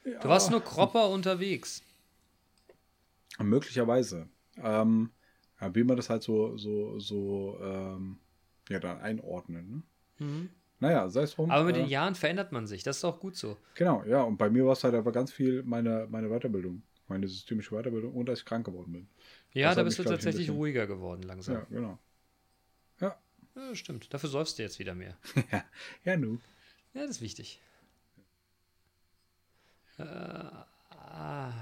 Ja. 0.05 0.20
Du 0.20 0.28
warst 0.28 0.50
nur 0.50 0.62
Kropper 0.62 1.09
unterwegs. 1.09 1.82
Möglicherweise. 3.38 4.28
Ähm, 4.62 5.11
wie 5.72 5.84
man 5.84 5.96
das 5.96 6.11
halt 6.11 6.22
so, 6.22 6.57
so, 6.57 6.98
so, 6.98 7.59
ähm, 7.62 8.18
ja, 8.68 8.78
dann 8.78 9.00
einordnen. 9.00 9.84
Ne? 10.18 10.26
Mhm. 10.26 10.50
Naja, 10.80 11.09
sei 11.09 11.22
es 11.22 11.34
drum. 11.34 11.50
Aber 11.50 11.64
mit 11.64 11.76
äh, 11.76 11.80
den 11.80 11.88
Jahren 11.88 12.14
verändert 12.14 12.52
man 12.52 12.66
sich, 12.66 12.82
das 12.82 12.98
ist 12.98 13.05
auch 13.05 13.20
gut 13.20 13.36
so. 13.36 13.57
Genau, 13.74 14.05
ja, 14.05 14.22
und 14.22 14.36
bei 14.36 14.50
mir 14.50 14.66
war 14.66 14.72
es 14.72 14.84
halt 14.84 14.94
aber 14.94 15.12
ganz 15.12 15.32
viel 15.32 15.62
meine, 15.62 16.07
meine 16.11 16.28
Weiterbildung, 16.28 16.82
meine 17.09 17.26
systemische 17.26 17.74
Weiterbildung 17.74 18.12
und 18.12 18.26
dass 18.26 18.40
ich 18.40 18.44
krank 18.44 18.66
geworden 18.66 18.92
bin. 18.92 19.09
Ja, 19.52 19.68
das 19.68 19.76
da 19.76 19.82
bist 19.84 19.98
mich, 19.98 20.07
du 20.07 20.12
tatsächlich 20.12 20.46
bisschen, 20.48 20.57
ruhiger 20.57 20.86
geworden 20.86 21.22
langsam. 21.22 21.55
Ja, 21.55 21.66
genau. 21.70 21.98
Ja. 23.00 23.16
ja 23.55 23.74
stimmt. 23.74 24.12
Dafür 24.12 24.28
säufst 24.28 24.59
du 24.59 24.62
jetzt 24.62 24.78
wieder 24.78 24.94
mehr. 24.94 25.16
ja, 25.52 25.64
ja, 26.05 26.16
nu. 26.16 26.38
Ja, 26.95 27.03
das 27.03 27.16
ist 27.16 27.20
wichtig. 27.20 27.61
Äh, 29.99 30.03
ah. 30.03 31.53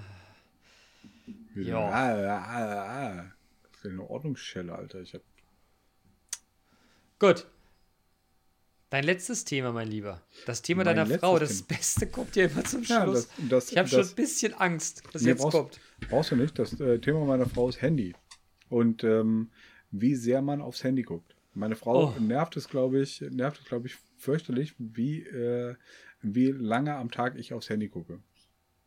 Ja. 1.55 1.79
Ah, 1.79 2.39
ah, 2.39 3.19
ah. 3.19 3.33
Das 3.73 3.85
ist 3.85 3.91
eine 3.91 4.09
Ordnungsschelle, 4.09 4.75
Alter. 4.75 5.01
Ich 5.01 5.15
hab. 5.15 5.23
Gut. 7.19 7.47
Dein 8.91 9.05
letztes 9.05 9.47
Thema, 9.47 9.73
mein 9.73 9.89
Lieber. 9.89 10.21
Das 10.45 10.61
Thema 10.61 10.85
mein 10.85 10.97
deiner 10.97 11.19
Frau. 11.19 11.39
Das 11.39 11.65
Thema. 11.65 11.79
Beste 11.79 12.07
kommt 12.09 12.37
ja 12.37 12.45
immer 12.45 12.65
zum 12.65 12.85
Schluss. 12.85 12.89
Ja, 12.95 13.05
das, 13.05 13.49
das, 13.49 13.73
ich 13.73 13.79
habe 13.79 13.89
schon 13.89 14.07
ein 14.07 14.15
bisschen 14.15 14.55
Angst, 14.55 15.03
was 15.13 15.25
jetzt 15.25 15.41
brauchst, 15.41 15.57
kommt. 15.57 15.81
Brauchst 16.11 16.31
du 16.31 16.37
nicht. 16.37 16.59
Das 16.59 16.79
äh, 16.79 16.99
Thema 16.99 17.25
meiner 17.25 17.47
Frau 17.47 17.71
ist 17.71 17.81
Handy. 17.81 18.15
Und 18.69 19.03
ähm, 19.03 19.51
wie 19.91 20.15
sehr 20.15 20.43
man 20.43 20.61
aufs 20.61 20.85
Handy 20.85 21.03
guckt. 21.03 21.35
Meine 21.55 21.77
Frau 21.77 22.15
oh. 22.15 22.21
nervt 22.21 22.57
es, 22.57 22.69
glaube 22.69 23.01
ich, 23.01 23.21
nervt 23.31 23.61
es, 23.61 23.65
glaube 23.67 23.87
ich, 23.87 23.97
fürchterlich, 24.23 24.75
wie, 24.79 25.23
äh, 25.23 25.75
wie 26.23 26.53
lange 26.53 26.95
am 26.95 27.11
Tag 27.11 27.37
ich 27.37 27.53
aufs 27.53 27.69
Handy 27.69 27.89
gucke. 27.89 28.21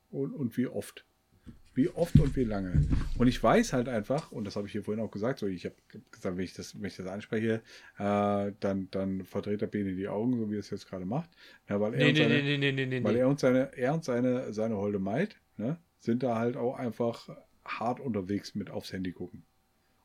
Und, 0.10 0.34
und 0.34 0.58
wie 0.58 0.68
oft. 0.68 1.06
Wie 1.74 1.90
oft 1.90 2.18
und 2.22 2.38
wie 2.38 2.46
lange. 2.46 2.88
Und 3.18 3.28
ich 3.28 3.44
weiß 3.44 3.74
halt 3.74 3.90
einfach, 3.90 4.32
und 4.32 4.46
das 4.46 4.56
habe 4.56 4.66
ich 4.66 4.72
hier 4.72 4.84
vorhin 4.84 5.04
auch 5.04 5.12
gesagt, 5.12 5.40
so 5.40 5.48
ich 5.48 5.66
habe 5.66 5.76
gesagt, 6.10 6.38
wenn 6.38 6.44
ich 6.44 6.54
das, 6.54 6.80
wenn 6.80 6.88
ich 6.88 6.96
das 6.96 7.08
anspreche, 7.08 7.62
äh, 7.98 8.52
dann, 8.62 8.88
dann 8.92 9.26
verdreht 9.26 9.60
der 9.60 9.68
Bene 9.68 9.94
die 9.94 10.08
Augen, 10.08 10.38
so 10.38 10.50
wie 10.50 10.56
er 10.56 10.62
es 10.62 10.70
jetzt 10.70 10.88
gerade 10.88 11.06
macht. 11.06 11.30
Ja, 11.68 11.82
weil 11.82 11.94
er 11.96 12.00
nee, 12.00 12.10
und 12.10 12.16
seine, 12.16 12.44
nee, 12.44 12.58
nee, 12.58 12.72
nee, 12.72 12.86
nee, 12.86 13.04
weil 13.04 13.18
er 13.18 13.28
und 13.28 13.42
seine, 13.42 13.76
er 13.76 13.94
und 13.94 14.06
seine, 14.06 14.54
seine 14.54 14.78
Holde 14.78 15.00
Maid, 15.00 15.36
ne, 15.58 15.78
sind 16.00 16.24
da 16.24 16.40
halt 16.40 16.56
auch 16.56 16.78
einfach 16.78 17.28
hart 17.66 18.00
unterwegs 18.00 18.56
mit 18.56 18.70
aufs 18.70 18.94
Handy 18.94 19.12
gucken. 19.12 19.44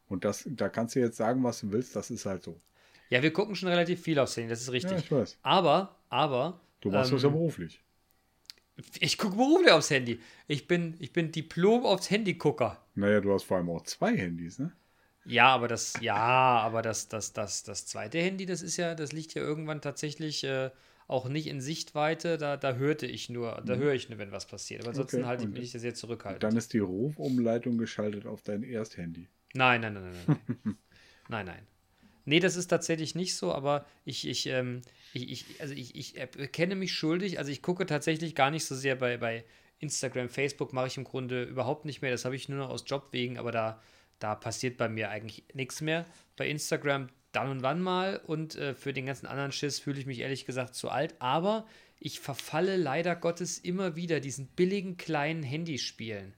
Und 0.09 0.25
das, 0.25 0.49
da 0.51 0.69
kannst 0.69 0.97
du 0.97 1.01
jetzt 1.01 1.17
sagen, 1.17 1.45
was 1.45 1.61
du 1.61 1.71
willst, 1.71 1.95
das 1.95 2.11
ist 2.11 2.27
halt 2.27 2.43
so. 2.43 2.61
Ja, 3.11 3.23
wir 3.23 3.33
gucken 3.33 3.57
schon 3.57 3.69
relativ 3.69 4.01
viel 4.01 4.19
aufs 4.19 4.37
Handy, 4.37 4.51
das 4.51 4.63
ist 4.63 4.73
richtig. 4.73 4.93
Ja, 4.93 4.99
ich 4.99 5.13
weiß. 5.13 5.39
Aber, 5.43 5.97
aber. 6.09 6.61
Du 6.81 6.91
machst 6.91 7.11
ähm, 7.11 7.17
das 7.17 7.23
ja 7.25 7.29
beruflich. 7.29 7.81
Ich 8.99 9.19
gucke 9.19 9.37
beruflich 9.37 9.73
aufs 9.73 9.91
Handy. 9.91 10.21
Ich 10.47 10.67
bin, 10.67 10.95
ich 11.01 11.13
bin 11.13 11.33
Diplom 11.33 11.85
aufs 11.85 12.09
Handy-Gucker. 12.09 12.83
Naja, 12.95 13.21
du 13.21 13.35
hast 13.35 13.43
vor 13.43 13.59
allem 13.59 13.69
auch 13.69 13.83
zwei 13.83 14.17
Handys, 14.17 14.59
ne? 14.59 14.73
Ja, 15.27 15.49
aber 15.49 15.69
das, 15.69 15.95
ja, 16.01 16.17
aber 16.17 16.81
das, 16.81 17.09
das, 17.09 17.33
das, 17.33 17.63
das 17.63 17.87
zweite 17.87 18.19
Handy, 18.19 18.47
das 18.47 18.63
ist 18.63 18.77
ja, 18.79 18.95
das 18.95 19.13
liegt 19.13 19.35
ja 19.35 19.43
irgendwann 19.43 19.83
tatsächlich 19.83 20.45
äh, 20.45 20.71
auch 21.09 21.29
nicht 21.29 21.49
in 21.49 21.61
Sichtweite. 21.61 22.39
Da, 22.39 22.57
da 22.57 22.75
hörte 22.75 23.07
ich 23.07 23.29
nur, 23.29 23.61
da 23.67 23.77
mhm. 23.77 23.81
höre 23.81 23.93
ich 23.93 24.09
nur, 24.09 24.19
wenn 24.19 24.33
was 24.33 24.47
passiert. 24.47 24.83
Aber 24.83 24.91
ansonsten 24.91 25.19
okay. 25.19 25.27
halte 25.27 25.45
ich 25.45 25.51
mich 25.51 25.73
sehr 25.73 25.95
zurückhaltend. 25.95 26.43
Dann 26.43 26.57
ist 26.57 26.73
die 26.73 26.79
Rufumleitung 26.79 27.77
geschaltet 27.77 28.25
auf 28.25 28.43
dein 28.43 28.63
Ersthandy. 28.63 29.29
Nein, 29.53 29.83
nein, 29.83 29.95
nein, 29.95 30.05
nein, 30.05 30.39
nein. 30.47 30.79
nein, 31.29 31.47
nein. 31.47 31.67
Nee, 32.25 32.41
das 32.41 32.57
ist 32.57 32.69
tatsächlich 32.69 33.15
nicht 33.15 33.37
so, 33.37 33.53
aber 33.53 33.87
ich, 34.05 34.27
ich, 34.27 34.47
ähm, 34.47 34.83
ich, 35.13 35.31
ich, 35.31 35.45
also 35.61 35.75
ich, 35.75 35.95
ich 35.95 36.19
erkenne 36.19 36.77
mich 36.77 36.93
schuldig. 36.93 37.39
Also 37.39 37.51
ich 37.51 37.63
gucke 37.63 37.87
tatsächlich 37.87 38.35
gar 38.35 38.51
nicht 38.51 38.65
so 38.65 38.75
sehr 38.75 38.97
bei, 38.97 39.17
bei 39.17 39.45
Instagram, 39.79 40.29
Facebook 40.29 40.73
mache 40.73 40.89
ich 40.89 40.97
im 40.97 41.05
Grunde 41.05 41.45
überhaupt 41.45 41.85
nicht 41.85 42.03
mehr. 42.03 42.11
Das 42.11 42.25
habe 42.25 42.37
ich 42.37 42.49
nur 42.49 42.59
noch 42.59 42.71
aus 42.71 42.85
Job 42.87 43.09
wegen, 43.13 43.39
aber 43.39 43.51
da, 43.51 43.83
da 44.19 44.35
passiert 44.35 44.77
bei 44.77 44.89
mir 44.89 45.11
eigentlich 45.11 45.45
nichts 45.55 45.81
mehr. 45.81 46.05
Bei 46.37 46.49
Instagram 46.49 47.09
dann 47.33 47.49
und 47.49 47.63
wann 47.63 47.81
mal 47.81 48.21
und 48.27 48.57
äh, 48.57 48.75
für 48.75 48.93
den 48.93 49.07
ganzen 49.07 49.27
anderen 49.27 49.53
Schiss 49.53 49.79
fühle 49.79 49.99
ich 49.99 50.07
mich 50.07 50.19
ehrlich 50.19 50.45
gesagt 50.45 50.75
zu 50.75 50.91
alt. 50.91 51.15
Aber 51.21 51.67
ich 51.99 52.21
verfalle 52.21 52.77
leider 52.77 53.17
Gottes 53.17 53.59
immer 53.59 53.97
wieder 53.97 54.21
diesen 54.21 54.49
billigen 54.49 54.97
kleinen 54.97 55.43
Handyspielen. 55.43 56.35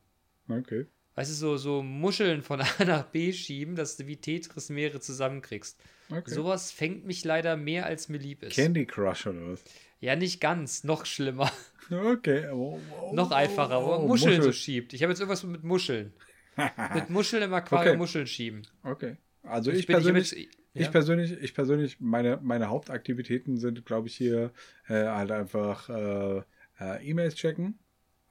Okay 0.49 0.87
weißt 1.15 1.31
du, 1.31 1.35
so, 1.35 1.57
so 1.57 1.83
Muscheln 1.83 2.43
von 2.43 2.61
A 2.79 2.85
nach 2.85 3.05
B 3.05 3.33
schieben, 3.33 3.77
dass 3.77 3.97
du 3.97 4.07
wie 4.07 4.17
Tetris 4.17 4.69
mehrere 4.71 5.01
zusammenkriegst. 5.01 5.79
Okay. 6.11 6.31
Sowas 6.31 6.71
fängt 6.71 7.07
mich 7.07 7.25
leider 7.25 7.57
mehr 7.57 7.87
als 7.87 8.09
mir 8.09 8.19
lieb 8.19 8.43
ist. 8.43 8.55
Candy 8.55 8.87
Crush 8.87 9.27
oder 9.27 9.53
was? 9.53 9.65
Ja, 10.01 10.17
nicht 10.17 10.41
ganz, 10.41 10.85
noch 10.85 11.07
schlimmer. 11.07 11.51
Okay. 11.91 12.49
Oh, 12.51 12.81
oh, 13.03 13.13
noch 13.13 13.33
einfacher, 13.33 13.83
wo 13.85 13.89
man 13.89 14.07
Muscheln 14.07 14.37
Muschel. 14.37 14.45
so 14.45 14.53
schiebt. 14.53 14.95
Ich 14.95 15.03
habe 15.03 15.13
jetzt 15.13 15.19
irgendwas 15.19 15.43
mit 15.43 15.63
Muscheln. 15.63 16.13
mit 16.95 17.11
Muscheln 17.11 17.43
im 17.43 17.53
Aquarium 17.53 17.95
okay. 17.95 17.99
Muscheln 17.99 18.27
schieben. 18.27 18.63
Okay. 18.83 19.17
Also 19.43 19.73
ich, 19.73 19.81
ich 19.81 19.87
persönlich, 19.89 20.35
ich, 20.35 20.49
ja. 20.75 20.83
ich, 20.83 20.91
persönlich, 20.91 21.33
ich 21.33 21.55
persönlich, 21.55 22.01
meine, 22.01 22.39
meine 22.41 22.69
Hauptaktivitäten 22.69 23.59
sind, 23.59 23.85
glaube 23.85 24.07
ich, 24.09 24.17
hier 24.17 24.53
äh, 24.89 25.05
halt 25.05 25.33
einfach 25.33 25.89
äh, 25.89 26.43
äh, 26.81 27.05
E-Mails 27.05 27.35
checken. 27.35 27.79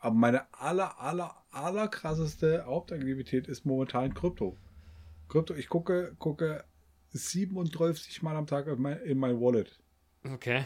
Aber 0.02 0.16
meine 0.16 0.52
aller, 0.54 1.00
aller, 1.00 1.36
aller 1.52 1.88
krasseste 1.88 2.66
Hauptaktivität 2.66 3.48
ist 3.48 3.66
momentan 3.66 4.16
Krypto. 4.16 4.58
Krypto, 5.30 5.54
ich 5.54 5.70
gucke, 5.70 6.16
gucke 6.18 6.66
37 7.14 8.24
Mal 8.24 8.36
am 8.36 8.48
Tag 8.48 8.66
in 8.66 8.82
mein, 8.82 9.00
in 9.02 9.20
mein 9.20 9.40
Wallet. 9.40 9.80
Okay. 10.24 10.66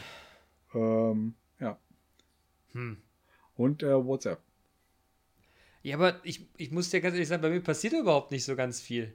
Ähm, 0.74 1.34
ja. 1.60 1.78
Hm. 2.72 2.96
Und 3.56 3.82
äh, 3.82 4.04
WhatsApp. 4.04 4.40
Ja, 5.82 5.96
aber 5.96 6.18
ich, 6.24 6.48
ich 6.56 6.70
muss 6.70 6.88
dir 6.88 7.02
ganz 7.02 7.14
ehrlich 7.14 7.28
sagen, 7.28 7.42
bei 7.42 7.50
mir 7.50 7.60
passiert 7.60 7.92
überhaupt 7.92 8.30
nicht 8.30 8.44
so 8.44 8.56
ganz 8.56 8.80
viel. 8.80 9.14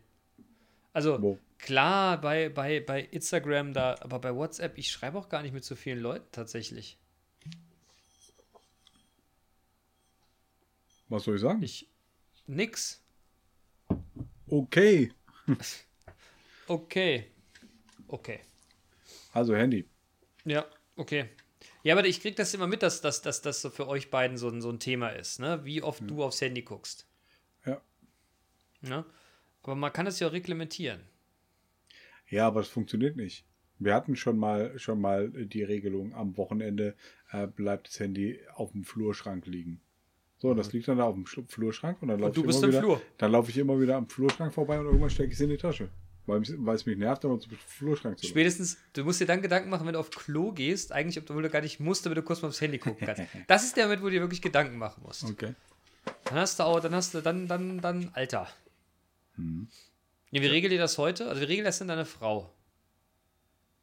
Also, 0.93 1.19
Wo? 1.19 1.39
klar, 1.57 2.21
bei, 2.21 2.49
bei, 2.49 2.79
bei 2.79 3.01
Instagram 3.01 3.73
da, 3.73 3.95
aber 4.01 4.19
bei 4.19 4.35
WhatsApp, 4.35 4.77
ich 4.77 4.91
schreibe 4.91 5.17
auch 5.17 5.29
gar 5.29 5.41
nicht 5.41 5.53
mit 5.53 5.63
so 5.63 5.75
vielen 5.75 5.99
Leuten 5.99 6.27
tatsächlich. 6.31 7.00
Was 11.11 11.25
soll 11.25 11.35
ich 11.35 11.41
sagen? 11.41 11.61
Ich. 11.61 11.89
Nix. 12.47 13.03
Okay. 14.47 15.11
okay. 16.67 17.25
Okay. 18.07 18.39
Also 19.33 19.53
Handy. 19.53 19.85
Ja, 20.45 20.65
okay. 20.95 21.25
Ja, 21.83 21.95
aber 21.95 22.07
ich 22.07 22.21
krieg 22.21 22.37
das 22.37 22.53
immer 22.53 22.65
mit, 22.65 22.81
dass, 22.81 23.01
dass, 23.01 23.21
dass 23.21 23.41
das 23.41 23.61
so 23.61 23.69
für 23.69 23.89
euch 23.89 24.09
beiden 24.09 24.37
so 24.37 24.47
ein, 24.47 24.61
so 24.61 24.69
ein 24.69 24.79
Thema 24.79 25.09
ist, 25.09 25.41
ne? 25.41 25.65
Wie 25.65 25.81
oft 25.83 25.99
ja. 25.99 26.07
du 26.07 26.23
aufs 26.23 26.39
Handy 26.39 26.61
guckst. 26.61 27.05
Ja. 27.65 27.81
Ne? 28.79 29.03
Aber 29.63 29.75
man 29.75 29.91
kann 29.91 30.05
das 30.05 30.21
ja 30.21 30.29
reglementieren. 30.29 31.01
Ja, 32.29 32.47
aber 32.47 32.61
es 32.61 32.69
funktioniert 32.69 33.17
nicht. 33.17 33.45
Wir 33.79 33.95
hatten 33.95 34.15
schon 34.15 34.37
mal 34.37 34.79
schon 34.79 35.01
mal 35.01 35.29
die 35.29 35.63
Regelung, 35.63 36.13
am 36.13 36.37
Wochenende 36.37 36.95
äh, 37.31 37.47
bleibt 37.47 37.89
das 37.89 37.99
Handy 37.99 38.39
auf 38.53 38.71
dem 38.71 38.85
Flurschrank 38.85 39.45
liegen. 39.45 39.81
So, 40.41 40.55
das 40.55 40.73
liegt 40.73 40.87
dann 40.87 40.97
da 40.97 41.03
auf 41.03 41.13
dem 41.13 41.25
Flurschrank 41.25 42.01
und 42.01 42.07
dann 42.07 42.19
laufe 42.19 42.39
ich, 42.39 42.43
immer 42.43 42.67
wieder, 42.67 42.79
Flur. 42.79 43.01
Dann 43.19 43.31
lauf 43.31 43.47
ich 43.47 43.57
immer 43.59 43.79
wieder 43.79 43.95
am 43.95 44.09
Flurschrank 44.09 44.51
vorbei 44.51 44.79
und 44.79 44.87
irgendwann 44.87 45.11
stecke 45.11 45.27
ich 45.27 45.35
es 45.35 45.41
in 45.41 45.49
die 45.49 45.57
Tasche. 45.57 45.89
weil, 46.25 46.41
weil 46.57 46.75
es 46.75 46.87
mich 46.87 46.97
nervt, 46.97 47.23
immer 47.23 47.39
zum 47.39 47.51
Flurschrank 47.67 48.17
zu 48.17 48.25
Spätestens, 48.25 48.79
du 48.93 49.03
musst 49.03 49.21
dir 49.21 49.27
dann 49.27 49.43
Gedanken 49.43 49.69
machen, 49.69 49.85
wenn 49.85 49.93
du 49.93 49.99
auf 49.99 50.09
Klo 50.09 50.51
gehst, 50.51 50.93
eigentlich, 50.93 51.19
obwohl 51.19 51.43
du 51.43 51.49
gar 51.51 51.61
nicht 51.61 51.79
musst, 51.79 52.07
damit 52.07 52.17
du 52.17 52.23
kurz 52.23 52.41
mal 52.41 52.47
aufs 52.47 52.59
Handy 52.59 52.79
gucken 52.79 53.05
kannst. 53.05 53.21
Das 53.47 53.63
ist 53.63 53.77
der 53.77 53.85
Moment, 53.85 54.01
wo 54.01 54.05
du 54.07 54.13
dir 54.13 54.21
wirklich 54.21 54.41
Gedanken 54.41 54.79
machen 54.79 55.03
musst. 55.05 55.25
Okay. 55.25 55.53
Dann 56.25 56.39
hast 56.39 56.59
du 56.59 56.63
auch, 56.63 56.79
dann 56.79 56.95
hast 56.95 57.13
du, 57.13 57.21
dann, 57.21 57.47
dann, 57.47 57.79
dann, 57.79 58.09
Alter. 58.13 58.47
Hm. 59.35 59.67
Ja, 60.31 60.41
wie 60.41 60.47
regelt 60.47 60.73
ihr 60.73 60.79
das 60.79 60.97
heute? 60.97 61.27
Also 61.27 61.41
wie 61.41 61.45
regelt 61.45 61.67
das 61.67 61.77
denn 61.77 61.87
deine 61.87 62.05
Frau? 62.05 62.51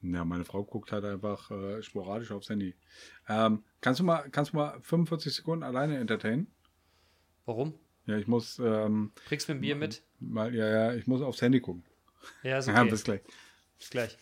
Ja, 0.03 0.25
meine 0.25 0.45
Frau 0.45 0.63
guckt 0.65 0.93
halt 0.93 1.05
einfach 1.05 1.51
äh, 1.51 1.83
sporadisch 1.83 2.31
aufs 2.31 2.49
Handy. 2.49 2.75
Ähm, 3.29 3.65
kannst 3.81 3.99
du 4.01 4.05
mal, 4.05 4.29
kannst 4.31 4.53
du 4.53 4.57
mal 4.57 4.81
45 4.81 5.35
Sekunden 5.35 5.65
alleine 5.65 5.99
entertainen? 5.99 6.47
Warum? 7.47 7.75
Ja, 8.07 8.17
ich 8.17 8.27
muss. 8.27 8.59
Ähm, 8.59 9.13
Bringst 9.27 9.49
du 9.49 9.53
ein 9.53 9.61
Bier 9.61 9.75
mit? 9.75 10.03
Mal, 10.21 10.55
ja, 10.55 10.67
ja, 10.69 10.95
ich 10.95 11.07
muss 11.07 11.21
aufs 11.21 11.43
Handy 11.43 11.61
gucken. 11.61 11.85
Ja, 12.43 12.59
ist 12.59 12.67
Ja, 12.69 12.81
okay. 12.81 12.91
bis 12.91 13.05
gleich. 13.05 13.21
Bis 13.79 13.91
gleich. 13.91 14.19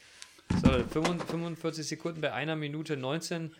So, 0.62 0.70
45 0.70 1.86
Sekunden 1.86 2.20
bei 2.20 2.32
einer 2.32 2.56
Minute 2.56 2.96
19. 2.96 3.54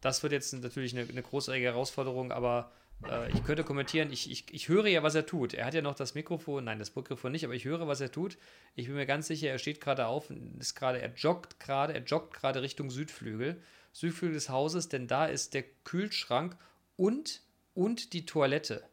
Das 0.00 0.22
wird 0.22 0.32
jetzt 0.32 0.52
natürlich 0.52 0.96
eine, 0.96 1.08
eine 1.08 1.22
großartige 1.22 1.66
Herausforderung, 1.66 2.30
aber 2.30 2.72
äh, 3.04 3.30
ich 3.32 3.44
könnte 3.44 3.64
kommentieren, 3.64 4.12
ich, 4.12 4.30
ich, 4.30 4.52
ich 4.52 4.68
höre 4.68 4.86
ja, 4.86 5.02
was 5.02 5.14
er 5.14 5.26
tut. 5.26 5.54
Er 5.54 5.66
hat 5.66 5.74
ja 5.74 5.82
noch 5.82 5.94
das 5.94 6.14
Mikrofon, 6.14 6.64
nein, 6.64 6.78
das 6.78 6.94
Mikrofon 6.94 7.32
nicht, 7.32 7.44
aber 7.44 7.54
ich 7.54 7.64
höre, 7.64 7.86
was 7.86 8.00
er 8.00 8.10
tut. 8.10 8.38
Ich 8.74 8.86
bin 8.86 8.96
mir 8.96 9.06
ganz 9.06 9.26
sicher, 9.26 9.48
er 9.48 9.58
steht 9.58 9.80
gerade 9.80 10.06
auf, 10.06 10.30
ist 10.58 10.74
gerade, 10.74 11.00
er 11.00 11.12
joggt 11.14 11.60
gerade, 11.60 11.94
er 11.94 12.02
joggt 12.02 12.34
gerade 12.34 12.62
Richtung 12.62 12.90
Südflügel. 12.90 13.62
Südflügel 13.92 14.34
des 14.34 14.50
Hauses, 14.50 14.88
denn 14.88 15.06
da 15.06 15.26
ist 15.26 15.54
der 15.54 15.64
Kühlschrank 15.84 16.56
und, 16.96 17.42
und 17.74 18.12
die 18.12 18.26
Toilette. 18.26 18.84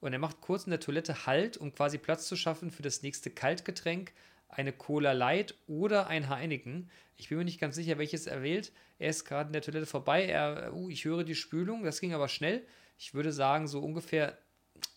Und 0.00 0.12
er 0.12 0.18
macht 0.18 0.40
kurz 0.40 0.64
in 0.64 0.70
der 0.70 0.80
Toilette 0.80 1.26
Halt, 1.26 1.56
um 1.56 1.74
quasi 1.74 1.98
Platz 1.98 2.26
zu 2.26 2.36
schaffen 2.36 2.70
für 2.70 2.82
das 2.82 3.02
nächste 3.02 3.30
Kaltgetränk, 3.30 4.12
eine 4.48 4.72
Cola 4.72 5.12
Light 5.12 5.54
oder 5.66 6.06
ein 6.06 6.28
Heineken. 6.28 6.90
Ich 7.16 7.28
bin 7.28 7.38
mir 7.38 7.44
nicht 7.44 7.60
ganz 7.60 7.74
sicher, 7.74 7.98
welches 7.98 8.26
er 8.26 8.42
wählt. 8.42 8.72
Er 8.98 9.10
ist 9.10 9.24
gerade 9.24 9.48
in 9.48 9.52
der 9.52 9.62
Toilette 9.62 9.86
vorbei. 9.86 10.26
Er, 10.26 10.74
uh, 10.74 10.88
ich 10.88 11.04
höre 11.04 11.24
die 11.24 11.34
Spülung, 11.34 11.84
das 11.84 12.00
ging 12.00 12.14
aber 12.14 12.28
schnell. 12.28 12.62
Ich 12.98 13.14
würde 13.14 13.32
sagen, 13.32 13.68
so 13.68 13.80
ungefähr 13.80 14.38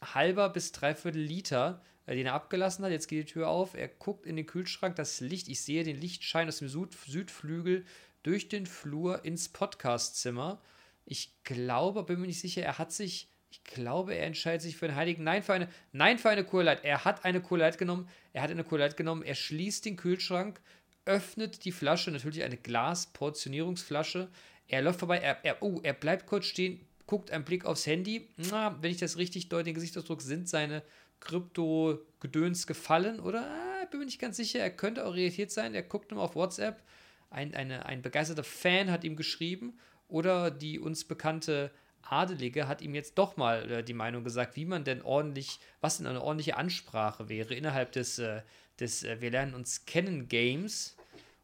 halber 0.02 0.50
bis 0.50 0.72
dreiviertel 0.72 1.22
Liter, 1.22 1.82
äh, 2.06 2.16
den 2.16 2.26
er 2.26 2.34
abgelassen 2.34 2.84
hat. 2.86 2.92
Jetzt 2.92 3.08
geht 3.08 3.28
die 3.28 3.34
Tür 3.34 3.50
auf. 3.50 3.76
Er 3.76 3.88
guckt 3.88 4.26
in 4.26 4.36
den 4.36 4.46
Kühlschrank, 4.46 4.96
das 4.96 5.20
Licht, 5.20 5.48
ich 5.48 5.62
sehe 5.62 5.84
den 5.84 6.00
Lichtschein 6.00 6.48
aus 6.48 6.60
dem 6.60 6.70
Süd 6.70 6.94
Südflügel 6.94 7.86
durch 8.24 8.50
den 8.50 8.66
Flur 8.66 9.24
ins 9.26 9.50
Podcastzimmer. 9.50 10.62
Ich 11.06 11.44
glaube, 11.44 12.04
bin 12.04 12.20
mir 12.20 12.28
nicht 12.28 12.40
sicher, 12.40 12.62
er 12.62 12.78
hat 12.78 12.92
sich, 12.92 13.30
ich 13.50 13.64
glaube, 13.64 14.14
er 14.14 14.26
entscheidet 14.26 14.62
sich 14.62 14.78
für 14.78 14.86
einen 14.86 14.96
Heiligen. 14.96 15.24
Nein, 15.24 15.44
für 15.44 15.54
eine, 15.54 15.70
nein, 15.92 16.20
für 16.20 16.30
eine 16.30 16.44
Cola 16.44 16.74
Er 16.74 17.06
hat 17.06 17.26
eine 17.26 17.42
Cola 17.42 17.70
genommen. 17.72 18.08
Er 18.34 18.44
hat 18.44 18.52
eine 18.52 18.64
Cola 18.64 18.88
genommen. 18.90 19.24
Er 19.24 19.36
schließt 19.36 19.86
den 19.86 19.96
Kühlschrank, 19.96 20.62
öffnet 21.06 21.66
die 21.66 21.72
Flasche, 21.72 22.12
natürlich 22.12 22.44
eine 22.44 22.58
Glas-Portionierungsflasche. 22.58 24.30
Er 24.68 24.82
läuft 24.84 25.00
vorbei, 25.00 25.18
er, 25.18 25.44
er, 25.44 25.64
oh, 25.64 25.80
er 25.82 25.94
bleibt 25.94 26.28
kurz 26.28 26.46
stehen, 26.46 26.86
guckt 27.10 27.32
einen 27.32 27.44
Blick 27.44 27.66
aufs 27.66 27.88
Handy. 27.88 28.30
Na, 28.38 28.78
wenn 28.84 28.92
ich 28.92 28.98
das 28.98 29.18
richtig 29.18 29.50
deute, 29.50 29.64
den 29.64 29.74
Gesichtsausdruck, 29.74 30.22
sind 30.22 30.48
seine 30.48 30.84
Krypto-Gedöns 31.22 32.68
gefallen, 32.68 33.20
oder? 33.20 33.50
Ah, 33.50 33.86
bin 33.86 34.02
mir 34.02 34.06
nicht 34.06 34.22
ganz 34.22 34.38
sicher. 34.38 34.60
Er 34.60 34.70
könnte 34.70 35.08
auch 35.08 35.16
irritiert 35.16 35.50
sein. 35.50 35.74
Er 35.74 35.82
guckt 35.82 36.12
nur 36.12 36.22
auf 36.22 36.36
WhatsApp. 36.36 36.84
Ein, 37.32 37.56
eine, 37.56 37.88
ein 37.88 38.04
begeisterter 38.04 38.44
Fan 38.44 38.92
hat 38.92 39.04
ihm 39.04 39.16
geschrieben. 39.16 39.80
Oder 40.08 40.52
die 40.52 40.78
uns 40.78 41.04
bekannte 41.04 41.72
Adelige 42.04 42.68
hat 42.68 42.84
ihm 42.84 42.94
jetzt 42.94 43.18
doch 43.18 43.38
mal 43.38 43.72
äh, 43.72 43.84
die 43.84 43.96
Meinung 43.96 44.24
gesagt, 44.24 44.56
wie 44.56 44.66
man 44.66 44.84
denn 44.84 45.02
ordentlich, 45.02 45.60
was 45.82 45.98
denn 45.98 46.06
eine 46.06 46.22
ordentliche 46.22 46.58
Ansprache 46.58 47.28
wäre 47.28 47.56
innerhalb 47.56 47.92
des, 47.92 48.20
äh, 48.20 48.44
des 48.80 49.04
äh, 49.04 49.20
Wir 49.20 49.32
lernen 49.32 49.56
uns 49.56 49.88
kennen 49.88 50.28
Games. 50.28 50.96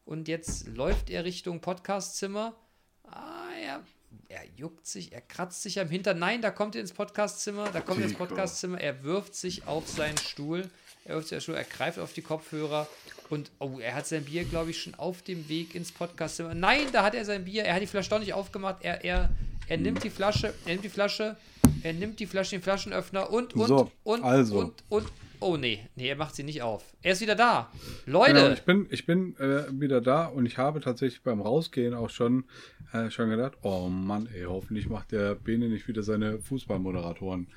Und 0.04 0.28
jetzt 0.28 0.68
läuft 0.68 1.10
er 1.10 1.24
Richtung 1.24 1.60
Podcastzimmer. 1.60 2.54
Ah, 3.02 3.48
er, 3.60 3.82
er 4.28 4.42
juckt 4.56 4.86
sich, 4.86 5.12
er 5.12 5.20
kratzt 5.20 5.62
sich 5.62 5.80
am 5.80 5.88
Hintern. 5.88 6.18
Nein, 6.18 6.42
da 6.42 6.50
kommt 6.50 6.74
er 6.74 6.80
ins 6.80 6.92
Podcastzimmer, 6.92 7.68
da 7.72 7.80
kommt 7.80 8.00
er 8.00 8.06
ins. 8.06 8.14
Podcastzimmer, 8.14 8.80
er 8.80 9.02
wirft 9.02 9.34
sich 9.34 9.66
auf 9.66 9.88
seinen 9.88 10.18
Stuhl, 10.18 10.68
er 11.04 11.16
wirft 11.16 11.28
sich 11.28 11.36
auf 11.36 11.44
den 11.44 11.54
Stuhl, 11.54 11.54
er 11.56 11.64
greift 11.64 11.98
auf 11.98 12.12
die 12.12 12.22
Kopfhörer 12.22 12.88
und 13.30 13.50
oh, 13.58 13.78
er 13.80 13.94
hat 13.94 14.06
sein 14.06 14.24
Bier, 14.24 14.44
glaube 14.44 14.70
ich, 14.70 14.80
schon 14.82 14.94
auf 14.94 15.22
dem 15.22 15.48
Weg 15.48 15.74
ins 15.74 15.92
Podcastzimmer. 15.92 16.54
Nein, 16.54 16.86
da 16.92 17.04
hat 17.04 17.14
er 17.14 17.24
sein 17.24 17.44
Bier, 17.44 17.64
er 17.64 17.74
hat 17.74 17.82
die 17.82 17.86
Flasche 17.86 18.10
doch 18.10 18.20
nicht 18.20 18.32
aufgemacht, 18.32 18.76
er, 18.80 19.04
er, 19.04 19.30
er 19.68 19.76
nimmt 19.76 20.02
die 20.04 20.10
Flasche, 20.10 20.54
er 20.64 20.72
nimmt 20.72 20.84
die 20.84 20.88
Flasche, 20.88 21.36
er 21.82 21.92
nimmt 21.92 22.20
die 22.20 22.26
Flasche, 22.26 22.56
den 22.56 22.62
Flaschenöffner 22.62 23.30
und, 23.30 23.54
und, 23.54 23.68
So, 23.68 23.90
und, 24.04 24.24
also. 24.24 24.58
und, 24.58 24.84
und, 24.88 25.06
oh 25.40 25.56
nee, 25.56 25.88
nee, 25.94 26.08
er 26.08 26.16
macht 26.16 26.34
sie 26.34 26.42
nicht 26.42 26.62
auf. 26.62 26.96
Er 27.02 27.12
ist 27.12 27.20
wieder 27.20 27.34
da. 27.34 27.70
Leute! 28.04 28.34
Genau, 28.34 28.52
ich 28.52 28.62
bin, 28.62 28.86
ich 28.90 29.06
bin 29.06 29.36
äh, 29.36 29.64
wieder 29.70 30.00
da 30.00 30.26
und 30.26 30.46
ich 30.46 30.58
habe 30.58 30.80
tatsächlich 30.80 31.22
beim 31.22 31.40
Rausgehen 31.40 31.94
auch 31.94 32.10
schon, 32.10 32.44
äh, 32.92 33.10
schon 33.10 33.30
gedacht, 33.30 33.58
oh 33.62 33.88
Mann, 33.88 34.28
ey, 34.32 34.44
hoffentlich 34.44 34.88
macht 34.88 35.12
der 35.12 35.34
Bene 35.34 35.68
nicht 35.68 35.88
wieder 35.88 36.02
seine 36.02 36.40
Fußballmoderatoren 36.40 37.48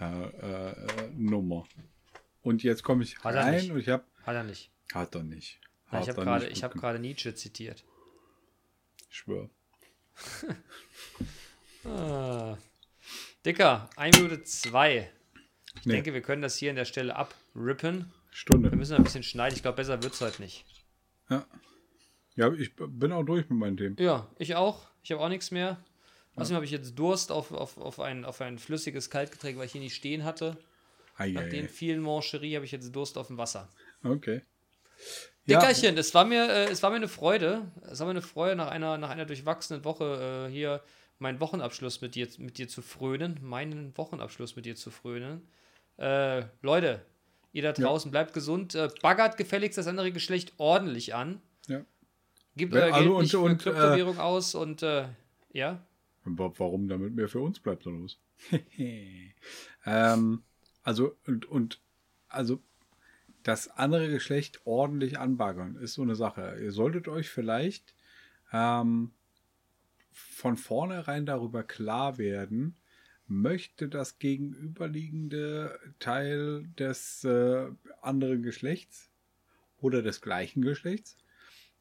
äh, 0.00 0.72
äh. 0.72 0.74
Und 2.42 2.62
jetzt 2.62 2.82
komme 2.82 3.04
ich 3.04 3.18
Hat 3.18 3.34
rein 3.34 3.70
und 3.70 3.78
ich 3.78 3.88
habe, 3.88 4.04
Hat 4.24 4.34
er 4.34 4.44
nicht. 4.44 4.70
hat 4.92 5.14
er 5.14 5.22
nicht. 5.22 5.60
Hat 5.86 6.02
ich 6.02 6.08
habe 6.08 6.20
er 6.20 6.24
gerade 6.24 6.46
ich 6.48 6.64
hab 6.64 6.98
Nietzsche 7.00 7.34
zitiert. 7.34 7.84
Ich 9.10 9.16
schwör. 9.18 9.50
Ah. 11.84 12.56
Dicker, 13.44 13.90
1 13.96 14.18
Minute 14.18 14.44
2. 14.44 15.10
Ich 15.82 15.86
Nee. 15.86 15.94
denke, 15.94 16.14
wir 16.14 16.22
können 16.22 16.42
das 16.42 16.56
hier 16.56 16.70
an 16.70 16.76
der 16.76 16.84
Stelle 16.84 17.16
abrippen. 17.16 17.98
Wir 17.98 18.06
Stunde. 18.30 18.70
müssen 18.70 18.94
ein 18.94 19.02
bisschen 19.02 19.24
schneiden. 19.24 19.56
Ich 19.56 19.62
glaube, 19.62 19.74
besser 19.76 20.00
wird 20.00 20.14
es 20.14 20.20
heute 20.20 20.40
nicht. 20.40 20.64
Ja. 21.28 21.44
ja, 22.36 22.52
ich 22.52 22.72
bin 22.76 23.10
auch 23.10 23.24
durch 23.24 23.50
mit 23.50 23.58
meinen 23.58 23.76
Themen. 23.76 23.96
Ja, 23.98 24.28
ich 24.38 24.54
auch. 24.54 24.86
Ich 25.02 25.10
habe 25.10 25.20
auch 25.20 25.28
nichts 25.28 25.50
mehr. 25.50 25.82
Außerdem 26.36 26.54
habe 26.54 26.64
ich 26.64 26.70
jetzt 26.70 26.96
Durst 26.96 27.32
auf, 27.32 27.50
auf, 27.50 27.78
auf, 27.78 27.98
ein, 27.98 28.24
auf 28.24 28.40
ein 28.40 28.60
flüssiges 28.60 29.10
Kaltgetränk, 29.10 29.58
weil 29.58 29.66
ich 29.66 29.72
hier 29.72 29.80
nicht 29.80 29.96
stehen 29.96 30.22
hatte. 30.22 30.56
Ei, 31.16 31.32
Nach 31.32 31.42
ei, 31.42 31.48
den 31.48 31.64
ei. 31.64 31.68
vielen 31.68 32.00
Mancherie 32.00 32.54
habe 32.54 32.64
ich 32.64 32.70
jetzt 32.70 32.94
Durst 32.94 33.18
auf 33.18 33.26
dem 33.26 33.36
Wasser. 33.38 33.68
Okay. 34.04 34.42
Ja, 35.46 35.58
Dickerchen, 35.58 35.98
es, 35.98 36.14
war 36.14 36.24
mir, 36.24 36.48
äh, 36.48 36.70
es 36.70 36.80
war 36.84 36.90
mir 36.90 36.96
eine 36.96 37.08
Freude. 37.08 37.72
Es 37.90 37.98
war 37.98 38.06
mir 38.06 38.12
eine 38.12 38.22
Freude, 38.22 38.54
nach 38.54 38.68
einer, 38.70 38.98
nach 38.98 39.10
einer 39.10 39.26
durchwachsenen 39.26 39.84
Woche 39.84 40.46
äh, 40.48 40.52
hier 40.52 40.80
meinen 41.18 41.40
Wochenabschluss 41.40 42.00
mit 42.00 42.14
dir, 42.14 42.28
mit 42.38 42.58
dir 42.58 42.68
zu 42.68 42.82
frönen. 42.82 43.40
Meinen 43.42 43.96
Wochenabschluss 43.98 44.54
mit 44.54 44.64
dir 44.64 44.76
zu 44.76 44.92
frönen. 44.92 45.42
Äh, 45.98 46.44
Leute, 46.62 47.04
ihr 47.52 47.62
da 47.62 47.72
draußen, 47.72 48.10
bleibt 48.10 48.34
gesund. 48.34 48.74
Äh, 48.74 48.88
baggert 49.02 49.36
gefälligst 49.36 49.78
das 49.78 49.86
andere 49.86 50.12
Geschlecht 50.12 50.52
ordentlich 50.58 51.14
an. 51.14 51.40
Ja. 51.68 51.84
Wenn- 52.54 52.72
euer 52.72 52.92
Geld 52.92 53.08
und- 53.08 53.22
nicht 53.22 53.30
für 53.30 53.40
und, 53.40 53.58
Kryptowährung 53.62 54.18
aus 54.18 54.54
und 54.54 54.82
äh, 54.82 55.06
ja. 55.52 55.84
Wa- 56.24 56.52
Warum, 56.56 56.88
damit 56.88 57.14
mehr 57.14 57.28
für 57.28 57.40
uns 57.40 57.60
bleibt 57.60 57.86
oder 57.86 57.96
was? 58.02 58.18
ähm, 59.86 60.42
also, 60.82 61.16
und, 61.26 61.46
und, 61.46 61.80
also, 62.28 62.60
das 63.42 63.68
andere 63.68 64.08
Geschlecht 64.08 64.60
ordentlich 64.64 65.18
anbaggern 65.18 65.76
ist 65.76 65.94
so 65.94 66.02
eine 66.02 66.14
Sache. 66.14 66.58
Ihr 66.62 66.72
solltet 66.72 67.08
euch 67.08 67.28
vielleicht 67.28 67.94
ähm, 68.52 69.12
von 70.12 70.56
vornherein 70.56 71.26
darüber 71.26 71.62
klar 71.64 72.18
werden, 72.18 72.76
möchte 73.32 73.88
das 73.88 74.18
gegenüberliegende 74.18 75.78
Teil 75.98 76.64
des 76.78 77.24
äh, 77.24 77.68
anderen 78.00 78.42
Geschlechts 78.42 79.10
oder 79.78 80.02
des 80.02 80.20
gleichen 80.20 80.62
Geschlechts, 80.62 81.16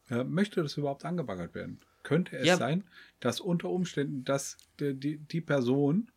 äh, 0.10 0.24
möchte 0.24 0.62
das 0.64 0.78
überhaupt 0.78 1.06
angebaggert 1.06 1.54
werden? 1.54 1.80
Könnte 2.04 2.38
es 2.38 2.48
Ja. 2.48 2.58
sein, 2.58 2.84
dass 3.20 3.40
unter 3.40 3.70
Umständen 3.70 4.24
dass 4.24 4.58
die, 4.80 4.94
die, 4.96 5.18
die 5.18 5.42
Person 5.42 6.12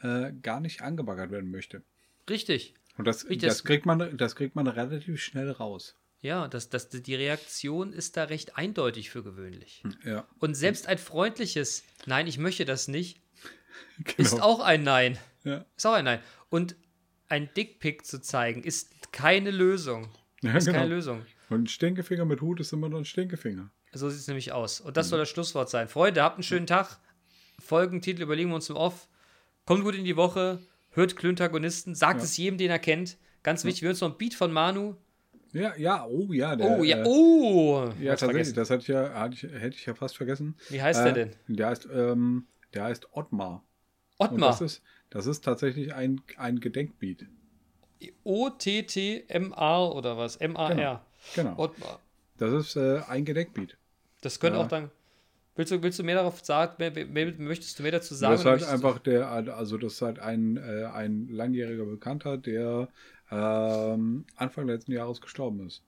äh, 0.00 0.32
gar 0.42 0.60
nicht 0.60 0.80
angebaggert 0.80 1.30
werden 1.30 1.50
möchte? 1.50 1.82
Richtig. 2.30 2.74
Und 2.96 3.04
das, 3.06 3.24
Richtig, 3.24 3.48
das, 3.48 3.64
kriegt 3.64 3.86
man, 3.86 4.16
das 4.16 4.34
kriegt 4.36 4.56
man 4.56 4.66
relativ 4.66 5.20
schnell 5.20 5.50
raus. 5.50 5.96
Ja, 6.20 6.48
das, 6.48 6.68
das, 6.68 6.88
die 6.88 7.14
Reaktion 7.14 7.92
ist 7.92 8.16
da 8.16 8.24
recht 8.24 8.56
eindeutig 8.56 9.10
für 9.10 9.22
gewöhnlich. 9.22 9.84
Ja, 10.04 10.26
Und 10.40 10.54
selbst 10.56 10.88
ein 10.88 10.98
freundliches 10.98 11.84
Nein, 12.06 12.26
ich 12.26 12.38
möchte 12.38 12.64
das 12.64 12.88
nicht, 12.88 13.20
genau. 14.04 14.14
ist 14.18 14.40
auch 14.42 14.60
ein 14.60 14.82
Nein. 14.82 15.18
ja. 15.44 15.64
Ist 15.76 15.86
auch 15.86 15.92
ein 15.94 16.04
Nein. 16.04 16.20
Und 16.50 16.76
ein 17.28 17.48
Dickpick 17.56 18.06
zu 18.06 18.20
zeigen, 18.20 18.62
ist 18.62 19.12
keine 19.12 19.50
Lösung. 19.50 20.08
Ja, 20.42 20.54
Ist 20.56 20.66
genau. 20.66 20.78
keine 20.78 20.90
Lösung. 20.94 21.22
Und 21.50 21.62
ein 21.64 21.66
Stinkefinger 21.66 22.24
mit 22.24 22.40
Hut 22.40 22.60
ist 22.60 22.72
immer 22.72 22.88
noch 22.88 22.98
ein 22.98 23.04
Stinkefinger. 23.04 23.70
So 23.92 24.08
sieht 24.08 24.20
es 24.20 24.26
nämlich 24.28 24.52
aus. 24.52 24.80
Und 24.80 24.90
Mhm. 24.90 24.94
das 24.94 25.08
soll 25.08 25.18
das 25.18 25.28
Schlusswort 25.28 25.68
sein. 25.70 25.88
Freunde, 25.88 26.22
habt 26.22 26.36
einen 26.36 26.42
schönen 26.42 26.66
Tag. 26.66 26.98
Folgentitel 27.58 28.22
überlegen 28.22 28.50
wir 28.50 28.54
uns 28.56 28.70
im 28.70 28.76
Off. 28.76 29.08
Kommt 29.66 29.82
gut 29.84 29.94
in 29.94 30.04
die 30.04 30.16
Woche. 30.16 30.60
Hört 30.90 31.16
Klöntagonisten. 31.16 31.94
Sagt 31.94 32.20
Ja. 32.20 32.24
es 32.24 32.36
jedem, 32.36 32.56
den 32.58 32.70
er 32.70 32.78
kennt. 32.78 33.18
Ganz 33.42 33.64
wichtig, 33.64 33.82
wir 33.82 33.86
hören 33.88 33.94
uns 33.94 34.00
noch 34.00 34.12
ein 34.12 34.18
Beat 34.18 34.34
von 34.34 34.52
Manu. 34.52 34.94
Ja, 35.52 35.74
ja, 35.76 36.04
oh 36.06 36.32
ja. 36.32 36.54
Der, 36.56 36.78
Oh, 36.78 36.84
ja, 36.84 36.98
äh, 36.98 37.04
oh. 37.06 37.84
Ja, 38.00 38.10
tatsächlich, 38.16 38.18
vergessen. 38.18 38.54
das 38.54 38.70
hatte 38.70 38.82
ich 38.82 38.88
ja, 38.88 39.14
hatte 39.14 39.34
ich, 39.34 39.42
hätte 39.42 39.76
ich 39.76 39.86
ja 39.86 39.94
fast 39.94 40.16
vergessen. 40.16 40.56
Wie 40.68 40.80
heißt 40.82 41.00
äh, 41.00 41.04
der 41.04 41.12
denn? 41.12 41.30
Der 41.48 41.66
heißt, 41.68 41.88
ähm, 41.92 42.46
der 42.74 42.84
heißt 42.84 43.08
Ottmar. 43.12 43.64
Ottmar. 44.18 44.50
das 44.50 44.60
ist, 44.60 44.82
das 45.10 45.26
ist 45.26 45.44
tatsächlich 45.44 45.94
ein, 45.94 46.20
ein 46.36 46.60
Gedenkbeat. 46.60 47.26
O-T-T-M-A 48.24 49.86
oder 49.86 50.16
was? 50.16 50.36
M-A-R. 50.36 50.74
Genau. 50.74 51.00
genau. 51.34 51.58
Ottmar. 51.58 52.00
Das 52.36 52.52
ist 52.52 52.76
äh, 52.76 53.00
ein 53.08 53.24
Gedenkbeat. 53.24 53.76
Das 54.20 54.38
könnte 54.38 54.58
ja. 54.58 54.64
auch 54.64 54.68
dann. 54.68 54.90
Willst 55.56 55.72
du, 55.72 55.82
willst 55.82 55.98
du 55.98 56.04
mehr 56.04 56.14
darauf 56.14 56.44
sagen? 56.44 56.76
möchtest 57.38 57.78
du 57.78 57.82
mehr 57.82 57.92
dazu 57.92 58.14
sagen? 58.14 58.32
Das 58.32 58.40
ist 58.42 58.46
halt 58.46 58.64
einfach 58.64 59.00
der, 59.00 59.28
also 59.28 59.76
das 59.76 59.94
ist 59.94 60.02
halt 60.02 60.20
ein, 60.20 60.56
äh, 60.56 60.84
ein 60.84 61.28
langjähriger 61.28 61.84
Bekannter, 61.84 62.36
der 62.36 62.88
ähm, 63.32 64.24
Anfang 64.36 64.68
letzten 64.68 64.92
Jahres 64.92 65.20
gestorben 65.20 65.66
ist. 65.66 65.82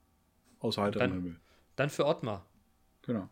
Aus 0.58 0.76
heiterem 0.76 1.12
Himmel. 1.12 1.36
Dann 1.76 1.88
für 1.88 2.04
Ottmar. 2.04 2.44
Genau. 3.02 3.28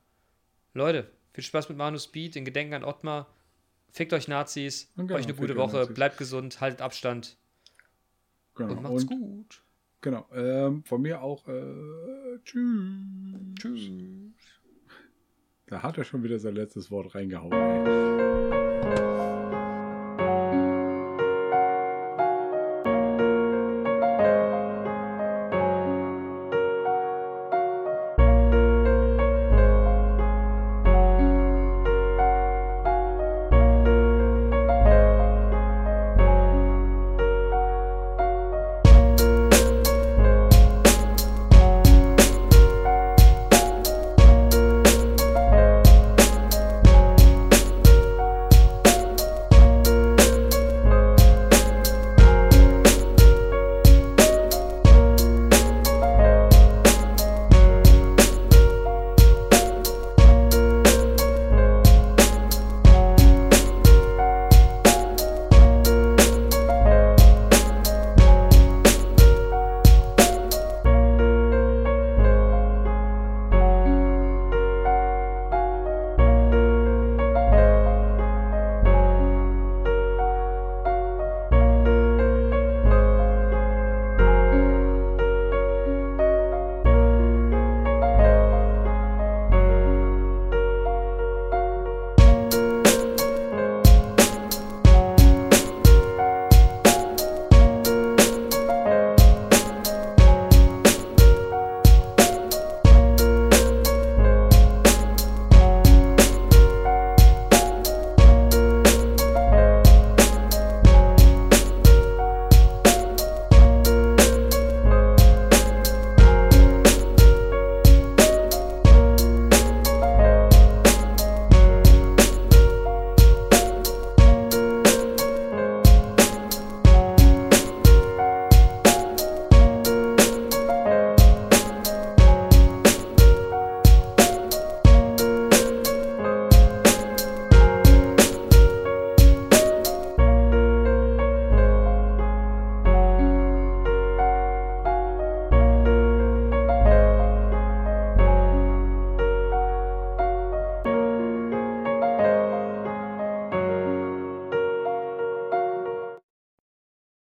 Leute, 0.75 1.11
viel 1.33 1.43
Spaß 1.43 1.69
mit 1.69 1.77
Manu 1.77 1.99
Speed, 1.99 2.37
in 2.37 2.45
Gedenken 2.45 2.75
an 2.75 2.85
Ottmar. 2.85 3.27
Fickt 3.99 4.13
euch 4.13 4.29
Nazis, 4.29 4.93
genau, 4.97 5.17
euch 5.17 5.25
eine 5.25 5.35
gute 5.35 5.57
Woche, 5.57 5.79
Nazis. 5.79 5.95
bleibt 5.97 6.19
gesund, 6.19 6.61
haltet 6.61 6.83
Abstand. 6.83 7.37
Genau. 8.55 8.71
Und 8.71 8.83
macht's 8.83 9.03
und, 9.03 9.09
gut. 9.09 9.63
Genau. 10.03 10.25
Ähm, 10.33 10.85
von 10.85 11.03
mir 11.03 11.21
auch 11.21 11.49
äh, 11.49 12.39
tschüss. 12.45 13.57
Tschüss. 13.59 13.91
Da 15.67 15.83
hat 15.83 15.99
er 15.99 16.05
schon 16.05 16.23
wieder 16.23 16.39
sein 16.39 16.55
letztes 16.55 16.93
Wort 16.93 17.17
reingehauen. 17.17 17.53
Ey. 17.53 19.38